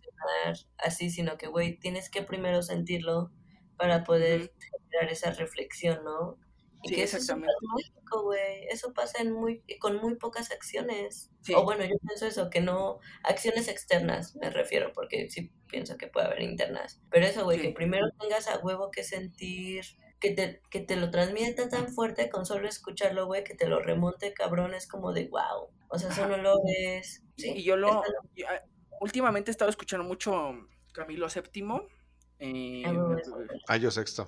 así, 0.79 1.11
sino 1.11 1.37
que, 1.37 1.47
güey, 1.47 1.79
tienes 1.79 2.09
que 2.11 2.23
primero 2.23 2.63
sentirlo 2.63 3.31
para 3.77 4.03
poder 4.05 4.53
generar 4.59 5.13
esa 5.13 5.31
reflexión, 5.33 6.03
¿no? 6.05 6.39
Sí, 6.85 7.01
exactamente. 7.01 7.53
Eso 8.69 8.93
pasa 8.93 9.23
en 9.23 9.33
muy, 9.33 9.63
con 9.79 9.97
muy 9.97 10.17
pocas 10.17 10.51
acciones. 10.51 11.31
O 11.55 11.65
bueno, 11.65 11.85
yo 11.85 11.97
pienso 12.07 12.27
eso, 12.27 12.51
que 12.51 12.61
no, 12.61 12.99
acciones 13.23 13.69
externas 13.69 14.37
me 14.37 14.51
refiero, 14.51 14.93
porque 14.93 15.29
sí 15.31 15.53
pienso 15.69 15.97
que 15.97 16.07
puede 16.07 16.27
haber 16.27 16.43
internas. 16.43 17.01
Pero 17.11 17.27
eso, 17.27 17.45
güey, 17.45 17.61
que 17.61 17.71
primero 17.71 18.07
tengas 18.19 18.49
a 18.49 18.59
huevo 18.59 18.91
que 18.91 19.05
sentir, 19.05 19.85
que 20.21 20.31
te, 20.33 20.61
que 20.71 20.81
te 20.81 20.97
lo 20.97 21.11
transmita 21.11 21.69
tan 21.69 21.89
fuerte 21.89 22.29
con 22.31 22.45
solo 22.47 22.69
escucharlo, 22.69 23.27
güey, 23.27 23.45
que 23.45 23.55
te 23.55 23.69
lo 23.69 23.81
remonte, 23.81 24.33
cabrón, 24.33 24.75
es 24.75 24.87
como 24.87 25.13
de 25.13 25.29
wow. 25.29 25.71
O 25.89 25.99
sea, 25.99 26.11
eso 26.11 26.27
no 26.29 26.37
lo 26.37 26.57
ves. 26.63 27.23
y 27.37 27.63
yo 27.63 27.77
lo, 27.77 28.03
ah, 28.03 28.63
últimamente 29.01 29.51
he 29.51 29.53
estado 29.53 29.71
escuchando 29.71 30.05
mucho 30.05 30.53
Camilo 30.93 31.27
VII 31.29 31.63
eh, 32.41 32.85
ah, 33.69 33.77
yo 33.77 33.91
sexto. 33.91 34.27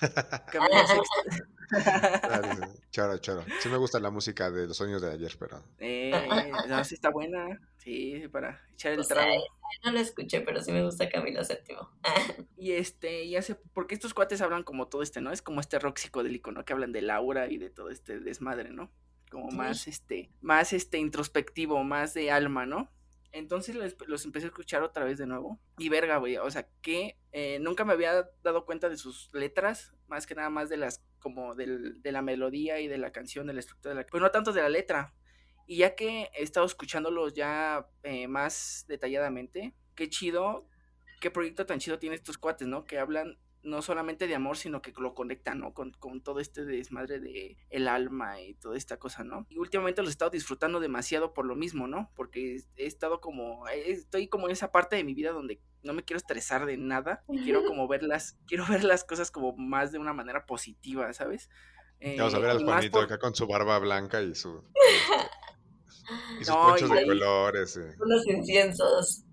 choro, 2.90 3.18
choro. 3.18 3.44
Sí 3.60 3.68
me 3.68 3.76
gusta 3.76 4.00
la 4.00 4.10
música 4.10 4.50
de 4.50 4.66
los 4.66 4.76
sueños 4.76 5.02
de 5.02 5.12
ayer, 5.12 5.36
pero... 5.38 5.62
Eh, 5.78 6.10
no, 6.68 6.82
sí 6.84 6.94
está 6.94 7.10
buena. 7.10 7.60
Sí, 7.76 8.26
para 8.32 8.60
echar 8.72 8.92
el 8.92 9.06
trago. 9.06 9.44
no 9.84 9.92
lo 9.92 10.00
escuché, 10.00 10.40
pero 10.40 10.62
sí 10.62 10.72
me 10.72 10.82
gusta 10.82 11.10
Camilo 11.10 11.42
VII. 11.42 11.76
y 12.56 12.72
este, 12.72 13.24
y 13.24 13.36
hace... 13.36 13.54
Porque 13.54 13.94
estos 13.94 14.14
cuates 14.14 14.40
hablan 14.40 14.62
como 14.62 14.88
todo 14.88 15.02
este, 15.02 15.20
¿no? 15.20 15.30
Es 15.30 15.42
como 15.42 15.60
este 15.60 15.78
rock 15.78 15.98
psicodélico, 15.98 16.52
¿no? 16.52 16.64
Que 16.64 16.72
hablan 16.72 16.92
de 16.92 17.02
Laura 17.02 17.50
y 17.50 17.58
de 17.58 17.68
todo 17.68 17.90
este 17.90 18.20
desmadre, 18.20 18.70
¿no? 18.70 18.90
Como 19.30 19.50
más, 19.50 19.86
este, 19.86 20.30
más, 20.40 20.72
este, 20.72 20.98
introspectivo, 20.98 21.84
más 21.84 22.14
de 22.14 22.30
alma, 22.30 22.64
¿no? 22.66 22.90
Entonces 23.32 23.76
los, 24.06 24.24
empecé 24.24 24.46
a 24.46 24.48
escuchar 24.48 24.82
otra 24.82 25.04
vez 25.04 25.18
de 25.18 25.26
nuevo. 25.26 25.60
Y 25.78 25.88
verga, 25.88 26.16
güey. 26.16 26.36
O 26.36 26.50
sea, 26.50 26.68
que 26.82 27.16
eh, 27.32 27.58
nunca 27.60 27.84
me 27.84 27.92
había 27.92 28.28
dado 28.42 28.66
cuenta 28.66 28.88
de 28.88 28.96
sus 28.96 29.30
letras, 29.32 29.94
más 30.08 30.26
que 30.26 30.34
nada 30.34 30.50
más 30.50 30.68
de 30.68 30.76
las 30.76 31.04
como 31.20 31.54
del, 31.54 32.00
de 32.02 32.12
la 32.12 32.22
melodía 32.22 32.80
y 32.80 32.88
de 32.88 32.98
la 32.98 33.12
canción, 33.12 33.46
de 33.46 33.52
la 33.52 33.60
estructura 33.60 33.94
de 33.94 34.00
la 34.00 34.06
pero 34.06 34.24
no 34.24 34.30
tanto 34.30 34.52
de 34.52 34.62
la 34.62 34.68
letra. 34.68 35.14
Y 35.66 35.78
ya 35.78 35.94
que 35.94 36.30
he 36.36 36.42
estado 36.42 36.66
escuchándolos 36.66 37.34
ya 37.34 37.86
eh, 38.02 38.26
más 38.26 38.84
detalladamente, 38.88 39.74
qué 39.94 40.08
chido, 40.08 40.66
qué 41.20 41.30
proyecto 41.30 41.66
tan 41.66 41.78
chido 41.78 41.98
tienen 41.98 42.18
estos 42.18 42.38
cuates, 42.38 42.66
¿no? 42.66 42.84
Que 42.84 42.98
hablan 42.98 43.38
no 43.62 43.82
solamente 43.82 44.26
de 44.26 44.34
amor, 44.34 44.56
sino 44.56 44.80
que 44.82 44.92
lo 44.98 45.14
conectan, 45.14 45.60
¿no? 45.60 45.74
Con, 45.74 45.92
todo 46.22 46.40
este 46.40 46.64
desmadre 46.64 47.20
de 47.20 47.56
el 47.70 47.88
alma 47.88 48.40
y 48.40 48.54
toda 48.54 48.76
esta 48.76 48.98
cosa, 48.98 49.24
¿no? 49.24 49.46
Y 49.48 49.58
últimamente 49.58 50.02
los 50.02 50.10
he 50.10 50.12
estado 50.12 50.30
disfrutando 50.30 50.80
demasiado 50.80 51.34
por 51.34 51.44
lo 51.46 51.56
mismo, 51.56 51.86
¿no? 51.86 52.10
Porque 52.14 52.62
he 52.76 52.86
estado 52.86 53.20
como, 53.20 53.66
estoy 53.68 54.28
como 54.28 54.46
en 54.46 54.52
esa 54.52 54.72
parte 54.72 54.96
de 54.96 55.04
mi 55.04 55.14
vida 55.14 55.32
donde 55.32 55.60
no 55.82 55.92
me 55.92 56.04
quiero 56.04 56.18
estresar 56.18 56.66
de 56.66 56.76
nada 56.76 57.24
y 57.28 57.42
quiero 57.42 57.64
como 57.64 57.88
verlas, 57.88 58.38
quiero 58.46 58.66
ver 58.68 58.84
las 58.84 59.04
cosas 59.04 59.30
como 59.30 59.56
más 59.56 59.92
de 59.92 59.98
una 59.98 60.12
manera 60.12 60.46
positiva, 60.46 61.12
¿sabes? 61.12 61.48
Vamos 62.16 62.34
a 62.34 62.38
ver 62.38 62.50
al 62.50 62.64
Juanito 62.64 63.00
acá 63.00 63.18
con 63.18 63.34
su 63.34 63.46
barba 63.46 63.78
blanca 63.78 64.22
y 64.22 64.34
su... 64.34 64.64
y 66.40 66.44
sus 66.44 66.54
ponchos 66.54 66.90
de 66.90 67.06
colores. 67.06 67.78
Unos 67.98 68.26
inciensos. 68.26 69.24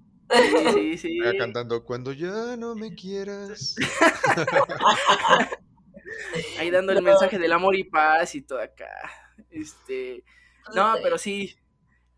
Sí, 0.74 0.98
sí. 0.98 1.20
cantando 1.38 1.84
Cuando 1.84 2.12
ya 2.14 2.58
no 2.58 2.76
me 2.76 2.94
quieras. 2.94 3.76
Ahí 6.60 6.72
dando 6.72 6.92
el 6.94 7.02
mensaje 7.02 7.38
del 7.38 7.52
amor 7.54 7.76
y 7.76 7.84
paz 7.84 8.36
y 8.36 8.42
todo 8.42 8.60
acá. 8.60 8.90
Este. 9.50 10.24
No, 10.76 10.96
pero 11.02 11.18
sí. 11.18 11.56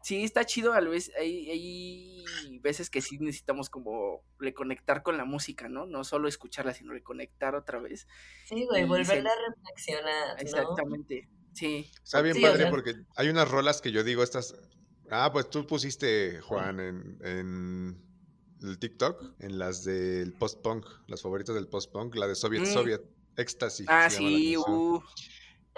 Sí, 0.01 0.23
está 0.23 0.45
chido. 0.45 0.73
A 0.73 0.79
vez 0.79 1.11
hay, 1.19 1.49
hay 1.51 2.25
veces 2.61 2.89
que 2.89 3.01
sí 3.01 3.17
necesitamos 3.19 3.69
como 3.69 4.23
reconectar 4.39 5.03
con 5.03 5.17
la 5.17 5.25
música, 5.25 5.67
¿no? 5.67 5.85
No 5.85 6.03
solo 6.03 6.27
escucharla, 6.27 6.73
sino 6.73 6.93
reconectar 6.93 7.53
otra 7.53 7.79
vez. 7.79 8.07
Sí, 8.45 8.65
güey, 8.65 8.85
volverla 8.85 9.29
a 9.29 9.49
reflexionar. 9.49 10.39
Exactamente. 10.39 11.29
Sí. 11.53 11.91
Está 12.03 12.21
bien 12.21 12.41
padre 12.41 12.67
porque 12.69 12.95
hay 13.17 13.27
unas 13.29 13.49
rolas 13.49 13.81
que 13.81 13.91
yo 13.91 14.03
digo, 14.03 14.23
estas 14.23 14.55
Ah, 15.11 15.31
pues 15.31 15.49
tú 15.49 15.65
pusiste, 15.65 16.39
Juan, 16.41 16.79
en, 16.79 17.97
el 18.61 18.79
TikTok, 18.79 19.35
en 19.39 19.57
las 19.57 19.83
del 19.83 20.33
post-punk, 20.33 20.85
las 21.07 21.21
favoritas 21.21 21.55
del 21.55 21.67
post-punk, 21.67 22.15
la 22.15 22.27
de 22.27 22.35
Soviet 22.35 22.63
mm. 22.63 22.65
Soviet, 22.65 23.01
Ecstasy. 23.37 23.85
Ah, 23.87 24.09
sí, 24.09 24.57
uh. 24.57 25.01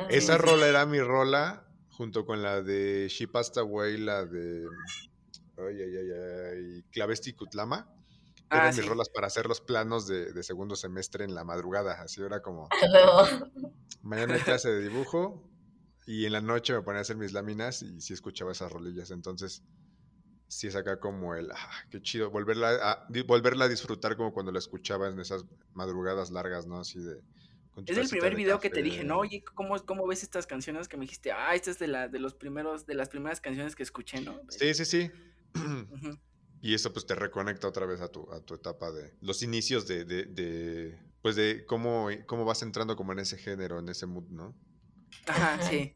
Esa 0.09 0.37
rola 0.37 0.67
era 0.67 0.85
mi 0.85 0.99
rola, 0.99 1.67
junto 1.89 2.25
con 2.25 2.41
la 2.41 2.61
de 2.61 3.07
She 3.09 3.27
Passed 3.27 3.57
Away, 3.57 3.97
la 3.97 4.25
de. 4.25 4.65
Ay, 5.57 5.81
ay, 5.81 5.97
ay, 5.97 6.11
ay. 6.11 6.83
Clavesti 6.91 7.33
Kutlama. 7.33 7.87
Eran 8.49 8.67
ah, 8.67 8.71
mis 8.73 8.85
rolas 8.85 9.09
para 9.09 9.27
hacer 9.27 9.45
los 9.45 9.61
planos 9.61 10.07
de, 10.07 10.33
de, 10.33 10.43
segundo 10.43 10.75
semestre 10.75 11.23
en 11.23 11.35
la 11.35 11.45
madrugada. 11.45 12.01
Así 12.01 12.21
era 12.21 12.41
como. 12.41 12.67
Mañana 14.01 14.33
hay 14.33 14.41
clase 14.41 14.69
de 14.69 14.81
dibujo, 14.81 15.50
y 16.05 16.25
en 16.25 16.33
la 16.33 16.41
noche 16.41 16.73
me 16.73 16.81
ponía 16.81 16.99
a 16.99 17.01
hacer 17.01 17.17
mis 17.17 17.33
láminas 17.33 17.81
y 17.83 18.01
sí 18.01 18.13
escuchaba 18.13 18.51
esas 18.51 18.71
rolillas. 18.71 19.11
Entonces, 19.11 19.63
sí 20.47 20.67
es 20.67 20.75
acá 20.75 20.99
como 20.99 21.35
el, 21.35 21.51
ah, 21.51 21.71
qué 21.89 22.01
chido, 22.01 22.29
volverla 22.29 22.69
a, 22.81 23.07
volverla 23.25 23.65
a 23.65 23.67
disfrutar 23.69 24.17
como 24.17 24.33
cuando 24.33 24.51
la 24.51 24.59
escuchaba 24.59 25.07
en 25.07 25.19
esas 25.19 25.45
madrugadas 25.73 26.31
largas, 26.31 26.67
¿no? 26.67 26.79
Así 26.79 26.99
de... 26.99 27.21
Es 27.85 27.97
el 27.97 28.09
primer 28.09 28.35
video 28.35 28.59
que 28.59 28.69
te 28.69 28.83
dije, 28.83 29.03
¿no? 29.05 29.19
Oye, 29.19 29.43
¿cómo, 29.55 29.79
¿cómo 29.85 30.05
ves 30.05 30.23
estas 30.23 30.45
canciones 30.45 30.89
que 30.89 30.97
me 30.97 31.03
dijiste? 31.03 31.31
Ah, 31.31 31.55
esta 31.55 31.71
es 31.71 31.79
de, 31.79 31.87
la, 31.87 32.09
de 32.09 32.19
los 32.19 32.33
primeros, 32.33 32.85
de 32.85 32.95
las 32.95 33.07
primeras 33.07 33.39
canciones 33.39 33.75
que 33.75 33.83
escuché, 33.83 34.19
¿no? 34.21 34.41
Sí, 34.49 34.73
sí, 34.73 34.85
sí. 34.85 35.11
Y 36.63 36.75
eso 36.75 36.93
pues 36.93 37.07
te 37.07 37.15
reconecta 37.15 37.67
otra 37.67 37.87
vez 37.87 38.01
a 38.01 38.09
tu, 38.09 38.31
a 38.31 38.39
tu 38.39 38.53
etapa 38.53 38.91
de 38.91 39.15
los 39.19 39.41
inicios 39.41 39.87
de, 39.87 40.05
de, 40.05 40.25
de 40.25 40.99
pues 41.23 41.35
de 41.35 41.65
cómo, 41.65 42.09
cómo 42.27 42.45
vas 42.45 42.61
entrando 42.61 42.95
como 42.95 43.13
en 43.13 43.19
ese 43.19 43.35
género, 43.39 43.79
en 43.79 43.89
ese 43.89 44.05
mood, 44.05 44.29
¿no? 44.29 44.55
Ajá, 45.27 45.61
sí. 45.61 45.95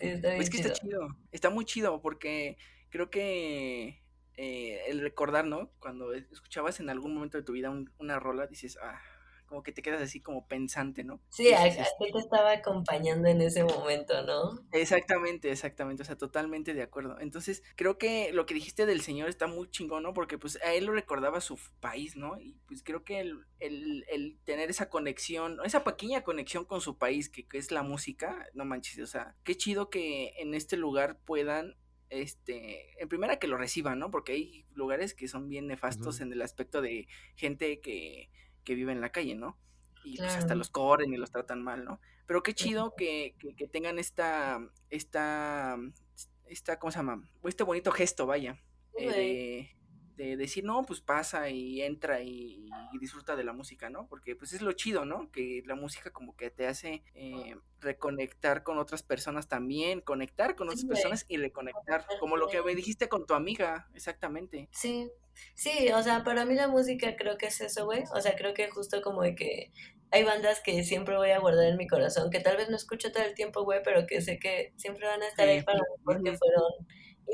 está 0.00 0.36
Es 0.36 0.50
que 0.50 0.58
está 0.58 0.72
chido, 0.72 1.16
está 1.32 1.50
muy 1.50 1.64
chido 1.64 2.00
porque 2.00 2.56
creo 2.90 3.10
que 3.10 4.02
eh, 4.36 4.82
el 4.88 5.00
recordar, 5.00 5.44
¿no? 5.46 5.70
Cuando 5.80 6.12
escuchabas 6.12 6.80
en 6.80 6.90
algún 6.90 7.14
momento 7.14 7.38
de 7.38 7.44
tu 7.44 7.52
vida 7.52 7.72
una 7.98 8.20
rola, 8.20 8.46
dices, 8.46 8.78
ah, 8.82 9.00
como 9.48 9.62
que 9.62 9.72
te 9.72 9.82
quedas 9.82 10.00
así 10.00 10.20
como 10.20 10.46
pensante, 10.46 11.02
¿no? 11.02 11.20
Sí, 11.30 11.52
a, 11.52 11.64
ti 11.64 12.12
te 12.12 12.18
estaba 12.18 12.52
acompañando 12.52 13.28
en 13.28 13.40
ese 13.40 13.64
momento, 13.64 14.22
¿no? 14.22 14.60
Exactamente, 14.72 15.50
exactamente, 15.50 16.02
o 16.02 16.06
sea, 16.06 16.16
totalmente 16.16 16.74
de 16.74 16.82
acuerdo. 16.82 17.18
Entonces, 17.20 17.62
creo 17.74 17.98
que 17.98 18.32
lo 18.32 18.46
que 18.46 18.54
dijiste 18.54 18.86
del 18.86 19.00
señor 19.00 19.28
está 19.28 19.46
muy 19.46 19.70
chingón, 19.70 20.04
¿no? 20.04 20.14
Porque 20.14 20.38
pues 20.38 20.62
a 20.62 20.74
él 20.74 20.84
lo 20.84 20.92
recordaba 20.92 21.40
su 21.40 21.58
país, 21.80 22.16
¿no? 22.16 22.38
Y 22.40 22.56
pues 22.66 22.82
creo 22.82 23.02
que 23.02 23.20
el, 23.20 23.44
el, 23.58 24.38
tener 24.44 24.70
esa 24.70 24.88
conexión, 24.88 25.58
esa 25.64 25.82
pequeña 25.82 26.22
conexión 26.22 26.64
con 26.64 26.80
su 26.80 26.98
país, 26.98 27.28
que, 27.28 27.46
que 27.46 27.58
es 27.58 27.70
la 27.70 27.82
música, 27.82 28.46
no 28.54 28.64
manches, 28.64 28.98
o 29.00 29.06
sea, 29.06 29.34
qué 29.44 29.56
chido 29.56 29.90
que 29.90 30.34
en 30.38 30.54
este 30.54 30.76
lugar 30.76 31.18
puedan 31.24 31.76
este, 32.10 33.00
en 33.00 33.08
primera 33.08 33.38
que 33.38 33.48
lo 33.48 33.56
reciban, 33.56 33.98
¿no? 33.98 34.10
Porque 34.10 34.32
hay 34.32 34.64
lugares 34.74 35.14
que 35.14 35.28
son 35.28 35.48
bien 35.48 35.66
nefastos 35.66 36.20
en 36.20 36.32
el 36.32 36.42
aspecto 36.42 36.80
de 36.80 37.06
gente 37.36 37.80
que 37.80 38.30
que 38.68 38.74
vive 38.74 38.92
en 38.92 39.00
la 39.00 39.08
calle, 39.08 39.34
¿no? 39.34 39.56
Y 40.04 40.18
pues 40.18 40.36
hasta 40.36 40.54
los 40.54 40.68
corren 40.68 41.14
y 41.14 41.16
los 41.16 41.30
tratan 41.30 41.62
mal, 41.62 41.86
¿no? 41.86 42.02
Pero 42.26 42.42
qué 42.42 42.52
chido 42.52 42.94
que, 42.94 43.34
que, 43.56 43.66
tengan 43.66 43.98
esta, 43.98 44.60
esta, 44.90 45.78
esta, 46.44 46.78
¿cómo 46.78 46.90
se 46.90 46.98
llama? 46.98 47.26
Este 47.44 47.64
bonito 47.64 47.90
gesto, 47.92 48.26
vaya, 48.26 48.62
eh, 48.98 49.08
de, 49.10 49.76
decir, 50.36 50.64
no, 50.64 50.84
pues 50.84 51.00
pasa 51.00 51.48
y 51.50 51.82
entra 51.82 52.20
y, 52.20 52.68
disfruta 53.00 53.36
de 53.36 53.44
la 53.44 53.52
música, 53.52 53.90
¿no? 53.90 54.06
Porque 54.08 54.34
pues 54.34 54.52
es 54.52 54.62
lo 54.62 54.72
chido, 54.72 55.04
¿no? 55.04 55.30
Que 55.30 55.62
la 55.66 55.74
música 55.74 56.10
como 56.10 56.36
que 56.36 56.50
te 56.50 56.66
hace 56.66 57.02
eh, 57.14 57.56
reconectar 57.80 58.62
con 58.62 58.78
otras 58.78 59.02
personas 59.02 59.48
también, 59.48 60.00
conectar 60.00 60.56
con 60.56 60.68
otras 60.68 60.84
personas 60.84 61.24
y 61.28 61.36
reconectar, 61.36 62.04
como 62.18 62.36
lo 62.36 62.48
que 62.48 62.62
me 62.62 62.74
dijiste 62.74 63.08
con 63.08 63.26
tu 63.26 63.34
amiga, 63.34 63.88
exactamente. 63.94 64.68
Sí, 64.72 65.08
Sí, 65.54 65.90
o 65.92 66.02
sea, 66.02 66.24
para 66.24 66.44
mí 66.44 66.54
la 66.54 66.68
música 66.68 67.16
creo 67.16 67.36
que 67.38 67.46
es 67.46 67.60
eso, 67.60 67.84
güey. 67.84 68.04
O 68.12 68.20
sea, 68.20 68.34
creo 68.36 68.54
que 68.54 68.68
justo 68.70 69.00
como 69.02 69.22
de 69.22 69.34
que 69.34 69.72
hay 70.10 70.24
bandas 70.24 70.60
que 70.60 70.82
siempre 70.84 71.16
voy 71.16 71.30
a 71.30 71.38
guardar 71.38 71.66
en 71.66 71.76
mi 71.76 71.86
corazón, 71.86 72.30
que 72.30 72.40
tal 72.40 72.56
vez 72.56 72.70
no 72.70 72.76
escucho 72.76 73.12
todo 73.12 73.24
el 73.24 73.34
tiempo, 73.34 73.62
güey, 73.64 73.80
pero 73.84 74.06
que 74.06 74.20
sé 74.20 74.38
que 74.38 74.72
siempre 74.76 75.06
van 75.06 75.22
a 75.22 75.28
estar 75.28 75.46
ahí 75.48 75.62
para 75.62 75.78
mí 75.78 76.02
porque 76.04 76.36
fueron 76.36 76.62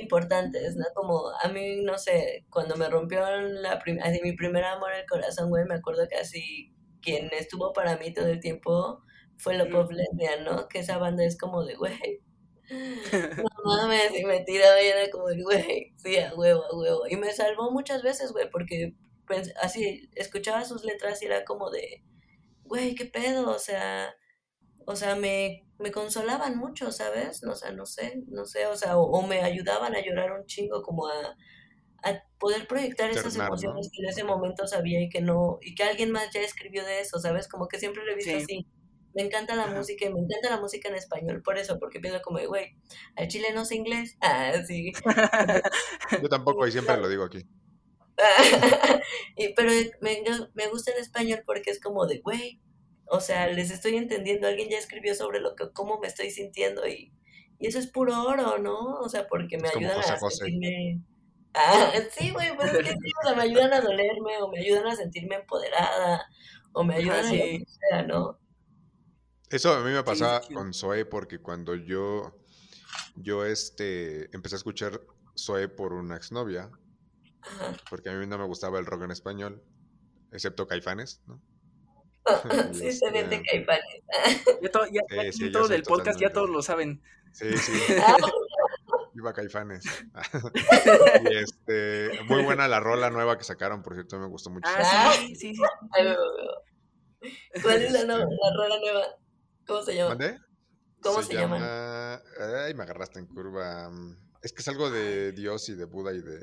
importantes, 0.00 0.76
¿no? 0.76 0.84
Como 0.94 1.30
a 1.42 1.48
mí, 1.48 1.82
no 1.82 1.98
sé, 1.98 2.44
cuando 2.50 2.76
me 2.76 2.88
rompió 2.88 3.20
la 3.26 3.82
así, 4.02 4.20
mi 4.22 4.32
primer 4.32 4.64
amor 4.64 4.92
el 4.92 5.06
corazón, 5.06 5.50
güey, 5.50 5.64
me 5.64 5.76
acuerdo 5.76 6.08
que 6.08 6.16
así 6.16 6.72
quien 7.00 7.28
estuvo 7.32 7.72
para 7.72 7.96
mí 7.98 8.12
todo 8.12 8.28
el 8.28 8.40
tiempo 8.40 9.02
fue 9.36 9.56
Lopov 9.56 9.90
Lesbian, 9.92 10.44
¿no? 10.44 10.68
Que 10.68 10.80
esa 10.80 10.98
banda 10.98 11.24
es 11.24 11.38
como 11.38 11.64
de, 11.64 11.74
güey, 11.76 12.20
no 13.12 13.64
mames, 13.64 14.18
y 14.18 14.24
me 14.24 14.40
tiraba 14.40 14.80
y 14.82 14.86
era 14.86 15.10
como, 15.10 15.24
güey, 15.24 15.92
sí, 15.96 16.16
a 16.18 16.34
huevo, 16.34 16.64
a 16.64 16.76
huevo. 16.76 17.02
Y 17.08 17.16
me 17.16 17.32
salvó 17.32 17.70
muchas 17.70 18.02
veces, 18.02 18.32
güey, 18.32 18.48
porque 18.50 18.94
pues, 19.26 19.52
así 19.60 20.08
escuchaba 20.14 20.64
sus 20.64 20.84
letras 20.84 21.22
y 21.22 21.26
era 21.26 21.44
como 21.44 21.70
de, 21.70 22.02
güey, 22.64 22.94
qué 22.94 23.04
pedo, 23.06 23.50
o 23.50 23.58
sea, 23.58 24.14
o 24.86 24.96
sea, 24.96 25.14
me, 25.16 25.63
me 25.78 25.90
consolaban 25.90 26.56
mucho, 26.56 26.92
¿sabes? 26.92 27.42
O 27.44 27.54
sea, 27.54 27.72
no 27.72 27.86
sé, 27.86 28.22
no 28.28 28.44
sé, 28.46 28.66
o 28.66 28.76
sea, 28.76 28.98
o, 28.98 29.26
me 29.26 29.42
ayudaban 29.42 29.94
a 29.94 30.04
llorar 30.04 30.32
un 30.32 30.46
chingo, 30.46 30.82
como 30.82 31.08
a, 31.08 31.36
a 32.02 32.22
poder 32.38 32.66
proyectar 32.66 33.10
esas 33.10 33.36
emociones 33.36 33.90
que 33.92 34.02
en 34.02 34.08
ese 34.08 34.24
momento 34.24 34.66
sabía 34.66 35.00
y 35.00 35.08
que 35.08 35.20
no, 35.20 35.58
y 35.60 35.74
que 35.74 35.84
alguien 35.84 36.10
más 36.10 36.30
ya 36.32 36.40
escribió 36.40 36.84
de 36.84 37.00
eso, 37.00 37.18
¿sabes? 37.18 37.48
Como 37.48 37.68
que 37.68 37.78
siempre 37.78 38.04
lo 38.04 38.12
he 38.12 38.16
visto 38.16 38.36
así 38.36 38.66
me 39.14 39.22
encanta 39.22 39.54
la 39.54 39.68
música 39.68 40.06
y 40.06 40.12
me 40.12 40.20
encanta 40.20 40.50
la 40.50 40.60
música 40.60 40.88
en 40.88 40.96
español, 40.96 41.42
por 41.42 41.56
eso, 41.56 41.78
porque 41.78 42.00
pienso 42.00 42.20
como, 42.22 42.40
güey, 42.46 42.76
al 43.16 43.28
chile 43.28 43.48
no 43.54 43.64
sé 43.64 43.76
inglés. 43.76 44.16
Ah, 44.20 44.52
sí. 44.66 44.92
Yo 46.22 46.28
tampoco, 46.28 46.66
y 46.66 46.72
siempre 46.72 46.96
lo 46.96 47.08
digo 47.08 47.24
aquí. 47.24 47.46
y, 49.36 49.54
pero 49.54 49.72
me, 50.00 50.22
me 50.54 50.68
gusta 50.68 50.92
en 50.92 50.98
español 50.98 51.42
porque 51.46 51.70
es 51.70 51.80
como 51.80 52.06
de, 52.06 52.18
güey, 52.18 52.60
o 53.06 53.20
sea, 53.20 53.48
les 53.48 53.70
estoy 53.70 53.96
entendiendo, 53.96 54.46
alguien 54.46 54.68
ya 54.70 54.78
escribió 54.78 55.14
sobre 55.14 55.40
lo 55.40 55.54
que, 55.54 55.70
cómo 55.72 55.98
me 56.00 56.06
estoy 56.06 56.30
sintiendo 56.30 56.86
y, 56.86 57.12
y 57.58 57.66
eso 57.66 57.78
es 57.78 57.86
puro 57.86 58.22
oro, 58.24 58.58
¿no? 58.58 58.94
O 59.00 59.08
sea, 59.08 59.26
porque 59.26 59.58
me 59.58 59.68
ayudan 59.68 59.98
a 59.98 60.18
sentirme... 60.18 61.00
Ah, 61.54 61.92
sí, 62.18 62.30
güey, 62.30 62.54
pues 62.56 62.72
es 62.72 62.78
que 62.78 62.90
sí, 62.90 63.12
o 63.22 63.26
sea, 63.26 63.36
me 63.36 63.42
ayudan 63.42 63.72
a 63.72 63.80
dolerme 63.80 64.38
o 64.42 64.48
me 64.48 64.60
ayudan 64.60 64.86
a 64.86 64.96
sentirme 64.96 65.36
empoderada 65.36 66.26
o 66.72 66.82
me 66.82 66.96
ayudan 66.96 67.24
a 67.26 67.28
lo 67.28 67.30
que 67.30 67.64
sea, 67.66 68.02
¿no? 68.02 68.38
Eso 69.50 69.72
a 69.72 69.84
mí 69.84 69.92
me 69.92 70.02
pasaba 70.02 70.40
con 70.52 70.74
Zoe 70.74 71.04
porque 71.04 71.38
cuando 71.38 71.76
yo, 71.76 72.36
yo 73.14 73.44
este, 73.44 74.34
empecé 74.34 74.56
a 74.56 74.58
escuchar 74.58 75.00
Zoe 75.38 75.68
por 75.68 75.92
una 75.92 76.16
exnovia, 76.16 76.70
porque 77.88 78.10
a 78.10 78.14
mí 78.14 78.26
no 78.26 78.36
me 78.36 78.46
gustaba 78.46 78.78
el 78.80 78.86
rock 78.86 79.02
en 79.02 79.12
español, 79.12 79.62
excepto 80.32 80.66
Caifanes, 80.66 81.22
¿no? 81.26 81.40
sí, 82.72 82.92
se 82.92 83.10
vende 83.10 83.36
este 83.36 83.50
Caifanes. 83.50 84.02
Ya, 84.62 85.50
todo, 85.52 85.68
del 85.68 85.82
podcast 85.82 86.20
ya 86.20 86.32
todos 86.32 86.50
lo 86.50 86.62
saben. 86.62 87.02
Sí, 87.32 87.56
sí. 87.56 87.72
Viva 89.14 89.32
Caifanes. 89.32 89.84
y 91.22 91.36
este, 91.36 92.10
muy 92.28 92.42
buena 92.42 92.66
la 92.66 92.80
rola 92.80 93.10
nueva 93.10 93.38
que 93.38 93.44
sacaron, 93.44 93.82
por 93.82 93.94
cierto, 93.94 94.18
me 94.18 94.26
gustó 94.26 94.50
mucho. 94.50 94.68
Ah, 94.74 95.12
sí, 95.16 95.36
sí, 95.36 95.54
sí. 95.54 95.62
¿Cuál 97.62 97.82
es 97.82 97.92
la, 97.92 98.04
la 98.04 98.16
rola 98.56 98.78
nueva? 98.80 99.06
¿Cómo 99.66 99.82
se 99.82 99.94
llama? 99.94 100.10
¿Mandé? 100.10 100.38
¿Cómo 101.00 101.22
se, 101.22 101.34
llama... 101.34 102.22
Ay, 102.64 102.74
me 102.74 102.82
agarraste 102.82 103.20
en 103.20 103.26
curva. 103.26 103.90
Es 104.42 104.52
que 104.52 104.62
es 104.62 104.68
algo 104.68 104.90
de 104.90 105.32
Dios 105.32 105.68
y 105.68 105.74
de 105.74 105.84
Buda 105.84 106.12
y 106.12 106.20
de... 106.20 106.40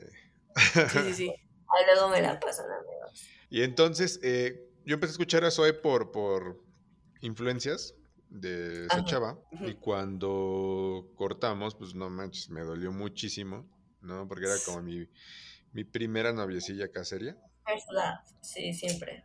Sí, 0.90 1.00
sí, 1.04 1.14
sí. 1.14 1.30
Ay, 1.30 1.86
luego 1.94 2.10
me 2.10 2.22
la 2.22 2.40
pasan, 2.40 2.68
amigos. 2.72 3.28
Y 3.50 3.64
entonces, 3.64 4.20
eh, 4.24 4.71
yo 4.86 4.96
empecé 4.96 5.12
a 5.12 5.14
escuchar 5.14 5.44
a 5.46 5.52
Zoe 5.52 5.74
por, 5.74 6.12
por 6.12 6.64
influencias 7.22 7.96
de 8.30 8.86
esa 8.86 8.98
Ajá. 8.98 9.06
chava. 9.06 9.40
Y 9.62 9.76
cuando 9.76 11.12
cortamos, 11.16 11.76
pues 11.76 11.94
no 11.94 12.10
manches, 12.10 12.50
me 12.50 12.62
dolió 12.62 12.92
muchísimo, 12.92 13.70
¿no? 14.02 14.28
Porque 14.28 14.46
era 14.46 14.56
como 14.66 14.82
mi, 14.82 15.08
mi 15.74 15.84
primera 15.84 16.34
noviecilla 16.34 16.86
acá 16.86 17.04
seria. 17.04 17.38
First 17.66 17.92
love, 17.92 18.20
sí, 18.42 18.74
siempre. 18.74 19.24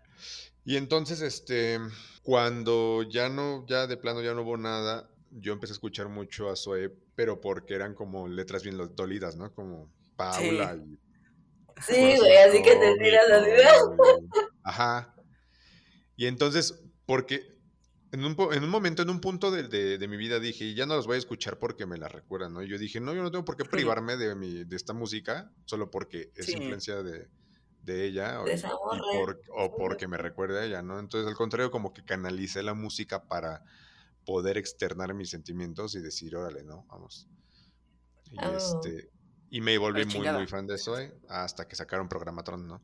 Y 0.65 0.77
entonces, 0.77 1.21
este, 1.21 1.79
cuando 2.23 3.03
ya 3.03 3.29
no, 3.29 3.65
ya 3.67 3.87
de 3.87 3.97
plano 3.97 4.23
ya 4.23 4.35
no 4.35 4.43
hubo 4.43 4.57
nada, 4.57 5.09
yo 5.31 5.53
empecé 5.53 5.73
a 5.73 5.75
escuchar 5.75 6.09
mucho 6.09 6.51
a 6.51 6.57
Zoe, 6.57 6.91
pero 7.15 7.41
porque 7.41 7.75
eran 7.75 7.95
como 7.95 8.29
letras 8.29 8.63
bien 8.63 8.77
dolidas, 8.95 9.37
¿no? 9.37 9.55
Como 9.55 9.91
Paula 10.17 10.77
y 10.77 10.99
Sí, 11.83 12.17
güey, 12.17 12.37
así 12.39 12.63
que 12.63 12.75
te 12.77 12.97
tiras 12.97 13.29
las 13.29 13.47
Ajá. 14.65 15.15
Y 16.17 16.27
entonces, 16.27 16.83
porque 17.07 17.57
en 18.13 18.25
un, 18.25 18.37
en 18.53 18.65
un 18.65 18.71
momento, 18.71 19.03
en 19.03 19.11
un 19.11 19.21
punto 19.21 19.51
de, 19.51 19.65
de- 19.69 19.99
de 19.99 20.09
mi 20.09 20.17
vida 20.17 20.41
dije, 20.41 20.75
ya 20.75 20.87
no 20.87 20.97
los 20.97 21.07
voy 21.07 21.17
a 21.17 21.19
escuchar 21.19 21.59
porque 21.59 21.87
me 21.87 21.99
la 21.99 22.09
recuerdan, 22.09 22.55
¿no? 22.55 22.63
Y 22.63 22.69
yo 22.69 22.79
dije, 22.79 23.01
no, 23.01 23.15
yo 23.15 23.23
no 23.23 23.31
tengo 23.31 23.45
por 23.45 23.57
qué 23.57 23.65
privarme 23.65 24.17
de, 24.17 24.35
mi, 24.35 24.65
de 24.65 24.77
esta 24.77 24.93
música 24.95 25.53
solo 25.67 25.91
porque 25.91 26.31
es 26.35 26.47
Sí. 26.47 26.57
influencia 26.57 27.03
de, 27.03 27.29
de 27.83 28.05
ella 28.07 28.41
o, 28.41 28.47
y 28.49 28.59
por- 29.13 29.41
o 29.57 29.77
porque 29.77 30.09
me 30.09 30.17
recuerda 30.17 30.61
a 30.61 30.65
ella, 30.65 30.83
¿no? 30.83 30.99
Entonces, 30.99 31.29
al 31.29 31.37
contrario, 31.37 31.71
como 31.71 31.93
que 31.93 32.05
canalicé 32.05 32.63
la 32.63 32.75
música 32.75 33.27
para 33.29 33.63
poder 34.25 34.57
externar 34.57 35.13
mis 35.15 35.31
sentimientos 35.31 35.95
y 35.95 36.01
decir, 36.01 36.35
órale, 36.37 36.65
¿no? 36.65 36.85
Vamos. 36.89 37.29
Y, 38.33 38.37
Oh. 38.39 38.57
este, 38.57 39.11
y 39.51 39.61
me 39.61 39.79
volví 39.79 40.05
muy, 40.05 40.13
chingada. 40.13 40.39
muy 40.39 40.47
fan 40.47 40.67
de 40.67 40.77
Zoe 40.79 41.13
hasta 41.29 41.67
que 41.69 41.77
sacaron 41.77 42.09
Programatron, 42.09 42.67
¿no? 42.67 42.83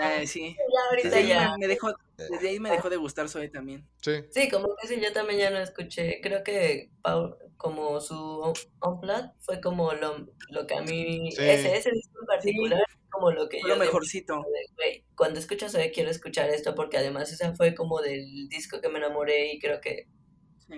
Eh, 0.00 0.26
sí. 0.26 0.56
Ya 0.56 0.80
ahorita 0.90 1.08
Desde 1.08 1.20
ahí, 1.22 1.28
ya. 1.28 1.50
me, 1.52 1.58
me 1.58 1.66
dejó, 1.68 1.94
desde 2.16 2.48
ahí 2.48 2.60
me 2.60 2.70
dejó 2.70 2.90
de 2.90 2.96
gustar 2.96 3.28
Zoe 3.28 3.48
también. 3.48 3.86
Sí. 4.02 4.12
Sí, 4.30 4.48
como 4.50 4.68
que 4.80 4.88
sí, 4.88 5.00
yo 5.02 5.12
también 5.12 5.38
ya 5.40 5.50
no 5.50 5.58
escuché. 5.58 6.20
Creo 6.22 6.42
que 6.42 6.90
Paul, 7.02 7.36
como 7.56 8.00
su 8.00 8.52
Unplugged 8.82 9.30
fue 9.40 9.60
como 9.60 9.92
lo, 9.92 10.26
lo 10.50 10.66
que 10.66 10.74
a 10.74 10.82
mí, 10.82 11.30
Sí. 11.32 11.42
ese, 11.42 11.76
ese 11.76 11.90
disco 11.90 12.18
en 12.20 12.26
particular, 12.26 12.82
como 13.10 13.30
lo 13.30 13.48
que 13.48 13.60
Fue 13.60 13.70
yo 13.70 13.76
lo 13.76 13.80
mejorcito. 13.84 14.44
de, 14.78 15.04
cuando 15.14 15.38
escucho 15.38 15.68
Zoe 15.68 15.90
quiero 15.92 16.10
escuchar 16.10 16.50
esto 16.50 16.74
porque 16.74 16.98
además 16.98 17.32
ese 17.32 17.54
fue 17.54 17.74
como 17.74 18.00
del 18.02 18.48
disco 18.48 18.80
que 18.80 18.88
me 18.90 18.98
enamoré 18.98 19.52
y 19.52 19.58
creo 19.58 19.80
que 19.80 20.06
Sí. 20.06 20.12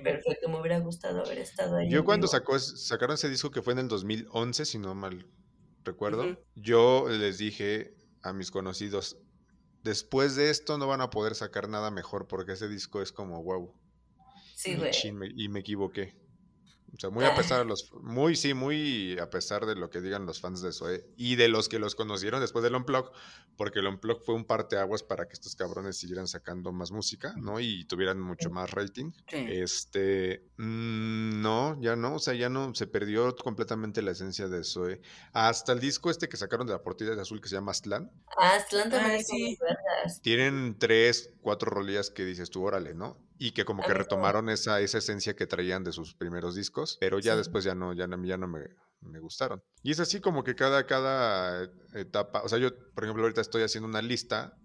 Perfecto, 0.02 0.48
me 0.48 0.60
hubiera 0.60 0.78
gustado 0.80 1.24
haber 1.24 1.38
estado 1.38 1.76
ahí. 1.76 1.90
Yo 1.90 2.04
cuando 2.04 2.26
sacó, 2.26 2.58
sacaron 2.58 3.14
ese 3.14 3.28
disco 3.28 3.50
que 3.50 3.62
fue 3.62 3.72
en 3.72 3.80
el 3.80 3.88
2011, 3.88 4.64
si 4.64 4.78
no 4.78 4.94
mal 4.94 5.26
recuerdo, 5.84 6.38
yo 6.54 7.06
les 7.08 7.38
dije 7.38 7.94
a 8.22 8.32
mis 8.32 8.50
conocidos, 8.50 9.16
después 9.82 10.36
de 10.36 10.50
esto 10.50 10.76
no 10.76 10.86
van 10.86 11.00
a 11.00 11.10
poder 11.10 11.34
sacar 11.34 11.68
nada 11.68 11.90
mejor 11.90 12.26
porque 12.26 12.52
ese 12.52 12.68
disco 12.68 13.00
es 13.00 13.12
como 13.12 13.42
wow. 13.42 13.74
Sí, 14.54 14.76
güey. 14.76 14.92
me- 15.12 15.30
y 15.34 15.48
me 15.48 15.60
equivoqué. 15.60 16.14
O 16.94 16.98
sea, 16.98 17.10
muy 17.10 17.24
a 17.24 17.34
pesar 17.34 17.58
de 17.60 17.64
los, 17.66 17.90
muy, 18.02 18.34
sí, 18.34 18.54
muy 18.54 19.18
a 19.18 19.30
pesar 19.30 19.66
de 19.66 19.74
lo 19.74 19.90
que 19.90 20.00
digan 20.00 20.26
los 20.26 20.40
fans 20.40 20.62
de 20.62 20.72
Zoe 20.72 21.04
y 21.16 21.36
de 21.36 21.48
los 21.48 21.68
que 21.68 21.78
los 21.78 21.94
conocieron 21.94 22.40
después 22.40 22.62
del 22.62 22.74
Unplug, 22.74 23.10
porque 23.56 23.80
el 23.80 23.86
Unplug 23.86 24.24
fue 24.24 24.34
un 24.34 24.44
parteaguas 24.44 25.02
para 25.02 25.26
que 25.26 25.34
estos 25.34 25.54
cabrones 25.54 25.96
siguieran 25.98 26.26
sacando 26.26 26.72
más 26.72 26.90
música, 26.90 27.34
¿no? 27.36 27.60
Y 27.60 27.84
tuvieran 27.84 28.20
mucho 28.20 28.50
más 28.50 28.70
rating. 28.70 29.12
Sí. 29.28 29.36
Este, 29.48 30.44
mm, 30.56 31.42
no, 31.42 31.78
ya 31.80 31.94
no, 31.96 32.14
o 32.14 32.18
sea, 32.18 32.34
ya 32.34 32.48
no, 32.48 32.74
se 32.74 32.86
perdió 32.86 33.34
completamente 33.36 34.02
la 34.02 34.12
esencia 34.12 34.48
de 34.48 34.64
Zoe. 34.64 35.00
Hasta 35.32 35.72
el 35.72 35.80
disco 35.80 36.10
este 36.10 36.28
que 36.28 36.36
sacaron 36.36 36.66
de 36.66 36.72
la 36.72 36.82
portada 36.82 37.14
de 37.14 37.20
azul 37.20 37.40
que 37.40 37.48
se 37.48 37.54
llama 37.56 37.72
Aztlán, 37.72 38.10
Ah, 38.40 38.56
Aztlán 38.56 38.90
también 38.90 39.16
Ay, 39.16 39.24
sí. 39.24 39.58
tienen 40.22 40.76
tres, 40.78 41.30
cuatro 41.42 41.70
rolillas 41.70 42.10
que 42.10 42.24
dices 42.24 42.50
tú, 42.50 42.64
órale, 42.64 42.94
¿no? 42.94 43.18
Y 43.38 43.52
que 43.52 43.64
como 43.64 43.82
que 43.84 43.94
retomaron 43.94 44.48
esa, 44.48 44.80
esa 44.80 44.98
esencia 44.98 45.36
que 45.36 45.46
traían 45.46 45.84
de 45.84 45.92
sus 45.92 46.14
primeros 46.14 46.54
discos, 46.56 46.96
pero 47.00 47.18
ya 47.20 47.32
Sí. 47.32 47.38
después 47.38 47.64
ya 47.64 47.74
no, 47.74 47.92
ya 47.92 48.06
no, 48.08 48.22
ya 48.24 48.36
no 48.36 48.48
me, 48.48 48.64
me 49.00 49.20
gustaron. 49.20 49.62
Y 49.82 49.92
es 49.92 50.00
así 50.00 50.20
como 50.20 50.42
que 50.42 50.54
cada, 50.56 50.86
cada 50.86 51.70
etapa, 51.94 52.42
o 52.42 52.48
sea, 52.48 52.58
yo, 52.58 52.70
por 52.94 53.04
ejemplo, 53.04 53.22
ahorita 53.22 53.40
estoy 53.40 53.62
haciendo 53.62 53.88
una 53.88 54.02
lista 54.02 54.56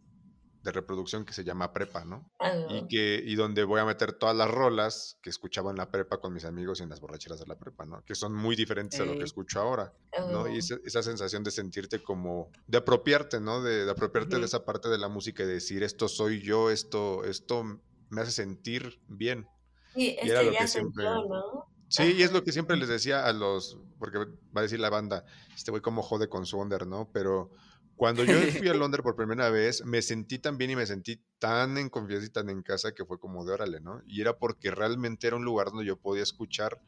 de 0.63 0.71
reproducción 0.71 1.25
que 1.25 1.33
se 1.33 1.43
llama 1.43 1.73
prepa, 1.73 2.05
¿no? 2.05 2.31
Y 2.69 2.87
que, 2.87 3.21
y 3.23 3.35
donde 3.35 3.65
voy 3.65 3.81
a 3.81 3.85
meter 3.85 4.13
todas 4.13 4.33
las 4.35 4.49
rolas 4.49 5.19
que 5.21 5.29
escuchaba 5.29 5.71
en 5.71 5.77
la 5.77 5.91
prepa 5.91 6.21
con 6.21 6.33
mis 6.33 6.45
amigos 6.45 6.79
y 6.79 6.83
en 6.83 6.89
las 6.89 7.01
borracheras 7.01 7.37
de 7.41 7.45
la 7.47 7.57
prepa, 7.59 7.85
¿no? 7.85 8.01
Que 8.05 8.15
son 8.15 8.33
muy 8.33 8.55
diferentes 8.55 8.97
a 9.01 9.05
lo 9.05 9.17
que 9.17 9.25
escucho 9.25 9.59
ahora. 9.59 9.93
¿no? 10.31 10.47
Y 10.47 10.53
Oh. 10.55 10.57
esa, 10.59 10.75
esa 10.85 11.03
sensación 11.03 11.43
de 11.43 11.51
sentirte 11.51 12.01
como, 12.01 12.49
de 12.65 12.77
apropiarte, 12.77 13.41
¿no? 13.41 13.61
De, 13.61 13.83
de 13.83 13.91
apropiarte 13.91 14.39
de 14.39 14.45
esa 14.45 14.63
parte 14.63 14.87
de 14.87 14.97
la 14.97 15.09
música 15.09 15.43
y 15.43 15.47
decir, 15.47 15.83
esto 15.83 16.07
soy 16.07 16.41
yo, 16.41 16.69
esto, 16.71 17.25
esto 17.25 17.81
me 18.13 18.21
hace 18.21 18.31
sentir 18.31 18.99
bien. 19.07 19.47
Sí, 19.93 20.15
es 20.19 20.29
era 20.29 20.39
que 20.39 20.45
lo 20.47 20.51
ya 20.53 20.59
que 20.59 20.67
se 20.67 20.79
siempre- 20.79 21.05
entró, 21.05 21.27
¿no? 21.27 21.65
Sí, 21.89 22.13
y 22.17 22.23
es 22.23 22.31
lo 22.31 22.43
que 22.43 22.51
siempre 22.51 22.75
les 22.77 22.87
decía 22.89 23.25
a 23.25 23.33
los, 23.33 23.77
porque 23.99 24.17
va 24.17 24.59
a 24.59 24.61
decir 24.61 24.79
la 24.79 24.89
banda, 24.89 25.25
este 25.55 25.69
güey 25.69 25.81
como 25.83 26.01
jode 26.01 26.27
con 26.27 26.45
su 26.47 26.57
Under, 26.57 26.87
¿no? 26.87 27.07
Pero 27.13 27.51
cuando 27.95 28.23
yo 28.23 28.33
fui 28.65 28.69
a 28.69 28.73
Londres 28.73 29.03
por 29.03 29.15
primera 29.15 29.49
vez, 29.51 29.85
me 29.85 30.01
sentí 30.01 30.39
tan 30.39 30.57
bien 30.57 30.71
y 30.71 30.75
me 30.75 30.87
sentí 30.87 31.21
tan 31.37 31.77
en 31.77 31.89
confianza 31.89 32.25
y 32.25 32.29
tan 32.31 32.49
en 32.49 32.63
casa 32.63 32.93
que 32.93 33.05
fue 33.05 33.19
como 33.19 33.45
de 33.45 33.53
órale, 33.53 33.79
¿no? 33.79 34.01
Y 34.07 34.21
era 34.21 34.35
porque 34.37 34.71
realmente 34.71 35.27
era 35.27 35.35
un 35.35 35.45
lugar 35.45 35.67
donde 35.67 35.85
yo 35.85 35.95
podía 35.97 36.23
escuchar 36.23 36.81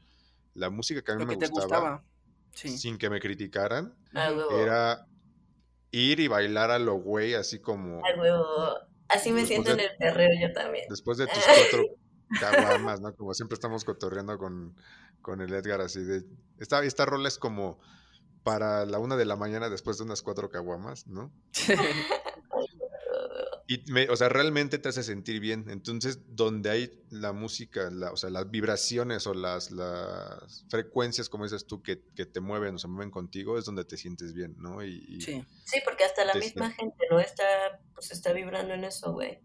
la 0.55 0.71
música 0.71 1.03
que 1.03 1.11
a 1.11 1.15
mí 1.15 1.21
Lo 1.21 1.27
me 1.27 1.33
que 1.37 1.45
te 1.45 1.51
gustaba, 1.51 1.99
gustaba. 1.99 2.03
Sí. 2.53 2.75
sin 2.77 2.97
que 2.97 3.09
me 3.11 3.19
criticaran 3.19 3.93
Ah, 4.13 4.31
era 4.59 5.05
ir 5.91 6.19
y 6.19 6.27
bailar 6.27 6.71
a 6.71 6.79
lo 6.79 6.95
güey, 6.95 7.35
así 7.35 7.59
como 7.59 8.01
Ah, 8.03 8.19
huevo. 8.19 8.45
Así 9.09 9.31
me 9.31 9.41
Después 9.41 9.47
siento 9.47 9.71
en 9.71 9.79
el 9.81 9.97
perreo 9.97 10.29
yo 10.39 10.53
también. 10.53 10.85
después 10.89 11.17
de 11.17 11.27
tus 11.27 11.43
cuatro 11.71 11.83
caguamas, 12.39 13.01
¿no? 13.01 13.13
Como 13.15 13.33
siempre 13.33 13.53
estamos 13.55 13.83
cotorreando 13.85 14.37
con, 14.37 14.75
con 15.21 15.41
el 15.41 15.53
Edgar, 15.53 15.81
así 15.81 16.03
de. 16.03 16.23
Esta, 16.59 16.83
esta 16.83 17.05
rola 17.05 17.27
es 17.27 17.37
como 17.37 17.79
para 18.43 18.85
la 18.85 18.99
una 18.99 19.15
de 19.17 19.25
la 19.25 19.35
mañana 19.35 19.69
después 19.69 19.97
de 19.97 20.03
unas 20.03 20.21
cuatro 20.21 20.49
caguamas, 20.49 21.07
¿no? 21.07 21.31
Y, 23.67 23.81
me- 23.91 24.07
o 24.09 24.15
sea, 24.15 24.29
realmente 24.29 24.77
te 24.77 24.89
hace 24.89 25.01
sentir 25.01 25.39
bien. 25.39 25.65
Entonces, 25.69 26.19
donde 26.27 26.69
hay 26.69 27.03
la 27.09 27.33
música, 27.33 27.89
la- 27.89 28.11
o 28.11 28.17
sea, 28.17 28.29
las 28.29 28.49
vibraciones 28.51 29.25
o 29.25 29.33
las, 29.33 29.71
las 29.71 30.65
frecuencias, 30.69 31.29
como 31.29 31.45
dices 31.45 31.65
tú, 31.65 31.81
que, 31.81 32.03
que 32.15 32.25
te 32.27 32.41
mueven 32.41 32.75
o 32.75 32.77
se 32.77 32.87
mueven 32.87 33.09
contigo, 33.09 33.57
es 33.57 33.65
donde 33.65 33.83
te 33.83 33.97
sientes 33.97 34.33
bien, 34.33 34.55
¿no? 34.59 34.83
Y, 34.83 35.03
y- 35.07 35.21
sí. 35.21 35.43
Sí, 35.65 35.79
porque 35.83 36.03
hasta 36.03 36.25
la 36.25 36.35
misma 36.35 36.71
gente 36.71 37.05
no 37.09 37.19
está, 37.19 37.43
pues 37.95 38.11
está 38.11 38.33
vibrando 38.33 38.73
en 38.75 38.83
eso, 38.83 39.13
güey. 39.13 39.39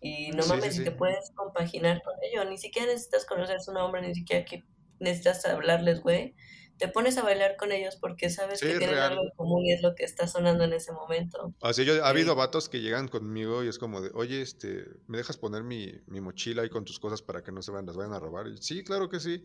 Y 0.00 0.30
no 0.30 0.42
Sí, 0.42 0.48
mames, 0.48 0.76
sí. 0.76 0.84
te 0.84 0.92
puedes 0.92 1.30
compaginar 1.34 2.02
con 2.02 2.14
ello. 2.22 2.48
Ni 2.48 2.56
siquiera 2.56 2.88
necesitas 2.88 3.26
conocer 3.26 3.60
su 3.60 3.72
nombre, 3.74 4.00
ni 4.00 4.14
siquiera 4.14 4.46
que 4.46 4.64
necesitas 4.98 5.44
hablarles, 5.44 6.00
güey. 6.00 6.34
Te 6.80 6.88
pones 6.88 7.16
a 7.18 7.22
bailar 7.22 7.56
con 7.56 7.72
ellos 7.72 7.96
porque 8.00 8.30
sabes 8.30 8.58
Sí, 8.58 8.66
que 8.66 8.78
tienen 8.78 8.96
real. 8.96 9.12
algo 9.12 9.22
en 9.24 9.30
común 9.36 9.64
y 9.66 9.72
es 9.72 9.82
lo 9.82 9.94
que 9.94 10.04
está 10.04 10.26
sonando 10.26 10.64
en 10.64 10.72
ese 10.72 10.92
momento. 10.92 11.52
Sea, 11.72 11.84
yo, 11.84 12.04
ha 12.04 12.08
habido 12.08 12.32
Sí. 12.32 12.38
vatos 12.38 12.68
que 12.70 12.80
llegan 12.80 13.06
conmigo 13.08 13.62
y 13.62 13.68
es 13.68 13.78
como 13.78 14.00
de, 14.00 14.10
oye, 14.14 14.40
este, 14.40 14.86
¿me 15.06 15.18
dejas 15.18 15.36
poner 15.36 15.62
mi, 15.62 15.92
mi 16.06 16.20
mochila 16.20 16.62
ahí 16.62 16.70
con 16.70 16.84
tus 16.84 16.98
cosas 16.98 17.22
para 17.22 17.42
que 17.42 17.52
no 17.52 17.60
se 17.62 17.70
vayan, 17.70 17.86
las 17.86 17.96
vayan 17.96 18.14
a 18.14 18.18
robar? 18.18 18.48
Y, 18.48 18.56
sí, 18.56 18.82
claro 18.82 19.08
que 19.10 19.20
sí. 19.20 19.44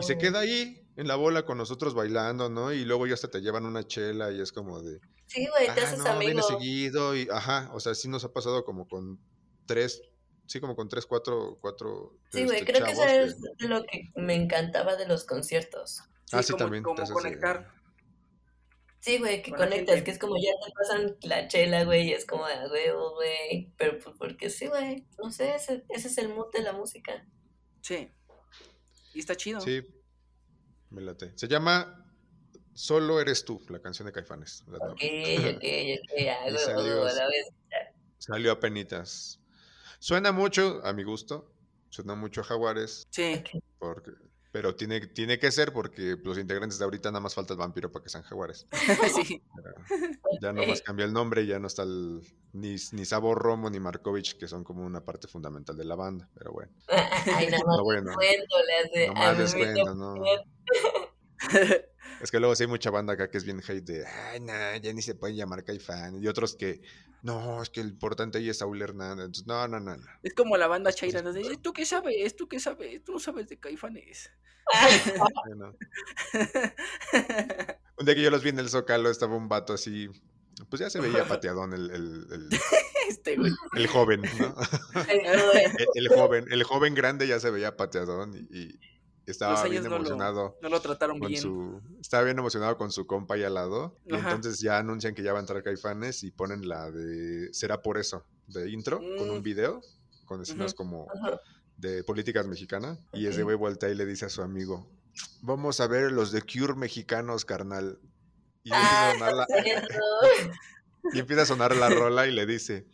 Y 0.00 0.04
se 0.04 0.18
queda 0.18 0.40
ahí 0.40 0.82
en 0.96 1.06
la 1.08 1.16
bola 1.16 1.44
con 1.44 1.58
nosotros 1.58 1.94
bailando, 1.94 2.48
¿no? 2.50 2.72
Y 2.72 2.84
luego 2.84 3.06
ya 3.06 3.14
hasta 3.14 3.28
te 3.30 3.40
llevan 3.40 3.64
una 3.66 3.86
chela 3.86 4.32
y 4.32 4.40
es 4.40 4.52
como 4.52 4.82
de, 4.82 4.98
Sí, 5.26 5.46
güey, 5.48 5.66
te 5.74 5.80
ah, 5.80 5.84
haces 5.84 5.98
no, 5.98 6.10
amigo. 6.10 6.42
seguido 6.42 7.16
y, 7.16 7.28
ajá, 7.30 7.70
o 7.74 7.80
sea, 7.80 7.94
sí 7.94 8.08
nos 8.08 8.24
ha 8.24 8.32
pasado 8.32 8.64
como 8.64 8.88
con 8.88 9.18
tres, 9.66 10.00
sí, 10.46 10.60
como 10.60 10.76
con 10.76 10.88
tres, 10.88 11.06
cuatro, 11.06 11.58
cuatro 11.60 12.18
Sí, 12.30 12.44
güey, 12.44 12.58
este, 12.60 12.72
creo 12.72 12.84
que 12.84 12.92
eso 12.92 13.04
es 13.04 13.36
lo 13.60 13.84
que 13.84 14.10
me 14.16 14.34
encantaba 14.34 14.96
de 14.96 15.06
los 15.06 15.24
conciertos. 15.24 16.02
Ah, 16.32 16.42
sí, 16.42 16.52
como, 16.52 16.64
también 16.64 16.82
Como 16.82 17.02
conectar. 17.04 17.70
Sí, 19.00 19.18
güey, 19.18 19.42
que 19.42 19.52
la 19.52 19.58
conectas, 19.58 20.02
que 20.02 20.10
es 20.10 20.18
como 20.18 20.36
ya 20.36 20.50
te 20.64 20.72
pasan 20.72 21.16
la 21.22 21.46
chela, 21.46 21.84
güey, 21.84 22.08
y 22.08 22.12
es 22.12 22.26
como 22.26 22.46
de 22.46 22.54
a 22.54 22.66
huevo, 22.68 23.14
güey. 23.14 23.72
Pero 23.76 23.98
pues 24.00 24.16
porque 24.18 24.50
sí, 24.50 24.66
güey, 24.66 25.06
no 25.22 25.30
sé, 25.30 25.54
ese, 25.54 25.84
ese 25.90 26.08
es 26.08 26.18
el 26.18 26.30
mood 26.30 26.50
de 26.52 26.62
la 26.62 26.72
música. 26.72 27.24
Sí. 27.82 28.10
Y 29.14 29.20
está 29.20 29.36
chido. 29.36 29.60
Sí, 29.60 29.82
me 30.90 31.02
late. 31.02 31.32
Se 31.36 31.46
llama 31.46 32.06
Solo 32.76 33.22
eres 33.22 33.46
tú, 33.46 33.58
la 33.70 33.80
canción 33.80 34.04
de 34.04 34.12
Caifanes. 34.12 34.62
la. 34.66 34.76
Ok, 34.76 34.90
ok, 34.90 35.00
ok, 35.00 35.62
a 35.62 36.48
Y 36.48 36.52
huevo, 36.52 36.58
salió 36.58 37.04
la 37.04 37.26
vez. 37.28 37.48
Salió 38.18 38.52
a 38.52 38.60
penitas. 38.60 39.40
Suena 40.06 40.30
mucho, 40.30 40.80
a 40.84 40.92
mi 40.92 41.02
gusto, 41.02 41.50
suena 41.90 42.14
mucho 42.14 42.40
a 42.40 42.44
Jaguares, 42.44 43.08
Sí. 43.10 43.42
porque, 43.76 44.12
pero 44.52 44.76
tiene, 44.76 45.04
tiene 45.08 45.36
que 45.40 45.50
ser 45.50 45.72
porque 45.72 46.14
los 46.22 46.38
integrantes 46.38 46.78
de 46.78 46.84
ahorita 46.84 47.10
nada 47.10 47.18
más 47.18 47.34
falta 47.34 47.54
el 47.54 47.58
vampiro 47.58 47.90
para 47.90 48.04
que 48.04 48.08
sean 48.08 48.22
Jaguares. 48.22 48.68
sí. 49.16 49.42
Pero 49.56 49.74
ya 50.40 50.52
nomás 50.52 50.80
cambió 50.82 51.04
el 51.06 51.12
nombre 51.12 51.42
y 51.42 51.48
ya 51.48 51.58
no 51.58 51.66
está 51.66 51.82
el, 51.82 52.20
ni, 52.52 52.76
ni 52.92 53.04
Sabo 53.04 53.34
Romo 53.34 53.68
ni 53.68 53.80
Markovich, 53.80 54.38
que 54.38 54.46
son 54.46 54.62
como 54.62 54.86
una 54.86 55.04
parte 55.04 55.26
fundamental 55.26 55.76
de 55.76 55.84
la 55.84 55.96
banda, 55.96 56.30
pero 56.34 56.52
bueno. 56.52 56.70
Ay, 56.88 57.48
nada 57.48 57.64
más 57.66 57.76
No, 57.78 57.82
bueno. 57.82 58.10
descuento 58.10 58.56
le 58.64 58.78
hace 58.78 59.06
No 59.08 59.14
más 59.14 59.38
descuento, 59.38 59.94
no. 59.96 60.14
Es 62.20 62.30
que 62.30 62.40
luego 62.40 62.54
sí 62.54 62.64
hay 62.64 62.68
mucha 62.68 62.90
banda 62.90 63.14
acá 63.14 63.28
que 63.28 63.38
es 63.38 63.44
bien 63.44 63.60
hate 63.66 63.84
de, 63.84 64.06
ay, 64.06 64.40
no, 64.40 64.76
ya 64.76 64.92
ni 64.92 65.02
se 65.02 65.14
pueden 65.14 65.36
llamar 65.36 65.64
Caifán. 65.64 66.22
Y 66.22 66.28
otros 66.28 66.56
que, 66.56 66.80
no, 67.22 67.62
es 67.62 67.70
que 67.70 67.80
el 67.80 67.88
importante 67.88 68.38
ahí 68.38 68.48
es 68.48 68.58
Saúl 68.58 68.80
Hernández. 68.80 69.26
Entonces, 69.26 69.46
no, 69.46 69.68
no, 69.68 69.80
no, 69.80 69.96
no. 69.96 70.06
Es 70.22 70.34
como 70.34 70.56
la 70.56 70.66
banda 70.66 70.92
Chaira, 70.92 71.22
¿no? 71.22 71.32
De, 71.32 71.56
¿Tú 71.58 71.72
qué 71.72 71.84
sabes? 71.84 72.36
¿Tú 72.36 72.48
qué 72.48 72.60
sabes? 72.60 73.04
Tú 73.04 73.12
no 73.12 73.18
sabes 73.18 73.48
de 73.48 73.58
Caifanes. 73.58 74.30
no. 75.56 75.74
Un 77.98 78.06
día 78.06 78.14
que 78.14 78.22
yo 78.22 78.30
los 78.30 78.42
vi 78.42 78.50
en 78.50 78.58
el 78.58 78.68
Zócalo, 78.68 79.10
estaba 79.10 79.36
un 79.36 79.48
vato 79.48 79.72
así, 79.72 80.08
pues 80.68 80.80
ya 80.80 80.90
se 80.90 81.00
veía 81.00 81.26
pateadón 81.26 81.72
el, 81.72 81.90
el, 81.90 82.26
el, 82.32 82.48
este, 83.08 83.36
güey. 83.36 83.52
el 83.74 83.86
joven, 83.86 84.22
¿no? 84.22 84.54
No, 84.94 85.52
güey. 85.52 85.64
El, 85.64 85.86
el 85.94 86.08
joven, 86.08 86.46
el 86.50 86.62
joven 86.64 86.94
grande 86.94 87.26
ya 87.26 87.38
se 87.40 87.50
veía 87.50 87.76
pateadón 87.76 88.34
y, 88.34 88.58
y 88.58 88.78
estaba 89.32 89.62
bien 89.64 89.82
no 89.84 89.90
lo, 89.90 89.96
emocionado. 89.96 90.56
no 90.62 90.68
lo 90.68 90.80
trataron 90.80 91.18
con 91.18 91.28
bien. 91.28 91.40
su 91.42 91.80
estaba 92.00 92.22
bien 92.24 92.38
emocionado 92.38 92.76
con 92.76 92.90
su 92.92 93.06
compa 93.06 93.34
ahí 93.34 93.42
al 93.44 93.54
lado 93.54 93.98
y 94.04 94.14
Ajá. 94.14 94.30
entonces 94.32 94.60
ya 94.60 94.78
anuncian 94.78 95.14
que 95.14 95.22
ya 95.22 95.32
va 95.32 95.38
a 95.38 95.42
entrar 95.42 95.62
Caifanes 95.62 96.22
y 96.22 96.30
ponen 96.30 96.68
la 96.68 96.90
de 96.90 97.52
será 97.52 97.82
por 97.82 97.98
eso 97.98 98.24
de 98.46 98.70
intro 98.70 98.98
con 99.18 99.30
un 99.30 99.40
Mm. 99.40 99.42
video 99.42 99.80
con 100.24 100.42
escenas 100.42 100.72
Ujú. 100.72 100.76
como 100.76 101.06
Ajá. 101.14 101.40
de 101.76 102.04
políticas 102.04 102.46
mexicanas 102.46 102.98
y 103.12 103.26
ese 103.26 103.42
güey 103.42 103.56
voltea 103.56 103.88
y 103.90 103.94
le 103.94 104.06
dice 104.06 104.26
a 104.26 104.28
su 104.28 104.42
amigo 104.42 104.88
vamos 105.42 105.80
a 105.80 105.86
ver 105.86 106.12
los 106.12 106.30
de 106.32 106.42
Cure 106.42 106.74
mexicanos 106.74 107.44
carnal 107.44 107.98
y 108.62 108.70
empieza, 108.72 109.08
a 109.10 109.12
sonar 109.12 109.32
la, 109.34 109.46
y 111.12 111.18
empieza 111.20 111.42
a 111.42 111.46
sonar 111.46 111.76
la 111.76 111.88
rola 111.90 112.26
y 112.26 112.32
le 112.32 112.46
dice 112.46 112.86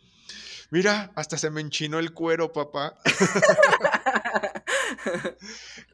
Mira, 0.71 1.11
hasta 1.15 1.37
se 1.37 1.51
me 1.51 1.61
enchinó 1.61 1.99
el 1.99 2.13
cuero, 2.13 2.51
papá. 2.51 2.97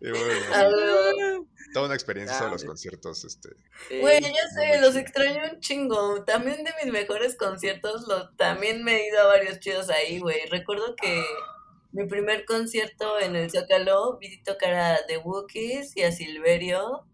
Y 0.02 0.10
bueno, 0.12 1.48
toda 1.74 1.86
una 1.88 1.96
experiencia 1.96 2.38
de 2.40 2.46
Ah, 2.46 2.50
los 2.50 2.64
conciertos, 2.64 3.24
este, 3.26 3.50
Güey, 3.90 4.18
Ey, 4.18 4.22
ya 4.24 4.48
sé, 4.50 4.82
los 4.82 4.92
chido. 4.92 5.00
extraño 5.02 5.42
un 5.54 5.60
chingo. 5.60 6.24
También 6.26 6.64
de 6.64 6.72
mis 6.84 6.92
mejores 6.94 7.36
conciertos, 7.36 8.08
los, 8.08 8.36
también 8.38 8.84
me 8.84 8.96
he 8.98 9.08
ido 9.08 9.20
a 9.22 9.28
varios 9.28 9.60
chidos 9.60 9.90
ahí, 9.90 10.20
güey. 10.20 10.46
Recuerdo 10.50 10.96
que 10.96 11.24
mi 11.92 12.06
primer 12.08 12.46
concierto 12.46 13.20
en 13.20 13.36
el 13.36 13.50
Zócalo, 13.52 14.18
vi 14.20 14.42
tocar 14.44 14.74
a 14.74 15.06
The 15.08 15.18
Wookiees 15.18 15.96
y 15.98 16.04
a 16.04 16.12
Silverio. 16.12 17.06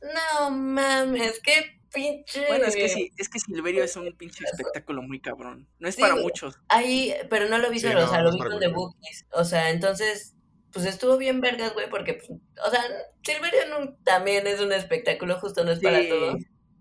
No 0.00 0.50
mames, 0.50 1.40
qué 1.40 1.78
pinche. 1.92 2.46
Bueno, 2.48 2.64
es 2.66 2.74
que 2.74 2.88
sí, 2.88 3.12
es 3.16 3.28
que 3.28 3.38
Silverio 3.38 3.84
es 3.84 3.94
un 3.96 4.12
pinche 4.16 4.44
espectáculo 4.44 5.02
muy 5.02 5.20
cabrón. 5.20 5.68
No 5.78 5.88
es 5.88 5.94
Sí, 5.94 6.00
para 6.00 6.16
muchos. 6.16 6.58
Ahí, 6.68 7.14
pero 7.30 7.48
no 7.48 7.58
lo 7.58 7.70
vi 7.70 7.78
Sí, 7.78 7.86
solo, 7.86 8.00
o 8.00 8.02
no, 8.06 8.10
sea, 8.10 8.18
no 8.22 8.24
lo 8.24 8.32
vi 8.32 8.38
con 8.38 8.58
The. 8.58 8.68
Bookies. 8.68 9.26
O 9.32 9.44
sea, 9.44 9.70
entonces, 9.70 10.34
pues 10.72 10.86
estuvo 10.86 11.16
bien 11.18 11.40
vergas, 11.40 11.74
güey, 11.74 11.88
porque, 11.90 12.14
pues, 12.14 12.30
o 12.30 12.70
sea, 12.70 12.82
Silverio 13.22 13.68
no- 13.68 13.96
también 14.04 14.46
es 14.46 14.60
un 14.60 14.72
espectáculo, 14.72 15.38
justo 15.38 15.64
no 15.64 15.72
es 15.72 15.80
para 15.80 16.06
todos. 16.08 16.36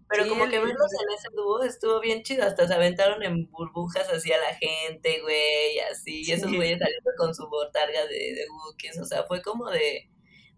Pero 0.09 0.23
Sí, 0.26 0.30
como 0.30 0.43
que 0.49 0.59
verlos 0.59 0.91
en 0.93 1.15
ese 1.18 1.30
dúo 1.34 1.63
estuvo 1.63 2.01
bien 2.01 2.22
chido, 2.23 2.43
hasta 2.45 2.68
se 2.68 2.73
aventaron 2.73 3.23
en 3.23 3.49
burbujas 3.49 4.09
así 4.09 4.31
a 4.34 4.38
la 4.39 4.53
gente, 4.55 5.22
güey, 5.22 5.80
así, 5.91 6.23
y 6.26 6.31
esos 6.34 6.49
Sí. 6.49 6.57
güeyes 6.57 6.80
saliendo 6.80 7.11
con 7.18 7.34
su 7.34 7.47
botarga 7.47 8.05
de, 8.07 8.15
de 8.34 8.45
Bookies, 8.49 8.99
o 8.99 9.05
sea, 9.05 9.23
fue 9.23 9.41
como 9.41 9.69
de, 9.69 10.09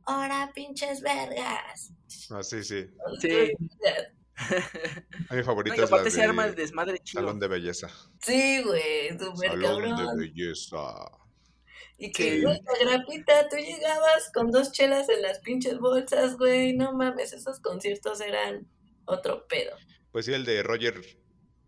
¡Hora, 0.08 0.52
pinches 0.56 1.02
vergas! 1.02 1.94
ah, 2.32 2.42
sí, 2.44 2.64
sí. 2.64 2.88
Sí. 3.22 3.52
A 5.30 5.36
mi 5.36 5.44
favorita 5.44 5.76
No, 5.78 5.84
es 5.84 5.90
la 5.92 5.96
aparte 5.98 6.12
se 6.12 6.24
arma 6.24 6.46
el 6.46 6.56
de 6.56 6.62
desmadre 6.64 6.98
chido. 7.00 7.22
Salón 7.22 7.40
de 7.40 7.48
Belleza. 7.48 7.88
Sí, 8.22 8.62
güey, 8.64 9.10
súper 9.20 9.52
Salón 9.52 9.82
cabrón. 9.92 10.18
de 10.18 10.28
Belleza. 10.28 10.78
Y 12.06 12.12
que, 12.12 12.24
Sí. 12.38 12.42
güey, 12.44 12.60
la 12.64 12.98
grapita, 12.98 13.48
tú 13.50 13.56
llegabas 13.56 14.30
con 14.34 14.52
dos 14.52 14.72
chelas 14.74 15.08
en 15.10 15.22
las 15.22 15.40
pinches 15.40 15.80
bolsas, 15.80 16.38
güey. 16.38 16.74
No 16.74 16.94
mames, 16.94 17.32
esos 17.34 17.60
conciertos 17.62 18.20
eran 18.20 18.68
otro 19.06 19.48
pedo. 19.48 19.76
Pues 20.12 20.26
sí, 20.26 20.34
el 20.34 20.44
de 20.44 20.64
Roger 20.64 21.02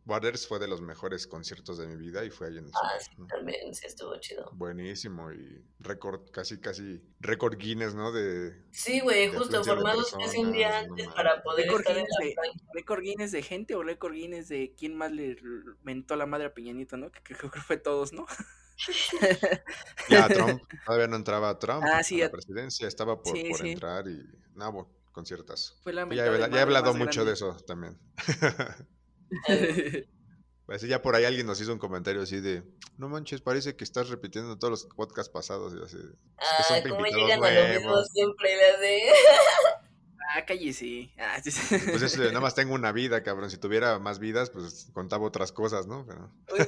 Waters 0.06 0.46
fue 0.48 0.60
de 0.60 0.68
los 0.68 0.82
mejores 0.82 1.26
conciertos 1.26 1.78
de 1.80 1.88
mi 1.88 1.96
vida 1.96 2.24
y 2.26 2.30
fue 2.30 2.48
ahí 2.48 2.58
en 2.58 2.66
el 2.66 2.72
Ah, 2.76 3.00
sí, 3.00 3.10
¿no? 3.18 3.26
también 3.28 3.74
sí 3.74 3.88
estuvo 3.88 4.16
chido. 4.20 4.52
Buenísimo 4.54 5.32
y 5.32 5.64
récord, 5.80 6.30
casi, 6.32 6.60
casi, 6.60 7.02
récord 7.22 7.58
Guinness, 7.58 7.96
¿no? 7.96 8.12
De, 8.12 8.54
Sí, 8.72 9.00
güey, 9.00 9.32
De 9.32 9.38
justo 9.38 9.64
formados 9.64 10.14
casi 10.16 10.38
un 10.40 10.52
día 10.52 10.84
no 10.84 10.94
antes 10.94 11.08
para 11.08 11.42
poder 11.42 11.66
Récord 11.66 11.80
estar 11.82 11.98
en 11.98 12.06
Guinness, 12.06 12.36
la 12.36 12.44
de, 12.44 12.60
récord 12.74 13.02
Guinness 13.02 13.32
de 13.32 13.42
gente 13.42 13.74
o 13.76 13.82
récord 13.84 14.14
Guinness 14.14 14.48
de 14.50 14.76
quién 14.78 14.96
más 14.96 15.12
le 15.12 15.38
mentó 15.82 16.16
la 16.18 16.26
madre 16.28 16.48
a 16.48 16.54
Peñanito, 16.54 16.98
¿no? 16.98 17.10
Que 17.12 17.22
creo 17.36 17.50
que 17.50 17.62
fue 17.62 17.78
todos, 17.78 18.12
¿no? 18.14 18.26
ya 20.10 20.28
Trump, 20.30 20.62
todavía 20.86 21.08
no 21.08 21.16
entraba 21.16 21.58
Trump 21.60 21.84
Ah, 21.92 22.00
a 22.00 22.04
sí, 22.04 22.18
la 22.18 22.28
a- 22.28 22.32
presidencia, 22.32 22.88
estaba 22.88 23.22
por, 23.22 23.38
sí, 23.38 23.46
por 23.50 23.60
sí. 23.60 23.72
entrar 23.72 24.08
y, 24.08 24.22
no, 24.56 24.72
bueno, 24.72 24.90
conciertas. 25.12 25.80
Fue 25.84 25.94
la 25.94 26.08
Ya, 26.14 26.24
de 26.30 26.50
ya 26.52 26.58
he 26.58 26.62
hablado 26.62 26.94
mucho 26.94 27.24
de 27.26 27.32
grande. 27.32 27.34
eso 27.34 27.56
también. 27.66 27.98
Eh, 29.50 30.08
Pues 30.66 30.82
ya 30.82 31.00
por 31.00 31.16
ahí 31.16 31.26
alguien 31.26 31.46
nos 31.46 31.62
hizo 31.62 31.72
un 31.72 31.78
comentario 31.78 32.24
así 32.24 32.40
de, 32.42 32.64
no 32.98 33.08
manches, 33.08 33.40
parece 33.40 33.76
que 33.76 33.84
estás 33.84 34.10
repitiendo 34.10 34.58
todos 34.58 34.72
los 34.72 34.86
podcasts 34.96 35.32
pasados. 35.32 35.76
Y 35.80 35.84
así, 35.86 35.96
de, 35.98 36.12
Ah, 36.40 36.64
son 36.68 36.82
cómo 36.90 37.06
llegan 37.06 37.44
a 37.44 37.52
lo 37.52 37.68
mismo 37.68 37.90
nuevos. 37.92 38.10
siempre, 38.12 38.50
las 38.58 38.80
de... 38.80 39.02
ah, 40.34 40.44
cállese. 40.48 41.12
Ah, 41.20 41.40
sí, 41.44 41.52
sí. 41.52 41.76
Pues 41.92 42.02
eso 42.02 42.20
de, 42.20 42.30
nada 42.30 42.40
más 42.40 42.56
tengo 42.56 42.74
una 42.74 42.92
vida, 42.92 43.22
cabrón. 43.22 43.52
Si 43.52 43.58
tuviera 43.60 44.00
más 44.00 44.18
vidas, 44.18 44.50
pues 44.50 44.90
contaba 44.92 45.24
otras 45.28 45.52
cosas, 45.52 45.86
¿no? 45.86 46.04
Pero, 46.08 46.32
Uy, 46.52 46.66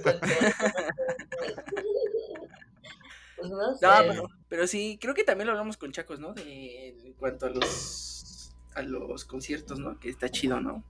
pues, 3.38 3.50
no 3.52 3.76
sé. 3.76 3.86
No, 3.86 3.92
pero, 4.08 4.28
pero 4.50 4.68
sí, 4.68 4.98
creo 5.02 5.14
que 5.14 5.24
también 5.24 5.46
lo 5.48 5.52
hablamos 5.54 5.78
con 5.78 5.92
Chacos, 5.92 6.20
¿no? 6.20 6.34
De, 6.34 6.90
en 6.90 7.14
cuanto 7.14 7.46
a 7.46 7.50
los 7.50 8.52
a 8.76 8.82
los 8.84 9.26
conciertos, 9.26 9.80
¿no? 9.80 10.00
Que 10.00 10.10
está 10.10 10.30
chido, 10.30 10.60
¿no? 10.62 10.84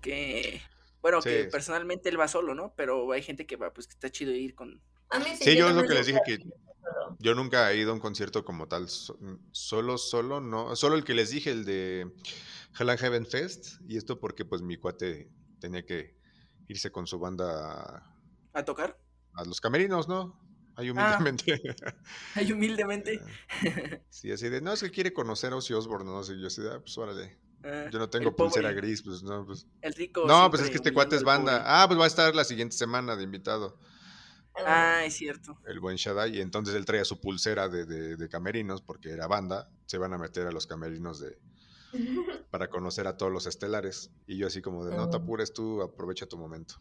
Que 0.00 0.60
bueno, 1.00 1.20
que 1.20 1.44
personalmente 1.50 2.08
él 2.08 2.20
va 2.20 2.28
solo, 2.28 2.54
¿no? 2.54 2.72
Pero 2.76 3.10
hay 3.12 3.22
gente 3.22 3.46
que 3.46 3.56
va, 3.56 3.72
pues 3.72 3.86
que 3.88 3.94
está 3.94 4.10
chido 4.10 4.30
ir 4.32 4.54
con 4.54 4.80
A 5.10 5.18
mí 5.18 5.24
sí, 5.36 5.44
Sí, 5.44 5.56
yo 5.56 5.68
es 5.68 5.74
lo 5.74 5.82
que 5.82 5.94
les 5.94 6.06
dije 6.06 6.20
que 6.24 6.38
yo 7.18 7.34
nunca 7.34 7.70
he 7.72 7.76
ido 7.78 7.90
a 7.90 7.94
un 7.94 8.00
concierto 8.00 8.44
como 8.44 8.68
tal. 8.68 8.88
so- 8.88 9.18
Solo, 9.50 9.98
solo, 9.98 10.40
no. 10.40 10.76
Solo 10.76 10.94
el 10.94 11.02
que 11.04 11.14
les 11.14 11.30
dije, 11.30 11.50
el 11.50 11.64
de 11.64 12.12
Hell 12.78 12.90
and 12.90 12.98
Heaven 13.00 13.26
Fest. 13.26 13.80
Y 13.88 13.96
esto 13.96 14.20
porque 14.20 14.44
pues 14.44 14.62
mi 14.62 14.76
cuate 14.76 15.28
tenía 15.60 15.84
que 15.84 16.16
irse 16.68 16.92
con 16.92 17.06
su 17.08 17.18
banda 17.18 18.04
a 18.52 18.64
tocar. 18.64 18.96
a 19.34 19.44
los 19.44 19.60
camerinos, 19.60 20.06
¿no? 20.08 20.38
Ahí 20.76 20.88
Ah. 20.88 20.92
humildemente. 20.92 21.62
Ay, 22.34 22.52
humildemente. 22.52 23.20
Sí, 24.08 24.30
así 24.32 24.48
de, 24.48 24.60
no, 24.60 24.72
es 24.72 24.82
que 24.82 24.90
quiere 24.90 25.12
conocer 25.12 25.52
a 25.52 25.56
Ozzy 25.56 25.74
Osbourne, 25.74 26.04
no 26.10 26.22
sé, 26.22 26.38
yo 26.38 26.46
así 26.46 26.62
de, 26.62 26.70
ah, 26.72 26.80
pues 26.80 26.96
órale. 26.98 27.38
Ah, 27.64 27.88
Yo 27.92 27.98
no 28.00 28.08
tengo 28.10 28.34
pobre, 28.34 28.50
pulsera 28.50 28.72
gris, 28.72 29.02
pues 29.02 29.22
no, 29.22 29.46
pues. 29.46 29.66
El 29.82 29.92
rico. 29.94 30.24
No, 30.26 30.50
pues 30.50 30.62
es 30.62 30.70
que 30.70 30.76
este 30.76 30.92
cuate 30.92 31.14
es 31.16 31.22
banda. 31.22 31.52
pobre. 31.58 31.64
Ah, 31.66 31.84
pues 31.86 31.98
va 32.00 32.04
a 32.04 32.08
estar 32.08 32.34
la 32.34 32.44
siguiente 32.44 32.76
semana 32.76 33.14
de 33.14 33.22
invitado, 33.22 33.78
Ah, 34.66 35.02
es 35.04 35.14
cierto. 35.14 35.56
el 35.66 35.78
buen 35.80 35.96
Shaddai. 35.96 36.36
Y 36.36 36.40
entonces 36.40 36.74
él 36.74 36.84
traía 36.84 37.04
su 37.04 37.20
pulsera 37.20 37.68
de, 37.68 37.84
de- 37.86 38.16
de 38.16 38.28
camerinos, 38.28 38.82
porque 38.82 39.10
era 39.10 39.26
banda. 39.28 39.70
Se 39.86 39.96
van 39.98 40.12
a 40.12 40.18
meter 40.18 40.46
a 40.46 40.50
los 40.52 40.66
camerinos 40.66 41.20
de 41.20 41.38
para 42.50 42.68
conocer 42.68 43.06
a 43.06 43.16
todos 43.16 43.30
los 43.32 43.46
estelares. 43.46 44.10
Y 44.26 44.38
yo 44.38 44.46
así 44.48 44.60
como 44.60 44.84
de, 44.84 44.96
no 44.96 45.08
te 45.08 45.16
Ah. 45.16 45.20
apures 45.20 45.52
tú, 45.52 45.82
aprovecha 45.82 46.26
tu 46.26 46.36
momento. 46.36 46.74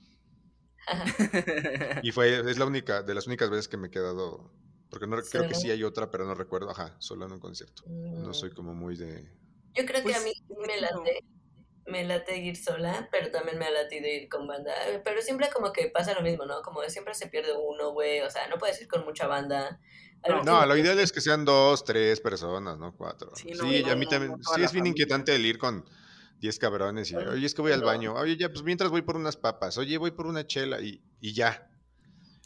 Y 2.04 2.12
fue, 2.12 2.40
es 2.50 2.58
la 2.58 2.66
única, 2.66 3.04
de 3.04 3.14
las 3.14 3.28
únicas 3.28 3.50
veces 3.50 3.68
que 3.68 3.78
me 3.78 3.88
he 3.88 3.92
quedado, 3.92 4.52
porque 4.90 5.08
no, 5.08 5.18
creo 5.22 5.48
que 5.48 5.56
sí 5.56 5.72
hay 5.72 5.84
otra, 5.84 6.12
pero 6.12 6.26
no 6.26 6.36
recuerdo, 6.36 6.70
ajá, 6.70 6.96
solo 7.00 7.26
en 7.26 7.32
un 7.34 7.40
concierto. 7.40 7.84
No 7.88 8.34
soy 8.34 8.52
como 8.52 8.74
muy 8.74 8.96
de... 8.98 9.30
Yo 9.74 9.86
creo 9.86 10.04
que 10.04 10.14
a 10.14 10.20
Pues, 10.20 10.24
mí 10.24 10.34
me 10.68 10.82
late, 10.82 11.26
me 11.86 12.04
late 12.04 12.38
ir 12.38 12.58
sola, 12.58 13.08
pero 13.12 13.32
también 13.32 13.58
me 13.58 13.66
ha 13.66 13.72
latido 13.72 14.08
ir 14.08 14.28
con 14.28 14.48
banda. 14.48 14.74
Pero 15.04 15.22
siempre 15.22 15.50
como 15.54 15.72
que 15.72 15.88
pasa 15.88 16.14
lo 16.14 16.22
mismo, 16.22 16.46
¿no? 16.46 16.62
Como 16.62 16.82
de 16.82 16.90
siempre 16.90 17.14
se 17.14 17.28
pierde 17.28 17.54
uno, 17.58 17.92
güey. 17.92 18.20
O 18.22 18.30
sea, 18.30 18.48
no 18.50 18.58
puedes 18.58 18.82
ir 18.82 18.88
con 18.88 19.06
mucha 19.06 19.28
banda. 19.28 19.80
No. 20.44 20.66
lo 20.66 20.78
ideal 20.78 21.00
es 21.00 21.12
que 21.12 21.22
sean 21.22 21.46
dos, 21.46 21.84
tres 21.84 22.20
personas, 22.22 22.78
no 22.78 22.96
cuatro. 22.96 23.32
Sí, 23.36 23.52
no, 23.54 23.64
a 23.64 23.96
mí 23.96 24.06
no, 24.06 24.10
también, 24.10 24.36
sí 24.44 24.62
es 24.62 24.72
bien 24.72 24.84
familia. 24.84 24.90
inquietante 24.90 25.36
el 25.36 25.46
ir 25.46 25.58
con 25.58 25.86
diez 26.42 26.60
cabrones 26.60 27.12
y, 27.12 27.16
oye, 27.16 27.46
es 27.46 27.54
que 27.54 27.62
voy 27.62 27.72
al 27.72 27.84
baño, 27.84 28.14
oye, 28.16 28.36
ya, 28.36 28.50
pues 28.50 28.64
mientras 28.64 28.90
voy 28.92 29.04
por 29.04 29.16
unas 29.16 29.38
papas, 29.38 29.78
oye, 29.78 29.98
voy 29.98 30.12
por 30.12 30.26
una 30.26 30.46
chela 30.46 30.82
y, 30.82 31.02
y 31.22 31.34
ya. 31.34 31.71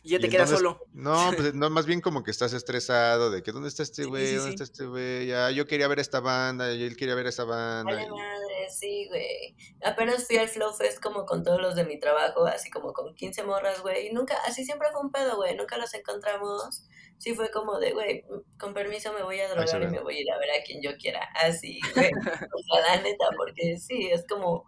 Y 0.06 0.12
ya 0.12 0.20
te 0.20 0.28
Y 0.28 0.30
quedas 0.30 0.52
entonces- 0.52 0.60
solo. 0.60 0.86
No, 0.94 1.32
pues 1.36 1.54
no, 1.56 1.70
más 1.72 1.86
bien 1.88 2.00
como 2.00 2.22
que 2.24 2.30
estás 2.30 2.54
estresado 2.54 3.32
de 3.32 3.42
que 3.42 3.52
dónde 3.52 3.70
está 3.70 3.82
este 3.82 4.04
Sí, 4.04 4.08
güey, 4.10 4.28
sí, 4.28 4.36
dónde 4.36 4.50
sí. 4.52 4.54
está 4.54 4.64
este 4.66 4.86
güey, 4.86 5.26
ya, 5.26 5.50
yo 5.50 5.66
quería 5.66 5.88
ver 5.88 5.98
esta 6.00 6.20
banda, 6.20 6.72
y 6.74 6.84
él 6.84 6.96
quería 6.96 7.16
ver 7.16 7.26
esa 7.26 7.44
banda. 7.44 7.92
Vale 7.92 8.06
y- 8.06 8.10
madre, 8.10 8.70
sí, 8.70 9.08
güey. 9.10 9.56
Apenas 9.84 10.28
fui 10.28 10.38
al 10.38 10.48
Flow 10.48 10.72
Fest 10.74 11.02
como 11.02 11.26
con 11.26 11.44
todos 11.44 11.60
los 11.60 11.76
de 11.76 11.86
mi 11.86 12.00
trabajo, 12.00 12.46
así 12.46 12.70
como 12.70 12.94
con 12.94 13.16
15 13.16 13.44
morras, 13.44 13.82
güey. 13.82 14.08
Y 14.08 14.14
nunca, 14.14 14.36
así 14.46 14.64
siempre 14.64 14.88
fue 14.92 15.02
un 15.02 15.12
pedo, 15.12 15.38
güey. 15.38 15.56
Nunca 15.58 15.78
los 15.78 15.92
encontramos. 15.96 16.86
Sí 17.18 17.34
fue 17.34 17.50
como 17.50 17.80
de, 17.80 17.94
güey, 17.94 18.26
con 18.60 18.74
permiso 18.74 19.12
me 19.14 19.24
voy 19.24 19.40
a 19.40 19.50
drogar 19.50 19.82
y 19.82 19.88
me 19.88 20.02
voy 20.02 20.18
a 20.18 20.22
ir 20.22 20.32
a 20.32 20.38
ver 20.38 20.50
a 20.52 20.64
quien 20.64 20.82
yo 20.84 20.92
quiera. 20.98 21.22
Así, 21.42 21.80
güey. 21.96 22.12
O 22.54 22.60
sea, 22.84 22.96
la 22.98 23.02
neta, 23.02 23.26
porque 23.38 23.78
sí, 23.80 24.10
es 24.12 24.24
como, 24.30 24.66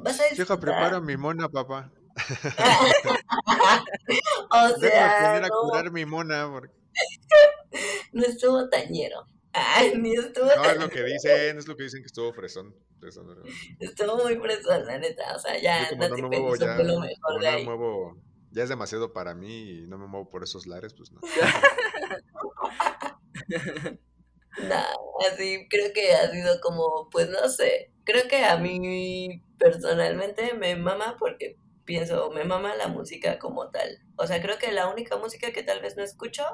vas 0.00 0.20
a 0.20 0.24
Deja, 0.24 0.34
disfrutar. 0.34 0.58
preparo 0.60 1.00
mi 1.00 1.16
mona, 1.16 1.48
papá. 1.48 1.90
O 4.50 4.68
sea, 4.80 5.40
no, 5.40 5.48
curar 5.48 5.90
mi 5.92 6.04
mona. 6.04 6.48
Porque... 6.50 6.74
no 8.12 8.24
estuvo 8.24 8.68
tañero. 8.68 9.26
Ay, 9.52 9.94
ni 9.96 10.14
estuvo 10.14 10.46
No, 10.46 10.64
es 10.64 10.78
lo 10.78 10.90
que 10.90 11.02
dicen, 11.02 11.58
es 11.58 11.66
lo 11.66 11.76
que 11.76 11.84
dicen 11.84 12.02
que 12.02 12.06
estuvo 12.06 12.32
fresón. 12.32 12.74
Estuvo 13.80 14.22
muy 14.22 14.36
fresón, 14.36 14.86
la 14.86 14.98
neta. 14.98 15.34
O 15.34 15.38
sea, 15.38 15.60
ya 15.60 15.82
Yo 15.82 15.88
como 15.90 16.08
no 16.08 16.16
me 16.16 16.40
muevo 16.40 16.56
ya, 16.56 16.74
fue 16.74 16.84
lo 16.84 17.00
mejor 17.00 17.16
como 17.22 17.38
de 17.38 17.44
no 17.46 17.50
me 17.50 17.56
ahí. 17.56 17.64
muevo, 17.64 18.16
ya 18.50 18.62
es 18.62 18.68
demasiado 18.68 19.12
para 19.12 19.34
mí 19.34 19.82
y 19.82 19.86
no 19.86 19.98
me 19.98 20.06
muevo 20.06 20.30
por 20.30 20.42
esos 20.42 20.66
lares, 20.66 20.94
pues 20.94 21.10
no. 21.12 21.20
Nah, 24.58 24.86
así 25.30 25.66
creo 25.68 25.92
que 25.92 26.14
ha 26.14 26.30
sido 26.30 26.58
como, 26.62 27.10
pues 27.10 27.28
no 27.28 27.46
sé, 27.50 27.92
creo 28.04 28.26
que 28.26 28.42
a 28.42 28.56
mí 28.56 29.42
personalmente 29.58 30.54
me 30.54 30.76
mama 30.76 31.16
porque 31.18 31.58
pienso, 31.86 32.30
me 32.32 32.44
mama 32.44 32.74
la 32.76 32.88
música 32.88 33.38
como 33.38 33.70
tal. 33.70 33.98
O 34.16 34.26
sea, 34.26 34.42
creo 34.42 34.58
que 34.58 34.72
la 34.72 34.88
única 34.88 35.16
música 35.16 35.52
que 35.52 35.62
tal 35.62 35.80
vez 35.80 35.96
no 35.96 36.02
escucho, 36.04 36.44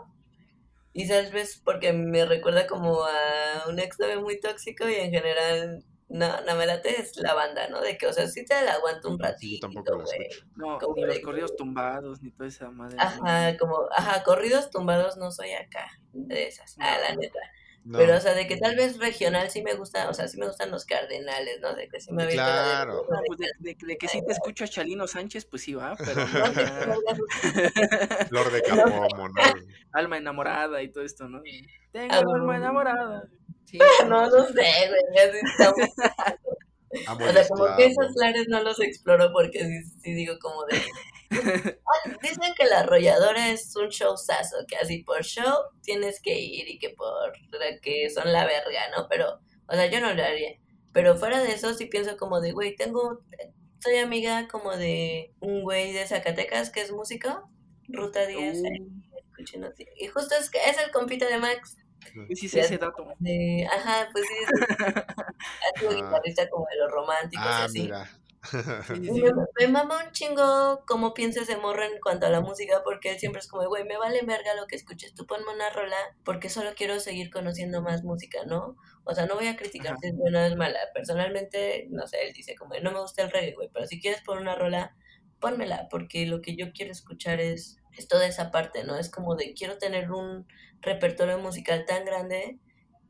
y 0.93 1.09
tal 1.09 1.33
vez 1.33 1.61
porque 1.65 1.93
me 1.93 2.25
recuerda 2.27 2.67
como 2.67 3.05
a 3.05 3.65
un 3.69 3.79
ex 3.79 3.99
novio 3.99 4.21
muy 4.21 4.39
tóxico 4.41 4.89
y 4.89 4.95
en 4.95 5.11
general 5.11 5.85
no, 6.09 6.41
no 6.43 6.55
me 6.57 6.67
late, 6.67 7.01
es 7.01 7.17
la 7.17 7.33
banda, 7.35 7.69
¿no? 7.69 7.81
De 7.81 7.97
que, 7.97 8.07
o 8.07 8.13
sea, 8.13 8.27
sí 8.29 8.45
te 8.45 8.63
la 8.63 8.75
aguanto 8.75 9.09
un 9.09 9.19
Sí, 9.37 9.59
yo 9.59 9.59
ratito, 9.59 9.67
tampoco 9.69 9.97
la 9.97 10.05
güey. 10.05 10.19
escucho. 10.21 10.47
No, 10.57 10.79
Como 10.79 10.97
ni 10.97 11.05
los 11.05 11.21
corridos 11.21 11.57
tumbados, 11.57 12.23
ni 12.23 12.31
toda 12.33 12.49
esa 12.49 12.71
madre. 12.71 12.97
Ajá, 12.99 13.57
como, 13.59 13.89
ajá, 13.97 14.23
corridos 14.23 14.71
tumbados 14.71 15.17
no 15.17 15.31
soy 15.31 15.53
acá, 15.53 15.89
de 16.13 16.47
esas, 16.49 16.77
ah, 16.81 16.99
la 17.01 17.17
neta. 17.17 17.39
No, 17.85 17.99
Pero, 17.99 18.17
o 18.17 18.21
sea, 18.21 18.35
de 18.35 18.47
que 18.47 18.57
tal 18.59 18.77
vez 18.77 18.99
regional 18.99 19.51
sí 19.51 19.61
me 19.63 19.75
gusta, 19.75 20.09
o 20.09 20.15
sea, 20.15 20.29
sí 20.29 20.39
me 20.39 20.47
gustan 20.47 20.71
los 20.71 20.85
cardenales, 20.85 21.59
¿no? 21.61 21.75
De 21.75 21.89
que 21.89 22.01
sí 22.01 22.13
me 22.13 22.23
aviento 22.23 22.45
la 22.45 22.53
de- 22.63 22.69
Claro. 22.69 23.07
No, 23.11 23.19
pues 23.27 23.39
de, 23.41 23.47
de- 23.59 23.77
de 23.87 23.97
que 23.99 24.07
sí 24.09 24.23
te 24.25 24.33
escucho 24.33 24.63
a 24.65 24.69
Chalino 24.69 25.09
Sánchez, 25.09 25.47
pues 25.47 25.63
sí 25.63 25.75
va, 25.75 25.97
pero 25.97 26.15
No 26.27 26.45
Flor 28.29 28.53
de 28.53 28.63
Capomo, 28.63 29.29
¿no? 29.29 29.35
alma 29.93 30.17
enamorada 30.17 30.81
y 30.83 30.93
todo 30.93 31.03
esto, 31.05 31.29
¿no? 31.29 31.43
Tengo 31.91 32.15
Ah, 32.15 32.19
alma 32.19 32.57
enamorada. 32.57 33.29
Sí, 33.65 33.79
no, 34.07 34.29
no 34.29 34.45
sé, 34.49 34.53
güey, 34.53 35.41
O 37.27 37.33
sea, 37.33 37.49
como 37.49 37.75
que 37.77 37.87
esos 37.87 38.13
lares 38.17 38.47
no 38.49 38.63
los 38.63 38.79
exploro 38.81 39.33
porque 39.33 39.61
sí, 39.65 39.83
sí 40.03 40.13
digo 40.15 40.35
como 40.41 40.65
de... 40.67 40.77
Dicen 42.23 42.55
que 42.57 42.65
la 42.67 42.81
arrolladora 42.81 43.51
es 43.51 43.75
un 43.77 43.89
showzazo, 43.89 44.57
que 44.69 44.77
así 44.77 45.03
por 45.05 45.23
show 45.25 45.55
tienes 45.83 46.21
que 46.21 46.39
ir 46.39 46.69
y 46.69 46.79
que 46.79 46.91
por 46.91 47.33
que 47.81 48.11
son 48.11 48.33
la 48.33 48.45
verga, 48.47 48.89
¿no? 48.97 49.07
Pero, 49.09 49.41
o 49.69 49.73
sea, 49.75 49.87
yo 49.87 50.01
no 50.01 50.13
lo 50.15 50.23
haría. 50.23 50.59
Pero 50.93 51.17
fuera 51.17 51.41
de 51.43 51.53
eso 51.53 51.73
sí 51.75 51.87
pienso 51.87 52.17
como 52.17 52.41
de, 52.41 52.53
güey, 52.53 52.77
tengo, 52.77 53.21
soy 53.81 53.97
amiga 53.99 54.47
como 54.49 54.77
de 54.77 55.33
un 55.41 55.63
güey 55.63 55.93
de 55.93 56.07
Zacatecas 56.07 56.71
que 56.71 56.83
es 56.83 56.93
músico, 56.93 57.49
Ruta 57.89 58.27
10, 58.27 58.59
Uh, 58.61 59.19
escuchen. 59.19 59.73
Y 59.97 60.07
justo 60.09 60.35
es 60.39 60.51
que 60.51 60.59
es 60.69 60.79
el 60.79 60.91
compita 60.91 61.27
de 61.27 61.39
Max. 61.39 61.77
sí, 62.35 62.49
sí, 62.49 62.59
ese 62.59 62.79
dato. 62.79 63.07
De, 63.19 63.67
ajá, 63.73 64.09
pues 64.13 64.25
sí, 64.27 64.35
es 64.45 64.49
sido 65.81 65.91
Ah. 65.91 65.95
guitarrista 65.95 66.49
como 66.51 66.67
de 66.71 66.77
los 66.79 66.91
románticos 66.91 67.47
y 67.47 67.49
Ah, 67.49 67.65
así. 67.65 67.83
mira. 67.83 68.11
Sí, 68.43 68.97
sí, 68.97 69.10
Y 69.10 69.10
sí. 69.12 69.23
Me, 69.23 69.31
me 69.59 69.69
mama 69.69 70.05
un 70.05 70.12
chingo 70.12 70.85
cómo 70.86 71.14
piensa 71.14 71.43
ese 71.43 71.56
morro 71.56 71.85
en 71.85 72.01
cuanto 72.01 72.27
a 72.27 72.31
la 72.31 72.40
música, 72.40 72.82
porque 72.85 73.10
él 73.12 73.19
siempre 73.19 73.40
es 73.40 73.48
como, 73.48 73.66
güey, 73.69 73.85
me 73.85 73.97
vale 73.98 74.20
verga 74.23 74.55
lo 74.55 74.66
que 74.66 74.77
escuches, 74.77 75.14
tú 75.14 75.27
ponme 75.27 75.52
una 75.55 75.70
rola, 75.70 75.97
porque 76.24 76.48
solo 76.48 76.70
quiero 76.77 76.98
seguir 77.01 77.31
conociendo 77.31 77.82
más 77.82 78.02
música, 78.05 78.44
¿no? 78.47 78.77
O 79.05 79.14
sea, 79.14 79.27
no 79.27 79.36
voy 79.36 79.47
a 79.47 79.56
criticar 79.56 79.93
Ajá. 79.93 80.01
si 80.01 80.09
es 80.09 80.16
buena 80.16 80.43
o 80.43 80.47
es 80.47 80.56
mala. 80.56 80.78
Personalmente, 80.94 81.86
no 81.90 82.06
sé, 82.06 82.27
él 82.27 82.32
dice 82.32 82.55
como, 82.56 82.74
no 82.82 82.93
me 82.93 83.01
gusta 83.01 83.23
el 83.23 83.31
reggae, 83.31 83.55
güey, 83.55 83.70
pero 83.73 83.86
si 83.86 84.01
quieres 84.01 84.23
poner 84.23 84.43
una 84.43 84.56
rola, 84.56 84.97
pónmela, 85.40 85.89
porque 85.90 86.27
lo 86.27 86.40
que 86.43 86.56
yo 86.56 86.73
quiero 86.73 86.93
escuchar 86.93 87.40
es, 87.40 87.78
es 87.97 88.09
toda 88.09 88.27
esa 88.27 88.51
parte, 88.51 88.85
¿no? 88.85 88.97
Es 88.98 89.10
como 89.10 89.36
de, 89.36 89.55
quiero 89.55 89.78
tener 89.78 90.10
un 90.10 90.47
repertorio 90.81 91.39
musical 91.39 91.85
tan 91.86 92.05
grande, 92.05 92.59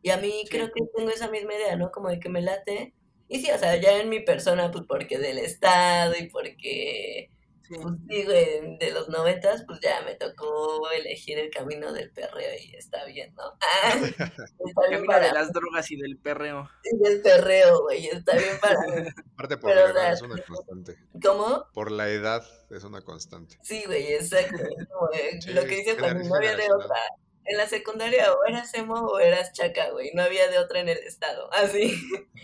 y 0.02 0.10
a 0.10 0.16
mí 0.18 0.44
creo 0.50 0.70
que 0.72 0.82
tengo 0.96 1.10
esa 1.10 1.30
misma 1.30 1.54
idea, 1.54 1.76
¿no? 1.76 1.90
Como 1.90 2.08
de 2.08 2.18
que 2.20 2.28
me 2.28 2.42
late. 2.42 2.94
Y 3.32 3.40
sí, 3.40 3.50
o 3.50 3.58
sea, 3.58 3.76
ya 3.76 3.98
en 3.98 4.08
mi 4.10 4.20
persona, 4.20 4.70
pues 4.70 4.84
porque 4.86 5.18
del 5.18 5.38
estado 5.38 6.14
y 6.18 6.28
porque, 6.28 7.30
Sí. 7.62 7.74
pues 7.80 7.94
sí, 8.08 8.24
güey, 8.24 8.76
de 8.78 8.90
los 8.92 9.08
noventas, 9.08 9.64
pues 9.66 9.80
ya 9.80 10.02
me 10.02 10.14
tocó 10.16 10.90
elegir 10.90 11.38
el 11.38 11.48
camino 11.50 11.92
del 11.94 12.10
perreo 12.10 12.50
y 12.60 12.74
está 12.76 13.04
bien, 13.06 13.34
¿no? 13.34 13.44
Ah, 13.62 13.92
está 13.94 14.32
bien 14.58 14.74
Camino 14.74 15.04
para 15.06 15.26
de 15.28 15.32
las 15.32 15.52
drogas 15.52 15.90
y 15.90 15.96
del 15.96 16.18
perreo. 16.18 16.68
del 17.00 17.22
perreo, 17.22 17.80
güey, 17.82 18.06
está 18.08 18.36
bien 18.36 18.58
para 18.60 18.78
mí. 18.80 19.08
Aparte 19.34 19.56
por 19.56 19.70
Pero, 19.72 19.86
la 19.86 19.90
o 19.90 19.94
sea, 19.94 20.02
edad 20.02 20.12
es 20.12 20.22
una 20.22 20.42
constante. 20.42 20.96
¿Cómo? 21.24 21.64
Por 21.72 21.90
la 21.90 22.08
edad 22.10 22.44
es 22.70 22.84
una 22.84 23.00
constante. 23.00 23.56
Sí, 23.62 23.82
güey, 23.86 24.12
exacto. 24.12 24.56
como 24.92 25.08
Sí, 25.40 25.52
lo 25.54 25.62
que 25.62 25.76
dice 25.76 25.90
es 25.92 25.98
Juan, 25.98 26.18
gener- 26.18 26.28
no 26.28 26.34
había 26.34 26.56
de 26.56 26.70
otra. 26.70 26.96
En 27.44 27.56
la 27.56 27.66
secundaria 27.68 28.32
o 28.32 28.44
eras 28.46 28.72
emo 28.74 28.94
o 28.94 29.18
eras 29.18 29.52
chaca, 29.52 29.90
güey, 29.90 30.12
no 30.14 30.22
había 30.22 30.48
de 30.48 30.58
otra 30.58 30.78
en 30.80 30.88
el 30.88 30.98
estado, 30.98 31.52
así. 31.52 31.92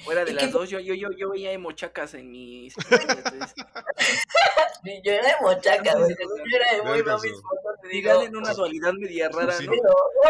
Fuera 0.04 0.24
de 0.24 0.32
¿Y 0.32 0.34
las 0.34 0.44
qué- 0.46 0.50
dos, 0.50 0.68
yo, 0.68 0.80
yo, 0.80 0.94
yo, 0.94 1.08
yo 1.16 1.30
veía 1.30 1.56
mochacas 1.58 2.14
en 2.14 2.30
mi 2.30 2.68
secundaria, 2.70 3.22
entonces, 3.24 3.54
Sí, 4.84 5.00
yo 5.04 5.12
era 5.12 5.26
de 5.26 5.34
mochaca, 5.40 5.94
güey, 5.96 6.10
yo 6.18 6.56
era 6.56 6.76
de 6.76 6.82
muy 6.82 6.92
Verga, 7.02 7.18
mis 7.18 7.32
su- 7.32 7.42
fotos, 7.42 7.80
te 7.82 7.96
igual 7.96 8.16
digo, 8.20 8.28
en 8.28 8.36
una 8.36 8.54
dualidad 8.54 8.92
media 8.94 9.28
rara, 9.28 9.54
pero, 9.58 9.72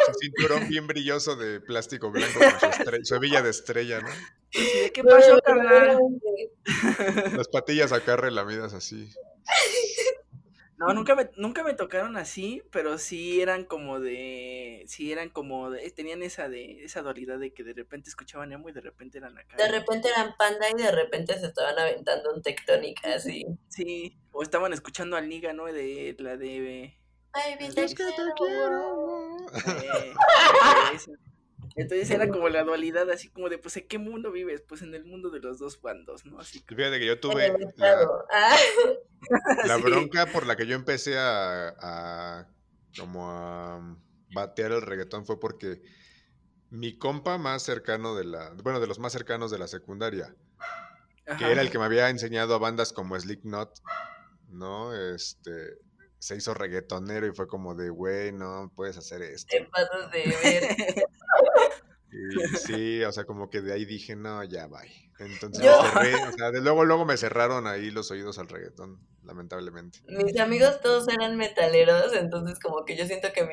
Su 0.06 0.14
cinturón 0.20 0.68
bien 0.68 0.86
brilloso 0.86 1.36
de 1.36 1.60
plástico 1.60 2.10
blanco 2.10 2.38
con 2.38 2.50
su, 2.60 2.66
estre- 2.66 3.04
su 3.04 3.14
hebilla 3.14 3.42
de 3.42 3.50
estrella, 3.50 4.00
¿no? 4.00 4.08
Sí, 4.50 4.64
¿de 4.82 4.92
¿Qué 4.92 5.04
pasó, 5.04 5.38
carnal? 5.40 5.98
Las 7.36 7.48
patillas 7.48 7.92
acá 7.92 8.16
relamidas 8.16 8.72
así. 8.74 9.10
No, 10.78 10.94
nunca 10.94 11.16
me, 11.16 11.28
nunca 11.36 11.64
me 11.64 11.74
tocaron 11.74 12.16
así, 12.16 12.62
pero 12.70 12.98
sí 12.98 13.40
eran 13.40 13.64
como 13.64 13.98
de, 13.98 14.84
sí 14.86 15.10
eran 15.10 15.28
como 15.28 15.70
de, 15.70 15.90
tenían 15.90 16.22
esa 16.22 16.48
de, 16.48 16.84
esa 16.84 17.02
dualidad 17.02 17.38
de 17.38 17.52
que 17.52 17.64
de 17.64 17.72
repente 17.72 18.08
escuchaban 18.08 18.52
emo 18.52 18.68
y 18.68 18.72
de 18.72 18.80
repente 18.80 19.18
eran 19.18 19.36
acá. 19.36 19.56
De 19.56 19.68
repente 19.68 20.08
eran 20.08 20.36
panda 20.36 20.70
y 20.70 20.80
de 20.80 20.92
repente 20.92 21.36
se 21.38 21.46
estaban 21.46 21.76
aventando 21.78 22.32
un 22.32 22.42
tectónica 22.42 23.14
así. 23.14 23.44
Sí, 23.68 24.16
o 24.32 24.42
estaban 24.42 24.72
escuchando 24.72 25.16
al 25.16 25.28
Niga, 25.28 25.52
¿no? 25.52 25.66
De 25.66 26.16
la 26.18 26.36
de, 26.36 26.96
Baby, 27.32 27.66
Es 27.66 27.74
te 27.74 27.86
que 27.86 28.04
te 28.04 28.22
quiero. 28.36 29.36
eh. 29.66 30.14
Entonces 31.76 32.10
era 32.10 32.28
como 32.28 32.48
la 32.48 32.64
dualidad, 32.64 33.10
así 33.10 33.28
como 33.28 33.48
de, 33.48 33.58
pues, 33.58 33.76
¿en 33.76 33.86
qué 33.88 33.98
mundo 33.98 34.30
vives? 34.32 34.62
Pues 34.62 34.82
en 34.82 34.94
el 34.94 35.04
mundo 35.04 35.30
de 35.30 35.40
los 35.40 35.58
dos 35.58 35.80
bandos, 35.80 36.24
¿no? 36.24 36.38
Así 36.40 36.60
que, 36.62 36.74
Fíjate 36.74 36.98
que 36.98 37.06
yo 37.06 37.20
tuve 37.20 37.52
la. 37.76 38.06
Ah, 38.30 38.56
la 39.66 39.76
Sí. 39.76 39.82
bronca 39.82 40.26
por 40.26 40.46
la 40.46 40.56
que 40.56 40.66
yo 40.66 40.74
empecé 40.74 41.18
a, 41.18 41.68
a 41.80 42.48
como 42.98 43.30
a 43.30 43.96
batear 44.32 44.72
el 44.72 44.82
reggaetón 44.82 45.24
fue 45.26 45.38
porque 45.40 45.80
mi 46.70 46.98
compa 46.98 47.38
más 47.38 47.62
cercano 47.62 48.14
de 48.14 48.24
la, 48.24 48.50
bueno, 48.62 48.80
de 48.80 48.86
los 48.86 48.98
más 48.98 49.12
cercanos 49.12 49.50
de 49.50 49.58
la 49.58 49.68
secundaria, 49.68 50.34
que 51.38 51.50
era 51.50 51.60
el 51.62 51.70
que 51.70 51.78
me 51.78 51.84
había 51.84 52.10
enseñado 52.10 52.54
a 52.54 52.58
bandas 52.58 52.92
como 52.92 53.18
Slipknot, 53.18 53.80
¿no? 54.48 54.94
Este, 54.94 55.50
se 56.18 56.36
hizo 56.36 56.52
reggaetonero 56.54 57.26
y 57.26 57.32
fue 57.32 57.46
como 57.46 57.74
de, 57.74 57.90
güey, 57.90 58.32
no 58.32 58.72
puedes 58.74 58.96
hacer 58.98 59.22
esto. 59.22 59.48
te 59.56 59.64
pasas 59.66 60.10
de 60.10 60.24
ver. 60.42 61.04
Y 62.10 62.18
sí, 62.56 63.04
o 63.04 63.12
sea, 63.12 63.24
como 63.24 63.50
que 63.50 63.60
de 63.60 63.72
ahí 63.72 63.84
dije, 63.84 64.16
no, 64.16 64.42
ya, 64.44 64.66
bye. 64.66 65.10
Entonces 65.18 65.64
Yo- 65.64 65.82
me 65.82 65.88
cerré, 65.90 66.14
o 66.14 66.32
sea, 66.32 66.50
de 66.50 66.60
luego, 66.60 66.84
luego 66.84 67.04
me 67.04 67.16
cerraron 67.16 67.66
ahí 67.66 67.90
los 67.90 68.10
oídos 68.10 68.38
al 68.38 68.48
reggaetón, 68.48 68.98
lamentablemente. 69.24 70.00
Mis 70.06 70.38
amigos 70.38 70.80
todos 70.80 71.08
eran 71.08 71.36
metaleros, 71.36 72.14
entonces 72.14 72.58
como 72.60 72.84
que 72.84 72.96
yo 72.96 73.04
siento 73.06 73.28
que 73.32 73.44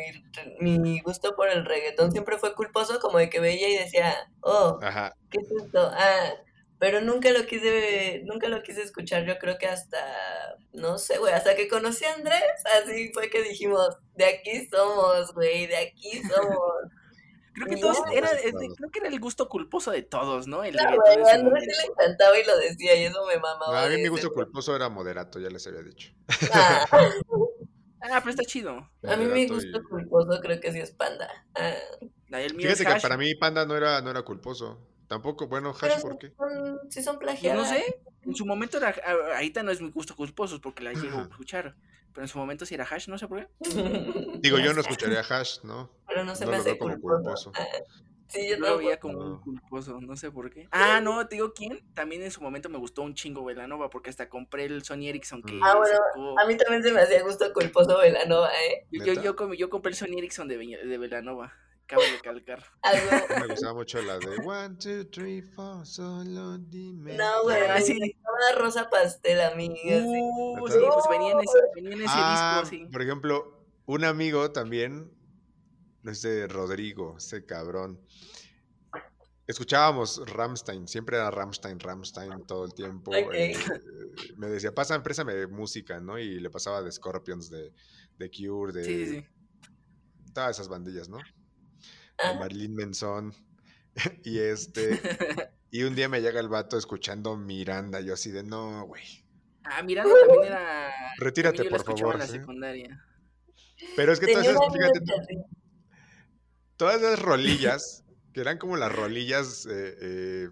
mi, 0.59 0.79
mi 0.79 0.99
gusto 1.01 1.35
por 1.35 1.49
el 1.49 1.65
reggaetón 1.65 2.11
siempre 2.11 2.37
fue 2.37 2.53
culposo, 2.55 2.99
como 2.99 3.17
de 3.17 3.29
que 3.29 3.39
veía 3.39 3.69
y 3.69 3.77
decía, 3.77 4.15
oh, 4.41 4.79
Ajá, 4.81 5.15
¿qué 5.29 5.39
es 5.39 5.51
esto? 5.63 5.89
Ah, 5.93 6.33
pero 6.77 7.01
nunca 7.01 7.31
lo 7.31 7.45
quise, 7.45 8.21
nunca 8.25 8.47
lo 8.47 8.61
quise 8.61 8.83
escuchar, 8.83 9.25
yo 9.25 9.37
creo 9.39 9.57
que 9.57 9.65
hasta, 9.67 9.97
no 10.73 10.97
sé, 10.97 11.17
güey, 11.17 11.33
hasta 11.33 11.55
que 11.55 11.67
conocí 11.67 12.05
a 12.05 12.13
Andrés, 12.13 12.43
así 12.83 13.11
fue 13.13 13.29
que 13.29 13.41
dijimos, 13.41 13.97
de 14.15 14.25
aquí 14.25 14.67
somos, 14.69 15.33
güey, 15.33 15.67
de 15.67 15.77
aquí 15.77 16.21
somos. 16.21 16.91
Creo 17.55 17.67
que 17.67 17.77
todos, 17.77 17.97
era, 18.13 18.29
pues, 18.29 18.73
creo 18.75 18.89
que 18.91 18.99
era 18.99 19.07
el 19.07 19.19
gusto 19.19 19.47
culposo 19.49 19.89
de 19.91 20.01
todos, 20.03 20.45
¿no? 20.45 20.63
El 20.63 20.77
a 20.77 20.81
sí 20.81 20.87
le 20.87 21.85
encantaba 21.89 22.37
y 22.37 22.45
lo 22.45 22.57
decía, 22.57 22.95
y 22.95 23.05
eso 23.05 23.25
me 23.25 23.37
mamaba. 23.39 23.71
No, 23.71 23.85
a 23.87 23.89
mí 23.89 23.97
mi 24.01 24.09
gusto 24.09 24.27
ese- 24.27 24.33
culposo 24.35 24.75
era 24.75 24.89
moderato, 24.89 25.39
ya 25.39 25.49
les 25.49 25.65
había 25.65 25.81
dicho. 25.81 26.11
Ah, 26.53 26.85
Ah, 28.01 28.19
pero 28.19 28.29
está 28.31 28.43
chido. 28.43 28.87
a 29.03 29.15
mí 29.15 29.25
mi 29.25 29.47
gusto 29.47 29.79
y- 29.79 29.83
culposo 29.83 30.39
creo 30.41 30.59
que 30.59 30.71
sí 30.71 30.79
es 30.79 30.91
panda. 30.91 31.27
Ah, 31.55 31.73
Fíjate 32.29 32.67
es 32.67 32.79
que 32.81 32.87
hash. 32.87 33.01
para 33.01 33.17
mí 33.17 33.33
Panda 33.35 33.65
no 33.65 33.75
era, 33.75 34.01
no 34.01 34.11
era 34.11 34.21
culposo. 34.23 34.79
Tampoco, 35.07 35.47
bueno, 35.47 35.73
Hash, 35.79 36.01
¿por 36.01 36.17
qué? 36.17 36.33
son, 36.37 36.79
sí 36.89 37.01
son 37.03 37.17
plagiadas. 37.19 37.59
no 37.59 37.65
sé, 37.75 38.01
en 38.23 38.35
su 38.35 38.45
momento 38.45 38.77
era, 38.77 38.89
a- 38.89 39.35
ahorita 39.35 39.63
no 39.63 39.71
es 39.71 39.81
mi 39.81 39.89
gusto 39.91 40.15
culposo 40.15 40.59
porque 40.59 40.83
la 40.83 40.93
llego 40.93 41.19
a 41.19 41.21
escuchar, 41.31 41.75
pero 42.11 42.23
en 42.25 42.27
su 42.27 42.37
momento 42.37 42.65
sí 42.65 42.75
era 42.75 42.85
hash, 42.89 43.07
no 43.07 43.17
sé 43.17 43.27
por 43.27 43.39
qué. 43.39 43.47
Digo, 44.39 44.57
yo 44.59 44.73
no 44.73 44.81
escucharía 44.81 45.21
Hash, 45.21 45.59
¿no? 45.63 45.89
Pero 46.15 46.25
no 46.25 46.33
se 46.35 46.45
No 46.45 46.51
me 46.51 46.57
lo 46.57 46.61
hace 46.63 46.77
como 46.77 46.97
culposo. 46.99 47.51
Ah, 47.55 47.65
Sí, 48.27 48.49
yo 48.49 48.55
Yo 48.55 48.61
lo 48.61 48.77
veía 48.79 48.99
como 48.99 49.19
un 49.19 49.29
No. 49.33 49.41
culposo, 49.41 50.01
no 50.01 50.15
sé 50.15 50.31
por 50.31 50.49
qué. 50.49 50.67
Ah, 50.71 50.99
no, 50.99 51.27
te 51.27 51.35
digo 51.35 51.53
quién. 51.53 51.79
También 51.93 52.23
en 52.23 52.31
su 52.31 52.41
momento 52.41 52.69
me 52.69 52.79
gustó 52.79 53.03
un 53.03 53.13
chingo 53.13 53.43
Velanova 53.45 53.89
porque 53.91 54.09
hasta 54.09 54.29
compré 54.29 54.65
el 54.65 54.83
Sony 54.83 55.07
Ericsson 55.09 55.43
que 55.43 55.53
Mm. 55.53 55.63
Ah, 55.63 55.75
bueno, 55.75 55.95
sacó. 55.95 56.39
A 56.39 56.45
mí 56.47 56.57
también 56.57 56.81
se 56.83 56.91
me 56.91 57.01
hacía 57.01 57.21
gusto 57.21 57.53
culposo 57.53 57.99
Velanova, 57.99 58.49
¿eh? 58.51 58.87
Yo, 58.91 59.05
yo, 59.05 59.21
yo, 59.21 59.35
com- 59.35 59.53
yo 59.53 59.69
compré 59.69 59.91
el 59.91 59.95
Sony 59.95 60.17
Ericsson 60.17 60.47
de, 60.47 60.57
de 60.57 60.97
Velanova. 60.97 61.53
Cabe 61.85 62.01
recalcar. 62.13 62.63
Algo. 62.81 63.11
Me 63.41 63.47
gustaba 63.47 63.73
mucho 63.75 64.01
la 64.01 64.17
de 64.17 64.37
One, 64.43 64.75
two, 64.77 65.05
three, 65.11 65.43
four, 65.43 65.85
solo 65.85 66.57
dime. 66.57 67.13
No, 67.15 67.43
güey. 67.43 67.57
Ah, 67.69 67.75
me 67.75 67.81
sí. 67.81 67.91
encantaba 67.93 68.51
Rosa 68.63 68.89
Pastel, 68.89 69.39
amiga. 69.41 69.75
Uh, 70.03 70.67
sí, 70.67 70.79
pues 70.91 71.05
venía 71.11 71.31
en 71.33 71.39
ese, 71.41 71.59
venía 71.75 71.93
en 71.93 72.01
ese 72.01 72.11
Ah, 72.11 72.61
disco, 72.63 72.75
sí. 72.75 72.91
por 72.91 73.03
ejemplo, 73.03 73.63
un 73.85 74.03
amigo 74.03 74.51
también, 74.51 75.11
este 76.11 76.47
Rodrigo, 76.47 77.15
ese 77.17 77.45
cabrón. 77.45 77.99
Escuchábamos 79.47 80.23
Ramstein, 80.25 80.87
siempre 80.87 81.17
era 81.17 81.29
Ramstein, 81.29 81.79
Ramstein 81.79 82.47
todo 82.47 82.65
el 82.65 82.73
tiempo. 82.73 83.13
Eh, 83.13 83.55
me 84.37 84.47
decía, 84.47 84.73
pasa, 84.73 85.01
préstame 85.03 85.45
música, 85.45 85.99
¿no? 85.99 86.17
Y 86.17 86.39
le 86.39 86.49
pasaba 86.49 86.81
de 86.81 86.91
Scorpions, 86.91 87.51
de, 87.51 87.71
de 88.17 88.31
Cure, 88.31 88.73
de 88.73 88.83
Sí, 88.83 89.05
sí, 89.05 89.25
todas 90.33 90.55
esas 90.55 90.67
bandillas, 90.67 91.09
¿no? 91.09 91.17
De 91.17 92.39
Marilyn 92.39 92.75
Manson. 92.75 93.33
y 94.23 94.39
este, 94.39 94.99
y 95.71 95.83
un 95.83 95.95
día 95.95 96.09
me 96.09 96.21
llega 96.21 96.39
el 96.39 96.49
vato 96.49 96.77
escuchando 96.77 97.37
Miranda, 97.37 98.01
yo 98.01 98.15
así 98.15 98.31
de, 98.31 98.43
no, 98.43 98.85
güey. 98.87 99.03
Ah, 99.63 99.83
Miranda 99.83 100.13
también 100.27 100.45
era. 100.45 100.91
Retírate, 101.17 101.57
también 101.57 101.71
yo 101.71 101.77
la 101.77 101.83
por 101.83 101.97
favor. 101.99 102.15
en 102.15 102.19
la 102.19 102.27
¿sí? 102.27 102.33
secundaria. 102.33 103.05
Pero 103.95 104.11
es 104.11 104.19
que 104.19 104.25
tenía 104.27 104.41
fíjate. 104.43 104.99
Todas 106.77 107.01
esas 107.01 107.21
rolillas, 107.21 108.03
que 108.33 108.41
eran 108.41 108.57
como 108.57 108.77
las 108.77 108.91
rolillas. 108.93 109.65
eh, 109.69 110.49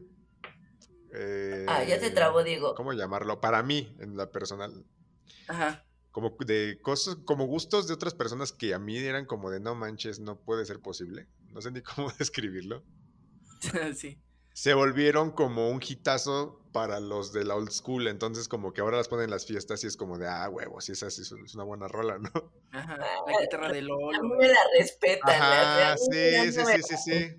eh, 1.14 1.66
Ah, 1.68 1.84
ya 1.84 2.00
se 2.00 2.08
eh, 2.08 2.12
trabó, 2.12 2.44
Diego. 2.44 2.74
¿Cómo 2.76 2.94
llamarlo? 2.94 3.40
Para 3.40 3.62
mí, 3.64 3.96
en 4.00 4.18
la 4.18 4.32
personal. 4.32 4.86
Ajá. 5.48 5.86
Como 6.12 6.36
de 6.46 6.80
cosas, 6.82 7.18
como 7.26 7.46
gustos 7.46 7.88
de 7.88 7.94
otras 7.94 8.14
personas 8.14 8.52
que 8.52 8.74
a 8.74 8.80
mí 8.80 8.98
eran 8.98 9.26
como 9.26 9.50
de 9.50 9.60
no 9.60 9.76
manches, 9.76 10.20
no 10.20 10.40
puede 10.40 10.66
ser 10.66 10.80
posible. 10.80 11.28
No 11.52 11.62
sé 11.62 11.72
ni 11.72 11.82
cómo 11.96 12.12
describirlo. 12.18 12.84
sí. 13.96 14.20
Se 14.54 14.74
volvieron 14.74 15.32
como 15.32 15.70
un 15.70 15.82
hitazo 15.82 16.60
para 16.72 17.00
los 17.00 17.34
de 17.34 17.44
la 17.44 17.56
old 17.56 17.72
school. 17.72 18.08
Entonces, 18.08 18.48
como 18.48 18.74
que 18.74 18.82
ahora 18.82 18.98
las 18.98 19.08
ponen 19.08 19.26
en 19.26 19.32
las 19.32 19.46
fiestas 19.46 19.84
y 19.84 19.88
es 19.88 19.98
como 19.98 20.18
de, 20.18 20.28
ah, 20.28 20.48
huevos, 20.50 20.90
y 20.90 20.92
esa 20.92 21.10
sí 21.10 21.22
es 21.22 21.32
es 21.32 21.56
una 21.56 21.64
buena 21.64 21.88
rola, 21.88 22.18
¿no? 22.20 22.30
Ajá. 22.72 22.98
La 22.98 23.42
guitarra 23.42 23.72
de 23.72 23.80
A 23.80 23.82
mí 23.82 23.88
Lolo. 23.88 24.24
me 24.40 24.48
la 24.48 24.60
respetan. 24.78 25.30
Ajá, 25.30 25.92
a 25.92 25.96
mí 25.96 26.00
sí, 26.12 26.32
ya 26.32 26.52
sí, 26.52 26.66
sí, 26.66 26.84
sí, 26.84 26.98
sí. 26.98 27.36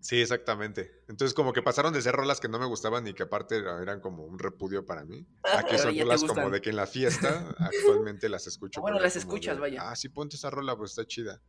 Sí, 0.00 0.20
exactamente. 0.20 0.90
Entonces, 1.08 1.32
como 1.32 1.52
que 1.52 1.62
pasaron 1.62 1.92
de 1.92 2.02
ser 2.02 2.14
rolas 2.14 2.40
que 2.40 2.48
no 2.48 2.58
me 2.58 2.66
gustaban 2.66 3.06
y 3.06 3.14
que 3.14 3.22
aparte 3.22 3.58
era- 3.58 3.80
eran 3.80 4.00
como 4.00 4.24
un 4.24 4.38
repudio 4.38 4.84
para 4.84 5.04
mí, 5.04 5.24
a 5.44 5.62
que 5.62 5.78
son 5.78 5.96
rolas 5.96 6.24
como 6.24 6.50
de 6.50 6.60
que 6.60 6.70
en 6.70 6.76
la 6.76 6.86
fiesta 6.86 7.54
actualmente 7.58 8.28
las 8.28 8.46
escucho. 8.46 8.80
Bueno, 8.80 8.98
las 8.98 9.14
escuchas, 9.16 9.54
de, 9.54 9.60
vaya. 9.60 9.90
Ah, 9.90 9.94
sí, 9.96 10.08
ponte 10.08 10.36
esa 10.36 10.50
rola, 10.50 10.76
pues 10.76 10.90
está 10.90 11.06
chida. 11.06 11.40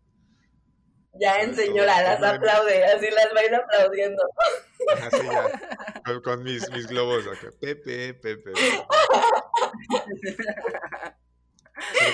Ya 1.19 1.41
en 1.41 1.55
señora, 1.55 2.01
las 2.01 2.23
aplaude, 2.23 2.85
así 2.85 3.07
las 3.11 3.33
baila 3.33 3.57
aplaudiendo. 3.57 4.21
Así 5.01 5.25
ya. 5.25 6.01
Con, 6.05 6.21
con 6.21 6.43
mis, 6.43 6.69
mis 6.71 6.87
globos 6.87 7.25
acá. 7.27 7.49
Pepe, 7.59 8.13
Pepe. 8.13 8.51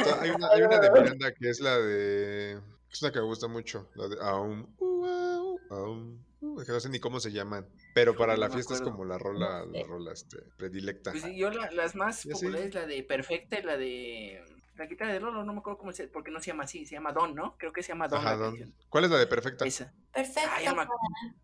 Todo, 0.04 0.22
hay, 0.22 0.30
una, 0.30 0.50
hay 0.52 0.62
una 0.64 0.80
de 0.80 0.91
Miranda 1.02 1.34
que 1.34 1.50
es 1.50 1.60
la 1.60 1.78
de. 1.78 2.60
Es 2.91 3.02
una 3.02 3.12
que 3.12 3.20
me 3.20 3.26
gusta 3.26 3.48
mucho. 3.48 3.90
La 3.96 4.08
de. 4.08 4.18
Aum, 4.22 4.74
uh, 4.80 5.58
aum, 5.70 6.24
uh, 6.41 6.64
que 6.64 6.72
no 6.72 6.80
sé 6.80 6.90
ni 6.90 7.00
cómo 7.00 7.20
se 7.20 7.32
llaman. 7.32 7.68
Pero 7.94 8.16
para 8.16 8.34
No 8.34 8.41
la 8.41 8.50
fiesta 8.50 8.74
es 8.74 8.82
como 8.82 9.04
la 9.06 9.18
rola, 9.18 9.66
la 9.66 9.84
rola 9.84 10.14
este, 10.14 10.38
predilecta. 10.58 11.12
Pues 11.12 11.26
yo 11.36 11.50
la- 11.50 11.72
las 11.72 11.96
más 11.96 12.26
populares, 12.26 12.74
la 12.74 12.86
de 12.86 13.04
Perfecta 13.04 13.60
y 13.60 13.64
la 13.64 13.78
de. 13.78 14.44
La 14.76 14.86
guitarra 14.86 15.12
de 15.12 15.20
Lolo, 15.20 15.44
no 15.44 15.52
me 15.52 15.60
acuerdo 15.60 15.78
cómo 15.78 15.91
se. 15.91 16.08
Porque 16.08 16.32
no 16.32 16.40
se 16.40 16.48
llama 16.52 16.64
así, 16.64 16.86
se 16.86 16.96
llama 16.96 17.12
Don, 17.12 17.36
¿no? 17.36 17.58
Creo 17.58 17.74
que 17.74 17.84
se 17.84 17.90
llama 17.90 18.08
Don 18.08 18.26
Ajá. 18.26 18.54
¿Cuál 18.88 19.04
es 19.04 19.10
la 19.12 19.18
de 19.18 19.28
perfecta? 19.28 19.66
Esa. 19.66 19.94
Perfecta 20.11 20.61
ya 20.61 20.72
me 20.72 20.77
para, 20.77 20.90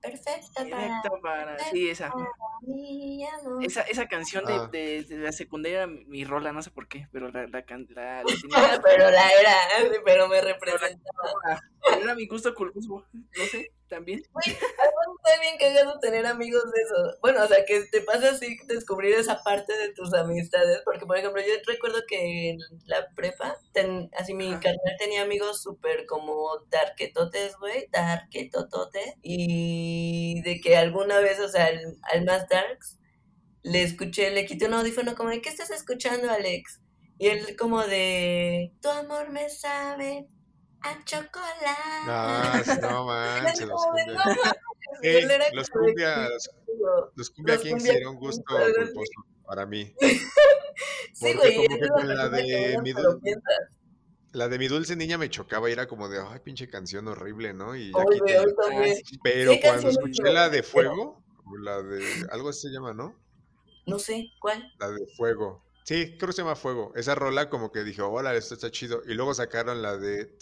perfecta 0.01 0.65
para 0.69 1.21
para. 1.21 1.59
Sí, 1.71 1.89
esa. 1.89 2.11
Esa, 3.61 3.81
esa 3.81 4.07
canción 4.07 4.43
de, 4.45 4.53
Ah. 4.53 4.69
de, 4.71 5.03
de 5.03 5.17
la 5.17 5.31
secundaria 5.31 5.83
era 5.83 5.87
mi, 5.87 6.23
rola, 6.25 6.51
no 6.51 6.61
sé 6.63 6.71
por 6.71 6.87
qué, 6.87 7.07
pero 7.11 7.29
la, 7.31 7.45
la, 7.47 7.63
can- 7.63 7.87
la, 7.91 8.23
la 8.23 8.25
tenía. 8.25 8.81
pero 8.83 9.11
la 9.11 9.29
era, 9.31 9.55
pero 10.03 10.27
me 10.27 10.41
representa. 10.41 11.09
Era 12.01 12.15
mi 12.15 12.25
gusto 12.27 12.55
culposo, 12.55 13.05
no 13.13 13.43
sé, 13.51 13.71
también. 13.87 14.23
Está 14.43 15.39
bien 15.41 15.57
cagado 15.59 15.99
tener 15.99 16.25
amigos 16.25 16.63
de 16.71 16.81
esos. 16.81 17.19
Bueno, 17.21 17.43
o 17.43 17.47
sea, 17.47 17.63
que 17.65 17.81
te 17.91 18.01
pasa 18.01 18.29
así 18.29 18.57
descubrir 18.67 19.13
esa 19.15 19.43
parte 19.43 19.75
de 19.77 19.91
tus 19.93 20.13
amistades. 20.13 20.81
Porque, 20.85 21.05
por 21.05 21.17
ejemplo, 21.17 21.41
yo 21.41 21.53
recuerdo 21.67 21.99
que 22.07 22.49
en 22.51 22.59
la 22.85 23.07
prepa, 23.15 23.55
ten- 23.73 24.09
así 24.17 24.33
mi 24.33 24.49
Ajá. 24.51 24.59
carnal 24.59 24.95
tenía 24.99 25.21
amigos 25.23 25.61
súper 25.61 26.05
como 26.07 26.49
darketotes, 26.69 27.57
güey, 27.57 27.87
darketototes. 28.55 29.13
Y 29.21 30.41
de 30.41 30.59
que 30.61 30.77
alguna 30.77 31.19
vez, 31.19 31.39
o 31.39 31.47
sea, 31.47 31.65
al, 31.67 31.97
al 32.13 32.25
más 32.25 32.47
darks, 32.49 32.97
le 33.63 33.83
escuché, 33.83 34.31
le 34.31 34.45
quité 34.45 34.65
un 34.67 34.73
audífono 34.75 35.15
como 35.15 35.29
de, 35.29 35.41
¿qué 35.41 35.49
estás 35.49 35.71
escuchando, 35.71 36.29
Alex? 36.29 36.81
Y 37.17 37.27
él 37.27 37.55
como 37.57 37.81
de, 37.83 38.73
tu 38.81 38.89
amor 38.89 39.29
me 39.31 39.49
sabe 39.49 40.27
a 40.81 41.03
chocolate. 41.05 42.81
No 42.81 43.03
Y 43.03 43.41
manches, 43.43 43.67
los 43.67 43.81
cumbia. 43.85 44.05
"No 44.07 44.13
mames", 44.15 44.53
y 45.01 45.07
Ey, 45.07 45.15
él 45.23 45.31
era 45.31 45.45
los 45.53 45.69
cumbia, 45.69 46.29
los, 46.29 46.49
"Digo, 46.67 47.11
los 47.15 47.29
cumbia 47.31 47.53
Los 47.55 47.63
Kings 47.63 47.73
Cumbia 47.77 47.93
sería 47.93 48.09
un 48.09 48.17
gusto 48.17 48.43
culposo 48.77 49.25
para 49.45 49.65
mí. 49.65 49.93
Sí, 51.13 51.33
güey, 51.33 51.55
como 51.55 51.77
que 51.77 51.85
la 52.13 52.23
con 52.29 52.31
de 52.33 52.77
mi 52.83 52.93
te 52.93 53.01
lo 53.01 53.13
dul- 53.13 53.21
piensas. 53.21 53.59
La 54.35 54.49
de 54.49 54.59
mi 54.59 54.67
dulce 54.67 54.97
niña 54.97 55.17
me 55.17 55.29
chocaba 55.29 55.69
y 55.69 55.73
era 55.73 55.87
como 55.87 56.09
de, 56.09 56.19
ay, 56.19 56.39
pinche 56.43 56.67
canción 56.67 57.07
horrible, 57.07 57.53
¿no? 57.53 57.73
Y 57.73 57.91
Oye. 57.93 58.19
Pero 59.23 59.53
cuando 59.61 59.87
escuché 59.89 60.23
la 60.23 60.49
de 60.49 60.61
fuego, 60.61 61.23
o 61.45 61.57
la 61.57 61.81
de, 61.81 62.03
algo 62.31 62.49
así 62.49 62.67
se 62.67 62.73
llama, 62.73 62.93
¿no? 62.93 63.15
No 63.85 63.97
sé, 63.97 64.31
¿cuál? 64.41 64.73
La 64.77 64.91
de 64.91 65.07
fuego. 65.15 65.63
Sí, 65.85 66.17
creo 66.17 66.27
que 66.29 66.33
se 66.33 66.41
llama 66.41 66.55
Fuego. 66.55 66.91
Esa 66.95 67.13
rola 67.13 67.47
como 67.47 67.71
que 67.71 67.83
dije, 67.83 68.01
hola, 68.01 68.33
esto 68.33 68.55
está 68.55 68.71
chido. 68.71 69.03
Y 69.05 69.13
luego 69.13 69.35
sacaron 69.35 69.83
la 69.83 69.95
de. 69.95 70.35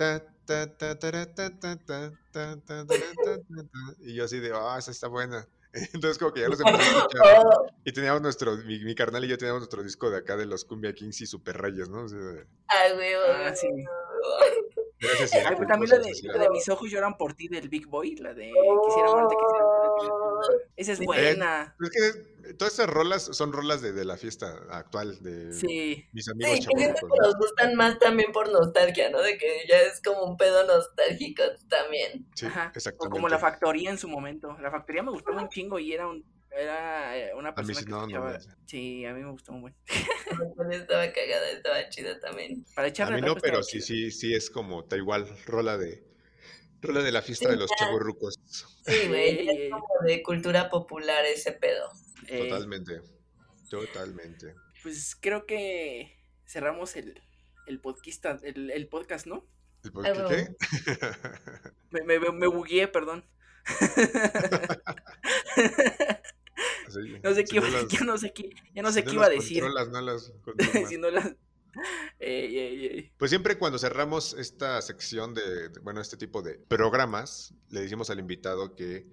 Y 4.00 4.14
yo 4.14 4.24
así 4.24 4.40
de, 4.40 4.54
ah, 4.56 4.78
esa 4.80 4.92
está 4.92 5.10
buena. 5.10 5.46
Entonces 5.74 6.18
como 6.20 6.32
que 6.34 6.42
ya 6.42 6.50
los 6.50 6.60
empecé 6.66 6.90
a 6.90 6.98
escuchar. 7.00 7.46
Oh, 7.46 7.66
Y 7.84 7.92
teníamos 7.92 8.22
nuestro, 8.22 8.58
mi, 8.58 8.80
mi 8.84 8.94
carnal 8.96 9.24
y 9.26 9.28
yo 9.28 9.38
teníamos 9.38 9.62
nuestro 9.62 9.82
disco 9.84 10.10
de 10.12 10.18
acá 10.18 10.38
de 10.38 10.46
los 10.46 10.66
Cumbia 10.66 10.94
Kings 10.94 11.22
y 11.22 11.26
Super 11.26 11.58
Reyes, 11.60 11.90
¿no? 11.90 12.04
O 12.04 12.08
sea, 12.08 12.20
ay, 12.68 12.94
güey, 12.94 13.14
Ah, 13.16 13.42
güey, 13.42 13.56
sí. 13.56 13.68
pues 15.00 15.32
culposo, 15.32 15.68
también 15.68 15.90
la 15.90 16.38
de, 16.44 16.50
mis 16.52 16.70
ojos 16.70 16.90
lloran 16.90 17.18
por 17.18 17.34
ti 17.34 17.48
del 17.48 17.70
Big 17.70 17.88
Boy, 17.88 18.16
la 18.18 18.34
de 18.34 18.52
quisiera 18.86 19.10
amarte, 19.12 19.36
quisiera 19.36 19.64
amarte. 19.66 19.73
Esa 20.76 20.92
es 20.94 20.98
Sí. 21.00 21.06
buena. 21.06 21.76
Es 21.82 21.90
que 21.90 22.54
todas 22.56 22.74
estas 22.74 22.90
rolas 22.90 23.24
son 23.24 23.54
rolas 23.54 23.82
de, 23.82 23.92
de 23.94 24.06
la 24.06 24.18
fiesta 24.18 24.54
actual, 24.70 25.22
de 25.24 25.54
Sí. 25.54 26.06
mis 26.12 26.28
amigos 26.30 26.58
Sí, 26.58 26.62
chavorrucos, 26.64 27.02
que 27.02 27.08
¿no? 27.08 27.26
nos 27.28 27.36
gustan 27.38 27.76
más 27.76 28.00
también 28.00 28.32
por 28.32 28.52
nostalgia, 28.52 29.10
¿no? 29.10 29.22
De 29.22 29.38
que 29.38 29.66
ya 29.68 29.78
es 29.82 30.02
como 30.02 30.24
un 30.24 30.38
pedo 30.38 30.66
nostálgico 30.66 31.44
también. 31.70 32.28
Sí, 32.36 32.46
Ajá. 32.48 32.72
O 33.00 33.10
como 33.10 33.30
la 33.30 33.40
factoría 33.40 33.90
en 33.90 33.98
su 33.98 34.08
momento. 34.08 34.58
La 34.62 34.72
factoría 34.72 35.04
me 35.04 35.12
gustaba 35.12 35.42
un 35.42 35.50
chingo 35.50 35.80
y 35.80 35.94
era 35.94 36.08
un 36.08 36.26
era 36.56 37.18
eh, 37.18 37.32
una 37.34 37.50
mí 37.50 37.56
persona 37.56 37.80
sí, 37.80 37.86
que 37.86 37.90
no, 37.90 37.98
no, 37.98 38.04
escuchaba. 38.06 38.34
no. 38.38 38.56
Sí, 38.68 39.06
a 39.06 39.14
mí 39.14 39.24
me 39.24 39.32
gustó 39.32 39.54
un 39.54 39.62
buen. 39.62 39.76
Estaba 40.72 41.12
cagada, 41.12 41.50
estaba 41.50 41.90
chida 41.90 42.20
también. 42.20 42.64
Para 42.76 42.86
A 42.86 42.90
echarle 42.90 43.16
mí 43.16 43.22
rap 43.22 43.30
no, 43.30 43.36
pero 43.42 43.64
sí, 43.64 43.80
chido. 43.82 43.86
sí, 43.88 44.12
sí 44.12 44.34
es 44.36 44.52
como 44.52 44.86
tal 44.86 45.00
igual, 45.00 45.28
rola 45.48 45.78
de 45.80 46.04
rola 46.84 47.02
de 47.02 47.12
la 47.12 47.22
fiesta 47.22 47.46
Sí, 47.46 47.52
de 47.52 47.58
los 47.58 47.70
ya. 47.72 47.76
chavorrucos. 47.86 48.36
Sí, 48.86 49.08
güey, 49.08 49.40
Ey, 49.40 49.50
es 49.66 49.72
como 49.72 49.88
de 50.06 50.22
cultura 50.24 50.70
popular 50.70 51.26
ese 51.26 51.52
pedo. 51.54 51.90
Eh, 52.28 52.48
Totalmente. 52.48 53.02
Totalmente. 53.70 54.54
pues 54.84 55.16
creo 55.20 55.46
que 55.46 56.16
cerramos 56.46 56.96
el, 56.96 57.20
el 57.68 57.80
podcast, 57.80 58.24
el, 58.44 58.70
el 58.72 58.88
podcast, 58.88 59.26
¿no? 59.26 59.46
¿El 59.84 59.92
Ah, 60.06 60.28
qué? 60.30 60.56
Me, 61.92 62.02
me, 62.04 62.32
me 62.32 62.48
bugueé, 62.48 62.88
perdón. 62.88 63.26
Sí, 66.90 67.18
No 67.24 67.34
sé 67.34 67.42
si 67.42 67.46
qué, 67.46 67.56
iba- 67.58 67.70
las- 67.70 67.88
ya 67.88 68.02
no 68.02 68.18
sé 68.18 68.34
qué, 68.34 68.50
ya 68.76 68.82
no 68.84 68.90
si 68.90 68.96
sé 68.96 69.04
qué 69.04 69.14
iba 69.14 69.26
a 69.26 69.30
las 69.30 69.38
decir. 69.40 69.64
controlas, 69.64 69.90
no 69.90 70.02
las 70.02 70.32
si 70.90 70.98
no 70.98 71.10
las. 71.10 71.32
Ey, 72.20 72.58
ey, 72.58 72.86
ey. 72.86 73.12
Pues 73.18 73.32
siempre 73.32 73.58
cuando 73.58 73.78
cerramos 73.80 74.34
esta 74.34 74.82
sección 74.82 75.34
de, 75.34 75.70
de- 75.70 75.80
bueno, 75.80 76.02
este 76.02 76.18
tipo 76.18 76.42
de 76.42 76.56
programas, 76.60 77.54
le 77.70 77.82
decimos 77.82 78.10
al 78.10 78.20
invitado 78.20 78.76
que 78.76 79.08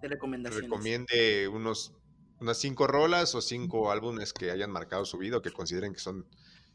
De 0.00 0.08
recomendaciones. 0.08 0.68
recomiende 0.68 1.48
unos, 1.48 1.94
unas 2.40 2.58
cinco 2.58 2.86
rolas 2.86 3.34
o 3.34 3.40
cinco 3.40 3.90
álbumes 3.90 4.32
que 4.32 4.50
hayan 4.50 4.70
marcado 4.70 5.04
su 5.04 5.18
vida 5.18 5.36
o 5.38 5.42
que 5.42 5.52
consideren 5.52 5.92
que 5.92 6.00
son 6.00 6.26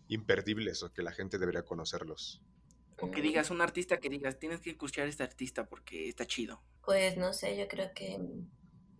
imperdibles 0.07 0.83
o 0.83 0.93
que 0.93 1.01
la 1.01 1.11
gente 1.11 1.37
debería 1.39 1.63
conocerlos. 1.63 2.41
O 3.01 3.11
que 3.11 3.21
digas 3.21 3.49
un 3.49 3.59
artista 3.61 3.99
que 3.99 4.09
digas, 4.09 4.39
tienes 4.39 4.61
que 4.61 4.69
escuchar 4.69 5.05
a 5.05 5.09
este 5.09 5.23
artista 5.23 5.65
porque 5.67 6.07
está 6.07 6.25
chido. 6.25 6.61
Pues 6.85 7.17
no 7.17 7.33
sé, 7.33 7.57
yo 7.57 7.67
creo 7.67 7.91
que 7.93 8.17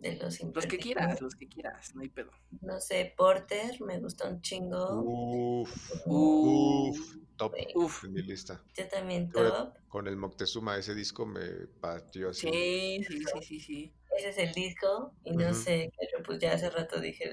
de 0.00 0.16
los 0.16 0.40
Los 0.40 0.66
que 0.66 0.78
quieras, 0.78 1.20
los 1.20 1.34
que 1.34 1.48
quieras, 1.48 1.94
no 1.94 2.02
hay 2.02 2.08
pedo. 2.08 2.30
No 2.60 2.80
sé, 2.80 3.14
Porter, 3.16 3.80
me 3.80 3.98
gustó 3.98 4.28
un 4.28 4.40
chingo. 4.42 5.02
Uf, 5.02 5.90
Uf. 6.06 6.98
uf, 6.98 7.16
top 7.36 7.54
Uf. 7.74 8.04
en 8.04 8.12
mi 8.12 8.22
lista. 8.22 8.62
Yo 8.76 8.86
también 8.88 9.30
top. 9.30 9.74
Con 9.88 10.06
el 10.06 10.16
Moctezuma, 10.16 10.76
ese 10.76 10.94
disco 10.94 11.24
me 11.24 11.66
partió 11.80 12.30
así. 12.30 12.48
Sí, 12.48 13.04
sí, 13.06 13.18
sí, 13.18 13.42
sí, 13.42 13.60
sí. 13.60 13.92
Ese 14.18 14.28
es 14.30 14.38
el 14.38 14.52
disco 14.54 15.12
y 15.24 15.32
no 15.32 15.52
sé, 15.52 15.92
pero 15.98 16.22
pues 16.24 16.38
ya 16.38 16.52
hace 16.52 16.70
rato 16.70 17.00
dije, 17.00 17.30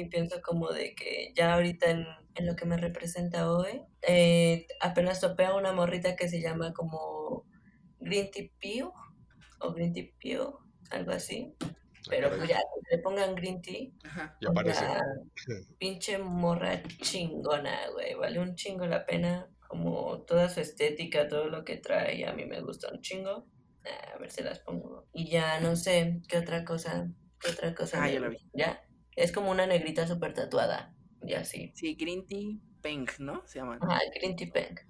y 0.00 0.04
pienso 0.08 0.40
como 0.42 0.70
de 0.70 0.94
que 0.94 1.32
ya 1.34 1.54
ahorita 1.54 1.90
en, 1.90 2.06
en 2.36 2.46
lo 2.46 2.54
que 2.54 2.66
me 2.66 2.76
representa 2.76 3.50
hoy, 3.50 3.82
eh, 4.02 4.66
apenas 4.80 5.20
topé 5.20 5.46
a 5.46 5.54
una 5.56 5.72
morrita 5.72 6.14
que 6.14 6.28
se 6.28 6.40
llama 6.40 6.72
como 6.72 7.44
Green 7.98 8.30
Tea 8.30 8.48
Pew 8.60 8.92
o 9.60 9.72
Green 9.72 9.92
Tea 9.92 10.06
Pew, 10.20 10.58
algo 10.90 11.12
así, 11.12 11.54
pero 12.08 12.28
pues 12.30 12.48
ya, 12.48 12.56
que 12.58 12.96
le 12.96 13.02
pongan 13.02 13.34
Green 13.34 13.60
Tea, 13.62 13.88
Ajá. 14.04 14.36
Y 14.40 14.46
aparece. 14.46 14.84
Ya, 14.84 15.00
pinche 15.78 16.18
morra 16.18 16.82
chingona, 17.02 17.90
güey. 17.92 18.14
Vale 18.14 18.38
un 18.40 18.54
chingo 18.54 18.86
la 18.86 19.04
pena. 19.06 19.48
Como 19.68 20.22
toda 20.22 20.48
su 20.48 20.60
estética, 20.60 21.28
todo 21.28 21.48
lo 21.50 21.62
que 21.62 21.76
trae, 21.76 22.24
a 22.26 22.32
mí 22.32 22.46
me 22.46 22.62
gusta 22.62 22.88
un 22.90 23.02
chingo. 23.02 23.46
Ah, 23.84 24.14
A 24.14 24.18
ver 24.18 24.30
si 24.30 24.42
las 24.42 24.60
pongo. 24.60 25.06
Y 25.12 25.28
ya 25.30 25.60
no 25.60 25.76
sé 25.76 26.22
qué 26.28 26.38
otra 26.38 26.64
cosa. 26.64 27.10
¿Qué 27.40 27.50
otra 27.50 27.74
cosa? 27.74 28.02
Ah, 28.02 28.10
ya 28.10 28.18
la 28.20 28.28
vi. 28.28 28.36
gusta? 28.36 28.50
¿Ya? 28.54 28.82
Es 29.14 29.30
como 29.30 29.50
una 29.50 29.66
negrita 29.66 30.06
súper 30.06 30.32
tatuada. 30.32 30.94
Y 31.22 31.34
así. 31.34 31.72
Sí, 31.74 31.96
Green 31.96 32.26
Tea 32.26 32.56
Pink, 32.80 33.18
¿no? 33.18 33.42
Se 33.46 33.58
llama. 33.58 33.78
Ajá, 33.82 34.00
Green 34.14 34.36
Tea 34.36 34.48
Pink. 34.52 34.80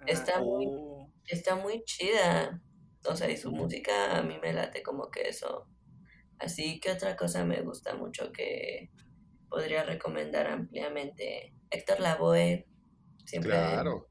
Ah, 0.00 0.04
está 0.08 0.40
muy- 0.42 0.66
oh. 0.68 1.10
Está 1.26 1.56
muy 1.56 1.82
chida. 1.84 2.60
O 3.06 3.16
sea, 3.16 3.30
y 3.30 3.36
su 3.36 3.50
música 3.50 4.16
a 4.18 4.22
mí 4.22 4.38
me 4.42 4.52
late 4.52 4.82
como 4.82 5.10
que 5.10 5.28
eso. 5.28 5.66
Así 6.38 6.80
que 6.80 6.90
otra 6.92 7.16
cosa 7.16 7.44
me 7.44 7.60
gusta 7.62 7.94
mucho 7.94 8.32
que 8.32 8.90
podría 9.48 9.82
recomendar 9.84 10.46
ampliamente. 10.46 11.54
Héctor 11.70 12.00
Lavoe. 12.00 12.66
Siempre. 13.26 13.50
Claro. 13.52 14.06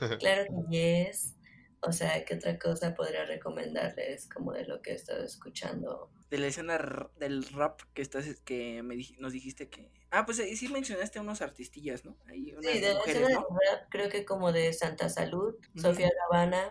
Claro 0.20 0.44
que 0.70 0.76
yes. 0.76 1.36
O 1.82 1.92
sea, 1.92 2.24
¿qué 2.24 2.34
otra 2.34 2.58
cosa 2.58 2.94
podría 2.94 3.24
recomendarles 3.24 4.28
como 4.28 4.52
de 4.52 4.64
lo 4.66 4.82
que 4.82 4.90
he 4.92 4.94
estado 4.94 5.24
escuchando? 5.24 6.10
De 6.30 6.36
la 6.38 6.46
escena 6.48 6.78
del 7.18 7.44
rap 7.48 7.80
que 7.94 8.02
estás, 8.02 8.26
que 8.44 8.82
me 8.82 8.94
dij- 8.96 9.16
nos 9.18 9.32
dijiste 9.32 9.68
que. 9.70 9.90
Ah, 10.10 10.26
pues 10.26 10.38
ahí 10.40 10.56
sí 10.56 10.68
mencionaste 10.68 11.18
a 11.18 11.22
unos 11.22 11.40
artistillas, 11.40 12.04
¿no? 12.04 12.16
Ahí 12.26 12.52
unas 12.52 12.70
Sí, 12.70 12.80
de 12.80 12.88
la 12.88 12.94
mujeres, 12.98 13.22
escena 13.22 13.28
del 13.40 13.46
rap, 13.78 13.88
creo 13.90 14.08
que 14.10 14.24
como 14.26 14.52
de 14.52 14.72
Santa 14.74 15.08
Salud. 15.08 15.54
Sofía 15.74 16.10
Lavana, 16.30 16.70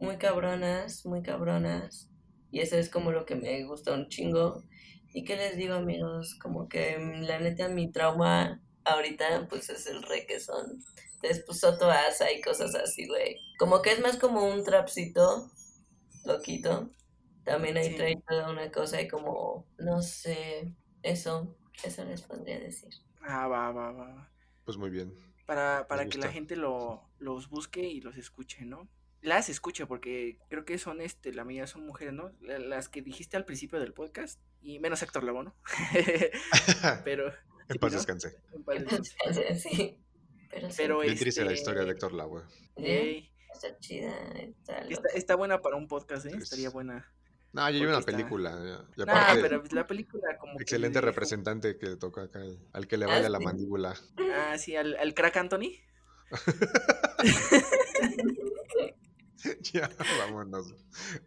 muy 0.00 0.16
cabronas, 0.18 1.04
muy 1.06 1.22
cabronas. 1.22 2.10
Y 2.50 2.60
eso 2.60 2.76
es 2.76 2.88
como 2.90 3.10
lo 3.10 3.24
que 3.26 3.34
me 3.36 3.64
gusta 3.64 3.92
un 3.92 4.08
chingo. 4.08 4.62
¿Y 5.12 5.24
qué 5.24 5.36
les 5.36 5.56
digo, 5.56 5.74
amigos? 5.74 6.36
Como 6.40 6.68
que 6.68 6.98
mm, 6.98 7.22
la 7.22 7.38
neta 7.40 7.68
mi 7.68 7.90
trauma 7.90 8.60
ahorita 8.84 9.46
pues 9.48 9.70
es 9.70 9.86
el 9.86 10.02
requesón. 10.02 10.82
Entonces 11.16 11.44
pues 11.46 11.60
Soto 11.60 11.90
Asa 11.90 12.30
y 12.32 12.40
cosas 12.40 12.74
así, 12.74 13.06
güey. 13.06 13.36
Como 13.58 13.80
que 13.82 13.92
es 13.92 14.00
más 14.00 14.16
como 14.18 14.46
un 14.46 14.62
trapcito 14.64 15.50
loquito. 16.24 16.90
También 17.44 17.76
ahí 17.76 17.90
Sí. 17.90 17.96
trae 17.96 18.16
toda 18.26 18.50
una 18.50 18.70
cosa 18.70 19.00
y 19.02 19.08
como, 19.08 19.66
no 19.78 20.00
sé, 20.02 20.74
eso, 21.02 21.56
eso 21.82 22.04
les 22.04 22.22
podría 22.22 22.58
decir. 22.58 22.90
Ah, 23.22 23.48
va, 23.48 23.70
va, 23.70 23.92
va. 23.92 24.30
Pues 24.64 24.76
muy 24.78 24.90
bien. 24.90 25.12
Para, 25.46 25.86
para 25.88 26.06
que 26.06 26.16
la 26.18 26.32
gente 26.32 26.56
lo, 26.56 27.02
los 27.18 27.50
busque 27.50 27.82
y 27.86 28.00
los 28.00 28.16
escuche, 28.16 28.64
¿no? 28.64 28.88
Las 29.24 29.48
escuche, 29.48 29.86
porque 29.86 30.38
creo 30.50 30.64
que 30.66 30.76
son, 30.78 31.00
este, 31.00 31.32
la 31.32 31.44
mayoría 31.44 31.66
son 31.66 31.86
mujeres, 31.86 32.12
¿no? 32.12 32.30
La- 32.42 32.58
Las 32.58 32.90
que 32.90 33.00
dijiste 33.00 33.38
al 33.38 33.46
principio 33.46 33.80
del 33.80 33.94
podcast, 33.94 34.38
y 34.60 34.78
menos 34.80 35.02
Héctor 35.02 35.24
Lavoe, 35.24 35.44
¿no? 35.44 35.56
Pero, 37.04 37.32
en 37.68 37.78
paz 37.80 37.92
¿no? 37.92 37.98
descanse. 37.98 38.36
en 38.52 38.64
paz 38.64 38.84
descanse. 38.84 39.58
sí. 39.58 39.98
Pero, 40.50 40.68
sí, 40.70 40.74
Pero 40.76 40.98
Bien 41.00 41.16
triste 41.18 41.40
la 41.44 41.52
este, 41.52 41.60
historia 41.60 41.84
de 41.84 41.90
Héctor 41.92 42.12
Lavoe. 42.12 42.42
ey, 42.76 43.32
está 43.52 43.76
chida, 43.78 44.14
está 44.34 44.78
está, 44.82 45.08
está 45.14 45.34
buena 45.36 45.60
para 45.62 45.76
un 45.76 45.88
podcast, 45.88 46.26
¿eh? 46.26 46.30
Pues, 46.30 46.44
Estaría 46.44 46.68
buena. 46.70 47.10
No, 47.54 47.68
yo 47.70 47.74
vi 47.74 47.78
Porque 47.80 47.88
una 47.88 47.98
está- 48.00 48.12
película. 48.12 48.50
Nah, 48.96 49.34
pero 49.40 49.62
la 49.70 49.86
película 49.86 50.36
como 50.38 50.60
excelente 50.60 51.00
le- 51.00 51.06
representante 51.06 51.78
que 51.78 51.96
toca 51.96 52.24
acá, 52.24 52.40
al, 52.40 52.58
al 52.72 52.86
que 52.86 52.98
le 52.98 53.06
Ah, 53.06 53.08
vaya 53.08 53.28
la 53.30 53.38
sí. 53.38 53.44
mandíbula. 53.44 53.94
Ah, 54.34 54.58
sí, 54.58 54.76
al, 54.76 54.96
al 54.96 55.14
crack 55.14 55.36
Anthony. 55.38 55.70
ya, 59.72 59.90
vámonos. 60.18 60.74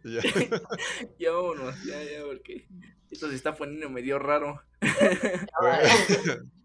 Ya. 0.04 0.20
Ya 1.18 1.32
vámonos, 1.32 1.84
ya, 1.84 2.02
ya, 2.02 2.24
porque 2.24 2.66
esto 3.10 3.28
se 3.28 3.36
está 3.36 3.54
poniendo 3.54 3.90
medio 3.90 4.18
raro. 4.18 4.62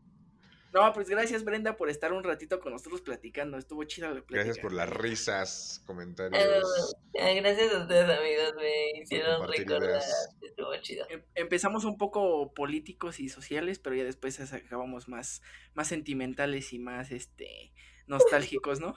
No, 0.73 0.91
pues 0.91 1.07
gracias 1.07 1.43
Brenda 1.43 1.77
por 1.77 1.91
estar 1.91 2.11
un 2.13 2.23
ratito 2.23 2.59
con 2.59 2.73
nosotros 2.73 3.01
platicando. 3.01 3.59
Estuvo 3.59 3.83
chida 3.83 4.07
la 4.07 4.15
plática. 4.15 4.37
Gracias 4.43 4.57
por 4.57 4.73
las 4.73 4.89
risas, 4.89 5.83
comentarios. 5.85 6.95
Ah, 7.21 7.31
gracias 7.31 7.71
a 7.75 7.81
ustedes, 7.83 8.09
amigos, 8.09 8.53
me 8.57 8.99
hicieron 8.99 9.47
recordar. 9.47 9.83
ideas. 9.83 10.29
Estuvo 10.41 10.75
chido. 10.81 11.05
Em- 11.09 11.21
Empezamos 11.35 11.85
un 11.85 11.99
poco 11.99 12.55
políticos 12.55 13.19
y 13.19 13.29
sociales, 13.29 13.77
pero 13.77 13.95
ya 13.95 14.03
después 14.03 14.39
acabamos 14.51 15.07
más, 15.07 15.43
más 15.75 15.87
sentimentales 15.89 16.73
y 16.73 16.79
más 16.79 17.11
este 17.11 17.71
nostálgicos, 18.07 18.79
¿no? 18.79 18.95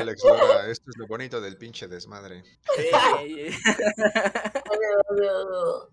Alex 0.00 0.22
esto 0.68 0.90
es 0.90 0.96
lo 0.96 1.06
bonito 1.06 1.40
del 1.40 1.56
pinche 1.56 1.88
desmadre. 1.88 2.42
Ey, 2.76 3.40
ey. 3.40 3.50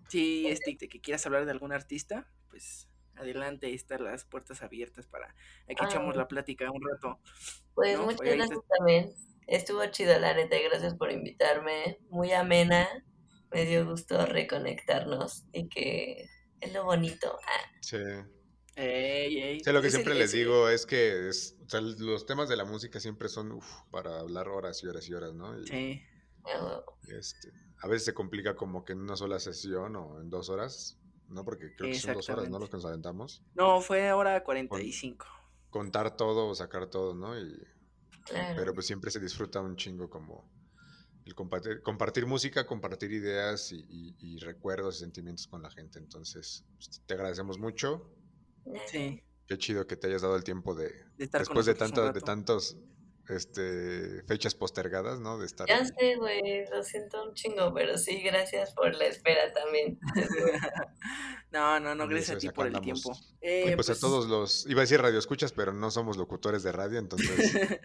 Sí, 0.08 0.46
este, 0.48 0.76
que 0.76 1.00
quieras 1.00 1.24
hablar 1.26 1.44
de 1.44 1.50
algún 1.50 1.72
artista, 1.72 2.28
pues 2.50 2.88
adelante, 3.16 3.66
ahí 3.66 3.74
están 3.74 4.04
las 4.04 4.24
puertas 4.24 4.62
abiertas 4.62 5.06
para 5.06 5.28
aquí 5.68 5.76
Ah. 5.80 5.86
echamos 5.88 6.16
la 6.16 6.28
plática 6.28 6.70
un 6.70 6.82
rato. 6.82 7.20
Pues 7.74 7.96
No, 7.96 8.04
muchas 8.04 8.20
oye, 8.20 8.36
gracias 8.36 8.58
también. 8.76 9.12
Estuvo 9.46 9.84
chido, 9.86 10.18
la 10.18 10.34
neta, 10.34 10.56
gracias 10.70 10.94
por 10.94 11.10
invitarme. 11.12 11.98
Muy 12.08 12.32
amena. 12.32 12.88
Me 13.50 13.66
dio 13.66 13.86
gusto 13.86 14.24
reconectarnos 14.26 15.44
y 15.52 15.68
que 15.68 16.24
es 16.60 16.72
lo 16.72 16.84
bonito. 16.84 17.38
Ah, 17.46 17.70
Sí. 17.80 17.98
Ey, 18.76 19.38
ey. 19.40 19.60
Sí, 19.60 19.70
lo 19.70 19.80
que 19.82 19.90
siempre 19.90 20.14
les 20.14 20.32
digo 20.32 20.68
es 20.68 20.86
que 20.86 21.28
es- 21.28 21.53
o 21.64 21.68
sea, 21.68 21.80
los 21.80 22.26
temas 22.26 22.48
de 22.48 22.56
la 22.56 22.64
música 22.64 23.00
siempre 23.00 23.28
son 23.28 23.52
uf, 23.52 23.66
para 23.90 24.20
hablar 24.20 24.48
horas 24.48 24.82
y 24.82 24.86
horas 24.86 25.08
y 25.08 25.14
horas, 25.14 25.34
¿no? 25.34 25.58
Y, 25.58 25.66
Sí. 25.66 26.02
este, 27.08 27.52
a 27.82 27.88
veces 27.88 28.04
se 28.04 28.14
complica 28.14 28.54
como 28.56 28.84
que 28.84 28.92
en 28.92 29.00
una 29.00 29.16
sola 29.16 29.38
sesión 29.40 29.96
o 29.96 30.20
en 30.20 30.30
dos 30.30 30.48
horas, 30.50 30.98
¿no? 31.28 31.44
Porque 31.44 31.74
creo 31.74 31.90
que 31.90 31.98
son 31.98 32.14
dos 32.14 32.28
horas, 32.28 32.48
¿no? 32.50 32.58
Los 32.58 32.70
que 32.70 32.76
nos 32.76 32.84
aventamos. 32.84 33.42
No, 33.54 33.80
fue 33.80 34.08
ahora 34.08 34.42
45. 34.44 35.26
Contar 35.70 36.16
todo 36.16 36.48
o 36.48 36.54
sacar 36.54 36.88
todo, 36.88 37.14
¿no? 37.14 37.38
Y, 37.38 37.56
Claro. 38.26 38.54
pero 38.56 38.72
pues 38.72 38.86
siempre 38.86 39.10
se 39.10 39.20
disfruta 39.20 39.60
un 39.60 39.76
chingo 39.76 40.08
como 40.08 40.50
el 41.26 41.34
compartir, 41.34 41.82
compartir 41.82 42.26
música, 42.26 42.66
compartir 42.66 43.12
ideas 43.12 43.70
y, 43.72 43.84
y- 43.88 44.16
y 44.18 44.38
recuerdos 44.38 44.96
y 44.96 45.00
sentimientos 45.00 45.46
con 45.46 45.62
la 45.62 45.70
gente. 45.70 45.98
Entonces, 45.98 46.64
pues, 46.76 47.02
te 47.06 47.14
agradecemos 47.14 47.58
mucho. 47.58 48.10
Sí. 48.86 49.22
Qué 49.46 49.58
chido 49.58 49.86
que 49.86 49.96
te 49.96 50.06
hayas 50.08 50.22
dado 50.22 50.36
el 50.36 50.44
tiempo 50.44 50.74
de, 50.74 50.88
De 51.16 51.24
estar 51.24 51.40
con 51.40 51.48
después 51.56 51.66
de 51.66 51.74
tanto, 51.74 52.12
de 52.12 52.20
tantos 52.20 52.76
este, 53.28 54.22
fechas 54.24 54.54
postergadas, 54.54 55.18
¿no? 55.20 55.38
De 55.38 55.46
estar 55.46 55.66
Ya 55.66 55.78
ahí. 55.78 55.86
sé, 55.86 56.16
güey, 56.16 56.66
lo 56.70 56.82
siento 56.82 57.22
un 57.24 57.34
chingo, 57.34 57.72
pero 57.72 57.96
sí, 57.96 58.22
gracias 58.22 58.72
por 58.72 58.94
la 58.94 59.06
espera 59.06 59.52
también. 59.52 59.98
No, 61.50 61.78
no, 61.78 61.94
no, 61.94 62.08
gracias 62.08 62.36
a 62.36 62.38
ti 62.40 62.48
por 62.50 62.66
el 62.66 62.74
andamos. 62.74 63.02
tiempo. 63.02 63.20
Y 63.40 63.46
Eh, 63.70 63.72
pues, 63.76 63.88
a 63.88 63.94
todos 63.94 64.26
los, 64.26 64.66
iba 64.66 64.80
a 64.80 64.82
decir 64.84 65.00
radio 65.00 65.20
escuchas, 65.20 65.52
pero 65.52 65.72
no 65.72 65.88
somos 65.92 66.16
locutores 66.16 66.64
de 66.64 66.72
radio, 66.72 66.98
entonces 66.98 67.28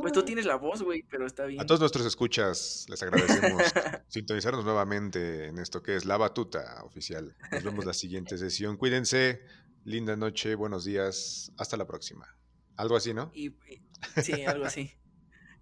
Pues 0.00 0.12
tú 0.12 0.24
tienes 0.24 0.44
la 0.44 0.56
voz, 0.56 0.82
güey, 0.82 1.04
pero 1.08 1.24
está 1.24 1.44
bien. 1.44 1.60
a 1.60 1.66
todos 1.66 1.78
nuestros 1.78 2.04
escuchas 2.04 2.84
les 2.88 3.00
agradecemos 3.00 3.62
sintonizarnos 4.08 4.64
nuevamente 4.64 5.46
en 5.46 5.58
esto 5.60 5.84
que 5.84 5.94
es 5.94 6.04
La 6.04 6.16
Batuta 6.16 6.82
Oficial. 6.82 7.36
Nos 7.52 7.62
vemos 7.62 7.84
la 7.84 7.94
siguiente 7.94 8.36
sesión. 8.38 8.76
Cuídense, 8.76 9.42
linda 9.84 10.16
noche, 10.16 10.54
buenos 10.54 10.84
días, 10.84 11.52
hasta 11.58 11.76
la 11.76 11.86
próxima. 11.86 12.36
Algo 12.76 12.96
así, 12.96 13.12
¿no? 13.14 13.30
Y, 13.34 13.54
sí, 14.22 14.44
algo 14.44 14.64
así. 14.64 14.92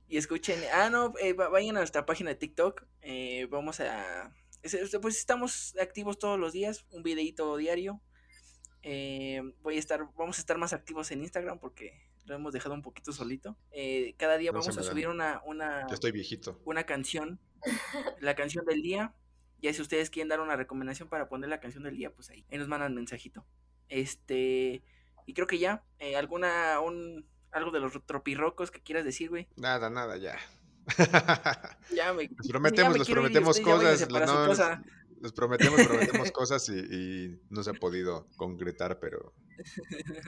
Y 0.09 0.17
escuchen, 0.17 0.59
ah, 0.75 0.91
no, 0.91 1.13
eh, 1.21 1.33
va- 1.33 1.49
vayan 1.49 1.77
a 1.77 1.81
nuestra 1.81 2.07
página 2.07 2.31
de 2.31 2.37
TikTok. 2.37 2.85
eh, 3.03 3.47
vamos 3.51 3.81
a. 3.81 4.33
es- 4.63 4.75
es- 4.75 4.97
Pues 5.01 5.17
estamos 5.19 5.75
activos 5.81 6.19
todos 6.19 6.39
los 6.39 6.53
días, 6.53 6.85
un 6.91 7.03
videito 7.03 7.57
diario. 7.57 8.01
eh, 8.83 9.43
voy 9.63 9.77
a 9.77 9.79
estar, 9.79 10.07
vamos 10.17 10.39
a 10.39 10.41
estar 10.41 10.57
más 10.57 10.73
activos 10.73 11.11
en 11.11 11.21
Instagram 11.23 11.59
porque 11.59 12.01
lo 12.25 12.35
hemos 12.35 12.53
dejado 12.55 12.75
un 12.75 12.81
poquito 12.83 13.13
solito. 13.13 13.57
eh, 13.73 14.15
cada 14.17 14.37
día 14.39 14.53
No 14.53 14.59
vamos 14.61 14.79
a 14.79 14.83
subir 14.83 15.07
una, 15.09 15.43
una, 15.45 15.87
Ya 15.87 15.95
estoy 15.95 16.13
viejito. 16.13 16.59
una 16.65 16.85
canción, 16.85 17.39
la 18.21 18.35
canción 18.35 18.65
del 18.67 18.81
día. 18.83 19.15
Ya 19.63 19.73
si 19.75 19.83
ustedes 19.83 20.09
quieren 20.09 20.29
dar 20.31 20.41
una 20.41 20.57
recomendación 20.57 21.09
para 21.11 21.29
poner 21.29 21.51
la 21.51 21.61
canción 21.61 21.83
del 21.85 21.97
día, 21.97 22.11
pues 22.15 22.31
ahí, 22.31 22.47
ahí 22.51 22.57
nos 22.59 22.69
mandan 22.69 22.95
mensajito. 22.95 23.45
Este, 23.91 24.83
y 25.27 25.35
creo 25.35 25.47
que 25.47 25.59
ya, 25.59 25.85
eh, 25.99 26.17
alguna, 26.17 26.81
un, 26.81 27.27
algo 27.53 27.71
de 27.71 27.81
los 27.81 27.93
tropirrocos 28.07 28.71
que 28.71 28.81
quieras 28.81 29.05
decir, 29.05 29.29
güey. 29.29 29.49
Nada, 29.57 29.91
nada, 29.91 30.17
ya. 30.17 30.39
ya 31.95 32.13
me, 32.13 32.29
los 32.37 32.49
prometemos, 32.49 32.99
los 32.99 33.09
prometemos 33.09 33.61
cosas. 33.61 34.01
los, 35.21 35.33
prometemos, 35.33 35.87
prometemos 35.87 36.31
cosas 36.33 36.69
y, 36.69 37.39
no 37.51 37.63
se 37.63 37.71
ha 37.71 37.75
podido 37.75 38.27
concretar, 38.37 38.99
pero 38.99 39.35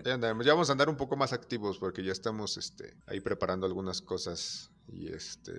ya 0.04 0.14
andamos. 0.14 0.44
Ya 0.44 0.52
vamos 0.52 0.68
a 0.68 0.72
andar 0.72 0.88
un 0.88 0.96
poco 0.96 1.16
más 1.16 1.32
activos 1.32 1.78
porque 1.78 2.04
ya 2.04 2.12
estamos 2.12 2.56
este, 2.56 2.96
ahí 3.06 3.20
preparando 3.20 3.66
algunas 3.66 4.02
cosas. 4.02 4.70
Y 4.88 5.12
este, 5.12 5.52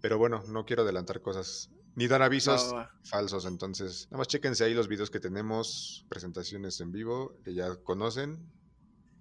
pero 0.00 0.18
bueno, 0.18 0.42
no 0.48 0.64
quiero 0.64 0.82
adelantar 0.82 1.20
cosas 1.20 1.70
ni 1.94 2.08
dar 2.08 2.22
avisos 2.22 2.74
falsos. 3.04 3.44
Entonces, 3.46 4.06
nada 4.10 4.18
más 4.18 4.28
chéquense 4.28 4.64
ahí 4.64 4.74
los 4.74 4.88
videos 4.88 5.10
que 5.10 5.20
tenemos, 5.20 6.06
presentaciones 6.08 6.80
en 6.80 6.92
vivo 6.92 7.36
que 7.44 7.54
ya 7.54 7.76
conocen. 7.76 8.38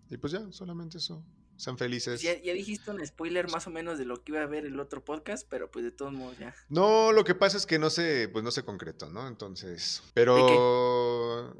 Y 0.09 0.17
pues 0.17 0.33
ya, 0.33 0.51
solamente 0.51 0.97
eso. 0.97 1.23
Sean 1.55 1.77
felices. 1.77 2.21
Ya, 2.21 2.35
dijiste 2.35 2.89
un 2.89 3.05
spoiler 3.05 3.51
más 3.51 3.67
o 3.67 3.69
menos 3.69 3.97
de 3.97 4.05
lo 4.05 4.23
que 4.23 4.31
iba 4.31 4.41
a 4.41 4.45
ver 4.45 4.65
el 4.65 4.79
otro 4.79 5.03
podcast, 5.03 5.45
pero 5.49 5.69
pues 5.69 5.83
de 5.83 5.91
todos 5.91 6.13
modos 6.13 6.37
ya. 6.39 6.55
No, 6.69 7.11
lo 7.11 7.25
que 7.25 7.35
pasa 7.35 7.57
es 7.57 7.65
que 7.65 7.77
no 7.77 7.89
se, 7.89 8.29
pues 8.29 8.45
no 8.45 8.51
se 8.51 8.63
concretó, 8.63 9.09
¿no? 9.09 9.27
Entonces, 9.27 10.01
pero 10.13 11.53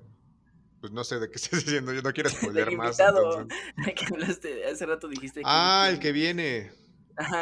pues 0.80 0.94
no 0.94 1.04
sé 1.04 1.20
de 1.20 1.30
qué 1.30 1.36
estás 1.36 1.66
diciendo, 1.66 1.92
yo 1.94 2.02
no 2.02 2.14
quiero 2.14 2.30
spoiler 2.30 2.76
más. 2.78 2.98
hace 4.72 4.86
rato 4.86 5.10
dijiste 5.10 5.42
Ah, 5.44 5.90
el 5.92 6.00
que 6.00 6.14
viene. 6.14 6.72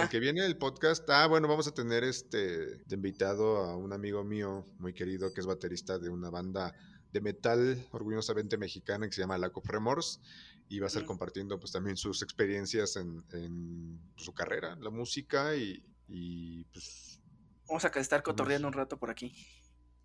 El 0.01 0.09
que 0.09 0.19
viene 0.19 0.41
del 0.41 0.57
podcast, 0.57 1.07
ah, 1.09 1.27
bueno, 1.27 1.47
vamos 1.47 1.67
a 1.67 1.73
tener 1.73 2.03
este 2.03 2.77
de 2.77 2.95
invitado 2.95 3.57
a 3.57 3.77
un 3.77 3.93
amigo 3.93 4.23
mío 4.23 4.65
muy 4.79 4.93
querido 4.93 5.31
que 5.31 5.39
es 5.39 5.45
baterista 5.45 5.99
de 5.99 6.09
una 6.09 6.31
banda 6.31 6.73
de 7.11 7.21
metal 7.21 7.87
orgullosamente 7.91 8.57
mexicana 8.57 9.07
que 9.07 9.13
se 9.13 9.21
llama 9.21 9.37
La 9.37 9.51
Remorse 9.63 10.19
y 10.67 10.79
va 10.79 10.85
a 10.85 10.87
estar 10.87 11.05
compartiendo 11.05 11.59
pues 11.59 11.71
también 11.71 11.95
sus 11.95 12.23
experiencias 12.23 12.95
en, 12.95 14.01
su 14.17 14.33
carrera, 14.33 14.75
la 14.79 14.89
música 14.89 15.55
y, 15.55 16.65
pues... 16.73 17.19
Vamos 17.67 17.85
a 17.85 17.87
estar 17.99 18.23
cotorreando 18.23 18.67
un 18.67 18.73
rato 18.73 18.97
por 18.97 19.11
aquí. 19.11 19.35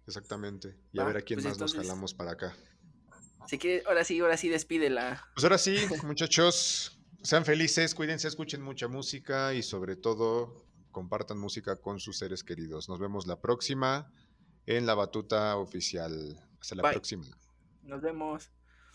Exactamente. 0.07 0.77
Y 0.93 1.01
a 1.01 1.05
ver 1.05 1.17
a 1.17 1.23
quién 1.23 1.39
pues 1.39 1.47
más 1.47 1.59
nos 1.59 1.75
jalamos 1.75 2.13
para 2.13 2.33
acá. 2.33 2.55
Si 3.47 3.59
quiere, 3.59 3.85
ahora 3.87 4.05
sí, 4.05 4.21
ahora 4.21 4.37
sí 4.37 4.49
despídela. 4.49 5.25
Pues 5.35 5.45
ahora 5.45 5.59
sí, 5.59 5.77
muchachos, 6.05 6.99
sean 7.23 7.45
felices, 7.45 7.95
cuídense, 7.95 8.29
escuchen 8.29 8.63
mucha 8.63 8.89
música 8.89 9.55
y 9.55 9.63
sobre 9.63 9.97
todo 9.97 10.65
compartan 10.91 11.39
música 11.39 11.77
con 11.77 12.01
sus 12.01 12.19
seres 12.19 12.45
queridos. 12.45 12.89
Nos 12.89 12.99
vemos 12.99 13.27
la 13.27 13.41
próxima 13.41 14.13
en 14.67 14.87
la 14.87 14.95
batuta 14.95 15.57
oficial. 15.57 16.39
Hasta 16.61 16.77
la 16.77 16.91
próxima. 16.91 17.27
Nos 17.83 18.01
vemos. 18.01 18.51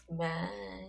Bye. 0.10 0.88